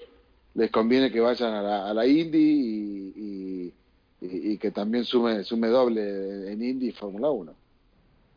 les 0.55 0.71
conviene 0.71 1.11
que 1.11 1.21
vayan 1.21 1.53
a 1.53 1.63
la, 1.63 1.91
a 1.91 1.95
la 1.95 2.07
Indy 2.07 2.39
y, 2.39 3.13
y, 3.17 4.27
y, 4.27 4.53
y, 4.53 4.59
que 4.59 4.71
también 4.71 5.05
sume, 5.05 5.45
sume 5.45 5.69
doble 5.69 6.53
en 6.53 6.63
Indy 6.63 6.89
y 6.89 6.93
Fórmula 6.93 7.31
1. 7.31 7.55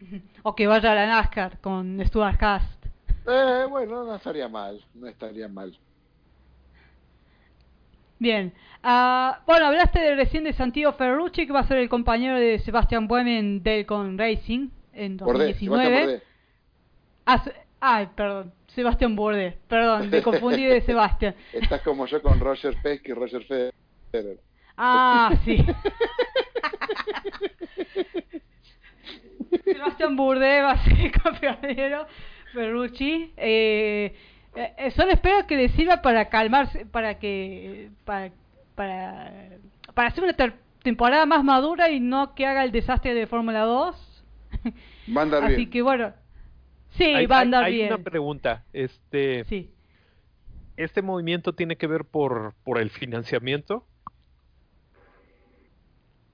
O 0.43 0.55
que 0.55 0.67
vaya 0.67 0.91
a 0.91 0.95
la 0.95 1.07
NASCAR 1.07 1.59
con 1.61 1.99
Stuart 2.05 2.41
Haas. 2.41 2.80
Eh, 3.27 3.65
bueno, 3.69 4.03
no 4.03 4.15
estaría 4.15 4.47
mal, 4.47 4.83
no 4.93 5.07
estaría 5.07 5.47
mal. 5.47 5.77
Bien. 8.19 8.53
Ah, 8.83 9.41
bueno, 9.45 9.67
hablaste 9.67 9.99
de, 9.99 10.15
recién 10.15 10.43
de 10.43 10.53
Santiago 10.53 10.93
Ferrucci, 10.93 11.45
que 11.45 11.53
va 11.53 11.61
a 11.61 11.67
ser 11.67 11.77
el 11.77 11.89
compañero 11.89 12.37
de 12.37 12.59
Sebastián 12.59 13.07
Buem 13.07 13.27
en 13.27 13.63
Delcon 13.63 14.17
Racing 14.17 14.69
en 14.93 15.17
2019. 15.17 16.21
Ay, 17.79 18.09
perdón. 18.15 18.53
Sebastián 18.67 19.15
Borde, 19.15 19.57
perdón, 19.67 20.09
me 20.09 20.21
confundí 20.21 20.63
de 20.63 20.81
Sebastián. 20.81 21.35
Estás 21.53 21.81
como 21.81 22.05
yo 22.05 22.21
con 22.21 22.39
Roger 22.39 22.75
Peck 22.81 23.09
y 23.09 23.13
Roger 23.13 23.43
Federer. 23.43 24.39
Ah, 24.77 25.33
sí. 25.43 25.57
Sebastián 29.65 30.15
Burde 30.15 30.61
va 30.61 30.71
a 30.71 30.83
ser 30.85 31.11
campeonero, 31.11 32.07
Ferrucci. 32.53 33.33
Eh, 33.37 34.15
eh, 34.55 34.91
solo 34.91 35.11
espero 35.11 35.47
que 35.47 35.55
le 35.55 35.69
sirva 35.69 36.01
para 36.01 36.29
calmarse, 36.29 36.85
para 36.85 37.19
que 37.19 37.89
para 38.05 38.31
para, 38.75 39.31
para 39.93 40.07
hacer 40.09 40.23
una 40.23 40.35
temporada 40.81 41.25
más 41.25 41.43
madura 41.43 41.89
y 41.89 41.99
no 41.99 42.33
que 42.35 42.45
haga 42.45 42.63
el 42.63 42.71
desastre 42.71 43.13
de 43.13 43.27
Fórmula 43.27 43.61
2. 43.61 44.23
Va 45.15 45.21
a 45.21 45.23
andar 45.23 45.43
Así 45.43 45.67
que 45.67 45.81
bueno, 45.81 46.13
sí, 46.91 47.25
va 47.25 47.39
a 47.39 47.41
andar 47.41 47.63
hay, 47.65 47.73
bien. 47.73 47.87
Hay 47.87 47.93
una 47.93 48.03
pregunta, 48.03 48.63
este, 48.73 49.43
sí. 49.45 49.71
¿este 50.77 51.01
movimiento 51.01 51.53
tiene 51.53 51.75
que 51.75 51.87
ver 51.87 52.05
por, 52.05 52.53
por 52.63 52.79
el 52.79 52.89
financiamiento? 52.89 53.85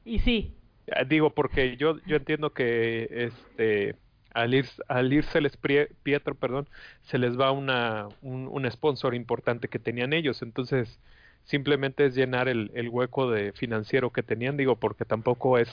Y 0.05 0.19
sí. 0.19 0.53
Ah, 0.91 1.03
digo, 1.03 1.31
porque 1.31 1.75
yo, 1.75 1.97
yo 2.05 2.15
entiendo 2.15 2.53
que 2.53 3.07
este 3.11 3.95
al, 4.37 4.53
ir, 4.53 4.67
al 4.87 5.11
irse 5.11 5.41
les 5.41 5.57
Pietro, 5.57 6.35
perdón, 6.35 6.69
se 7.03 7.17
les 7.17 7.39
va 7.39 7.51
una, 7.51 8.07
un, 8.21 8.47
un 8.47 8.69
sponsor 8.69 9.15
importante 9.15 9.67
que 9.67 9.79
tenían 9.79 10.13
ellos. 10.13 10.43
Entonces, 10.43 10.99
simplemente 11.43 12.05
es 12.05 12.15
llenar 12.15 12.47
el, 12.47 12.69
el, 12.75 12.89
hueco 12.89 13.31
de 13.31 13.51
financiero 13.53 14.11
que 14.11 14.21
tenían, 14.21 14.55
digo, 14.55 14.75
porque 14.75 15.05
tampoco 15.05 15.57
es, 15.57 15.69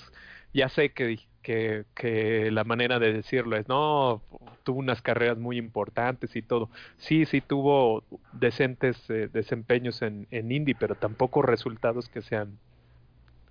ya 0.54 0.70
sé 0.70 0.92
que, 0.92 1.20
que, 1.42 1.84
que, 1.94 2.50
la 2.50 2.64
manera 2.64 2.98
de 2.98 3.12
decirlo 3.12 3.56
es, 3.56 3.68
no, 3.68 4.22
tuvo 4.62 4.78
unas 4.78 5.02
carreras 5.02 5.36
muy 5.36 5.58
importantes 5.58 6.34
y 6.34 6.40
todo. 6.40 6.70
Sí, 6.96 7.26
sí 7.26 7.42
tuvo 7.42 8.02
decentes 8.32 8.98
eh, 9.10 9.28
desempeños 9.30 10.00
en, 10.00 10.26
en 10.30 10.50
Indy, 10.50 10.72
pero 10.72 10.94
tampoco 10.94 11.42
resultados 11.42 12.08
que 12.08 12.22
sean 12.22 12.58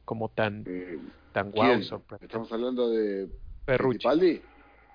como 0.06 0.30
tan, 0.30 0.64
eh, 0.66 0.98
tan 1.34 1.52
guau. 1.52 1.80
Estamos 2.20 2.52
hablando 2.52 2.90
de 2.90 3.30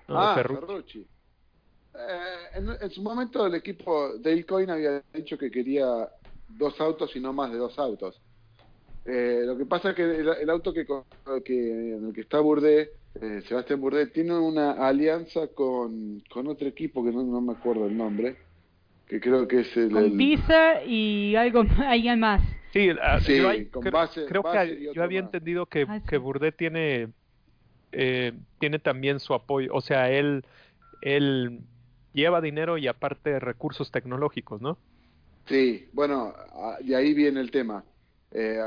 Ferrucci. 0.09 0.57
ah, 0.57 0.65
Ferrucci. 0.65 0.99
Eh, 1.95 2.57
en, 2.57 2.69
en, 2.81 2.91
su 2.91 3.01
momento 3.01 3.45
el 3.45 3.55
equipo 3.55 4.17
Dale 4.19 4.45
Coyne 4.45 4.71
había 4.71 5.03
dicho 5.13 5.37
que 5.37 5.49
quería 5.49 6.07
dos 6.47 6.79
autos 6.79 7.15
y 7.15 7.19
no 7.19 7.33
más 7.33 7.51
de 7.51 7.57
dos 7.57 7.77
autos. 7.77 8.21
Eh, 9.05 9.41
lo 9.45 9.57
que 9.57 9.65
pasa 9.65 9.89
es 9.89 9.95
que 9.95 10.03
el, 10.03 10.49
auto 10.49 10.73
que, 10.73 10.85
que, 11.43 11.93
en 11.95 12.07
el 12.07 12.13
que 12.13 12.21
está 12.21 12.39
Burdé, 12.39 12.91
eh, 13.21 13.41
Sebastián 13.47 13.81
Burdé, 13.81 14.07
tiene 14.07 14.37
una 14.37 14.73
alianza 14.87 15.47
con, 15.47 16.21
con 16.29 16.47
otro 16.47 16.67
equipo 16.67 17.03
que 17.03 17.11
no, 17.11 17.23
no, 17.23 17.41
me 17.41 17.53
acuerdo 17.53 17.87
el 17.87 17.97
nombre, 17.97 18.37
que 19.07 19.19
creo 19.19 19.47
que 19.47 19.61
es 19.61 19.77
el... 19.77 19.91
Con 19.91 20.17
Visa 20.17 20.83
y 20.83 21.35
algo 21.35 21.63
alguien 21.85 22.19
más. 22.19 22.41
Sí, 22.71 22.89
ah, 23.01 23.17
con 23.71 23.81
creo, 23.81 23.91
base, 23.91 24.25
creo 24.27 24.43
que 24.43 24.91
yo 24.93 25.01
había 25.01 25.21
entendido 25.21 25.65
que, 25.65 25.87
ah, 25.89 26.01
que 26.07 26.17
Burdé 26.17 26.51
tiene, 26.51 27.09
eh, 27.91 28.33
tiene 28.59 28.79
también 28.79 29.19
su 29.19 29.33
apoyo, 29.33 29.73
o 29.73 29.81
sea, 29.81 30.11
él, 30.11 30.45
él 31.01 31.61
lleva 32.13 32.41
dinero 32.41 32.77
y 32.77 32.87
aparte 32.87 33.39
recursos 33.39 33.91
tecnológicos, 33.91 34.61
¿no? 34.61 34.77
Sí, 35.47 35.87
bueno, 35.93 36.33
de 36.83 36.95
ahí 36.95 37.13
viene 37.13 37.39
el 37.39 37.49
tema. 37.49 37.83
Eh, 38.31 38.59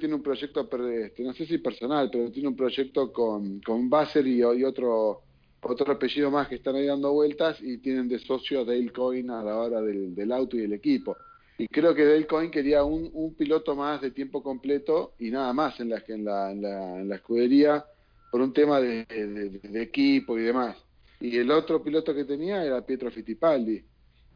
tiene 0.00 0.14
un 0.16 0.22
proyecto, 0.22 0.68
este, 0.90 1.22
no 1.22 1.32
sé 1.32 1.46
si 1.46 1.58
personal, 1.58 2.10
pero 2.10 2.32
tiene 2.32 2.48
un 2.48 2.56
proyecto 2.56 3.12
con, 3.12 3.60
con 3.60 3.88
Basser 3.88 4.26
y, 4.26 4.42
otro 4.42 5.22
otro 5.60 5.92
apellido 5.92 6.30
más 6.30 6.48
que 6.48 6.56
están 6.56 6.76
ahí 6.76 6.86
dando 6.86 7.12
vueltas 7.12 7.60
y 7.60 7.78
tienen 7.78 8.08
de 8.08 8.18
socio 8.20 8.64
Dale 8.64 8.92
Coyne 8.92 9.32
a 9.32 9.42
la 9.42 9.56
hora 9.58 9.80
del, 9.80 10.32
auto 10.32 10.56
y 10.56 10.60
del 10.60 10.72
equipo. 10.72 11.16
Y 11.58 11.66
creo 11.68 11.94
que 11.94 12.04
Dale 12.04 12.26
Coyne 12.26 12.50
quería 12.50 12.84
un, 12.84 13.10
un 13.12 13.34
piloto 13.34 13.74
más 13.76 14.00
de 14.00 14.12
tiempo 14.12 14.42
completo 14.42 15.14
y 15.18 15.30
nada 15.30 15.52
más 15.52 15.78
en 15.80 15.90
la, 15.90 16.02
en 16.06 16.18
en 16.18 16.24
la, 16.24 17.00
en 17.00 17.08
la 17.08 17.16
escudería 17.16 17.84
por 18.30 18.40
un 18.40 18.52
tema 18.52 18.80
de, 18.80 19.04
de 19.06 19.82
equipo 19.82 20.38
y 20.38 20.42
demás. 20.42 20.76
Y 21.20 21.36
el 21.36 21.50
otro 21.50 21.82
piloto 21.82 22.14
que 22.14 22.24
tenía 22.24 22.64
era 22.64 22.84
Pietro 22.84 23.10
Fittipaldi 23.10 23.82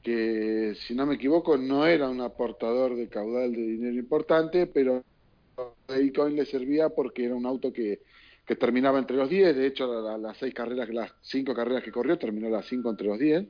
que 0.02 0.74
si 0.86 0.94
no 0.94 1.06
me 1.06 1.14
equivoco 1.14 1.56
no 1.56 1.86
era 1.86 2.08
un 2.08 2.20
aportador 2.20 2.96
de 2.96 3.08
caudal 3.08 3.52
de 3.52 3.62
dinero 3.62 3.94
importante, 3.94 4.66
pero 4.66 5.04
Bitcoin 5.88 6.34
le 6.34 6.44
servía 6.44 6.88
porque 6.88 7.24
era 7.24 7.36
un 7.36 7.46
auto 7.46 7.72
que, 7.72 8.00
que 8.44 8.56
terminaba 8.56 8.98
entre 8.98 9.16
los 9.16 9.30
10, 9.30 9.54
de 9.54 9.66
hecho 9.66 10.18
las 10.18 10.36
seis 10.38 10.52
carreras, 10.52 10.88
las 10.88 11.12
cinco 11.22 11.54
carreras 11.54 11.84
que 11.84 11.92
corrió 11.92 12.18
terminó 12.18 12.50
las 12.50 12.66
cinco 12.66 12.90
entre 12.90 13.06
los 13.06 13.18
10 13.18 13.46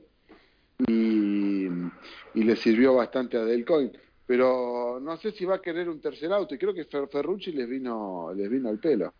y, 0.87 1.65
y 2.35 2.43
le 2.43 2.55
sirvió 2.55 2.93
bastante 2.93 3.37
a 3.37 3.45
Delcoin. 3.45 3.91
Pero 4.25 4.99
no 5.01 5.17
sé 5.17 5.31
si 5.31 5.43
va 5.43 5.55
a 5.55 5.61
querer 5.61 5.89
un 5.89 5.99
tercer 5.99 6.31
auto 6.31 6.55
y 6.55 6.57
creo 6.57 6.73
que 6.73 6.85
Ferrucci 6.85 7.51
les 7.51 7.67
vino, 7.67 8.31
les 8.33 8.49
vino 8.49 8.69
al 8.69 8.79
pelo. 8.79 9.13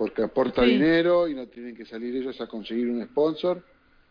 Porque 0.00 0.22
aporta 0.22 0.62
dinero 0.62 1.28
y 1.28 1.34
no 1.34 1.46
tienen 1.48 1.76
que 1.76 1.84
salir 1.84 2.16
ellos 2.16 2.40
a 2.40 2.46
conseguir 2.46 2.88
un 2.88 3.04
sponsor 3.04 3.62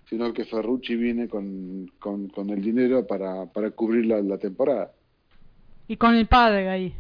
sino 0.10 0.34
que 0.34 0.44
Ferrucci 0.46 0.96
viene 0.96 1.28
con, 1.28 1.92
con, 2.00 2.50
el 2.50 2.62
dinero 2.62 3.06
para, 3.06 3.46
para 3.46 3.70
cubrir 3.70 4.08
la, 4.08 4.38
temporada. 4.40 4.92
Y 5.88 5.98
con 5.98 6.16
el 6.16 6.26
padre 6.26 6.68
ahí. 6.68 6.96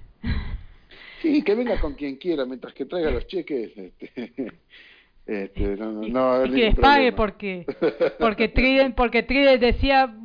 Sí, 1.21 1.41
que 1.41 1.55
venga 1.55 1.79
con 1.81 1.95
quien 1.95 2.17
quiera, 2.17 2.45
mientras 2.45 2.73
que 2.73 2.85
traiga 2.85 3.09
los 3.09 3.25
cheques. 3.25 3.71
Este, 3.75 4.53
este, 5.25 5.75
no, 5.75 5.91
no, 5.91 6.45
y, 6.45 6.49
que 6.51 6.55
les 6.57 6.75
pague 6.75 7.11
porque 7.11 7.65
porque 8.19 8.47
Triden, 8.47 8.93
porque 8.93 9.23
Triden 9.23 9.59
decía 9.59 10.15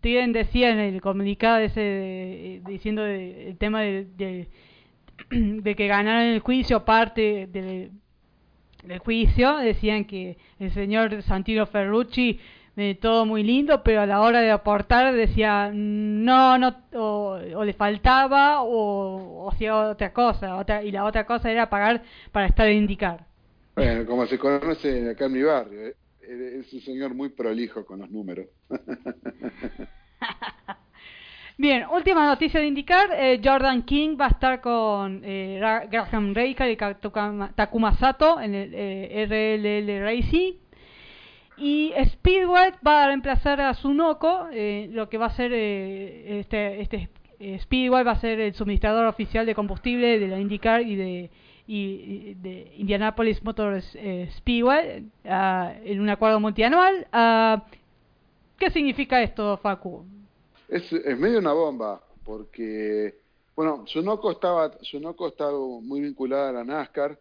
Triden 0.00 0.32
decía 0.32 0.70
en 0.70 0.78
el 0.78 1.00
comunicado 1.00 1.58
ese 1.58 2.62
diciendo 2.66 3.04
el 3.04 3.58
tema 3.58 3.82
de, 3.82 4.06
de, 4.16 4.48
de, 5.30 5.76
que 5.76 5.86
ganaron 5.86 6.28
el 6.28 6.40
juicio 6.40 6.84
parte 6.84 7.48
de, 7.50 7.90
del 8.84 8.98
juicio 8.98 9.56
decían 9.56 10.04
que 10.04 10.36
el 10.58 10.72
señor 10.72 11.22
Santino 11.22 11.66
Ferrucci 11.66 12.38
eh, 12.78 12.98
todo 13.00 13.24
muy 13.24 13.42
lindo, 13.42 13.82
pero 13.82 14.02
a 14.02 14.06
la 14.06 14.20
hora 14.20 14.42
de 14.42 14.50
aportar 14.50 15.14
decía 15.14 15.70
no, 15.72 16.58
no, 16.58 16.76
o, 16.92 17.64
le 17.64 17.72
faltaba 17.72 18.62
o, 18.62 19.50
hacía 19.50 19.76
otra 19.76 20.12
cosa, 20.12 20.56
otra, 20.56 20.82
y 20.82 20.90
la 20.90 21.06
otra 21.06 21.24
cosa 21.24 21.50
era 21.50 21.70
pagar 21.70 22.02
para 22.32 22.46
estar 22.46 22.68
en 22.68 22.76
indicar. 22.76 23.24
Bueno, 23.74 24.04
como 24.04 24.26
se 24.26 24.38
conoce 24.38 25.08
acá 25.08 25.24
en 25.24 25.32
mi 25.32 25.42
barrio, 25.42 25.86
eh, 25.86 25.94
es 26.60 26.70
un 26.72 26.80
señor 26.82 27.14
muy 27.14 27.30
prolijo 27.30 27.86
con 27.86 28.00
los 28.00 28.10
números. 28.10 28.46
Bien, 31.58 31.86
última 31.90 32.26
noticia 32.26 32.60
de 32.60 32.66
indicar, 32.66 33.08
eh, 33.14 33.40
Jordan 33.42 33.82
King 33.84 34.18
va 34.20 34.26
a 34.26 34.28
estar 34.28 34.60
con 34.60 35.22
eh, 35.24 35.58
Graham 35.90 36.34
Reika 36.34 36.68
y 36.68 36.76
Takuma 36.76 37.94
Sato 37.94 38.38
en 38.38 38.54
el 38.54 38.72
eh, 38.74 39.26
RLL 39.26 40.04
Racing. 40.04 40.52
Y 41.56 41.94
Speedway 42.10 42.72
va 42.86 43.04
a 43.04 43.06
reemplazar 43.06 43.62
a 43.62 43.72
Sunoko, 43.72 44.48
eh, 44.52 44.90
lo 44.92 45.08
que 45.08 45.16
va 45.16 45.26
a 45.26 45.30
ser 45.30 45.54
este, 45.54 46.82
este 46.82 47.08
Speedway 47.60 48.04
va 48.04 48.12
a 48.12 48.20
ser 48.20 48.38
el 48.38 48.52
suministrador 48.52 49.06
oficial 49.06 49.46
de 49.46 49.54
combustible 49.54 50.18
de 50.18 50.28
la 50.28 50.38
IndyCar 50.38 50.82
y 50.82 50.96
de, 50.96 51.30
y, 51.66 52.34
de 52.34 52.74
Indianapolis 52.76 53.42
Motor 53.42 53.80
Speedway 53.80 55.06
uh, 55.24 55.70
en 55.84 56.00
un 56.00 56.10
acuerdo 56.10 56.38
multianual. 56.38 57.06
Uh, 57.14 57.62
¿Qué 58.58 58.70
significa 58.70 59.22
esto, 59.22 59.56
Facu? 59.56 60.04
Es, 60.68 60.92
es 60.92 61.18
medio 61.18 61.38
una 61.38 61.52
bomba, 61.52 62.02
porque, 62.24 63.14
bueno, 63.54 63.84
Sunoco 63.86 64.32
estaba, 64.32 64.76
Sunoco 64.82 65.28
estaba 65.28 65.56
muy 65.56 66.00
vinculada 66.00 66.50
a 66.50 66.52
la 66.52 66.64
NASCAR. 66.64 67.18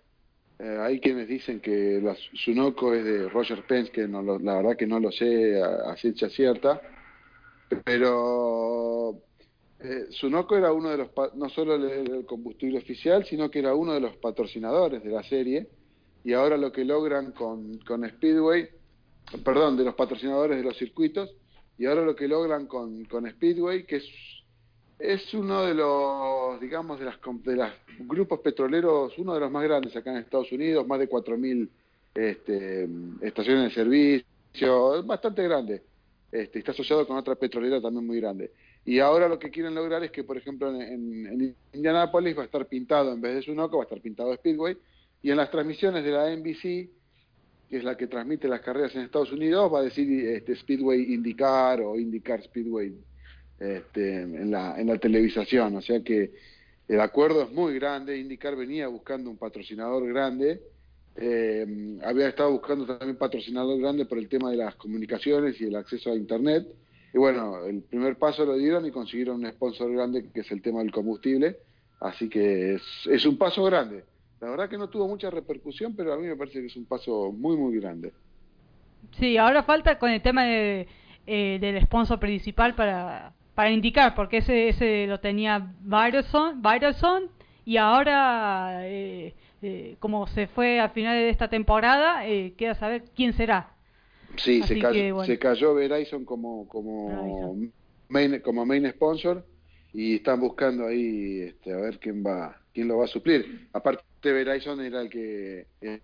Eh, 0.57 0.77
hay 0.81 0.99
quienes 0.99 1.27
dicen 1.27 1.59
que 1.59 1.99
la 2.01 2.15
Sunoco 2.33 2.93
es 2.93 3.03
de 3.03 3.29
Roger 3.29 3.65
Pence, 3.67 3.91
que 3.91 4.07
no 4.07 4.21
la 4.23 4.55
verdad 4.55 4.77
que 4.77 4.87
no 4.87 4.99
lo 4.99 5.11
sé 5.11 5.61
a, 5.61 5.95
ciencia 5.97 6.29
cierta, 6.29 6.81
pero 7.83 9.19
eh, 9.81 10.07
Sunoco 10.11 10.55
era 10.55 10.71
uno 10.71 10.89
de 10.89 10.97
los, 10.97 11.09
no 11.35 11.49
solo 11.49 11.75
el, 11.75 12.25
combustible 12.25 12.79
oficial, 12.79 13.25
sino 13.25 13.51
que 13.51 13.59
era 13.59 13.75
uno 13.75 13.93
de 13.93 13.99
los 13.99 14.15
patrocinadores 14.17 15.03
de 15.03 15.11
la 15.11 15.23
serie, 15.23 15.67
y 16.23 16.33
ahora 16.33 16.57
lo 16.57 16.71
que 16.71 16.85
logran 16.85 17.33
con 17.33 18.09
Speedway, 18.09 18.69
perdón, 19.43 19.77
de 19.77 19.83
los 19.83 19.93
patrocinadores 19.93 20.57
de 20.57 20.63
los 20.63 20.77
circuitos, 20.77 21.35
y 21.77 21.85
ahora 21.85 22.03
lo 22.03 22.15
que 22.15 22.27
logran 22.27 22.67
con, 22.67 23.05
con 23.05 23.29
Speedway, 23.29 23.85
que 23.85 23.97
es, 23.97 24.05
es 24.99 25.33
uno 25.33 25.63
de 25.65 25.73
los, 25.73 26.59
digamos, 26.61 26.99
de 26.99 27.05
las, 27.05 27.19
de 27.43 27.55
los 27.55 27.69
grupos 27.99 28.39
petroleros, 28.39 29.17
uno 29.17 29.33
de 29.33 29.39
los 29.41 29.51
más 29.51 29.63
grandes 29.63 29.95
acá 29.95 30.11
en 30.11 30.17
Estados 30.17 30.51
Unidos, 30.51 30.87
más 30.87 30.99
de 30.99 31.09
4.000 31.09 31.69
este, 32.15 32.87
estaciones 33.21 33.65
de 33.65 33.71
servicio, 33.71 35.03
bastante 35.03 35.43
grande. 35.43 35.83
Este, 36.31 36.59
está 36.59 36.71
asociado 36.71 37.05
con 37.07 37.17
otra 37.17 37.35
petrolera 37.35 37.81
también 37.81 38.07
muy 38.07 38.19
grande. 38.19 38.51
Y 38.85 38.99
ahora 38.99 39.27
lo 39.27 39.39
que 39.39 39.49
quieren 39.49 39.73
lograr 39.75 40.03
es 40.03 40.11
que, 40.11 40.23
por 40.23 40.37
ejemplo, 40.37 40.69
en, 40.69 41.27
en, 41.27 41.55
Indianapolis 41.73 42.37
va 42.37 42.43
a 42.43 42.45
estar 42.45 42.65
pintado, 42.67 43.13
en 43.13 43.21
vez 43.21 43.35
de 43.35 43.41
Sunoco, 43.41 43.77
va 43.77 43.83
a 43.83 43.85
estar 43.85 44.01
pintado 44.01 44.33
Speedway. 44.35 44.77
Y 45.21 45.31
en 45.31 45.37
las 45.37 45.49
transmisiones 45.49 46.03
de 46.03 46.11
la 46.11 46.35
NBC, 46.35 46.89
que 47.69 47.77
es 47.77 47.83
la 47.83 47.97
que 47.97 48.07
transmite 48.07 48.47
las 48.47 48.61
carreras 48.61 48.95
en 48.95 49.01
Estados 49.01 49.31
Unidos, 49.31 49.73
va 49.73 49.79
a 49.79 49.83
decir 49.83 50.27
este, 50.27 50.55
Speedway 50.55 51.13
Indicar 51.13 51.81
o 51.81 51.97
Indicar 51.99 52.41
Speedway 52.43 52.95
este, 53.59 54.21
en, 54.21 54.51
la, 54.51 54.79
en 54.79 54.87
la 54.87 54.97
televisación. 54.97 55.75
O 55.75 55.81
sea 55.81 56.01
que 56.01 56.31
el 56.87 56.99
acuerdo 56.99 57.43
es 57.43 57.51
muy 57.51 57.73
grande. 57.75 58.17
Indicar 58.17 58.55
venía 58.55 58.87
buscando 58.87 59.29
un 59.29 59.37
patrocinador 59.37 60.07
grande. 60.07 60.61
Eh, 61.15 61.97
había 62.03 62.27
estado 62.27 62.51
buscando 62.51 62.85
también 62.85 63.17
patrocinador 63.17 63.79
grande 63.79 64.05
por 64.05 64.17
el 64.17 64.27
tema 64.27 64.51
de 64.51 64.57
las 64.57 64.75
comunicaciones 64.75 65.59
y 65.61 65.65
el 65.65 65.75
acceso 65.75 66.11
a 66.11 66.15
Internet 66.15 66.67
y 67.15 67.17
bueno, 67.17 67.63
el 67.65 67.81
primer 67.81 68.17
paso 68.17 68.45
lo 68.45 68.57
dieron 68.57 68.85
y 68.85 68.91
consiguieron 68.91 69.37
un 69.37 69.49
sponsor 69.49 69.89
grande 69.89 70.29
que 70.33 70.41
es 70.41 70.51
el 70.51 70.61
tema 70.61 70.79
del 70.79 70.91
combustible. 70.91 71.59
Así 72.01 72.27
que 72.27 72.77
es, 73.05 73.25
un 73.25 73.37
paso 73.37 73.63
grande. 73.63 74.03
La 74.41 74.49
verdad 74.49 74.69
que 74.69 74.77
no 74.77 74.89
tuvo 74.89 75.07
mucha 75.07 75.29
repercusión, 75.29 75.95
pero 75.95 76.13
a 76.13 76.17
mí 76.17 76.27
me 76.27 76.35
parece 76.35 76.59
que 76.59 76.67
es 76.67 76.75
un 76.75 76.85
paso 76.85 77.31
muy, 77.31 77.55
muy 77.57 77.79
grande. 77.79 78.11
Sí, 79.17 79.37
ahora 79.37 79.63
falta 79.63 79.97
con 79.97 80.09
el 80.11 80.21
tema 80.21 80.45
de, 80.45 80.87
eh, 81.25 81.57
del 81.59 81.81
sponsor 81.83 82.19
principal 82.19 82.75
para, 82.75 83.33
para 83.53 83.71
indicar, 83.71 84.13
porque 84.13 84.37
ese, 84.37 84.69
ese 84.69 85.07
lo 85.07 85.19
tenía 85.19 85.73
Byron 85.81 86.25
y 87.65 87.77
ahora, 87.77 88.87
eh, 88.87 89.33
eh, 89.61 89.95
como 89.99 90.27
se 90.27 90.45
fue 90.47 90.79
a 90.79 90.89
finales 90.89 91.23
de 91.23 91.29
esta 91.31 91.49
temporada, 91.49 92.27
eh, 92.27 92.53
queda 92.55 92.75
saber 92.75 93.05
quién 93.15 93.33
será. 93.33 93.71
Sí, 94.37 94.61
se 94.63 94.77
cayó, 94.77 95.23
se 95.23 95.39
cayó 95.39 95.73
Verizon 95.73 96.25
como 96.25 96.67
como 96.67 97.55
main, 98.09 98.39
como 98.41 98.65
main 98.65 98.87
sponsor 98.91 99.43
y 99.93 100.15
están 100.15 100.41
buscando 100.41 100.85
ahí 100.87 101.39
este, 101.39 101.73
a 101.73 101.77
ver 101.77 101.99
quién 101.99 102.23
va 102.23 102.55
quién 102.73 102.87
lo 102.87 102.97
va 102.97 103.05
a 103.05 103.07
suplir. 103.07 103.67
Aparte 103.73 104.03
Verizon 104.31 104.81
era 104.81 105.01
el 105.01 105.09
que, 105.09 105.67
eh, 105.81 105.99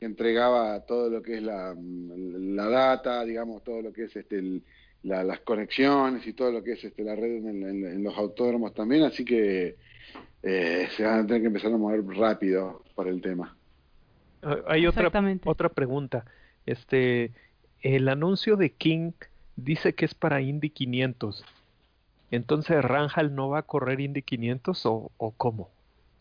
entregaba 0.00 0.80
todo 0.80 1.08
lo 1.08 1.22
que 1.22 1.36
es 1.36 1.42
la, 1.42 1.74
la 1.76 2.68
data, 2.68 3.24
digamos 3.24 3.62
todo 3.64 3.82
lo 3.82 3.92
que 3.92 4.04
es 4.04 4.16
este 4.16 4.60
las 5.02 5.40
conexiones 5.40 6.24
y 6.26 6.32
todo 6.32 6.52
lo 6.52 6.62
que 6.62 6.72
es 6.72 6.84
este 6.84 7.02
la 7.02 7.16
red 7.16 7.44
en, 7.44 8.04
los 8.04 8.16
autódromos 8.16 8.72
también, 8.72 9.02
así 9.02 9.24
que 9.24 9.76
eh, 10.42 10.88
se 10.96 11.04
van 11.04 11.20
a 11.20 11.26
tener 11.26 11.42
que 11.42 11.48
empezar 11.48 11.72
a 11.72 11.76
mover 11.76 12.04
rápido 12.04 12.82
por 12.94 13.08
el 13.08 13.20
tema. 13.20 13.56
Ah, 14.42 14.58
hay 14.68 14.86
otra 14.86 15.10
otra 15.44 15.68
pregunta. 15.68 16.24
Este, 16.66 17.32
el 17.80 18.08
anuncio 18.08 18.56
de 18.56 18.70
King 18.70 19.12
dice 19.56 19.94
que 19.94 20.04
es 20.04 20.14
para 20.14 20.40
Indy 20.40 20.70
500. 20.70 21.44
Entonces, 22.30 22.82
¿Ranjal 22.82 23.34
no 23.34 23.50
va 23.50 23.58
a 23.58 23.62
correr 23.62 24.00
Indy 24.00 24.22
500 24.22 24.86
o, 24.86 25.10
o 25.16 25.30
cómo? 25.32 25.70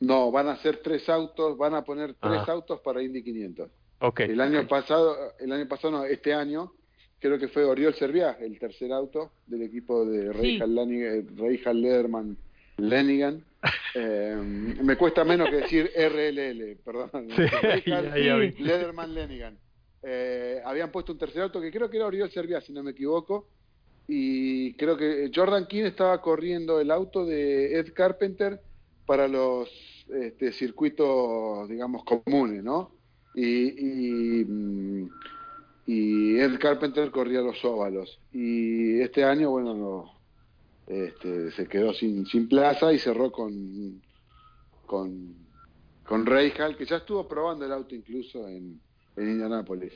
No, 0.02 0.32
van 0.32 0.48
a 0.48 0.54
hacer 0.54 0.78
tres 0.78 1.08
autos, 1.10 1.58
van 1.58 1.76
a 1.76 1.84
poner 1.84 2.16
tres 2.16 2.42
ah. 2.48 2.52
autos 2.52 2.82
para 2.82 3.04
Indy 3.04 3.24
500. 3.24 3.70
Okay. 4.00 4.32
El 4.32 4.42
año 4.42 4.68
pasado, 4.68 5.16
el 5.40 5.52
año 5.52 5.68
pasado, 5.68 5.92
no, 5.92 6.06
este 6.06 6.34
año, 6.34 6.74
creo 7.20 7.38
que 7.38 7.48
fue 7.48 7.64
Oriol 7.64 7.94
Serviá, 7.94 8.36
el 8.42 8.58
tercer 8.58 8.92
auto 8.92 9.32
del 9.46 9.62
equipo 9.62 10.04
de 10.04 10.34
Reijal 10.34 10.76
sí. 10.88 11.82
Lederman 11.82 12.38
Lenigan. 12.78 13.44
Eh, 13.94 14.38
me 14.82 14.96
cuesta 14.96 15.26
menos 15.26 15.50
que 15.50 15.58
decir 15.58 15.92
RLL, 15.94 16.78
perdón. 16.78 17.28
Sí, 17.36 18.62
Lederman 18.64 19.14
Lenigan. 19.14 19.58
Eh, 20.02 20.62
habían 20.64 20.92
puesto 20.92 21.12
un 21.12 21.18
tercer 21.18 21.42
auto 21.42 21.60
que 21.60 21.70
creo 21.70 21.90
que 21.90 21.98
era 21.98 22.08
Oriol 22.08 22.32
Servia, 22.32 22.62
si 22.62 22.72
no 22.72 22.82
me 22.84 22.92
equivoco, 22.92 23.50
y 24.08 24.74
creo 24.76 24.96
que 24.96 25.30
Jordan 25.36 25.68
King 25.68 25.84
estaba 25.84 26.22
corriendo 26.22 26.80
el 26.80 26.90
auto 26.90 27.26
de 27.26 27.78
Ed 27.78 27.94
Carpenter 27.94 28.62
para 29.06 29.28
los 29.28 29.70
este, 30.12 30.52
circuitos, 30.52 31.68
digamos, 31.70 32.04
comunes, 32.04 32.64
¿no? 32.64 32.92
Y, 33.34 34.42
y, 34.42 36.40
Ed 36.40 36.60
Carpenter 36.60 37.12
corría 37.12 37.42
los 37.42 37.64
óvalos. 37.66 38.20
Y 38.32 39.00
este 39.02 39.24
año, 39.24 39.52
bueno, 39.52 40.12
este, 40.88 41.52
se 41.52 41.68
quedó 41.68 41.94
sin, 41.94 42.26
sin 42.26 42.48
plaza 42.48 42.94
y 42.94 43.00
cerró 43.00 43.32
con, 43.32 44.02
con, 44.86 45.36
con 46.06 46.28
Hall, 46.28 46.78
que 46.78 46.86
ya 46.86 46.98
estuvo 46.98 47.28
probando 47.28 47.66
el 47.66 47.72
auto 47.74 47.94
incluso 47.96 48.48
en 48.48 48.80
en 49.16 49.30
Indianápolis. 49.30 49.94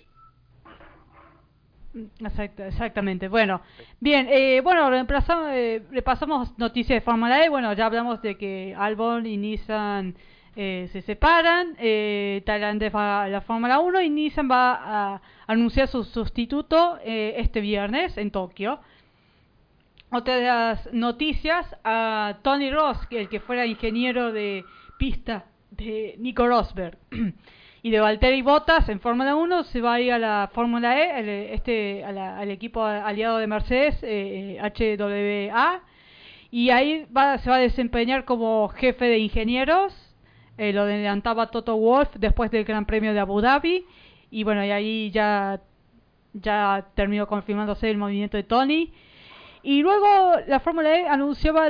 Exactamente. 2.58 3.28
Bueno, 3.28 3.62
bien, 4.00 4.28
eh, 4.30 4.62
bueno, 4.62 4.90
repasamos, 4.90 5.50
eh, 5.52 5.84
repasamos 5.92 6.58
noticias 6.58 6.98
de 6.98 7.02
Fórmula 7.02 7.44
E. 7.44 7.50
Bueno, 7.50 7.74
ya 7.74 7.86
hablamos 7.86 8.22
de 8.22 8.38
que 8.38 8.76
Albon 8.78 9.26
y 9.26 9.38
Nissan 9.38 10.16
eh, 10.56 10.88
se 10.92 11.02
separan. 11.02 11.76
Eh, 11.80 12.44
va 12.48 13.24
a 13.24 13.30
la 13.30 13.42
Fórmula 13.42 13.80
1 13.80 14.02
y 14.02 14.10
Nissan 14.10 14.50
va 14.50 15.14
a 15.14 15.22
anunciar 15.48 15.88
su 15.88 16.04
sustituto 16.04 16.98
eh, 17.04 17.36
este 17.38 17.60
viernes 17.60 18.18
en 18.18 18.32
Tokio. 18.32 18.80
Otras 20.12 20.88
noticias, 20.94 21.76
a 21.84 22.38
Tony 22.42 22.72
Ross, 22.72 23.00
el 23.12 23.28
que 23.28 23.42
fuera 23.42 23.66
ingeniero 23.66 24.32
de 24.32 24.64
pista 24.98 25.46
de 25.72 26.16
Nico 26.20 26.48
Rosberg. 26.48 26.98
y 27.86 27.92
de 27.92 28.00
Valtteri 28.00 28.42
Bottas 28.42 28.90
en 28.90 29.00
Fórmula 29.00 29.36
1 29.36 29.64
se 29.66 29.80
va 29.80 29.94
a 29.94 30.02
ir 30.02 30.12
a 30.12 30.18
la 30.18 30.50
Fórmula 30.52 31.00
E, 31.00 31.54
este, 31.54 32.04
al 32.04 32.50
equipo 32.50 32.84
aliado 32.84 33.38
de 33.38 33.46
Mercedes, 33.46 34.00
eh, 34.02 34.58
HWA, 34.60 35.84
y 36.50 36.72
ahí 36.72 37.06
va, 37.16 37.38
se 37.38 37.48
va 37.48 37.58
a 37.58 37.60
desempeñar 37.60 38.26
como 38.26 38.70
jefe 38.70 39.06
de 39.06 39.20
ingenieros, 39.20 39.94
eh, 40.58 40.74
lo 40.74 40.82
adelantaba 40.82 41.52
Toto 41.52 41.78
Wolf 41.78 42.10
después 42.16 42.50
del 42.50 42.66
Gran 42.66 42.88
Premio 42.88 43.14
de 43.14 43.20
Abu 43.20 43.40
Dhabi, 43.40 43.86
y 44.32 44.44
bueno, 44.44 44.66
y 44.66 44.72
ahí 44.72 45.12
ya, 45.12 45.62
ya 46.34 46.88
terminó 46.96 47.28
confirmándose 47.28 47.92
el 47.92 48.00
movimiento 48.00 48.36
de 48.36 48.44
Tony. 48.46 48.94
Y 49.62 49.84
luego 49.84 50.38
la 50.48 50.60
Fórmula 50.60 50.92
E 50.92 51.08
anunciaba 51.08 51.70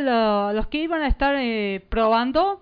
los 0.54 0.68
que 0.68 0.78
iban 0.78 1.02
a 1.02 1.08
estar 1.08 1.36
eh, 1.38 1.84
probando 1.90 2.62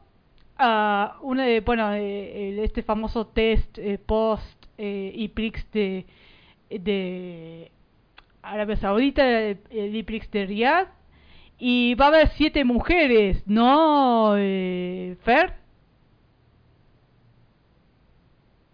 uh, 0.59 1.25
una 1.25 1.45
de, 1.45 1.61
bueno, 1.61 1.93
eh, 1.93 2.63
este 2.63 2.83
famoso 2.83 3.27
test 3.27 3.77
eh, 3.77 3.97
post 3.97 4.63
eh, 4.77 5.11
IPRIX 5.15 5.71
de, 5.71 6.05
de 6.69 7.71
Arabia 8.41 8.75
Saudita, 8.77 9.23
el, 9.41 9.95
IPRIX 9.95 10.31
de 10.31 10.45
Riyadh, 10.45 10.87
y 11.59 11.95
va 11.95 12.05
a 12.05 12.07
haber 12.09 12.29
siete 12.29 12.63
mujeres, 12.65 13.43
¿no, 13.45 14.35
eh, 14.37 15.15
Fer? 15.23 15.53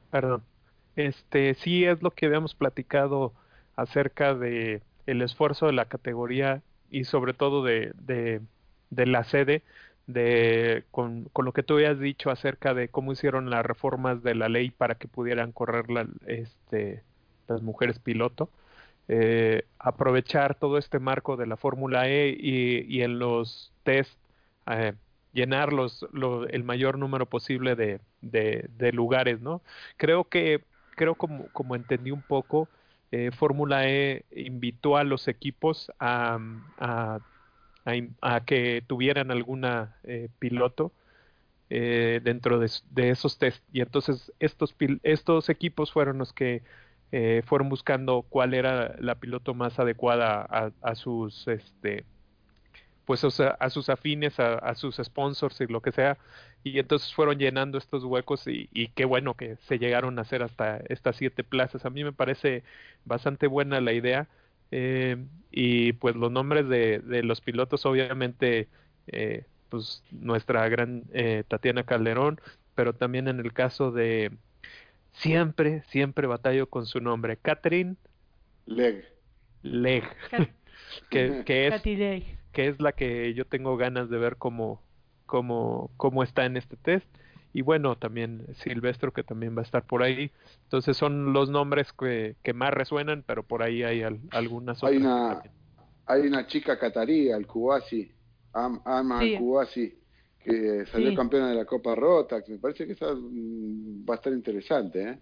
Perdón. 0.09 0.43
Este, 0.95 1.53
sí 1.55 1.85
es 1.85 2.01
lo 2.01 2.11
que 2.11 2.25
habíamos 2.25 2.55
platicado 2.55 3.33
acerca 3.75 4.33
de 4.33 4.81
el 5.05 5.21
esfuerzo 5.21 5.67
de 5.67 5.73
la 5.73 5.85
categoría 5.85 6.61
y 6.91 7.05
sobre 7.05 7.33
todo 7.33 7.63
de, 7.63 7.93
de, 7.95 8.41
de 8.89 9.05
la 9.05 9.23
sede 9.23 9.63
de 10.09 10.85
con, 10.89 11.25
con, 11.33 11.45
lo 11.45 11.53
que 11.53 11.61
tú 11.61 11.75
habías 11.75 11.99
dicho 11.99 12.31
acerca 12.31 12.73
de 12.73 12.89
cómo 12.89 13.11
hicieron 13.11 13.51
las 13.51 13.63
reformas 13.63 14.23
de 14.23 14.33
la 14.33 14.49
ley 14.49 14.71
para 14.71 14.95
que 14.95 15.07
pudieran 15.07 15.51
correr 15.51 15.91
la, 15.91 16.07
este, 16.25 17.03
las 17.47 17.61
mujeres 17.61 17.99
piloto, 17.99 18.49
eh, 19.07 19.65
aprovechar 19.77 20.55
todo 20.55 20.79
este 20.79 20.97
marco 20.99 21.37
de 21.37 21.45
la 21.45 21.57
Fórmula 21.57 22.09
E 22.09 22.29
y, 22.29 22.85
y, 22.87 23.03
en 23.03 23.19
los 23.19 23.71
test 23.83 24.17
eh, 24.67 24.93
llenar 25.31 25.73
los, 25.73 26.05
el 26.49 26.63
mayor 26.63 26.97
número 26.97 27.27
posible 27.27 27.75
de, 27.75 27.99
de, 28.21 28.91
lugares, 28.91 29.41
¿no? 29.41 29.61
Creo 29.97 30.23
que, 30.25 30.63
creo 30.95 31.13
como, 31.15 31.49
como 31.49 31.75
entendí 31.75 32.09
un 32.09 32.23
poco, 32.23 32.67
eh, 33.11 33.29
Fórmula 33.31 33.87
E 33.87 34.25
invitó 34.31 34.97
a 34.97 35.03
los 35.03 35.27
equipos 35.27 35.91
a 35.99 37.19
a, 37.85 38.45
que 38.45 38.83
tuvieran 38.85 39.31
alguna 39.31 39.95
eh, 40.03 40.29
piloto 40.39 40.91
eh, 41.69 42.21
dentro 42.23 42.59
de, 42.59 42.69
esos 43.09 43.37
test. 43.37 43.63
Y 43.71 43.81
entonces 43.81 44.33
estos 44.39 44.75
estos 45.03 45.49
equipos 45.49 45.91
fueron 45.91 46.17
los 46.17 46.33
que 46.33 46.63
eh, 47.11 47.43
fueron 47.45 47.69
buscando 47.69 48.23
cuál 48.29 48.53
era 48.53 48.95
la 48.99 49.15
piloto 49.15 49.53
más 49.53 49.79
adecuada 49.79 50.71
a, 50.81 50.95
sus 50.95 51.47
este 51.47 52.05
pues 53.05 53.23
a, 53.23 53.69
sus 53.71 53.89
afines 53.89 54.39
a, 54.39 54.75
sus 54.75 54.97
sponsors 54.97 55.59
y 55.61 55.67
lo 55.67 55.81
que 55.81 55.91
sea. 55.91 56.17
Y 56.63 56.77
entonces 56.79 57.13
fueron 57.13 57.39
llenando 57.39 57.77
estos 57.77 58.03
huecos 58.03 58.45
y, 58.47 58.69
y, 58.73 58.89
qué 58.89 59.05
bueno 59.05 59.35
que 59.35 59.55
se 59.67 59.79
llegaron 59.79 60.19
a 60.19 60.23
hacer 60.23 60.43
hasta 60.43 60.77
estas 60.89 61.15
siete 61.15 61.43
plazas. 61.43 61.85
A 61.85 61.89
mí 61.89 62.03
me 62.03 62.13
parece 62.13 62.63
bastante 63.05 63.47
buena 63.47 63.81
la 63.81 63.93
idea 63.93 64.27
eh, 64.71 65.17
y 65.51 65.93
pues 65.93 66.15
los 66.15 66.31
nombres 66.31 66.67
de, 66.69 66.99
de 66.99 67.23
los 67.23 67.41
pilotos, 67.41 67.85
obviamente, 67.85 68.67
eh, 69.07 69.45
pues 69.69 70.03
nuestra 70.11 70.67
gran 70.69 71.03
eh, 71.13 71.43
Tatiana 71.47 71.83
Calderón, 71.83 72.39
pero 72.75 72.93
también 72.93 73.27
en 73.27 73.39
el 73.39 73.53
caso 73.53 73.91
de 73.91 74.31
siempre, 75.13 75.83
siempre 75.89 76.27
batallo 76.27 76.69
con 76.69 76.85
su 76.85 76.99
nombre, 76.99 77.37
Catherine 77.37 77.95
Leg. 78.65 79.05
Leg. 79.63 80.03
que, 81.09 81.43
que, 81.45 81.67
es, 81.67 81.81
que 81.81 82.67
es 82.67 82.79
la 82.79 82.91
que 82.93 83.33
yo 83.33 83.45
tengo 83.45 83.77
ganas 83.77 84.09
de 84.09 84.17
ver 84.17 84.37
cómo, 84.37 84.81
cómo, 85.25 85.91
cómo 85.97 86.23
está 86.23 86.45
en 86.45 86.57
este 86.57 86.77
test. 86.77 87.07
Y 87.53 87.61
bueno, 87.61 87.97
también 87.97 88.45
Silvestro, 88.55 89.11
que 89.11 89.23
también 89.23 89.55
va 89.55 89.61
a 89.61 89.65
estar 89.65 89.83
por 89.83 90.03
ahí. 90.03 90.31
Entonces 90.63 90.95
son 90.95 91.33
los 91.33 91.49
nombres 91.49 91.91
que, 91.93 92.35
que 92.43 92.53
más 92.53 92.71
resuenan, 92.71 93.23
pero 93.25 93.43
por 93.43 93.63
ahí 93.63 93.83
hay 93.83 94.03
algunas 94.31 94.83
hay 94.83 94.97
Una, 94.97 95.41
hay 96.05 96.21
una 96.21 96.45
chica 96.45 96.77
catarí, 96.77 97.31
al 97.31 97.47
Kubasi, 97.47 98.11
Am, 98.53 98.81
Ama 98.85 99.19
al 99.19 99.39
que 100.43 100.85
salió 100.85 101.13
campeona 101.15 101.49
de 101.49 101.55
la 101.55 101.65
Copa 101.65 101.95
Rota, 101.95 102.41
que 102.41 102.53
me 102.53 102.57
parece 102.59 102.85
que 102.85 102.93
esa 102.93 103.13
mm, 103.13 104.05
va 104.09 104.13
a 104.13 104.17
estar 104.17 104.33
interesante. 104.33 105.03
¿eh? 105.03 105.17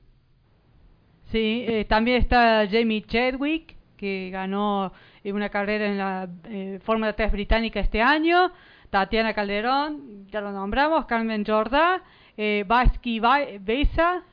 Sí, 1.32 1.66
eh, 1.68 1.86
también 1.86 2.18
está 2.18 2.68
Jamie 2.70 3.04
Chadwick, 3.04 3.76
que 3.98 4.30
ganó 4.32 4.94
una 5.24 5.50
carrera 5.50 5.88
en 5.88 5.98
la 5.98 6.30
eh, 6.46 6.80
Fórmula 6.84 7.14
3 7.14 7.32
británica 7.32 7.80
este 7.80 8.02
año. 8.02 8.52
Tatiana 8.90 9.34
Calderón, 9.34 10.28
ya 10.28 10.42
lo 10.42 10.52
nombramos, 10.52 11.06
Carmen 11.06 11.46
Jordá, 11.46 12.02
eh, 12.38 12.64
Vasky 12.68 13.20
Beza, 13.20 14.24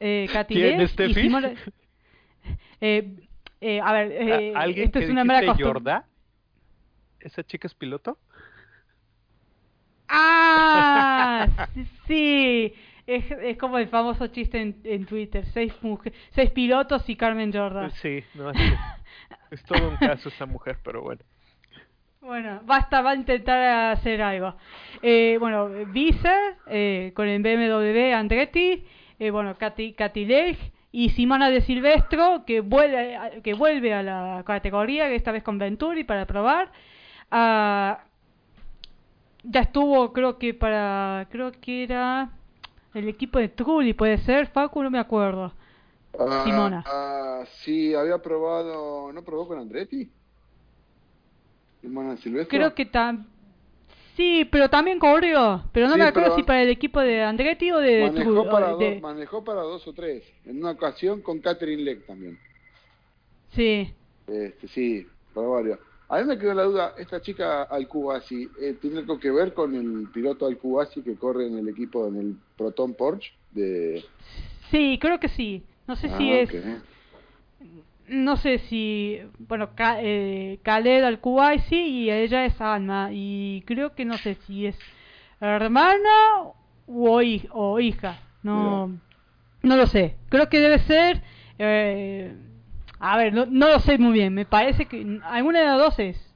eh, 0.00 0.28
Katy 0.32 0.54
¿Quién 0.54 1.14
Simone... 1.14 1.56
eh, 2.80 3.16
eh, 3.60 3.80
a 3.80 3.92
ver, 3.92 4.12
eh, 4.12 4.52
¿Alguien 4.54 4.86
esto 4.86 4.98
que 4.98 5.06
es 5.06 5.10
una 5.10 5.24
mera 5.24 5.54
Jordá? 5.54 6.04
¿Esa 7.18 7.42
chica 7.42 7.66
es 7.66 7.74
piloto? 7.74 8.18
Ah, 10.08 11.68
sí, 12.06 12.74
es, 13.06 13.30
es 13.30 13.56
como 13.56 13.78
el 13.78 13.88
famoso 13.88 14.26
chiste 14.28 14.60
en, 14.60 14.80
en 14.84 15.06
Twitter, 15.06 15.46
seis, 15.46 15.72
seis 16.30 16.50
pilotos 16.50 17.08
y 17.08 17.16
Carmen 17.16 17.52
Jordan. 17.52 17.90
Sí, 18.02 18.22
no, 18.34 18.50
es, 18.50 18.58
es 19.50 19.64
todo 19.64 19.88
un 19.88 19.96
caso 19.96 20.28
esa 20.28 20.46
mujer, 20.46 20.78
pero 20.84 21.02
bueno. 21.02 21.22
Bueno, 22.24 22.60
basta, 22.64 23.02
va 23.02 23.10
a 23.10 23.16
intentar 23.16 23.92
hacer 23.92 24.22
algo. 24.22 24.54
Eh, 25.02 25.36
bueno, 25.38 25.68
Visa, 25.88 26.34
eh, 26.66 27.12
con 27.14 27.28
el 27.28 27.42
BMW 27.42 28.14
Andretti, 28.14 28.82
eh, 29.18 29.30
bueno, 29.30 29.56
Katy, 29.58 29.94
y 30.90 31.10
Simona 31.10 31.50
de 31.50 31.60
Silvestro, 31.60 32.44
que 32.46 32.60
vuelve, 32.62 33.42
que 33.42 33.52
vuelve 33.52 33.92
a 33.92 34.02
la 34.02 34.42
categoría, 34.46 35.10
esta 35.10 35.32
vez 35.32 35.42
con 35.42 35.58
Venturi 35.58 36.04
para 36.04 36.24
probar. 36.24 36.72
Ah, 37.30 38.04
ya 39.42 39.60
estuvo, 39.60 40.10
creo 40.14 40.38
que 40.38 40.54
para, 40.54 41.26
creo 41.30 41.52
que 41.52 41.82
era 41.82 42.30
el 42.94 43.06
equipo 43.06 43.38
de 43.38 43.50
Trulli, 43.50 43.92
puede 43.92 44.16
ser, 44.16 44.46
Facu, 44.46 44.82
no 44.82 44.90
me 44.90 44.98
acuerdo. 44.98 45.52
Ah, 46.18 46.42
Simona. 46.42 46.84
Ah, 46.86 47.44
sí, 47.62 47.94
había 47.94 48.16
probado, 48.16 49.12
¿no 49.12 49.22
probó 49.22 49.46
con 49.46 49.58
Andretti? 49.58 50.10
Creo 52.48 52.74
que 52.74 52.86
también 52.86 53.34
Sí, 54.16 54.46
pero 54.50 54.70
también 54.70 54.98
corrió. 54.98 55.64
Pero 55.72 55.88
no 55.88 55.96
me 55.96 56.04
acuerdo 56.04 56.36
si 56.36 56.44
para 56.44 56.62
el 56.62 56.70
equipo 56.70 57.00
de 57.00 57.22
Andretti 57.22 57.72
o 57.72 57.78
de... 57.78 58.02
Manejó, 58.12 58.48
para, 58.48 58.68
Dos, 58.70 59.00
manejó 59.00 59.44
para 59.44 59.62
dos 59.62 59.86
o 59.88 59.92
tres. 59.92 60.22
En 60.44 60.58
una 60.58 60.70
ocasión 60.70 61.20
con 61.20 61.40
Catherine 61.40 61.82
Leck 61.82 62.06
también. 62.06 62.38
Sí. 63.50 63.92
Este, 64.28 64.68
sí, 64.68 65.06
para 65.34 65.48
varios. 65.48 65.78
A 66.08 66.18
mí 66.18 66.26
me 66.26 66.38
quedó 66.38 66.54
la 66.54 66.62
duda, 66.64 66.94
esta 66.96 67.20
chica 67.20 67.64
Alcubasi, 67.64 68.48
eh, 68.60 68.76
¿tiene 68.80 68.98
algo 68.98 69.18
que 69.18 69.30
ver 69.30 69.52
con 69.52 69.74
el 69.74 70.08
piloto 70.12 70.46
Alcubasi 70.46 71.02
que 71.02 71.16
corre 71.16 71.46
en 71.48 71.58
el 71.58 71.68
equipo, 71.68 72.06
en 72.06 72.16
el 72.16 72.36
Proton 72.56 72.94
Porsche? 72.94 73.32
De... 73.50 74.04
Sí, 74.70 74.98
creo 75.00 75.18
que 75.18 75.28
sí. 75.28 75.64
No 75.88 75.96
sé 75.96 76.08
si 76.16 76.30
ah, 76.30 76.40
es 76.40 76.50
no 78.08 78.36
sé 78.36 78.58
si, 78.58 79.20
bueno, 79.38 79.70
eh, 79.78 80.58
Khaled 80.62 81.04
al 81.04 81.20
sí 81.68 81.76
y 81.76 82.10
ella 82.10 82.44
es 82.44 82.60
Alma 82.60 83.08
y 83.12 83.62
creo 83.66 83.94
que 83.94 84.04
no 84.04 84.18
sé 84.18 84.36
si 84.46 84.66
es 84.66 84.78
hermana 85.40 86.42
o, 86.86 87.20
o 87.50 87.80
hija, 87.80 88.18
no, 88.42 88.98
no 89.62 89.76
lo 89.76 89.86
sé. 89.86 90.16
Creo 90.28 90.48
que 90.48 90.60
debe 90.60 90.78
ser, 90.80 91.22
eh, 91.58 92.34
a 92.98 93.16
ver, 93.16 93.32
no, 93.32 93.46
no 93.46 93.68
lo 93.68 93.80
sé 93.80 93.98
muy 93.98 94.12
bien. 94.12 94.34
Me 94.34 94.44
parece 94.44 94.86
que 94.86 95.20
alguna 95.24 95.60
de 95.60 95.66
las 95.66 95.78
dos 95.78 95.98
es. 95.98 96.34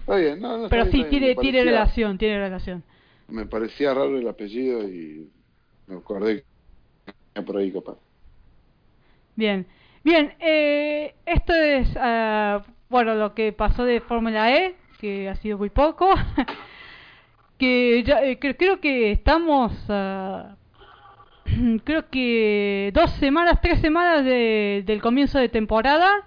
Está 0.00 0.16
bien, 0.16 0.40
no, 0.40 0.58
no 0.58 0.68
Pero 0.68 0.86
sí 0.86 1.04
tiene, 1.10 1.34
tiene 1.34 1.64
relación, 1.64 2.18
tiene 2.18 2.38
relación. 2.38 2.82
Me 3.28 3.46
parecía 3.46 3.92
raro 3.92 4.16
el 4.16 4.26
apellido 4.26 4.88
y 4.88 5.28
me 5.86 5.96
acordé 5.96 6.44
por 7.44 7.56
ahí 7.56 7.70
capaz. 7.70 7.98
Bien. 9.36 9.66
Bien, 10.08 10.32
eh, 10.40 11.16
esto 11.26 11.52
es, 11.52 11.94
uh, 11.94 12.62
bueno, 12.88 13.14
lo 13.14 13.34
que 13.34 13.52
pasó 13.52 13.84
de 13.84 14.00
Fórmula 14.00 14.56
E, 14.56 14.74
que 14.98 15.28
ha 15.28 15.34
sido 15.34 15.58
muy 15.58 15.68
poco. 15.68 16.08
que 17.58 18.02
ya, 18.04 18.24
eh, 18.24 18.38
creo 18.38 18.80
que 18.80 19.12
estamos, 19.12 19.70
uh, 19.90 20.44
creo 21.84 22.08
que 22.08 22.90
dos 22.94 23.10
semanas, 23.20 23.60
tres 23.60 23.82
semanas 23.82 24.24
de, 24.24 24.82
del 24.86 25.02
comienzo 25.02 25.40
de 25.40 25.50
temporada 25.50 26.24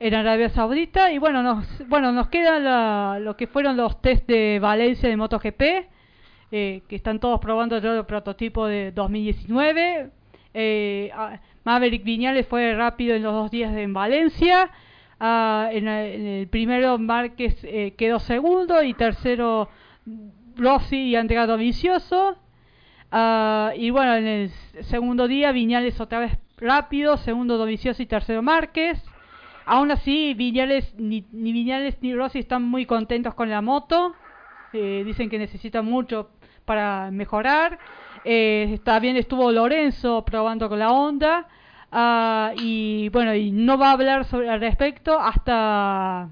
en 0.00 0.14
Arabia 0.14 0.48
Saudita 0.48 1.12
y 1.12 1.18
bueno, 1.18 1.42
nos, 1.42 1.86
bueno, 1.88 2.12
nos 2.12 2.28
queda 2.28 2.58
la, 2.60 3.18
lo 3.20 3.36
que 3.36 3.46
fueron 3.46 3.76
los 3.76 4.00
test 4.00 4.26
de 4.26 4.58
Valencia 4.58 5.10
de 5.10 5.18
MotoGP, 5.18 5.62
eh, 6.50 6.82
que 6.88 6.96
están 6.96 7.20
todos 7.20 7.40
probando 7.40 7.76
el 7.76 8.06
prototipo 8.06 8.66
de 8.66 8.90
2019. 8.90 10.21
Eh, 10.54 11.10
Maverick 11.64 12.04
Viñales 12.04 12.46
fue 12.46 12.74
rápido 12.74 13.14
en 13.14 13.22
los 13.22 13.32
dos 13.32 13.50
días 13.50 13.74
en 13.76 13.92
Valencia. 13.92 14.70
Ah, 15.20 15.68
en, 15.70 15.86
el 15.86 16.48
primero 16.48 16.98
Márquez 16.98 17.56
eh, 17.62 17.94
quedó 17.96 18.18
segundo 18.18 18.82
y 18.82 18.94
tercero 18.94 19.68
Rossi 20.56 21.10
y 21.10 21.16
Andrea 21.16 21.46
Dovizioso. 21.46 22.36
Ah, 23.10 23.72
y 23.76 23.90
bueno, 23.90 24.14
en 24.16 24.26
el 24.26 24.50
segundo 24.84 25.28
día 25.28 25.52
Viñales 25.52 26.00
otra 26.00 26.18
vez 26.18 26.38
rápido, 26.56 27.16
segundo 27.16 27.58
Dovizioso 27.58 28.02
y 28.02 28.06
tercero 28.06 28.42
Márquez. 28.42 29.02
Aún 29.64 29.90
así, 29.92 30.34
Viñales, 30.34 30.94
ni, 30.98 31.24
Viñales 31.30 31.98
ni 32.00 32.14
Rossi 32.14 32.40
están 32.40 32.64
muy 32.64 32.86
contentos 32.86 33.34
con 33.34 33.48
la 33.48 33.60
moto. 33.60 34.14
Eh, 34.72 35.02
dicen 35.04 35.30
que 35.30 35.38
necesitan 35.38 35.84
mucho 35.84 36.30
para 36.64 37.10
mejorar. 37.10 37.78
Eh, 38.24 38.78
también 38.84 39.16
estuvo 39.16 39.50
Lorenzo 39.50 40.24
probando 40.24 40.68
con 40.68 40.78
la 40.78 40.92
onda. 40.92 41.48
Ah, 41.90 42.52
y 42.56 43.08
bueno, 43.10 43.34
y 43.34 43.50
no 43.50 43.76
va 43.76 43.90
a 43.90 43.92
hablar 43.92 44.24
sobre 44.24 44.48
al 44.48 44.60
respecto 44.60 45.18
hasta 45.18 46.30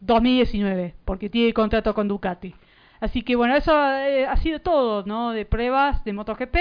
2019, 0.00 0.94
porque 1.04 1.30
tiene 1.30 1.52
contrato 1.52 1.94
con 1.94 2.08
Ducati. 2.08 2.54
Así 3.00 3.22
que 3.22 3.36
bueno, 3.36 3.56
eso 3.56 3.72
eh, 3.72 4.26
ha 4.26 4.36
sido 4.36 4.60
todo, 4.60 5.04
¿no? 5.06 5.32
De 5.32 5.46
pruebas 5.46 6.04
de 6.04 6.12
MotoGP. 6.12 6.56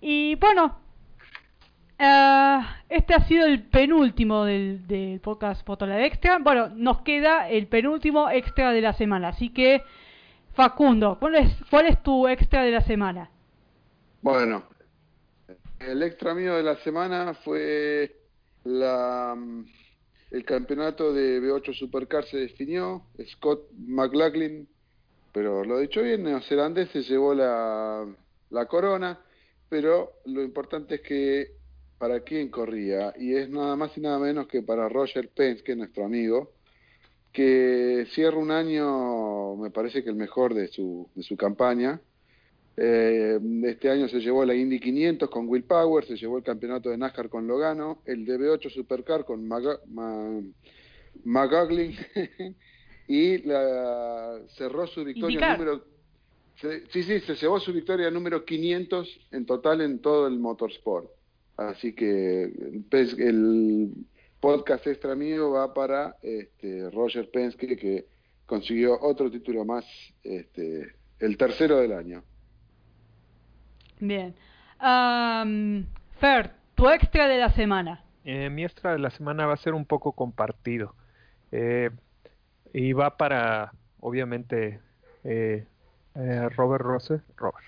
Y 0.00 0.36
bueno, 0.36 0.78
ah, 1.98 2.76
este 2.88 3.14
ha 3.14 3.20
sido 3.20 3.46
el 3.46 3.62
penúltimo 3.64 4.44
del, 4.44 4.86
del 4.86 5.20
podcast 5.20 5.66
Motola 5.66 6.04
Extra. 6.04 6.38
Bueno, 6.38 6.68
nos 6.74 7.00
queda 7.02 7.48
el 7.48 7.66
penúltimo 7.66 8.30
extra 8.30 8.72
de 8.72 8.80
la 8.80 8.92
semana. 8.92 9.28
Así 9.28 9.50
que, 9.50 9.82
Facundo, 10.54 11.18
¿cuál 11.18 11.34
es, 11.36 11.56
cuál 11.70 11.86
es 11.86 12.02
tu 12.02 12.28
extra 12.28 12.62
de 12.62 12.70
la 12.70 12.80
semana? 12.82 13.30
Bueno, 14.24 14.64
el 15.80 16.02
extra 16.02 16.34
mío 16.34 16.56
de 16.56 16.62
la 16.62 16.76
semana 16.76 17.34
fue 17.44 18.22
la, 18.64 19.36
el 20.30 20.44
campeonato 20.46 21.12
de 21.12 21.42
B8 21.42 21.74
Supercar 21.74 22.24
se 22.24 22.38
definió. 22.38 23.02
Scott 23.22 23.70
McLaughlin, 23.76 24.66
pero 25.30 25.62
lo 25.62 25.78
dicho 25.78 26.00
bien, 26.00 26.22
neozelandés 26.22 26.88
se 26.88 27.02
llevó 27.02 27.34
la, 27.34 28.06
la 28.48 28.64
corona, 28.64 29.20
pero 29.68 30.12
lo 30.24 30.42
importante 30.42 30.94
es 30.94 31.00
que 31.02 31.50
para 31.98 32.20
quién 32.20 32.48
corría, 32.48 33.12
y 33.18 33.34
es 33.34 33.50
nada 33.50 33.76
más 33.76 33.94
y 33.98 34.00
nada 34.00 34.18
menos 34.18 34.46
que 34.46 34.62
para 34.62 34.88
Roger 34.88 35.28
Pence, 35.34 35.62
que 35.62 35.72
es 35.72 35.78
nuestro 35.78 36.06
amigo, 36.06 36.54
que 37.30 38.06
cierra 38.14 38.38
un 38.38 38.52
año, 38.52 39.54
me 39.56 39.70
parece 39.70 40.02
que 40.02 40.08
el 40.08 40.16
mejor 40.16 40.54
de 40.54 40.68
su, 40.68 41.10
de 41.14 41.22
su 41.22 41.36
campaña, 41.36 42.00
eh, 42.76 43.38
este 43.64 43.88
año 43.88 44.08
se 44.08 44.20
llevó 44.20 44.44
la 44.44 44.54
Indy 44.54 44.80
500 44.80 45.30
con 45.30 45.48
Will 45.48 45.62
Power, 45.62 46.04
se 46.04 46.16
llevó 46.16 46.38
el 46.38 46.44
campeonato 46.44 46.90
de 46.90 46.98
NASCAR 46.98 47.28
con 47.28 47.46
Logano, 47.46 48.02
el 48.04 48.26
DB8 48.26 48.68
Supercar 48.70 49.24
con 49.24 49.46
McGuglin 51.24 51.96
y 53.08 53.38
la, 53.38 54.40
cerró 54.56 54.86
su 54.88 55.04
victoria 55.04 55.56
número... 55.56 55.84
sí, 56.56 57.02
sí, 57.02 57.20
se 57.20 57.34
llevó 57.36 57.60
su 57.60 57.72
victoria 57.72 58.10
número 58.10 58.44
500 58.44 59.20
en 59.30 59.46
total 59.46 59.80
en 59.80 60.00
todo 60.00 60.26
el 60.26 60.38
motorsport. 60.38 61.10
Así 61.56 61.92
que 61.92 62.50
pues, 62.90 63.16
el 63.16 63.92
podcast 64.40 64.84
extra 64.88 65.14
mío 65.14 65.52
va 65.52 65.72
para 65.72 66.16
este, 66.22 66.90
Roger 66.90 67.30
Penske 67.30 67.76
que 67.76 68.06
consiguió 68.46 69.00
otro 69.00 69.30
título 69.30 69.64
más, 69.64 69.84
este, 70.24 70.94
el 71.20 71.36
tercero 71.36 71.78
del 71.78 71.92
año. 71.92 72.24
Bien. 74.06 74.34
Fer, 76.20 76.50
tu 76.74 76.88
extra 76.88 77.26
de 77.28 77.38
la 77.38 77.50
semana. 77.50 78.02
Eh, 78.24 78.50
mi 78.50 78.64
extra 78.64 78.92
de 78.92 78.98
la 78.98 79.10
semana 79.10 79.46
va 79.46 79.54
a 79.54 79.58
ser 79.58 79.74
un 79.74 79.84
poco 79.84 80.12
compartido. 80.12 80.94
Eh, 81.52 81.90
y 82.72 82.92
va 82.92 83.16
para, 83.16 83.72
obviamente, 84.00 84.80
eh, 85.22 85.66
eh, 86.14 86.48
Robert 86.56 86.84
Russell. 86.84 87.18
Robert. 87.36 87.64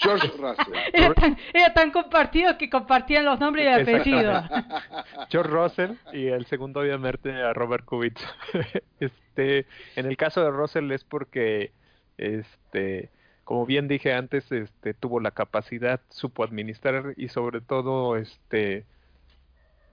George 0.00 0.28
Russell. 0.38 0.74
Era 0.92 1.14
tan, 1.14 1.38
era 1.54 1.72
tan 1.72 1.90
compartido 1.92 2.58
que 2.58 2.68
compartían 2.68 3.24
los 3.24 3.38
nombres 3.38 3.64
y 3.64 3.68
el 3.68 3.82
apellido. 3.82 4.42
George 5.30 5.50
Russell 5.50 5.92
y 6.12 6.26
el 6.26 6.46
segundo 6.46 6.80
obviamente 6.80 7.32
a 7.32 7.52
Robert 7.52 7.84
Kubica. 7.84 8.22
este, 9.00 9.66
en 9.94 10.06
el 10.06 10.16
caso 10.16 10.42
de 10.42 10.50
Russell 10.50 10.90
es 10.90 11.04
porque 11.04 11.72
este 12.16 13.10
como 13.48 13.64
bien 13.64 13.88
dije 13.88 14.12
antes, 14.12 14.52
este 14.52 14.92
tuvo 14.92 15.20
la 15.20 15.30
capacidad, 15.30 16.02
supo 16.10 16.44
administrar 16.44 17.14
y 17.16 17.28
sobre 17.28 17.62
todo 17.62 18.18
este 18.18 18.84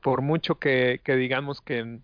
por 0.04 0.22
mucho 0.22 0.56
que, 0.56 1.00
que 1.06 1.16
digamos 1.16 1.62
que, 1.62 2.00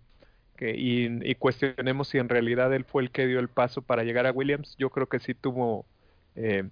que 0.56 0.70
y, 0.74 1.08
y, 1.30 1.34
cuestionemos 1.34 2.08
si 2.08 2.16
en 2.16 2.30
realidad 2.30 2.72
él 2.72 2.86
fue 2.86 3.02
el 3.02 3.10
que 3.10 3.26
dio 3.26 3.38
el 3.38 3.48
paso 3.48 3.82
para 3.82 4.02
llegar 4.02 4.26
a 4.26 4.32
Williams, 4.32 4.76
yo 4.78 4.88
creo 4.88 5.10
que 5.10 5.18
sí 5.18 5.34
tuvo 5.34 5.84
eh, 6.36 6.64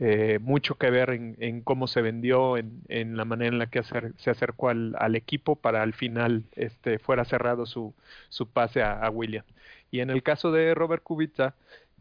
eh, 0.00 0.40
mucho 0.42 0.74
que 0.74 0.90
ver 0.90 1.10
en, 1.10 1.36
en, 1.38 1.60
cómo 1.60 1.86
se 1.86 2.02
vendió, 2.02 2.56
en, 2.56 2.82
en, 2.88 3.16
la 3.16 3.24
manera 3.24 3.52
en 3.52 3.60
la 3.60 3.68
que 3.68 3.84
se 3.84 4.30
acercó 4.30 4.70
al, 4.70 4.96
al, 4.98 5.14
equipo 5.14 5.54
para 5.54 5.82
al 5.82 5.94
final 5.94 6.42
este, 6.56 6.98
fuera 6.98 7.24
cerrado 7.24 7.64
su, 7.64 7.94
su 8.28 8.48
pase 8.48 8.82
a, 8.82 8.94
a, 8.94 9.08
Williams. 9.10 9.46
Y 9.92 10.00
en 10.00 10.10
el 10.10 10.24
caso 10.24 10.50
de 10.50 10.74
Robert 10.74 11.04
Kubica, 11.04 11.54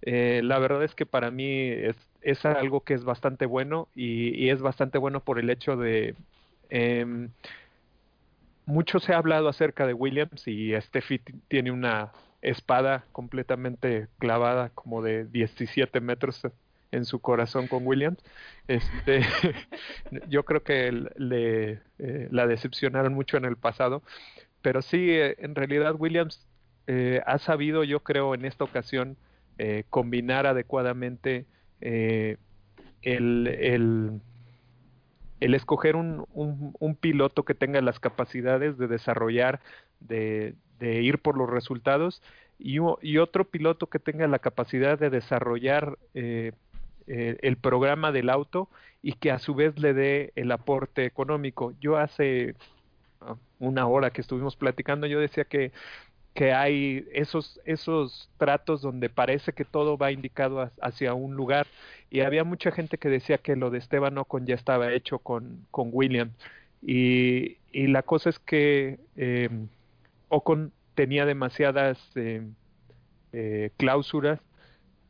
eh, 0.06 0.42
la 0.44 0.60
verdad 0.60 0.84
es 0.84 0.96
que 0.96 1.06
para 1.06 1.32
mí 1.32 1.68
es, 1.70 1.96
es 2.22 2.46
algo 2.46 2.82
que 2.82 2.94
es 2.94 3.04
bastante 3.04 3.46
bueno 3.46 3.88
y, 3.96 4.50
es 4.50 4.62
bastante 4.62 4.98
bueno 4.98 5.20
por 5.22 5.40
el 5.40 5.50
hecho 5.50 5.76
de... 5.78 6.16
Eh, 6.70 7.28
mucho 8.66 9.00
se 9.00 9.14
ha 9.14 9.18
hablado 9.18 9.50
acerca 9.50 9.86
de 9.86 9.94
Williams 9.94 10.48
y 10.48 10.74
Steffi 10.80 11.20
tiene 11.48 11.72
una 11.72 12.14
espada 12.42 13.06
completamente 13.12 14.08
clavada 14.20 14.70
como 14.70 15.02
de 15.02 15.26
17 15.26 16.00
metros 16.02 16.42
en 16.92 17.06
su 17.06 17.20
corazón 17.20 17.68
con 17.68 17.86
Williams. 17.86 18.20
Este, 18.68 19.22
yo 20.30 20.44
creo 20.46 20.64
que 20.64 20.92
le, 21.16 21.82
eh, 22.00 22.28
la 22.32 22.48
decepcionaron 22.48 23.14
mucho 23.14 23.38
en 23.38 23.46
el 23.46 23.58
pasado, 23.58 24.04
pero 24.62 24.82
sí, 24.82 25.10
eh, 25.10 25.36
en 25.40 25.56
realidad 25.56 25.96
Williams 25.98 26.46
eh, 26.88 27.22
ha 27.26 27.40
sabido, 27.40 27.84
yo 27.84 28.02
creo, 28.02 28.36
en 28.36 28.46
esta 28.46 28.64
ocasión 28.64 29.18
eh, 29.58 29.84
combinar 29.90 30.46
adecuadamente 30.48 31.46
el, 31.82 32.38
el, 33.02 34.22
el, 35.40 35.54
escoger 35.54 35.96
un, 35.96 36.26
un, 36.34 36.96
piloto 36.96 37.44
que 37.44 37.54
tenga 37.54 37.82
las 37.82 38.00
capacidades 38.00 38.78
de 38.78 38.88
desarrollar, 38.88 39.60
de, 40.00 40.56
de 40.80 41.02
ir 41.02 41.20
por 41.20 41.38
los 41.38 41.50
resultados. 41.50 42.22
Y, 42.60 42.78
y, 43.02 43.18
otro 43.18 43.46
piloto 43.46 43.88
que 43.88 44.00
tenga 44.00 44.28
la 44.28 44.40
capacidad 44.40 44.98
de 44.98 45.10
desarrollar 45.10 45.98
eh, 46.14 46.54
eh, 47.08 47.38
el 47.42 47.58
programa 47.58 48.14
del 48.14 48.30
auto 48.30 48.70
y 49.02 49.14
que 49.14 49.32
a 49.32 49.40
su 49.40 49.56
vez 49.56 49.78
le 49.80 49.94
dé 49.94 50.32
el 50.36 50.52
aporte 50.52 51.06
económico. 51.06 51.74
Yo 51.82 51.98
hace 51.98 52.56
uh, 53.22 53.36
una 53.60 53.88
hora 53.88 54.12
que 54.12 54.22
estuvimos 54.22 54.56
platicando, 54.56 55.08
yo 55.08 55.20
decía 55.20 55.44
que, 55.44 55.74
que 56.34 56.54
hay 56.54 57.08
esos, 57.14 57.60
esos 57.66 58.30
tratos 58.38 58.82
donde 58.82 59.10
parece 59.10 59.54
que 59.54 59.66
todo 59.66 59.98
va 59.98 60.12
indicado 60.12 60.72
hacia 60.82 61.14
un 61.14 61.36
lugar. 61.36 61.68
Y 62.10 62.22
había 62.22 62.44
mucha 62.44 62.72
gente 62.72 62.98
que 62.98 63.10
decía 63.10 63.38
que 63.38 63.56
lo 63.56 63.70
de 63.70 63.80
Esteban 63.80 64.18
Ocon 64.18 64.46
ya 64.46 64.56
estaba 64.56 64.92
hecho 64.94 65.20
con, 65.20 65.66
con 65.72 65.90
William. 65.92 66.32
Y, 66.82 67.58
y 67.72 67.88
la 67.88 68.04
cosa 68.04 68.30
es 68.30 68.40
que 68.40 69.00
eh, 69.16 69.50
Ocon 70.30 70.72
tenía 70.96 71.26
demasiadas 71.26 72.00
eh, 72.16 72.44
eh, 73.32 73.72
cláusulas 73.78 74.40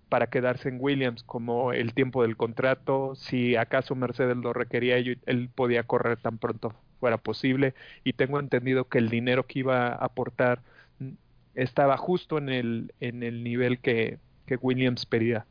para 0.09 0.27
quedarse 0.27 0.69
en 0.69 0.77
Williams, 0.79 1.23
como 1.23 1.73
el 1.73 1.93
tiempo 1.93 2.21
del 2.21 2.37
contrato, 2.37 3.15
si 3.15 3.55
acaso 3.55 3.95
Mercedes 3.95 4.37
lo 4.37 4.53
requería, 4.53 4.97
él 4.97 5.49
podía 5.55 5.83
correr 5.83 6.17
tan 6.17 6.37
pronto 6.37 6.75
fuera 6.99 7.17
posible, 7.17 7.73
y 8.03 8.13
tengo 8.13 8.39
entendido 8.39 8.87
que 8.87 8.99
el 8.99 9.09
dinero 9.09 9.47
que 9.47 9.59
iba 9.59 9.87
a 9.87 9.95
aportar 9.95 10.61
estaba 11.55 11.97
justo 11.97 12.38
en 12.38 12.49
el, 12.49 12.93
en 12.99 13.23
el 13.23 13.43
nivel 13.43 13.80
que, 13.80 14.19
que 14.45 14.55
Williams 14.55 15.05
pedía. 15.05 15.45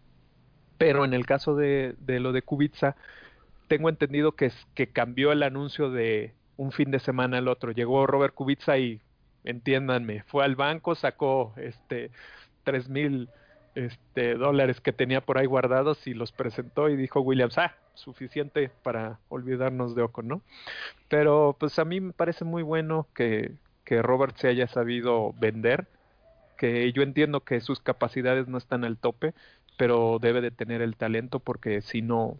Pero 0.78 1.04
en 1.04 1.14
el 1.14 1.26
caso 1.26 1.54
de, 1.54 1.94
de 2.00 2.20
lo 2.20 2.32
de 2.32 2.42
Kubica, 2.42 2.96
tengo 3.68 3.88
entendido 3.88 4.32
que, 4.32 4.50
que 4.74 4.88
cambió 4.88 5.32
el 5.32 5.42
anuncio 5.42 5.90
de 5.90 6.34
un 6.56 6.72
fin 6.72 6.90
de 6.90 6.98
semana 6.98 7.38
al 7.38 7.48
otro. 7.48 7.72
Llegó 7.72 8.06
Robert 8.06 8.34
Kubica 8.34 8.78
y, 8.78 9.00
entiéndanme, 9.44 10.24
fue 10.24 10.44
al 10.44 10.56
banco, 10.56 10.94
sacó 10.94 11.54
este 11.56 12.10
tres 12.64 12.88
mil 12.88 13.28
este, 13.74 14.34
dólares 14.34 14.80
que 14.80 14.92
tenía 14.92 15.20
por 15.20 15.38
ahí 15.38 15.46
guardados 15.46 16.06
y 16.06 16.14
los 16.14 16.32
presentó 16.32 16.88
y 16.88 16.96
dijo 16.96 17.20
Williams, 17.20 17.58
ah, 17.58 17.74
suficiente 17.94 18.70
para 18.82 19.18
olvidarnos 19.28 19.94
de 19.94 20.02
Ocon, 20.02 20.28
¿no? 20.28 20.42
Pero 21.08 21.56
pues 21.58 21.78
a 21.78 21.84
mí 21.84 22.00
me 22.00 22.12
parece 22.12 22.44
muy 22.44 22.62
bueno 22.62 23.08
que, 23.14 23.52
que 23.84 24.02
Robert 24.02 24.36
se 24.36 24.48
haya 24.48 24.66
sabido 24.68 25.34
vender, 25.38 25.86
que 26.56 26.92
yo 26.92 27.02
entiendo 27.02 27.40
que 27.40 27.60
sus 27.60 27.80
capacidades 27.80 28.48
no 28.48 28.59
están 28.59 28.84
al 28.84 28.96
tope, 28.96 29.34
pero 29.76 30.18
debe 30.20 30.40
de 30.40 30.50
tener 30.50 30.82
el 30.82 30.96
talento 30.96 31.40
porque 31.40 31.82
si 31.82 32.02
no, 32.02 32.36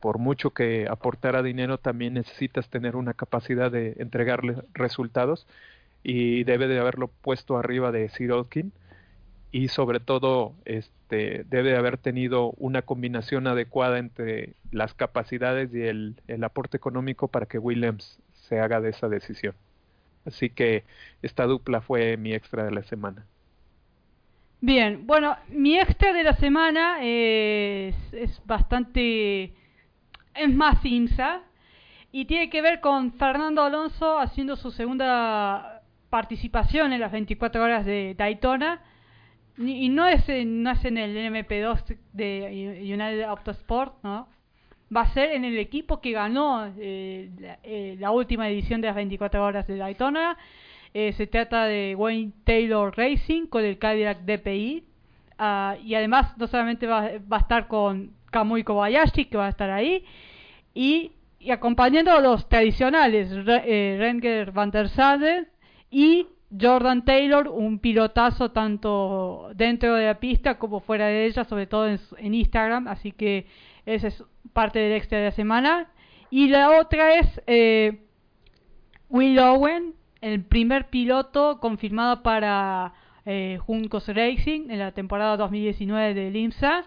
por 0.00 0.18
mucho 0.18 0.50
que 0.50 0.86
aportara 0.88 1.42
dinero, 1.42 1.78
también 1.78 2.14
necesitas 2.14 2.68
tener 2.68 2.96
una 2.96 3.14
capacidad 3.14 3.70
de 3.70 3.96
entregarle 3.98 4.56
resultados 4.72 5.46
y 6.02 6.44
debe 6.44 6.68
de 6.68 6.78
haberlo 6.78 7.08
puesto 7.08 7.56
arriba 7.56 7.90
de 7.90 8.08
Sirotkin 8.10 8.72
y 9.50 9.68
sobre 9.68 10.00
todo 10.00 10.54
este, 10.64 11.44
debe 11.48 11.76
haber 11.76 11.98
tenido 11.98 12.52
una 12.58 12.82
combinación 12.82 13.46
adecuada 13.46 13.98
entre 13.98 14.54
las 14.70 14.94
capacidades 14.94 15.74
y 15.74 15.82
el, 15.82 16.20
el, 16.28 16.44
aporte 16.44 16.76
económico 16.76 17.28
para 17.28 17.46
que 17.46 17.58
Williams 17.58 18.18
se 18.48 18.60
haga 18.60 18.80
de 18.80 18.90
esa 18.90 19.08
decisión. 19.08 19.54
Así 20.26 20.50
que 20.50 20.84
esta 21.22 21.44
dupla 21.44 21.80
fue 21.80 22.16
mi 22.16 22.34
extra 22.34 22.64
de 22.64 22.72
la 22.72 22.82
semana. 22.82 23.26
Bien, 24.60 25.06
bueno, 25.06 25.36
mi 25.48 25.78
extra 25.78 26.12
de 26.12 26.22
la 26.24 26.34
semana 26.34 26.98
es, 27.02 27.94
bastante, 28.44 29.52
es 30.34 30.54
más 30.54 30.84
IMSA 30.84 31.42
y 32.10 32.24
tiene 32.24 32.50
que 32.50 32.62
ver 32.62 32.80
con 32.80 33.12
Fernando 33.12 33.62
Alonso 33.62 34.18
haciendo 34.18 34.56
su 34.56 34.70
segunda 34.70 35.82
participación 36.10 36.92
en 36.92 37.00
las 37.00 37.12
24 37.12 37.62
horas 37.62 37.84
de 37.84 38.14
Daytona 38.16 38.82
y 39.58 39.88
no 39.88 40.06
es, 40.06 40.24
no 40.46 40.70
es 40.70 40.84
en 40.84 40.98
el 40.98 41.16
MP2 41.16 41.98
de 42.12 42.80
United 42.82 43.22
Autosport, 43.22 44.02
¿no? 44.02 44.28
Va 44.94 45.00
a 45.02 45.12
ser 45.12 45.32
en 45.32 45.44
el 45.44 45.58
equipo 45.58 46.00
que 46.00 46.12
ganó 46.12 46.72
eh, 46.78 47.30
la, 47.40 47.58
eh, 47.64 47.96
la, 47.98 48.12
última 48.12 48.48
edición 48.48 48.80
de 48.80 48.86
las 48.86 48.96
24 48.96 49.44
horas 49.44 49.66
de 49.66 49.76
Daytona. 49.76 50.36
Eh, 50.94 51.12
se 51.12 51.26
trata 51.26 51.66
de 51.66 51.94
Wayne 51.94 52.32
Taylor 52.44 52.96
Racing 52.96 53.48
con 53.48 53.64
el 53.64 53.78
Cadillac 53.78 54.20
DPI. 54.20 54.84
Uh, 55.38 55.76
y 55.84 55.94
además 55.94 56.36
no 56.38 56.46
solamente 56.46 56.86
va, 56.86 57.10
a 57.30 57.36
estar 57.36 57.68
con 57.68 58.12
Kamui 58.30 58.64
Kobayashi, 58.64 59.26
que 59.26 59.36
va 59.36 59.46
a 59.46 59.50
estar 59.50 59.70
ahí, 59.70 60.02
y, 60.72 61.12
acompañando 61.52 62.12
a 62.12 62.20
los 62.22 62.48
tradicionales, 62.48 63.44
Re, 63.44 63.98
Renger 63.98 64.52
van 64.52 64.70
der 64.70 64.88
Sade 64.88 65.48
y 65.90 66.26
Jordan 66.58 67.04
Taylor, 67.04 67.48
un 67.48 67.78
pilotazo 67.78 68.50
tanto 68.52 69.50
dentro 69.54 69.94
de 69.94 70.06
la 70.06 70.18
pista 70.18 70.58
como 70.58 70.80
fuera 70.80 71.08
de 71.08 71.26
ella, 71.26 71.44
sobre 71.44 71.66
todo 71.66 71.86
en, 71.86 72.00
en 72.16 72.34
Instagram, 72.34 72.88
así 72.88 73.12
que 73.12 73.46
esa 73.86 74.08
es 74.08 74.22
parte 74.52 74.78
del 74.78 74.92
extra 74.92 75.18
de 75.18 75.24
la 75.24 75.30
semana. 75.30 75.88
Y 76.30 76.48
la 76.48 76.78
otra 76.78 77.14
es 77.14 77.40
eh, 77.46 78.00
Will 79.08 79.38
Owen, 79.38 79.94
el 80.20 80.42
primer 80.44 80.88
piloto 80.90 81.60
confirmado 81.60 82.22
para 82.22 82.92
eh, 83.24 83.58
Juncos 83.64 84.08
Racing 84.08 84.70
en 84.70 84.78
la 84.78 84.92
temporada 84.92 85.36
2019 85.36 86.14
del 86.14 86.36
IMSA. 86.36 86.84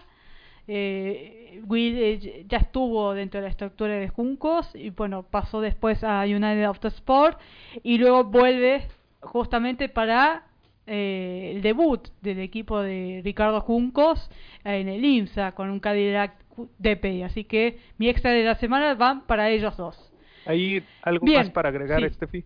Eh, 0.68 1.62
Will 1.66 1.96
eh, 1.98 2.44
ya 2.48 2.58
estuvo 2.58 3.12
dentro 3.14 3.40
de 3.40 3.46
la 3.46 3.50
estructura 3.50 3.94
de 3.94 4.08
Juncos 4.08 4.70
y 4.74 4.90
bueno, 4.90 5.22
pasó 5.22 5.60
después 5.60 6.04
a 6.04 6.22
United 6.22 6.64
Autosport 6.64 7.40
y 7.82 7.98
luego 7.98 8.24
vuelve 8.24 8.86
justamente 9.20 9.88
para 9.88 10.44
eh, 10.92 11.52
el 11.54 11.62
debut 11.62 12.08
del 12.20 12.40
equipo 12.40 12.80
de 12.80 13.20
Ricardo 13.24 13.60
Juncos 13.60 14.28
en 14.64 14.88
el 14.88 15.04
IMSA 15.04 15.52
con 15.52 15.70
un 15.70 15.78
Cadillac 15.78 16.34
DP. 16.78 17.22
Así 17.24 17.44
que 17.44 17.78
mi 17.96 18.08
extra 18.08 18.32
de 18.32 18.42
la 18.42 18.56
semana 18.56 18.94
van 18.94 19.24
para 19.26 19.50
ellos 19.50 19.76
dos. 19.76 20.12
¿Hay 20.46 20.84
algo 21.02 21.24
Bien, 21.24 21.42
más 21.42 21.50
para 21.50 21.68
agregar, 21.68 22.02
sí. 22.02 22.14
Steffi? 22.14 22.44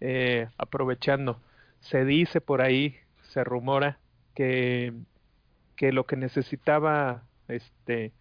Eh, 0.00 0.48
aprovechando, 0.56 1.38
se 1.80 2.06
dice 2.06 2.40
por 2.40 2.62
ahí, 2.62 2.96
se 3.24 3.44
rumora 3.44 3.98
que, 4.34 4.94
que 5.76 5.92
lo 5.92 6.04
que 6.04 6.16
necesitaba 6.16 7.24
este 7.46 8.12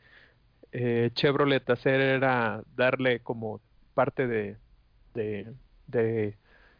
eh, 0.73 1.11
Chevrolet 1.13 1.69
hacer 1.69 2.01
era 2.01 2.61
darle 2.75 3.21
como 3.21 3.61
parte 3.93 4.27
de, 4.27 4.57
de, 5.13 5.53
de 5.87 6.35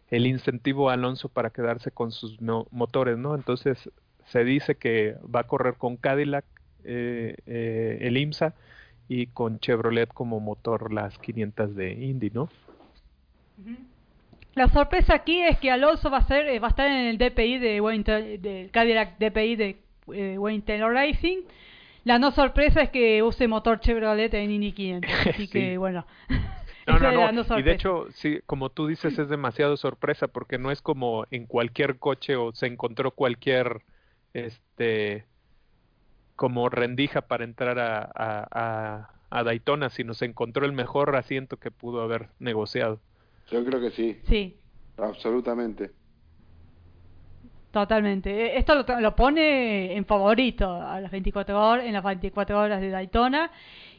el 0.09 0.27
incentivo 0.27 0.89
a 0.89 0.93
Alonso 0.93 1.29
para 1.29 1.49
quedarse 1.49 1.91
con 1.91 2.11
sus 2.11 2.39
motores, 2.71 3.17
¿no? 3.17 3.35
Entonces 3.35 3.89
se 4.25 4.43
dice 4.43 4.75
que 4.75 5.15
va 5.23 5.41
a 5.41 5.47
correr 5.47 5.75
con 5.75 5.97
Cadillac 5.97 6.45
eh, 6.83 7.35
eh, 7.45 7.97
el 8.01 8.17
IMSA 8.17 8.53
y 9.07 9.27
con 9.27 9.59
Chevrolet 9.59 10.11
como 10.11 10.39
motor 10.39 10.93
las 10.93 11.17
500 11.19 11.75
de 11.75 11.93
Indy, 11.93 12.31
¿no? 12.31 12.49
La 14.55 14.69
sorpresa 14.69 15.15
aquí 15.15 15.41
es 15.41 15.59
que 15.59 15.69
Alonso 15.69 16.09
va 16.09 16.19
a 16.19 16.27
ser 16.27 16.47
eh, 16.47 16.59
va 16.59 16.67
a 16.67 16.69
estar 16.69 16.87
en 16.87 17.07
el 17.07 17.17
DPI 17.17 17.59
de 17.59 17.81
Wayne, 17.81 18.37
del 18.37 18.71
Cadillac 18.71 19.17
DPI 19.17 19.55
de 19.55 19.77
eh, 20.13 20.37
Wayne 20.37 20.63
Taylor 20.63 20.93
Racing. 20.93 21.39
La 22.03 22.19
no 22.19 22.31
sorpresa 22.31 22.81
es 22.81 22.89
que 22.89 23.21
use 23.23 23.47
motor 23.47 23.79
Chevrolet 23.79 24.33
en 24.33 24.51
Indy 24.51 24.71
500, 24.71 25.11
así 25.27 25.47
que 25.51 25.77
bueno. 25.77 26.05
No, 26.87 26.99
no, 27.31 27.31
no. 27.31 27.59
y 27.59 27.63
de 27.63 27.71
hecho, 27.71 28.07
sí, 28.13 28.39
como 28.45 28.69
tú 28.69 28.87
dices, 28.87 29.17
es 29.17 29.29
demasiado 29.29 29.77
sorpresa 29.77 30.27
porque 30.27 30.57
no 30.57 30.71
es 30.71 30.81
como 30.81 31.25
en 31.31 31.45
cualquier 31.45 31.97
coche 31.97 32.35
o 32.35 32.53
se 32.53 32.67
encontró 32.67 33.11
cualquier, 33.11 33.81
este, 34.33 35.25
como 36.35 36.69
rendija 36.69 37.21
para 37.21 37.43
entrar 37.43 37.79
a, 37.79 38.11
a, 38.15 39.09
a, 39.29 39.43
Daytona, 39.43 39.89
sino 39.89 40.13
se 40.13 40.25
encontró 40.25 40.65
el 40.65 40.73
mejor 40.73 41.15
asiento 41.15 41.57
que 41.57 41.71
pudo 41.71 42.01
haber 42.01 42.29
negociado. 42.39 42.99
Yo 43.49 43.63
creo 43.65 43.79
que 43.79 43.91
sí. 43.91 44.19
Sí. 44.27 44.57
Absolutamente. 44.97 45.91
Totalmente. 47.71 48.29
E, 48.31 48.57
esto 48.57 48.75
lo, 48.75 48.99
lo, 49.01 49.15
pone 49.15 49.95
en 49.97 50.05
favorito 50.05 50.71
a 50.81 51.01
las 51.01 51.11
24 51.11 51.69
horas, 51.69 51.85
en 51.85 51.93
las 51.93 52.03
24 52.03 52.59
horas 52.59 52.79
de 52.79 52.89
Daytona 52.89 53.51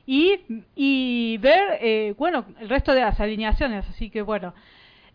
y, 0.06 0.40
y 0.74 1.38
ver, 1.38 1.78
eh, 1.80 2.14
bueno, 2.16 2.46
el 2.60 2.68
resto 2.68 2.94
de 2.94 3.00
las 3.00 3.20
alineaciones. 3.20 3.88
Así 3.88 4.10
que 4.10 4.22
bueno. 4.22 4.54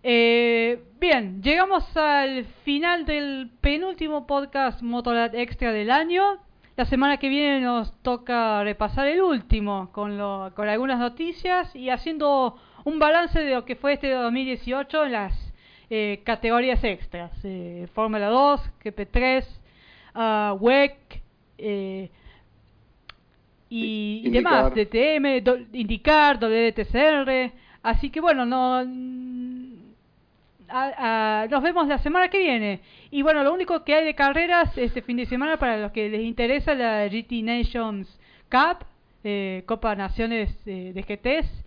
Eh, 0.03 0.81
bien, 0.99 1.43
llegamos 1.43 1.95
al 1.95 2.45
final 2.63 3.05
del 3.05 3.51
penúltimo 3.61 4.25
podcast 4.25 4.81
Motorrad 4.81 5.35
Extra 5.35 5.71
del 5.71 5.91
año. 5.91 6.39
La 6.75 6.85
semana 6.85 7.17
que 7.17 7.29
viene 7.29 7.61
nos 7.61 7.93
toca 8.01 8.63
repasar 8.63 9.07
el 9.07 9.21
último 9.21 9.91
con, 9.91 10.17
lo, 10.17 10.51
con 10.55 10.67
algunas 10.67 10.97
noticias 10.97 11.75
y 11.75 11.89
haciendo 11.89 12.57
un 12.83 12.97
balance 12.97 13.39
de 13.39 13.53
lo 13.53 13.65
que 13.65 13.75
fue 13.75 13.93
este 13.93 14.09
2018 14.11 15.05
en 15.05 15.11
las 15.11 15.53
eh, 15.91 16.21
categorías 16.23 16.83
extras. 16.83 17.31
Eh, 17.43 17.87
Fórmula 17.93 18.27
2, 18.27 18.61
GP3, 18.83 19.45
uh, 20.15 20.53
WEC 20.55 21.21
eh, 21.57 22.09
y, 23.73 24.29
demás, 24.29 24.73
DTM, 24.73 25.41
do, 25.41 25.57
IndyCar, 25.71 26.37
WTCR. 26.37 27.51
Así 27.81 28.09
que 28.09 28.19
bueno, 28.19 28.45
no 28.45 28.83
nos 31.49 31.63
vemos 31.63 31.87
la 31.87 31.97
semana 31.99 32.27
que 32.29 32.37
viene. 32.37 32.81
Y 33.09 33.21
bueno, 33.21 33.43
lo 33.43 33.53
único 33.53 33.83
que 33.83 33.95
hay 33.95 34.05
de 34.05 34.13
carreras 34.13 34.77
este 34.77 35.01
fin 35.01 35.17
de 35.17 35.25
semana 35.25 35.57
para 35.57 35.77
los 35.77 35.91
que 35.91 36.09
les 36.09 36.21
interesa 36.21 36.75
la 36.75 37.07
GT 37.07 37.43
Nations 37.43 38.19
Cup, 38.49 38.85
eh, 39.23 39.63
Copa 39.65 39.95
Naciones 39.95 40.49
eh, 40.65 40.91
de 40.93 41.01
GTs. 41.01 41.61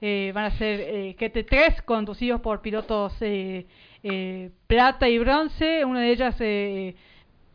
Eh, 0.00 0.32
van 0.34 0.44
a 0.46 0.50
ser 0.58 0.80
eh, 0.80 1.16
GT3 1.18 1.82
conducidos 1.84 2.40
por 2.40 2.60
pilotos 2.60 3.14
eh, 3.20 3.64
eh, 4.02 4.50
plata 4.66 5.08
y 5.08 5.18
bronce. 5.18 5.84
Una 5.84 6.00
de 6.00 6.10
ellas 6.10 6.36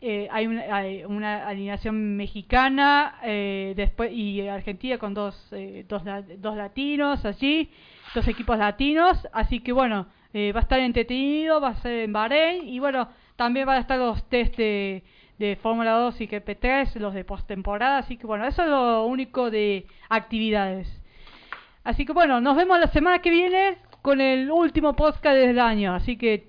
eh, 0.02 0.24
eh, 0.24 0.28
hay, 0.32 0.48
una, 0.48 0.76
hay, 0.76 1.04
una, 1.04 1.48
alineación 1.48 2.16
mexicana 2.16 3.20
después 3.24 4.12
y 4.12 4.48
Argentina 4.48 4.98
con 4.98 5.14
dos, 5.14 5.36
dos, 5.88 6.04
dos 6.38 6.56
latinos 6.56 7.26
allí, 7.26 7.72
dos 8.14 8.28
equipos 8.28 8.58
latinos. 8.58 9.28
Así 9.34 9.60
que 9.60 9.72
bueno, 9.72 10.08
va 10.34 10.60
a 10.60 10.64
estar 10.64 10.80
entretenido, 10.80 11.62
va 11.62 11.70
a 11.70 11.76
ser 11.76 12.04
en 12.06 12.14
Bahrein 12.14 12.68
y 12.68 12.80
bueno, 12.80 13.10
también 13.36 13.66
van 13.66 13.78
a 13.78 13.82
estar 13.82 13.98
los 13.98 14.28
test 14.30 14.56
de, 14.58 15.04
de 15.38 15.56
Fórmula 15.56 15.94
2 15.94 16.22
y 16.22 16.28
GP3, 16.28 16.96
los 16.96 17.14
de 17.14 17.24
postemporada. 17.24 18.00
Así 18.00 18.18
que 18.18 18.28
bueno, 18.28 18.46
eso 18.46 18.64
es 18.64 18.70
lo 18.70 19.06
único 19.06 19.50
de 19.50 19.88
actividades. 20.10 20.88
Así 21.84 22.06
que 22.06 22.14
bueno, 22.14 22.42
nos 22.42 22.56
vemos 22.56 22.80
la 22.80 22.88
semana 22.88 23.20
que 23.20 23.30
viene 23.30 23.78
con 24.02 24.22
el 24.22 24.52
último 24.52 24.96
podcast 24.96 25.36
del 25.36 25.60
año. 25.60 25.94
Así 25.94 26.18
que 26.18 26.49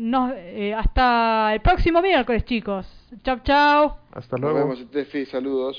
nos, 0.00 0.32
eh, 0.34 0.74
hasta 0.74 1.52
el 1.54 1.60
próximo 1.60 2.00
miércoles, 2.00 2.44
chicos. 2.44 2.86
Chao, 3.22 3.40
chao. 3.44 3.98
Hasta 4.12 4.38
luego. 4.38 4.58
Nos 4.58 4.68
vemos, 4.68 4.88
Steffi. 4.88 5.26
Saludos. 5.26 5.78